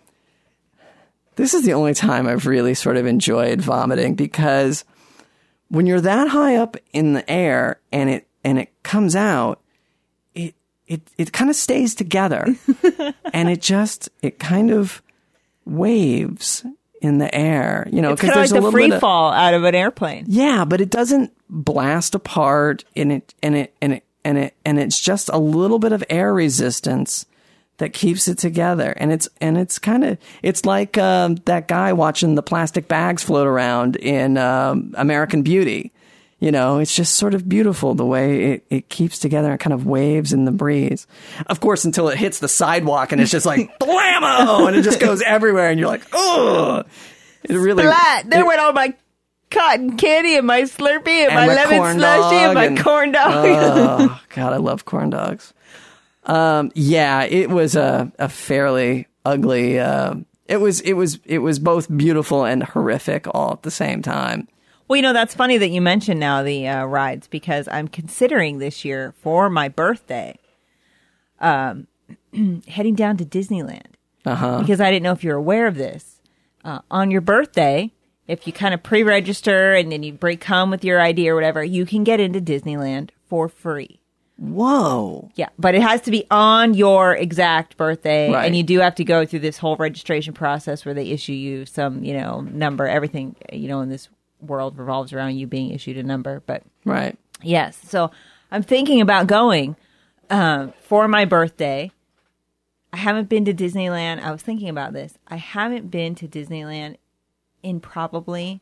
this 1.35 1.53
is 1.55 1.65
the 1.65 1.73
only 1.73 1.93
time 1.93 2.27
I've 2.27 2.45
really 2.47 2.73
sort 2.73 2.97
of 2.97 3.05
enjoyed 3.05 3.61
vomiting 3.61 4.15
because 4.15 4.83
when 5.69 5.85
you're 5.85 6.01
that 6.01 6.27
high 6.29 6.55
up 6.55 6.77
in 6.93 7.13
the 7.13 7.27
air 7.29 7.79
and 7.91 8.09
it 8.09 8.26
and 8.47 8.57
it 8.59 8.69
comes 8.83 9.15
out, 9.15 9.59
it 10.33 10.55
it 10.87 11.01
it 11.17 11.31
kind 11.33 11.49
of 11.49 11.55
stays 11.55 11.93
together, 11.95 12.45
and 13.33 13.49
it 13.49 13.61
just 13.61 14.09
it 14.21 14.39
kind 14.39 14.71
of 14.71 15.01
waves 15.65 16.65
in 17.01 17.19
the 17.19 17.33
air, 17.35 17.87
you 17.91 18.01
know, 18.01 18.13
It's 18.13 18.21
kind 18.21 18.31
of 18.31 18.37
like 18.37 18.41
there's 18.49 18.51
a 18.51 18.55
the 18.55 18.61
little 18.61 18.71
free 18.71 18.91
of- 18.91 18.99
fall 18.99 19.31
out 19.31 19.53
of 19.53 19.63
an 19.63 19.75
airplane. 19.75 20.25
yeah, 20.27 20.65
but 20.65 20.81
it 20.81 20.89
doesn't 20.89 21.31
blast 21.49 22.15
apart 22.15 22.83
and 22.95 23.11
it 23.11 23.33
and 23.43 23.55
it 23.55 23.73
and 23.81 23.93
it 23.93 24.03
and 24.25 24.37
it 24.37 24.55
and 24.65 24.79
it's 24.79 24.99
just 24.99 25.29
a 25.31 25.37
little 25.37 25.77
bit 25.79 25.91
of 25.91 26.03
air 26.09 26.33
resistance 26.33 27.25
that 27.77 27.93
keeps 27.93 28.27
it 28.27 28.39
together. 28.39 28.91
And 28.97 29.11
it's 29.11 29.29
and 29.39 29.57
it's 29.59 29.77
kind 29.77 30.03
of 30.03 30.17
it's 30.41 30.65
like 30.65 30.97
um, 30.97 31.35
that 31.45 31.67
guy 31.67 31.93
watching 31.93 32.33
the 32.33 32.41
plastic 32.41 32.87
bags 32.87 33.23
float 33.23 33.45
around 33.45 33.95
in 33.97 34.37
um, 34.37 34.95
American 34.97 35.43
Beauty. 35.43 35.91
You 36.39 36.51
know, 36.51 36.77
it's 36.77 36.95
just 36.95 37.15
sort 37.15 37.33
of 37.33 37.49
beautiful 37.49 37.95
the 37.95 38.05
way 38.05 38.51
it, 38.53 38.65
it 38.69 38.89
keeps 38.89 39.17
together 39.17 39.49
and 39.49 39.59
kind 39.59 39.73
of 39.73 39.87
waves 39.87 40.33
in 40.33 40.45
the 40.45 40.51
breeze. 40.51 41.07
Of 41.47 41.59
course, 41.59 41.83
until 41.83 42.09
it 42.09 42.17
hits 42.19 42.37
the 42.37 42.47
sidewalk 42.47 43.11
and 43.11 43.19
it's 43.19 43.31
just 43.31 43.45
like 43.47 43.79
blammo, 43.79 44.67
and 44.67 44.75
it 44.75 44.83
just 44.83 44.99
goes 44.99 45.23
everywhere, 45.23 45.69
and 45.71 45.79
you're 45.79 45.89
like, 45.89 46.05
oh, 46.13 46.83
it 47.43 47.55
really. 47.55 47.83
Flat. 47.83 48.29
There 48.29 48.41
it- 48.41 48.47
went 48.47 48.59
all 48.61 48.71
my 48.73 48.93
cotton 49.49 49.97
candy 49.97 50.35
and 50.35 50.45
my 50.45 50.61
Slurpee 50.63 51.07
and, 51.07 51.31
And 51.31 51.35
my 51.35 51.47
my 51.47 51.53
lemon 51.55 51.99
slushy 51.99 52.35
and 52.35 52.53
my 52.53 52.65
and- 52.65 52.79
corn 52.79 53.11
dog. 53.13 53.33
oh 53.33 54.21
God, 54.35 54.53
I 54.53 54.57
love 54.57 54.85
corn 54.85 55.09
dogs. 55.09 55.53
Um, 56.25 56.71
yeah, 56.75 57.23
it 57.23 57.49
was 57.49 57.75
a, 57.75 58.11
a 58.19 58.29
fairly 58.29 59.07
ugly. 59.25 59.79
Uh, 59.79 60.15
it 60.45 60.57
was 60.57 60.81
it 60.81 60.93
was 60.93 61.19
it 61.25 61.39
was 61.39 61.57
both 61.57 61.87
beautiful 61.97 62.43
and 62.45 62.61
horrific 62.61 63.25
all 63.33 63.53
at 63.53 63.63
the 63.63 63.71
same 63.71 64.01
time. 64.03 64.47
Well, 64.87 64.95
you 64.95 65.01
know, 65.01 65.13
that's 65.13 65.33
funny 65.35 65.57
that 65.57 65.69
you 65.69 65.81
mentioned 65.81 66.19
now 66.19 66.43
the 66.43 66.67
uh, 66.67 66.85
rides 66.85 67.27
because 67.27 67.67
I'm 67.67 67.87
considering 67.87 68.59
this 68.59 68.85
year 68.85 69.13
for 69.21 69.49
my 69.49 69.67
birthday 69.67 70.37
um, 71.39 71.87
heading 72.67 72.95
down 72.95 73.17
to 73.17 73.25
Disneyland. 73.25 73.93
Uh-huh. 74.25 74.59
Because 74.59 74.81
I 74.81 74.89
didn't 74.91 75.03
know 75.03 75.11
if 75.13 75.23
you're 75.23 75.37
aware 75.37 75.67
of 75.67 75.75
this. 75.75 76.21
Uh, 76.63 76.79
on 76.91 77.11
your 77.11 77.21
birthday, 77.21 77.91
if 78.27 78.45
you 78.45 78.51
kind 78.53 78.73
of 78.73 78.83
pre 78.83 79.03
register 79.03 79.73
and 79.73 79.91
then 79.91 80.03
you 80.03 80.11
break 80.13 80.41
come 80.41 80.69
with 80.69 80.83
your 80.83 80.99
ID 80.99 81.29
or 81.29 81.35
whatever, 81.35 81.63
you 81.63 81.85
can 81.85 82.03
get 82.03 82.19
into 82.19 82.41
Disneyland 82.41 83.09
for 83.29 83.47
free. 83.47 84.01
Whoa! 84.37 85.31
Yeah, 85.35 85.49
but 85.57 85.73
it 85.73 85.81
has 85.81 86.01
to 86.01 86.11
be 86.11 86.25
on 86.29 86.75
your 86.75 87.15
exact 87.15 87.75
birthday, 87.75 88.31
Right. 88.31 88.45
and 88.45 88.55
you 88.55 88.61
do 88.63 88.79
have 88.79 88.93
to 88.95 89.03
go 89.03 89.25
through 89.25 89.39
this 89.39 89.57
whole 89.57 89.75
registration 89.77 90.33
process 90.33 90.85
where 90.85 90.93
they 90.93 91.07
issue 91.09 91.33
you 91.33 91.65
some, 91.65 92.03
you 92.03 92.13
know, 92.13 92.41
number. 92.41 92.85
Everything, 92.87 93.35
you 93.51 93.67
know, 93.67 93.79
in 93.81 93.89
this 93.89 94.09
world 94.39 94.77
revolves 94.77 95.13
around 95.13 95.35
you 95.37 95.47
being 95.47 95.71
issued 95.71 95.97
a 95.97 96.03
number. 96.03 96.41
But 96.45 96.63
Right. 96.85 97.17
yes, 97.41 97.77
so 97.87 98.11
I'm 98.51 98.63
thinking 98.63 99.01
about 99.01 99.27
going 99.27 99.75
um, 100.29 100.73
for 100.81 101.07
my 101.07 101.25
birthday. 101.25 101.91
I 102.93 102.97
haven't 102.97 103.29
been 103.29 103.45
to 103.45 103.53
Disneyland. 103.53 104.21
I 104.21 104.31
was 104.31 104.41
thinking 104.41 104.69
about 104.69 104.93
this. 104.93 105.13
I 105.27 105.35
haven't 105.35 105.91
been 105.91 106.15
to 106.15 106.27
Disneyland 106.27 106.95
in 107.61 107.79
probably 107.79 108.61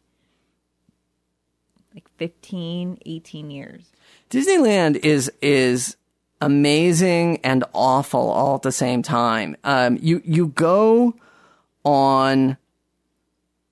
like 1.94 2.10
15, 2.18 3.00
18 3.06 3.52
years. 3.52 3.92
Disneyland 4.30 4.98
is 4.98 5.32
is 5.42 5.96
amazing 6.42 7.38
and 7.44 7.64
awful 7.74 8.30
all 8.30 8.56
at 8.56 8.64
the 8.64 8.72
same 8.72 9.02
time. 9.02 9.56
Um, 9.64 9.98
you 10.02 10.22
you 10.26 10.48
go 10.48 11.16
on 11.84 12.58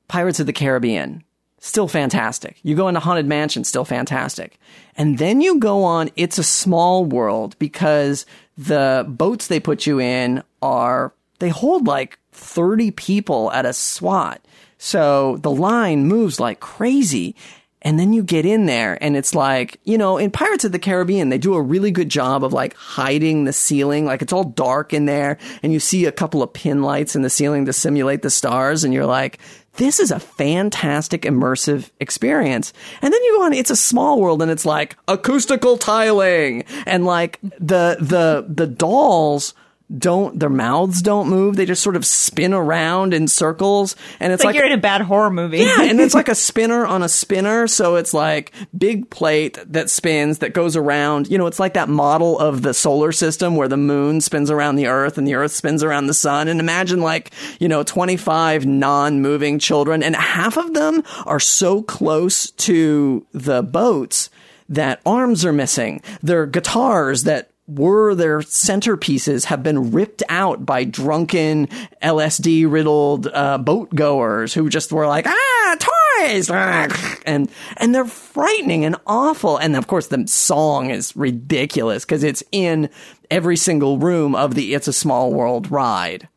Pirates 0.08 0.40
of 0.40 0.46
the 0.46 0.54
Caribbean, 0.54 1.24
still 1.64 1.88
fantastic. 1.88 2.60
You 2.62 2.76
go 2.76 2.90
into 2.90 3.00
Haunted 3.00 3.26
Mansion, 3.26 3.64
still 3.64 3.86
fantastic. 3.86 4.60
And 4.98 5.18
then 5.18 5.40
you 5.40 5.60
go 5.60 5.86
on 5.86 6.10
It's 6.18 6.38
a 6.38 6.44
Small 6.44 7.06
World 7.06 7.56
because 7.58 8.26
the 8.58 9.06
boats 9.08 9.48
they 9.48 9.62
put 9.62 9.88
you 9.88 10.02
in 10.02 10.44
are 10.62 11.14
they 11.40 11.48
hold 11.48 11.88
like 11.88 12.20
30 12.34 12.92
people 12.92 13.50
at 13.54 13.66
a 13.66 13.72
swat. 13.72 14.42
So 14.78 15.38
the 15.38 15.52
line 15.52 16.06
moves 16.06 16.38
like 16.38 16.60
crazy. 16.60 17.34
And 17.82 17.98
then 17.98 18.12
you 18.12 18.24
get 18.24 18.46
in 18.46 18.66
there 18.66 18.98
and 19.02 19.16
it's 19.16 19.34
like, 19.34 19.80
you 19.84 19.98
know, 19.98 20.18
in 20.18 20.32
Pirates 20.32 20.64
of 20.66 20.72
the 20.72 20.80
Caribbean, 20.80 21.30
they 21.30 21.38
do 21.38 21.54
a 21.54 21.62
really 21.62 21.92
good 21.92 22.08
job 22.08 22.44
of 22.44 22.54
like 22.54 22.76
hiding 22.76 23.44
the 23.44 23.52
ceiling. 23.52 24.06
Like 24.06 24.22
it's 24.22 24.32
all 24.32 24.46
dark 24.46 24.94
in 24.94 25.06
there 25.06 25.38
and 25.62 25.72
you 25.72 25.80
see 25.80 26.06
a 26.06 26.12
couple 26.12 26.44
of 26.44 26.54
pin 26.54 26.82
lights 26.82 27.16
in 27.16 27.22
the 27.24 27.30
ceiling 27.30 27.66
to 27.66 27.74
simulate 27.74 28.22
the 28.22 28.30
stars. 28.30 28.84
And 28.84 28.94
you're 28.94 29.06
like, 29.06 29.40
this 29.76 30.00
is 30.00 30.12
a 30.12 30.20
fantastic 30.20 31.24
immersive 31.24 31.90
experience. 32.00 32.74
And 33.02 33.14
then 33.14 33.24
you 33.24 33.38
go 33.38 33.46
on, 33.46 33.54
it's 33.54 33.72
a 33.72 33.76
small 33.76 34.22
world 34.22 34.42
and 34.42 34.52
it's 34.52 34.66
like 34.66 34.96
acoustical 35.08 35.78
tiling 35.78 36.64
and 36.86 37.06
like 37.06 37.40
the, 37.42 37.98
the, 38.00 38.46
the 38.48 38.68
dolls 38.68 39.54
don't, 39.98 40.40
their 40.40 40.50
mouths 40.50 41.02
don't 41.02 41.30
move. 41.30 41.56
They 41.56 41.66
just 41.66 41.84
sort 41.84 41.96
of 41.96 42.06
spin 42.06 42.54
around 42.54 43.14
in 43.14 43.28
circles. 43.28 43.96
And 44.20 44.34
it's 44.34 44.42
It's 44.42 44.46
like, 44.46 44.54
like 44.56 44.60
you're 44.60 44.66
in 44.72 44.78
a 44.78 44.82
bad 44.82 45.02
horror 45.02 45.30
movie. 45.30 45.60
yeah, 45.60 45.84
and 45.84 46.00
it's 46.00 46.14
like 46.14 46.28
a 46.30 46.36
spinner 46.50 46.86
on 46.86 47.04
a 47.04 47.10
spinner. 47.10 47.68
So 47.68 47.96
it's 47.96 48.14
like 48.14 48.52
big 48.78 49.10
plate 49.10 49.58
that 49.68 49.90
spins 49.90 50.40
that 50.40 50.54
goes 50.54 50.76
around. 50.76 51.30
You 51.30 51.38
know, 51.38 51.48
it's 51.48 51.60
like 51.60 51.74
that 51.76 51.90
model 51.90 52.40
of 52.40 52.62
the 52.64 52.74
solar 52.74 53.12
system 53.12 53.56
where 53.56 53.68
the 53.68 53.78
moon 53.78 54.22
spins 54.22 54.50
around 54.50 54.76
the 54.76 54.88
earth 54.88 55.18
and 55.18 55.28
the 55.28 55.36
earth 55.36 55.52
spins 55.52 55.84
around 55.84 56.08
the 56.08 56.14
sun. 56.14 56.48
And 56.48 56.60
imagine 56.60 57.02
like, 57.02 57.32
you 57.60 57.68
know, 57.68 57.84
25 57.84 58.66
non-moving 58.66 59.60
children 59.60 60.04
and 60.04 60.16
half 60.16 60.58
of 60.58 60.74
them 60.74 61.04
are 61.26 61.40
so 61.40 61.82
close 61.84 62.50
to 62.52 63.26
the 63.34 63.62
boats 63.62 64.30
that 64.70 65.02
arms 65.06 65.46
are 65.46 65.54
missing. 65.54 66.02
Their 66.22 66.46
guitars 66.46 67.24
that 67.24 67.52
were 67.68 68.14
their 68.14 68.40
centerpieces 68.40 69.46
have 69.46 69.64
been 69.64 69.92
ripped 69.92 70.22
out 70.28 70.66
by 70.66 70.84
drunken 70.84 71.68
LSD 72.02 72.70
riddled 72.70 73.28
uh, 73.34 73.58
boat 73.58 73.94
goers 73.96 74.54
who 74.54 74.70
just 74.70 74.92
were 74.92 75.08
like 75.08 75.26
ah 75.28 75.78
toys 75.80 76.50
and 77.26 77.50
and 77.78 77.96
they're 77.96 78.06
frightening 78.06 78.84
and 78.84 78.96
awful 79.08 79.58
and 79.58 79.76
of 79.78 79.88
course 79.88 80.08
the 80.08 80.28
song 80.28 80.90
is 80.90 81.16
ridiculous 81.16 82.04
because 82.04 82.24
it's 82.24 82.44
in 82.52 82.90
every 83.32 83.58
single 83.58 83.98
room 83.98 84.36
of 84.36 84.56
the 84.56 84.74
It's 84.74 84.88
a 84.88 84.94
Small 84.94 85.34
World 85.34 85.72
ride. 85.72 86.28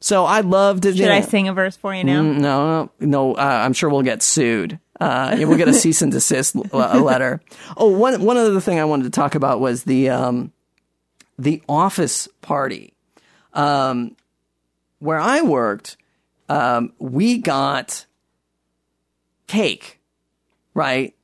So 0.00 0.24
I 0.26 0.40
love 0.40 0.82
Disney. 0.82 1.04
Should 1.04 1.10
I 1.10 1.22
sing 1.22 1.48
a 1.48 1.54
verse 1.54 1.76
for 1.76 1.94
you 1.94 2.04
now? 2.04 2.20
No, 2.20 2.32
no, 2.32 2.90
no. 3.00 3.34
Uh, 3.34 3.40
I'm 3.64 3.72
sure 3.72 3.88
we'll 3.88 4.02
get 4.02 4.22
sued. 4.22 4.78
Uh, 5.00 5.34
yeah, 5.38 5.46
we'll 5.46 5.56
get 5.56 5.66
a 5.66 5.72
cease 5.72 6.02
and 6.02 6.12
desist 6.12 6.54
l- 6.56 6.64
a 6.72 7.00
letter. 7.00 7.40
Oh, 7.76 7.88
one 7.88 8.22
one 8.22 8.36
other 8.36 8.60
thing 8.60 8.78
I 8.78 8.84
wanted 8.84 9.04
to 9.04 9.10
talk 9.10 9.34
about 9.34 9.60
was 9.60 9.84
the 9.84 10.10
um, 10.10 10.52
the 11.38 11.62
office 11.68 12.28
party. 12.42 12.92
Um, 13.52 14.16
where 14.98 15.20
I 15.20 15.42
worked, 15.42 15.96
um, 16.48 16.92
we 16.98 17.38
got 17.38 18.06
cake, 19.46 20.00
right? 20.74 21.14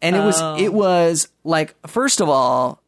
And 0.00 0.14
it 0.16 0.20
was 0.20 0.40
Oh. 0.40 0.56
it 0.58 0.72
was 0.72 1.28
like 1.44 1.74
first 1.86 2.20
of 2.20 2.28
all, 2.28 2.82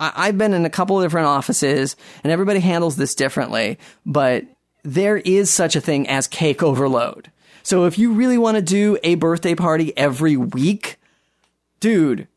I, 0.00 0.12
I've 0.16 0.38
been 0.38 0.54
in 0.54 0.64
a 0.64 0.70
couple 0.70 0.98
of 0.98 1.04
different 1.04 1.26
offices, 1.26 1.96
and 2.24 2.32
everybody 2.32 2.60
handles 2.60 2.96
this 2.96 3.14
differently, 3.14 3.78
but 4.04 4.44
there 4.82 5.16
is 5.16 5.50
such 5.50 5.74
a 5.76 5.80
thing 5.80 6.08
as 6.08 6.26
cake 6.28 6.62
overload. 6.62 7.30
So 7.62 7.84
if 7.86 7.98
you 7.98 8.12
really 8.12 8.38
want 8.38 8.56
to 8.56 8.62
do 8.62 8.96
a 9.02 9.16
birthday 9.16 9.56
party 9.56 9.96
every 9.98 10.36
week, 10.36 10.98
dude, 11.80 12.28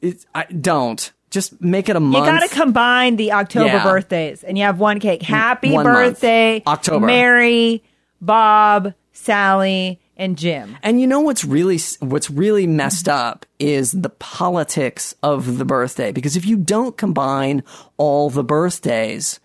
it, 0.00 0.24
I, 0.34 0.44
don't. 0.44 1.12
Just 1.32 1.60
make 1.60 1.88
it 1.88 1.96
a 1.96 2.00
month. 2.00 2.26
You 2.26 2.30
got 2.32 2.48
to 2.48 2.54
combine 2.54 3.16
the 3.16 3.32
October 3.32 3.66
Yeah. 3.66 3.82
birthdays, 3.82 4.44
and 4.44 4.56
you 4.56 4.64
have 4.64 4.78
one 4.78 5.00
cake. 5.00 5.22
Happy 5.22 5.72
one 5.72 5.84
month. 5.84 5.96
birthday, 5.96 6.62
October. 6.66 7.06
Mary, 7.06 7.82
Bob, 8.20 8.94
Sally, 9.12 9.98
and 10.16 10.36
Jim. 10.38 10.76
And 10.82 11.00
you 11.00 11.06
know 11.06 11.20
what's 11.20 11.44
really 11.44 11.78
what's 12.00 12.30
really 12.30 12.66
messed 12.66 13.08
up 13.08 13.46
is 13.58 13.92
the 13.92 14.10
politics 14.10 15.14
of 15.22 15.58
the 15.58 15.64
birthday 15.64 16.12
because 16.12 16.36
if 16.36 16.46
you 16.46 16.56
don't 16.56 16.96
combine 16.96 17.62
all 17.96 18.28
the 18.30 18.44
birthdays, 18.44 19.40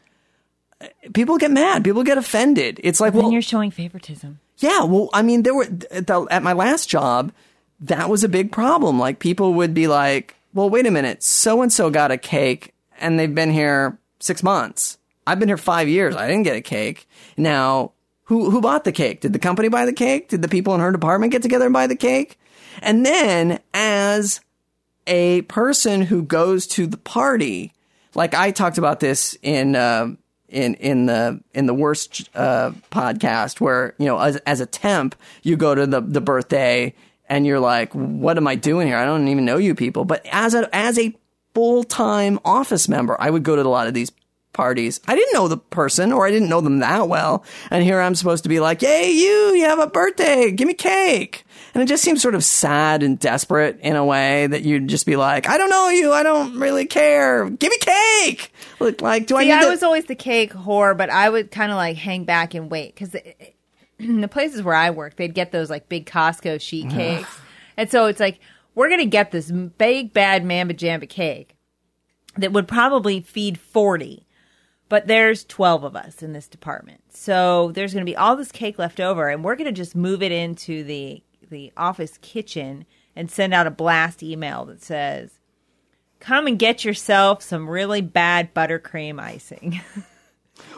eh, 0.82 0.88
people 1.14 1.38
get 1.38 1.52
mad, 1.52 1.84
people 1.84 2.04
get 2.04 2.18
offended. 2.18 2.80
It's 2.84 3.00
like, 3.00 3.14
Then 3.14 3.24
well, 3.24 3.32
you're 3.32 3.42
showing 3.42 3.72
favoritism. 3.72 4.40
yeah, 4.58 4.84
well, 4.84 5.10
I 5.14 5.22
mean, 5.22 5.44
there 5.44 5.56
were 5.56 5.64
at, 5.90 6.06
the, 6.08 6.28
at 6.30 6.44
my 6.44 6.54
last 6.54 6.90
job, 6.90 7.32
that 7.80 8.10
was 8.10 8.24
a 8.24 8.30
big 8.30 8.52
problem. 8.52 9.00
Like 9.00 9.20
people 9.20 9.54
would 9.56 9.74
be 9.74 9.88
like, 9.88 10.36
"Well, 10.58 10.72
wait 10.72 10.88
a 10.88 10.92
minute, 10.92 11.22
so 11.22 11.62
and 11.62 11.72
so 11.72 11.92
got 11.92 12.10
a 12.10 12.18
cake, 12.18 12.74
and 13.00 13.20
they've 13.20 13.36
been 13.36 13.52
here 13.52 14.00
six 14.20 14.42
months. 14.42 14.98
I've 15.28 15.38
been 15.38 15.50
here 15.50 15.56
five 15.56 15.88
years. 15.88 16.16
I 16.16 16.26
didn't 16.26 16.46
get 16.46 16.56
a 16.56 16.62
cake. 16.62 17.08
Now, 17.38 17.92
who 18.24 18.50
who 18.50 18.60
bought 18.60 18.84
the 18.84 18.92
cake? 18.92 19.22
Did 19.22 19.34
the 19.34 19.40
company 19.40 19.68
buy 19.70 19.86
the 19.86 19.94
cake? 19.94 20.30
Did 20.30 20.42
the 20.42 20.48
people 20.48 20.74
in 20.74 20.80
her 20.80 20.92
department 20.92 21.32
get 21.32 21.44
together 21.44 21.66
and 21.66 21.74
buy 21.74 21.86
the 21.86 21.96
cake? 21.96 22.40
And 22.82 23.06
then, 23.06 23.60
as 23.76 24.42
a 25.06 25.44
person 25.44 26.02
who 26.02 26.24
goes 26.24 26.66
to 26.70 26.88
the 26.88 26.98
party, 26.98 27.72
like 28.16 28.34
I 28.34 28.50
talked 28.50 28.80
about 28.80 29.00
this 29.00 29.38
in 29.44 29.76
uh, 29.76 30.16
in 30.50 30.74
in 30.74 31.06
the 31.06 31.40
in 31.54 31.68
the 31.68 31.76
worst 31.76 32.32
uh, 32.34 32.72
podcast 32.90 33.62
where 33.62 33.94
you 34.00 34.08
know 34.08 34.18
as, 34.18 34.38
as 34.38 34.60
a 34.60 34.66
temp 34.66 35.14
you 35.44 35.56
go 35.56 35.76
to 35.76 35.86
the 35.86 36.02
the 36.02 36.20
birthday 36.22 36.96
and 37.28 37.46
you're 37.46 37.60
like 37.60 37.94
what 37.94 38.38
am 38.38 38.48
I 38.48 38.56
doing 38.56 38.88
here 38.88 38.98
I 38.98 39.06
don't 39.06 39.28
even 39.28 39.46
know 39.46 39.58
you 39.58 39.76
people 39.76 40.06
but 40.06 40.26
as 40.32 40.54
a 40.54 40.68
as 40.76 40.98
a 41.00 41.14
full 41.54 41.84
time 41.84 42.40
office 42.46 42.88
member 42.88 43.16
I 43.20 43.30
would 43.30 43.44
go 43.44 43.56
to 43.56 43.62
a 43.62 43.64
lot 43.64 43.88
of 43.88 43.94
these 43.94 44.12
parties 44.54 45.00
I 45.08 45.16
didn't 45.16 45.34
know 45.34 45.48
the 45.48 45.58
person 45.58 46.12
or 46.12 46.26
I 46.26 46.32
didn't 46.32 46.50
know 46.50 46.62
them 46.62 46.80
that 46.80 47.08
well 47.08 47.44
and 47.70 47.84
here 47.84 48.00
I'm 48.02 48.16
supposed 48.16 48.44
to 48.44 48.50
be 48.50 48.60
like 48.60 48.82
hey 48.82 49.12
you 49.12 49.54
you 49.56 49.66
have 49.66 49.78
a 49.80 49.88
birthday 49.88 50.52
give 50.52 50.68
me 50.68 50.74
cake 50.74 51.44
and 51.74 51.84
it 51.84 51.86
just 51.88 52.04
seems 52.04 52.24
sort 52.24 52.34
of 52.34 52.44
sad 52.44 53.04
and 53.04 53.20
desperate 53.20 53.80
in 53.82 53.96
a 53.96 54.04
way 54.04 54.48
that 54.48 54.64
you'd 54.64 54.88
just 54.88 55.06
be 55.06 55.16
like, 55.16 55.48
I 55.48 55.60
don't 55.60 55.70
know 55.70 55.90
you. 55.90 56.12
I 56.12 56.24
don't 56.24 56.58
really 56.60 56.86
care. 56.88 57.48
Give 57.52 57.70
me 57.70 57.78
cake. 57.78 58.52
Look, 58.80 59.02
like, 59.04 59.28
do 59.28 59.36
I 59.36 59.42
See, 59.44 59.50
need 59.50 59.54
I 59.54 59.64
to- 59.66 59.70
was 59.70 59.84
always 59.84 60.06
the 60.06 60.16
cake 60.16 60.54
whore, 60.54 60.98
but 60.98 61.12
I 61.12 61.30
would 61.30 61.52
kind 61.52 61.72
of 61.72 61.76
like 61.76 61.96
hang 61.98 62.24
back 62.24 62.56
and 62.56 62.72
wait 62.72 62.96
because 62.96 63.16
the 64.22 64.28
places 64.28 64.64
where 64.64 64.76
I 64.76 64.90
worked, 64.90 65.18
they'd 65.18 65.34
get 65.34 65.52
those 65.52 65.70
like 65.70 65.90
big 65.90 66.06
Costco 66.06 66.62
sheet 66.62 66.90
cakes, 66.90 67.40
and 67.76 67.90
so 67.90 68.06
it's 68.06 68.20
like 68.20 68.40
we're 68.76 68.90
gonna 68.90 69.06
get 69.06 69.32
this 69.32 69.52
big 69.52 70.14
bad 70.14 70.46
mamba 70.46 70.74
jamba 70.74 71.10
cake 71.10 71.56
that 72.38 72.54
would 72.54 72.68
probably 72.68 73.22
feed 73.22 73.60
forty, 73.60 74.28
but 74.90 75.08
there's 75.08 75.44
twelve 75.44 75.84
of 75.84 75.96
us 75.96 76.22
in 76.22 76.34
this 76.34 76.48
department, 76.48 77.02
so 77.10 77.72
there's 77.74 77.94
gonna 77.94 78.06
be 78.06 78.16
all 78.16 78.36
this 78.36 78.52
cake 78.52 78.78
left 78.78 79.00
over, 79.00 79.30
and 79.30 79.44
we're 79.44 79.56
gonna 79.56 79.72
just 79.72 79.96
move 79.96 80.22
it 80.22 80.32
into 80.32 80.84
the 80.84 81.24
the 81.50 81.72
office 81.78 82.18
kitchen 82.22 82.86
and 83.16 83.32
send 83.32 83.54
out 83.54 83.68
a 83.68 83.72
blast 83.72 84.22
email 84.22 84.66
that 84.66 84.84
says 84.84 85.40
come 86.20 86.48
and 86.48 86.60
get 86.60 86.84
yourself 86.84 87.42
some 87.44 87.70
really 87.70 88.02
bad 88.02 88.54
buttercream 88.54 89.20
icing. 89.20 89.82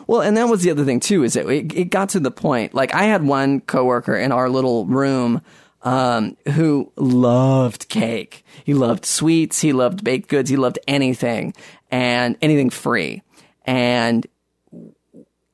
Well, 0.09 0.21
and 0.21 0.37
that 0.37 0.49
was 0.49 0.63
the 0.63 0.71
other 0.71 0.85
thing 0.85 0.99
too, 0.99 1.23
is 1.23 1.33
that 1.33 1.47
it, 1.47 1.71
it 1.71 1.85
got 1.91 2.09
to 2.09 2.19
the 2.19 2.31
point. 2.31 2.73
Like 2.73 2.95
I 2.95 3.03
had 3.03 3.21
one 3.21 3.61
coworker 3.61 4.15
in 4.15 4.31
our 4.31 4.49
little 4.49 4.87
room 4.87 5.43
um, 5.83 6.35
who 6.53 6.91
loved 6.95 7.89
cake. 7.89 8.43
He 8.63 8.73
loved 8.73 9.05
sweets. 9.05 9.61
He 9.61 9.71
loved 9.71 10.03
baked 10.03 10.27
goods. 10.27 10.49
He 10.49 10.55
loved 10.55 10.79
anything 10.87 11.53
and 11.91 12.37
anything 12.41 12.71
free. 12.71 13.21
And 13.65 14.25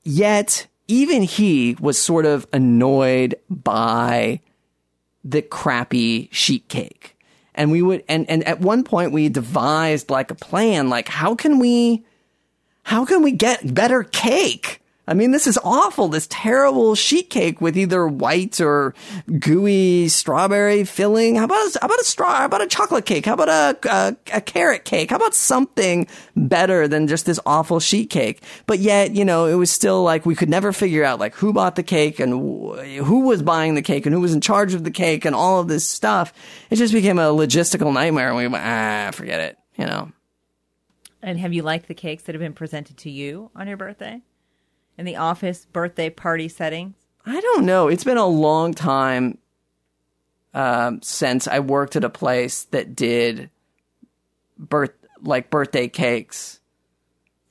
yet, 0.03 0.67
even 0.87 1.23
he 1.23 1.75
was 1.81 2.01
sort 2.01 2.25
of 2.25 2.47
annoyed 2.53 3.35
by 3.49 4.39
the 5.25 5.41
crappy 5.41 6.29
sheet 6.31 6.69
cake. 6.69 7.17
And 7.55 7.71
we 7.71 7.81
would, 7.81 8.05
and, 8.07 8.29
and 8.29 8.41
at 8.45 8.61
one 8.61 8.85
point 8.85 9.11
we 9.11 9.27
devised 9.27 10.09
like 10.09 10.31
a 10.31 10.35
plan, 10.35 10.87
like 10.87 11.09
how 11.09 11.35
can 11.35 11.59
we, 11.59 12.05
how 12.85 13.03
can 13.03 13.23
we 13.23 13.31
get 13.31 13.73
better 13.73 14.03
cake? 14.03 14.79
I 15.07 15.13
mean, 15.13 15.31
this 15.31 15.47
is 15.47 15.59
awful. 15.63 16.07
This 16.07 16.27
terrible 16.29 16.95
sheet 16.95 17.29
cake 17.29 17.61
with 17.61 17.77
either 17.77 18.07
white 18.07 18.59
or 18.61 18.93
gooey 19.39 20.07
strawberry 20.07 20.83
filling. 20.83 21.35
How 21.35 21.45
about 21.45 21.75
a, 21.75 21.79
how 21.79 21.87
about 21.87 21.99
a 21.99 22.05
straw? 22.05 22.35
How 22.35 22.45
about 22.45 22.61
a 22.61 22.67
chocolate 22.67 23.05
cake? 23.05 23.25
How 23.25 23.33
about 23.33 23.49
a, 23.49 23.77
a 23.87 24.15
a 24.37 24.41
carrot 24.41 24.85
cake? 24.85 25.09
How 25.09 25.15
about 25.15 25.33
something 25.35 26.07
better 26.35 26.87
than 26.87 27.07
just 27.07 27.25
this 27.25 27.39
awful 27.45 27.79
sheet 27.79 28.09
cake? 28.09 28.41
But 28.67 28.79
yet, 28.79 29.15
you 29.15 29.25
know, 29.25 29.45
it 29.45 29.55
was 29.55 29.71
still 29.71 30.03
like 30.03 30.25
we 30.25 30.35
could 30.35 30.49
never 30.49 30.71
figure 30.71 31.03
out 31.03 31.19
like 31.19 31.35
who 31.35 31.53
bought 31.53 31.75
the 31.75 31.83
cake 31.83 32.19
and 32.19 32.31
who 32.31 33.21
was 33.21 33.41
buying 33.41 33.75
the 33.75 33.81
cake 33.83 34.05
and 34.05 34.13
who 34.13 34.21
was 34.21 34.33
in 34.33 34.41
charge 34.41 34.73
of 34.73 34.83
the 34.83 34.91
cake 34.91 35.25
and 35.25 35.35
all 35.35 35.59
of 35.59 35.67
this 35.67 35.87
stuff. 35.87 36.33
It 36.69 36.77
just 36.77 36.93
became 36.93 37.19
a 37.19 37.29
logistical 37.29 37.93
nightmare. 37.93 38.29
And 38.29 38.37
we 38.37 38.47
went, 38.47 38.63
ah, 38.63 39.11
forget 39.11 39.39
it. 39.39 39.57
You 39.75 39.85
know. 39.85 40.11
And 41.25 41.39
have 41.39 41.51
you 41.53 41.63
liked 41.63 41.87
the 41.87 41.93
cakes 41.93 42.23
that 42.23 42.35
have 42.35 42.39
been 42.41 42.53
presented 42.53 42.95
to 42.97 43.09
you 43.09 43.49
on 43.55 43.67
your 43.67 43.77
birthday? 43.77 44.21
In 44.97 45.03
the 45.05 45.15
office 45.17 45.65
birthday 45.65 46.09
party 46.09 46.47
settings? 46.47 46.95
I 47.25 47.41
don't 47.41 47.65
know. 47.65 47.87
It's 47.89 48.03
been 48.05 48.17
a 48.17 48.25
long 48.27 48.73
time 48.73 49.39
um, 50.53 51.01
since 51.01 51.47
I 51.47 51.59
worked 51.59 51.95
at 51.95 52.03
a 52.03 52.09
place 52.09 52.63
that 52.65 52.95
did 52.95 53.49
birth 54.57 54.93
like 55.21 55.49
birthday 55.49 55.87
cakes 55.87 56.59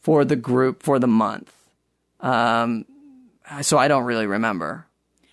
for 0.01 0.25
the 0.25 0.37
group 0.37 0.83
for 0.83 0.99
the 0.99 1.07
month. 1.09 1.53
Um, 2.21 2.87
so 3.61 3.77
I 3.77 3.89
don't 3.89 4.05
really 4.05 4.27
remember. 4.27 4.87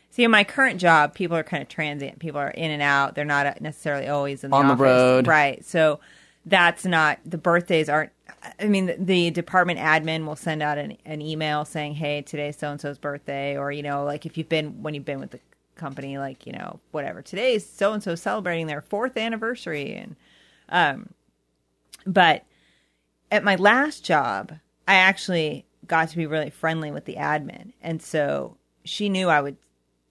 See, 0.09 0.23
in 0.25 0.31
my 0.31 0.43
current 0.43 0.81
job, 0.81 1.13
people 1.13 1.37
are 1.37 1.43
kind 1.43 1.61
of 1.63 1.69
transient. 1.69 2.19
People 2.19 2.41
are 2.41 2.49
in 2.49 2.71
and 2.71 2.81
out. 2.81 3.15
They're 3.15 3.23
not 3.23 3.61
necessarily 3.61 4.07
always 4.07 4.43
in 4.43 4.49
the 4.49 4.57
On 4.57 4.67
the 4.67 4.73
office. 4.73 4.81
road. 4.81 5.27
right? 5.27 5.63
So 5.63 6.01
that's 6.45 6.83
not 6.83 7.19
the 7.25 7.37
birthdays 7.37 7.87
aren't. 7.87 8.11
I 8.59 8.67
mean, 8.67 8.93
the, 8.97 9.31
department 9.31 9.79
admin 9.79 10.25
will 10.25 10.35
send 10.35 10.61
out 10.61 10.77
an, 10.77 10.97
an 11.05 11.21
email 11.21 11.65
saying, 11.65 11.95
"Hey, 11.95 12.21
today's 12.21 12.57
so 12.57 12.71
and 12.71 12.81
so's 12.81 12.97
birthday," 12.97 13.57
or 13.57 13.71
you 13.71 13.83
know, 13.83 14.03
like 14.03 14.25
if 14.25 14.37
you've 14.37 14.49
been 14.49 14.81
when 14.81 14.93
you've 14.93 15.05
been 15.05 15.19
with 15.19 15.31
the 15.31 15.39
company, 15.75 16.17
like 16.17 16.45
you 16.45 16.53
know, 16.53 16.79
whatever. 16.91 17.21
Today's 17.21 17.67
so 17.67 17.93
and 17.93 18.03
so 18.03 18.15
celebrating 18.15 18.67
their 18.67 18.81
fourth 18.81 19.17
anniversary, 19.17 19.93
and 19.95 20.15
um, 20.69 21.09
but 22.05 22.45
at 23.31 23.43
my 23.43 23.55
last 23.55 24.03
job, 24.03 24.53
I 24.87 24.95
actually 24.95 25.65
got 25.87 26.09
to 26.09 26.17
be 26.17 26.25
really 26.25 26.49
friendly 26.49 26.91
with 26.91 27.05
the 27.05 27.15
admin, 27.15 27.73
and 27.81 28.01
so 28.01 28.57
she 28.83 29.09
knew 29.09 29.29
I 29.29 29.41
was 29.41 29.53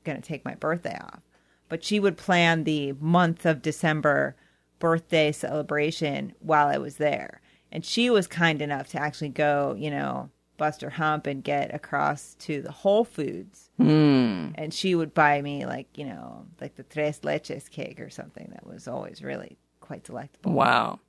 going 0.05 0.21
to 0.21 0.27
take 0.27 0.45
my 0.45 0.55
birthday 0.55 0.99
off, 1.01 1.21
but 1.69 1.85
she 1.85 2.01
would 2.01 2.17
plan 2.17 2.65
the 2.65 2.93
month 3.01 3.47
of 3.47 3.63
December 3.63 4.37
birthday 4.79 5.31
celebration 5.31 6.35
while 6.41 6.67
I 6.67 6.79
was 6.79 6.97
there, 6.97 7.41
and 7.73 7.85
she 7.85 8.11
was 8.11 8.27
kind 8.27 8.61
enough 8.63 8.89
to 8.89 8.99
actually 9.01 9.29
go, 9.31 9.75
you 9.79 9.91
know, 9.91 10.31
bust 10.57 10.83
her 10.83 10.91
hump 10.91 11.27
and 11.27 11.43
get 11.43 11.75
across 11.75 12.35
to 12.41 12.61
the 12.63 12.71
Whole 12.73 13.05
Foods, 13.05 13.71
Hmm. 13.79 14.49
and 14.57 14.75
she 14.75 14.95
would 14.95 15.15
buy 15.15 15.41
me 15.41 15.65
like 15.65 15.87
you 15.97 16.05
know 16.05 16.45
like 16.61 16.77
the 16.77 16.83
tres 16.83 17.21
leches 17.21 17.71
cake 17.71 17.99
or 18.01 18.11
something 18.11 18.49
that 18.53 18.67
was 18.67 18.87
always 18.87 19.23
really 19.23 19.57
quite 19.81 20.05
delectable. 20.05 20.53
Wow. 20.53 21.01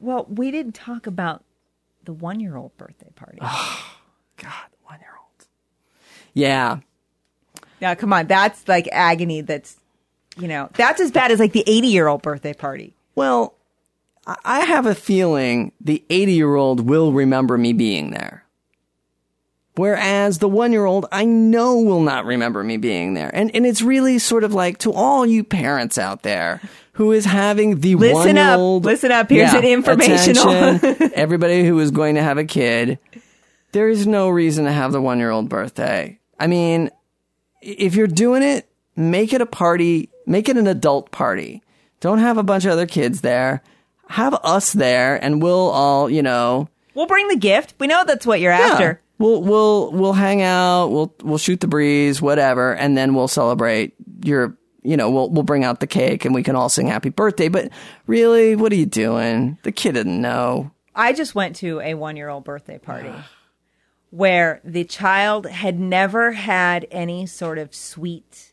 Well, 0.00 0.26
we 0.28 0.50
didn't 0.50 0.72
talk 0.74 1.06
about 1.06 1.44
the 2.04 2.12
one 2.14 2.40
year 2.40 2.56
old 2.56 2.76
birthday 2.78 3.10
party. 3.14 3.38
Oh, 3.42 3.96
God, 4.38 4.52
one 4.84 5.00
year 5.00 5.10
old. 5.18 5.46
Yeah. 6.32 6.78
now, 7.80 7.94
come 7.94 8.12
on, 8.12 8.26
that's 8.28 8.66
like 8.68 8.88
agony. 8.92 9.40
That's, 9.42 9.76
you 10.38 10.48
know, 10.48 10.70
that's 10.74 11.00
as 11.00 11.10
bad 11.10 11.30
as 11.32 11.38
like 11.40 11.52
the 11.52 11.64
80 11.66 11.88
year 11.88 12.06
old 12.06 12.22
birthday 12.22 12.54
party. 12.54 12.94
Well, 13.16 13.54
I- 14.44 14.64
have 14.64 14.86
a 14.86 14.94
feeling 14.94 15.72
the 15.80 16.04
80 16.10 16.32
year 16.32 16.54
old 16.54 16.80
will 16.88 17.12
remember 17.12 17.56
me 17.58 17.72
being 17.72 18.10
there. 18.10 18.44
Whereas 19.76 20.38
the 20.38 20.48
one 20.48 20.72
year 20.72 20.84
old, 20.86 21.06
I 21.12 21.24
know 21.24 21.76
will 21.78 22.02
not 22.02 22.24
remember 22.24 22.64
me 22.64 22.78
being 22.78 23.14
there. 23.14 23.30
And, 23.32 23.54
and 23.54 23.64
it's 23.64 23.80
really 23.80 24.18
sort 24.18 24.42
of 24.42 24.52
like 24.52 24.78
to 24.78 24.92
all 24.92 25.24
you 25.24 25.44
parents 25.44 25.98
out 25.98 26.22
there 26.24 26.60
who 26.94 27.12
is 27.12 27.24
having 27.24 27.78
the 27.80 27.94
Listen 27.94 28.14
one 28.14 28.34
year 28.36 28.44
up. 28.44 28.58
old. 28.58 28.84
Listen 28.84 29.12
up. 29.12 29.30
Here's 29.30 29.52
an 29.54 29.62
informational- 29.64 30.80
everybody 31.14 31.64
who 31.64 31.78
is 31.78 31.92
going 31.92 32.16
to 32.16 32.22
have 32.22 32.38
a 32.38 32.44
kid, 32.44 32.98
there 33.70 33.88
is 33.88 34.04
no 34.04 34.28
reason 34.30 34.64
to 34.64 34.72
have 34.72 34.90
the 34.90 35.00
one 35.00 35.18
year 35.20 35.30
old 35.30 35.48
birthday. 35.48 36.18
I 36.40 36.48
mean, 36.48 36.90
if 37.62 37.94
you're 37.94 38.06
doing 38.08 38.42
it, 38.42 38.68
make 38.96 39.32
it 39.32 39.40
a 39.40 39.46
party, 39.46 40.10
make 40.26 40.48
it 40.48 40.56
an 40.56 40.66
adult 40.66 41.12
party. 41.12 41.62
Don't 42.00 42.18
have 42.18 42.36
a 42.36 42.42
bunch 42.42 42.64
of 42.64 42.72
other 42.72 42.86
kids 42.86 43.20
there. 43.20 43.62
Have 44.08 44.34
us 44.42 44.72
there 44.72 45.22
and 45.22 45.42
we'll 45.42 45.70
all, 45.70 46.10
you 46.10 46.22
know, 46.22 46.68
We'll 46.94 47.06
bring 47.06 47.28
the 47.28 47.36
gift. 47.36 47.74
We 47.78 47.86
know 47.86 48.02
that's 48.04 48.26
what 48.26 48.40
you're 48.40 48.50
after. 48.52 49.00
We'll 49.18 49.40
we'll 49.42 49.92
we'll 49.92 50.12
hang 50.14 50.42
out, 50.42 50.88
we'll 50.88 51.14
we'll 51.22 51.38
shoot 51.38 51.60
the 51.60 51.68
breeze, 51.68 52.20
whatever, 52.20 52.74
and 52.74 52.96
then 52.96 53.14
we'll 53.14 53.28
celebrate 53.28 53.94
your 54.24 54.56
you 54.82 54.96
know, 54.96 55.10
we'll 55.10 55.28
we'll 55.30 55.42
bring 55.44 55.62
out 55.64 55.80
the 55.80 55.86
cake 55.86 56.24
and 56.24 56.34
we 56.34 56.42
can 56.42 56.56
all 56.56 56.68
sing 56.68 56.86
happy 56.88 57.10
birthday. 57.10 57.48
But 57.48 57.70
really, 58.06 58.56
what 58.56 58.72
are 58.72 58.76
you 58.76 58.86
doing? 58.86 59.58
The 59.62 59.72
kid 59.72 59.92
didn't 59.92 60.20
know. 60.20 60.70
I 60.94 61.12
just 61.12 61.34
went 61.34 61.56
to 61.56 61.80
a 61.80 61.94
one 61.94 62.16
year 62.16 62.28
old 62.28 62.44
birthday 62.44 62.78
party 62.78 63.12
where 64.10 64.60
the 64.64 64.84
child 64.84 65.46
had 65.46 65.78
never 65.78 66.32
had 66.32 66.86
any 66.90 67.26
sort 67.26 67.58
of 67.58 67.74
sweet, 67.74 68.52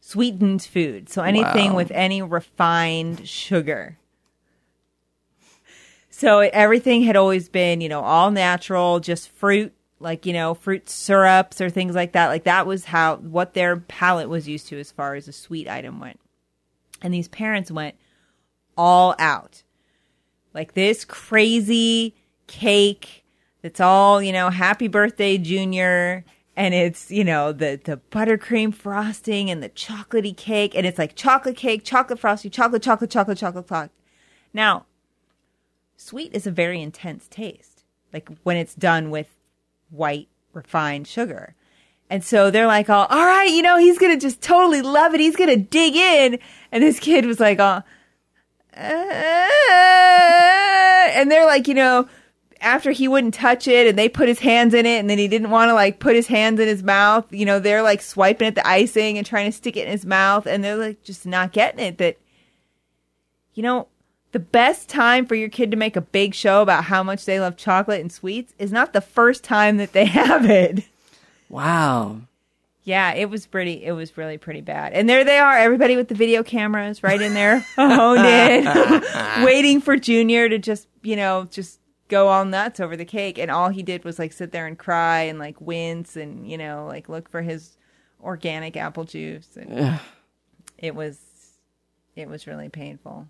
sweetened 0.00 0.62
food. 0.62 1.08
So 1.08 1.22
anything 1.22 1.70
Wow. 1.70 1.76
with 1.76 1.90
any 1.92 2.20
refined 2.22 3.28
sugar. 3.28 3.98
So 6.18 6.40
everything 6.40 7.02
had 7.02 7.14
always 7.14 7.48
been, 7.48 7.80
you 7.80 7.88
know, 7.88 8.00
all 8.00 8.32
natural, 8.32 8.98
just 8.98 9.28
fruit, 9.28 9.72
like, 10.00 10.26
you 10.26 10.32
know, 10.32 10.52
fruit 10.52 10.90
syrups 10.90 11.60
or 11.60 11.70
things 11.70 11.94
like 11.94 12.12
that. 12.12 12.26
Like 12.26 12.42
that 12.42 12.66
was 12.66 12.86
how, 12.86 13.16
what 13.16 13.54
their 13.54 13.76
palate 13.76 14.28
was 14.28 14.48
used 14.48 14.66
to 14.68 14.80
as 14.80 14.90
far 14.90 15.14
as 15.14 15.28
a 15.28 15.32
sweet 15.32 15.68
item 15.68 16.00
went. 16.00 16.18
And 17.00 17.14
these 17.14 17.28
parents 17.28 17.70
went 17.70 17.94
all 18.76 19.14
out 19.20 19.62
like 20.54 20.74
this 20.74 21.04
crazy 21.04 22.14
cake 22.46 23.24
that's 23.60 23.80
all 23.80 24.22
you 24.22 24.32
know 24.32 24.50
happy 24.50 24.88
birthday 24.88 25.36
junior 25.36 26.24
and 26.56 26.72
it's 26.72 27.10
you 27.10 27.24
know 27.24 27.52
the 27.52 27.80
the 27.84 28.00
buttercream 28.10 28.72
frosting 28.72 29.50
and 29.50 29.62
the 29.62 29.68
chocolatey 29.68 30.34
cake 30.36 30.74
and 30.76 30.86
it's 30.86 30.98
like 30.98 31.14
chocolate 31.16 31.56
cake 31.56 31.82
chocolate 31.84 32.18
frosting 32.18 32.50
chocolate 32.50 32.82
chocolate 32.82 33.10
chocolate 33.10 33.36
chocolate 33.36 33.66
chocolate 33.66 33.90
now 34.54 34.86
sweet 36.08 36.34
is 36.34 36.46
a 36.46 36.50
very 36.50 36.80
intense 36.80 37.28
taste 37.28 37.78
like 38.12 38.28
when 38.42 38.56
it's 38.56 38.74
done 38.74 39.10
with 39.10 39.28
white 39.90 40.28
refined 40.52 41.06
sugar. 41.06 41.54
And 42.10 42.24
so 42.24 42.50
they're 42.50 42.66
like, 42.66 42.88
all, 42.88 43.06
all 43.06 43.26
right, 43.26 43.50
you 43.50 43.60
know, 43.60 43.76
he's 43.76 43.98
going 43.98 44.18
to 44.18 44.20
just 44.20 44.40
totally 44.40 44.80
love 44.80 45.12
it. 45.14 45.20
He's 45.20 45.36
going 45.36 45.50
to 45.50 45.56
dig 45.56 45.94
in. 45.94 46.38
And 46.72 46.82
this 46.82 46.98
kid 46.98 47.26
was 47.26 47.38
like, 47.38 47.58
oh, 47.60 47.82
uh, 48.74 49.48
and 51.14 51.30
they're 51.30 51.44
like, 51.44 51.68
you 51.68 51.74
know, 51.74 52.08
after 52.60 52.90
he 52.92 53.08
wouldn't 53.08 53.34
touch 53.34 53.68
it 53.68 53.86
and 53.86 53.98
they 53.98 54.08
put 54.08 54.28
his 54.28 54.38
hands 54.38 54.72
in 54.72 54.86
it 54.86 54.98
and 54.98 55.10
then 55.10 55.18
he 55.18 55.28
didn't 55.28 55.50
want 55.50 55.68
to 55.68 55.74
like 55.74 56.00
put 56.00 56.16
his 56.16 56.26
hands 56.26 56.58
in 56.58 56.66
his 56.66 56.82
mouth, 56.82 57.30
you 57.30 57.44
know, 57.44 57.60
they're 57.60 57.82
like 57.82 58.00
swiping 58.00 58.48
at 58.48 58.54
the 58.54 58.66
icing 58.66 59.18
and 59.18 59.26
trying 59.26 59.46
to 59.46 59.56
stick 59.56 59.76
it 59.76 59.86
in 59.86 59.92
his 59.92 60.06
mouth 60.06 60.46
and 60.46 60.64
they're 60.64 60.76
like 60.76 61.02
just 61.02 61.26
not 61.26 61.52
getting 61.52 61.84
it 61.84 61.98
that, 61.98 62.16
you 63.54 63.62
know, 63.62 63.86
the 64.32 64.38
best 64.38 64.88
time 64.88 65.26
for 65.26 65.34
your 65.34 65.48
kid 65.48 65.70
to 65.70 65.76
make 65.76 65.96
a 65.96 66.00
big 66.00 66.34
show 66.34 66.62
about 66.62 66.84
how 66.84 67.02
much 67.02 67.24
they 67.24 67.40
love 67.40 67.56
chocolate 67.56 68.00
and 68.00 68.12
sweets 68.12 68.54
is 68.58 68.70
not 68.70 68.92
the 68.92 69.00
first 69.00 69.42
time 69.44 69.78
that 69.78 69.92
they 69.92 70.04
have 70.06 70.48
it. 70.48 70.84
Wow. 71.48 72.22
Yeah, 72.84 73.12
it 73.12 73.28
was 73.28 73.46
pretty. 73.46 73.84
It 73.84 73.92
was 73.92 74.16
really 74.16 74.38
pretty 74.38 74.62
bad. 74.62 74.94
And 74.94 75.08
there 75.08 75.22
they 75.22 75.38
are, 75.38 75.58
everybody 75.58 75.96
with 75.96 76.08
the 76.08 76.14
video 76.14 76.42
cameras 76.42 77.02
right 77.02 77.20
in 77.20 77.34
there, 77.34 77.62
oh, 77.78 78.16
honed 78.16 78.26
in, 78.26 79.44
waiting 79.44 79.82
for 79.82 79.98
Junior 79.98 80.48
to 80.48 80.58
just, 80.58 80.88
you 81.02 81.14
know, 81.14 81.46
just 81.50 81.80
go 82.08 82.28
all 82.28 82.46
nuts 82.46 82.80
over 82.80 82.96
the 82.96 83.04
cake. 83.04 83.38
And 83.38 83.50
all 83.50 83.68
he 83.68 83.82
did 83.82 84.04
was 84.04 84.18
like 84.18 84.32
sit 84.32 84.52
there 84.52 84.66
and 84.66 84.78
cry 84.78 85.20
and 85.20 85.38
like 85.38 85.60
wince 85.60 86.16
and 86.16 86.50
you 86.50 86.56
know 86.56 86.86
like 86.88 87.10
look 87.10 87.28
for 87.28 87.42
his 87.42 87.76
organic 88.22 88.74
apple 88.76 89.04
juice. 89.04 89.56
And 89.56 90.00
it 90.78 90.94
was, 90.94 91.18
it 92.16 92.26
was 92.26 92.46
really 92.46 92.70
painful. 92.70 93.28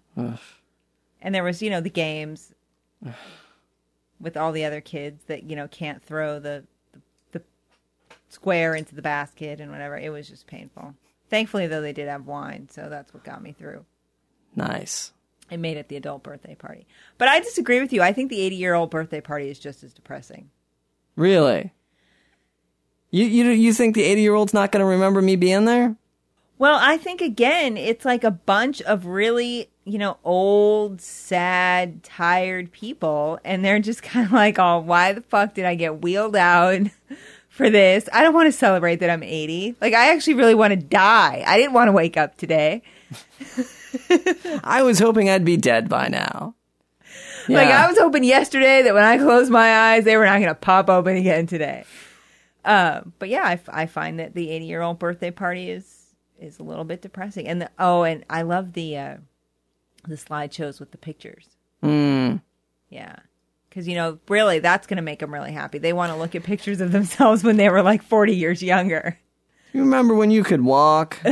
And 1.20 1.35
there 1.35 1.45
was, 1.45 1.62
you 1.62 1.70
know, 1.70 1.81
the 1.81 1.90
games 1.90 2.55
with 4.20 4.36
all 4.36 4.53
the 4.53 4.65
other 4.65 4.81
kids 4.81 5.24
that 5.24 5.45
you 5.45 5.57
know 5.57 5.69
can't 5.69 6.03
throw 6.03 6.39
the 6.39 6.65
the 7.32 7.43
square 8.28 8.74
into 8.74 8.95
the 8.95 9.03
basket 9.03 9.61
and 9.61 9.70
whatever. 9.70 9.97
It 9.97 10.11
was 10.11 10.28
just 10.28 10.47
painful. 10.47 10.95
Thankfully, 11.31 11.66
though, 11.66 11.82
they 11.82 11.93
did 11.93 12.09
have 12.09 12.27
wine, 12.27 12.69
so 12.70 12.89
that's 12.89 13.12
what 13.12 13.24
got 13.24 13.43
me 13.43 13.53
through. 13.53 13.85
Nice. 14.57 15.12
I 15.51 15.57
made 15.57 15.77
it 15.77 15.89
the 15.89 15.97
adult 15.97 16.23
birthday 16.23 16.55
party. 16.55 16.86
But 17.16 17.28
I 17.28 17.40
disagree 17.40 17.81
with 17.81 17.93
you. 17.93 18.03
I 18.03 18.12
think 18.12 18.31
the 18.31 18.40
80 18.40 18.57
year 18.57 18.74
old 18.74 18.90
birthday 18.90 19.20
party 19.20 19.49
is 19.49 19.59
just 19.59 19.82
as 19.82 19.93
depressing. 19.93 20.51
Really? 21.16 21.73
You 23.11 23.24
you 23.24 23.45
you 23.51 23.73
think 23.73 23.95
the 23.95 24.05
80 24.05 24.20
year 24.20 24.35
old's 24.35 24.55
not 24.55 24.73
going 24.73 24.81
to 24.81 24.86
remember 24.86 25.23
me 25.23 25.36
being 25.36 25.65
there? 25.65 25.97
Well, 26.59 26.78
I 26.81 26.99
think 26.99 27.20
again, 27.20 27.77
it's 27.77 28.05
like 28.05 28.24
a 28.24 28.32
bunch 28.32 28.82
of 28.82 29.07
really, 29.07 29.70
you 29.89 29.98
know, 29.98 30.19
old, 30.24 31.01
sad, 31.01 32.02
tired 32.02 32.73
people, 32.73 33.39
and 33.44 33.65
they're 33.65 33.81
just 33.81 34.02
kind 34.05 34.27
of 34.27 34.32
like, 34.32 34.59
oh, 34.59 34.78
why 34.78 35.12
the 35.12 35.23
fuck 35.23 35.55
did 35.55 35.65
I 35.65 35.74
get 35.74 36.02
wheeled 36.02 36.36
out 36.36 36.82
for 37.48 37.70
this? 37.70 38.09
I 38.12 38.23
don't 38.23 38.35
want 38.35 38.47
to 38.47 38.52
celebrate 38.52 38.97
that 38.97 39.10
I'm 39.10 39.23
80. 39.23 39.77
Like, 39.81 39.94
I 39.94 40.12
actually 40.12 40.35
really 40.35 40.55
want 40.55 40.73
to 40.73 40.77
die. 40.77 41.43
I 41.47 41.56
didn't 41.56 41.73
want 41.73 41.89
to 41.89 41.93
wake 41.93 42.16
up 42.16 42.36
today. 42.36 42.82
I 44.62 44.82
was 44.82 44.98
hoping 44.98 45.31
I'd 45.31 45.44
be 45.44 45.56
dead 45.56 45.89
by 45.89 46.09
now. 46.09 46.55
Like, 47.48 47.69
I 47.69 47.89
was 47.89 47.98
hoping 47.98 48.24
yesterday 48.24 48.82
that 48.82 48.93
when 48.93 49.05
I 49.05 49.16
closed 49.16 49.51
my 49.51 49.93
eyes, 49.93 50.05
they 50.05 50.19
were 50.19 50.27
not 50.27 50.36
going 50.36 50.48
to 50.48 50.55
pop 50.55 50.90
open 50.90 51.16
again 51.16 51.47
today. 51.47 51.85
Um, 52.65 53.15
but 53.19 53.31
yeah, 53.31 53.44
I, 53.44 53.52
f- 53.52 53.69
I 53.69 53.86
find 53.86 54.20
that 54.20 54.35
the 54.35 54.51
80 54.51 54.65
year 54.66 54.82
old 54.82 54.98
birthday 54.98 55.31
party 55.31 55.70
is 55.70 55.98
is 56.39 56.59
a 56.59 56.62
little 56.62 56.85
bit 56.85 57.02
depressing. 57.02 57.48
And 57.48 57.62
the, 57.62 57.70
oh, 57.78 58.02
and 58.02 58.24
I 58.31 58.43
love 58.43 58.74
the 58.74 58.97
uh, 58.97 59.16
the 60.06 60.16
slideshows 60.16 60.80
with 60.80 60.90
the 60.90 60.98
pictures. 60.98 61.46
Mm. 61.82 62.42
Yeah. 62.90 63.16
Because, 63.68 63.86
you 63.86 63.94
know, 63.94 64.18
really, 64.28 64.58
that's 64.58 64.86
going 64.86 64.96
to 64.96 65.02
make 65.02 65.18
them 65.20 65.32
really 65.32 65.52
happy. 65.52 65.78
They 65.78 65.92
want 65.92 66.12
to 66.12 66.18
look 66.18 66.34
at 66.34 66.42
pictures 66.42 66.80
of 66.80 66.92
themselves 66.92 67.44
when 67.44 67.56
they 67.56 67.68
were 67.68 67.82
like 67.82 68.02
40 68.02 68.34
years 68.34 68.62
younger. 68.62 69.18
You 69.72 69.80
remember 69.82 70.14
when 70.14 70.30
you 70.30 70.42
could 70.42 70.62
walk? 70.62 71.18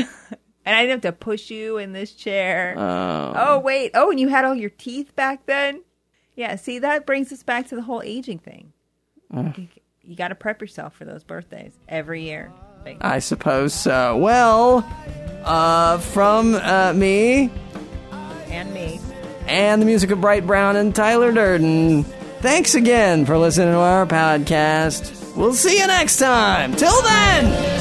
And 0.67 0.75
I 0.75 0.83
didn't 0.83 1.05
have 1.05 1.15
to 1.15 1.19
push 1.19 1.49
you 1.49 1.79
in 1.79 1.93
this 1.93 2.13
chair. 2.13 2.75
Oh. 2.77 3.35
oh, 3.37 3.59
wait. 3.61 3.93
Oh, 3.95 4.11
and 4.11 4.19
you 4.19 4.27
had 4.27 4.45
all 4.45 4.55
your 4.57 4.71
teeth 4.71 5.15
back 5.15 5.47
then? 5.47 5.83
Yeah, 6.35 6.57
see, 6.57 6.81
that 6.81 7.07
brings 7.07 7.33
us 7.33 7.45
back 7.45 7.69
to 7.69 7.77
the 7.77 7.83
whole 7.83 8.03
aging 8.05 8.41
thing. 8.41 8.73
You, 9.33 9.69
you 10.03 10.17
got 10.17 10.29
to 10.29 10.35
prep 10.35 10.61
yourself 10.61 10.95
for 10.95 11.05
those 11.05 11.23
birthdays 11.23 11.73
every 11.89 12.25
year. 12.25 12.53
I 13.01 13.21
suppose 13.21 13.75
so. 13.75 14.17
Well, 14.17 14.85
uh, 15.45 15.99
from 15.99 16.57
uh, 16.57 16.93
me 16.95 17.51
and 18.49 18.73
me. 18.73 19.01
And 19.47 19.81
the 19.81 19.87
music 19.87 20.11
of 20.11 20.21
Bright 20.21 20.47
Brown 20.47 20.77
and 20.77 20.95
Tyler 20.95 21.33
Durden. 21.33 22.05
Thanks 22.41 22.75
again 22.75 23.27
for 23.27 23.39
listening 23.39 23.73
to 23.73 23.79
our 23.79 24.07
podcast. 24.07 25.37
We'll 25.37 25.55
see 25.55 25.79
you 25.79 25.87
next 25.87 26.19
time. 26.19 26.75
Till 26.75 27.03
then. 27.03 27.77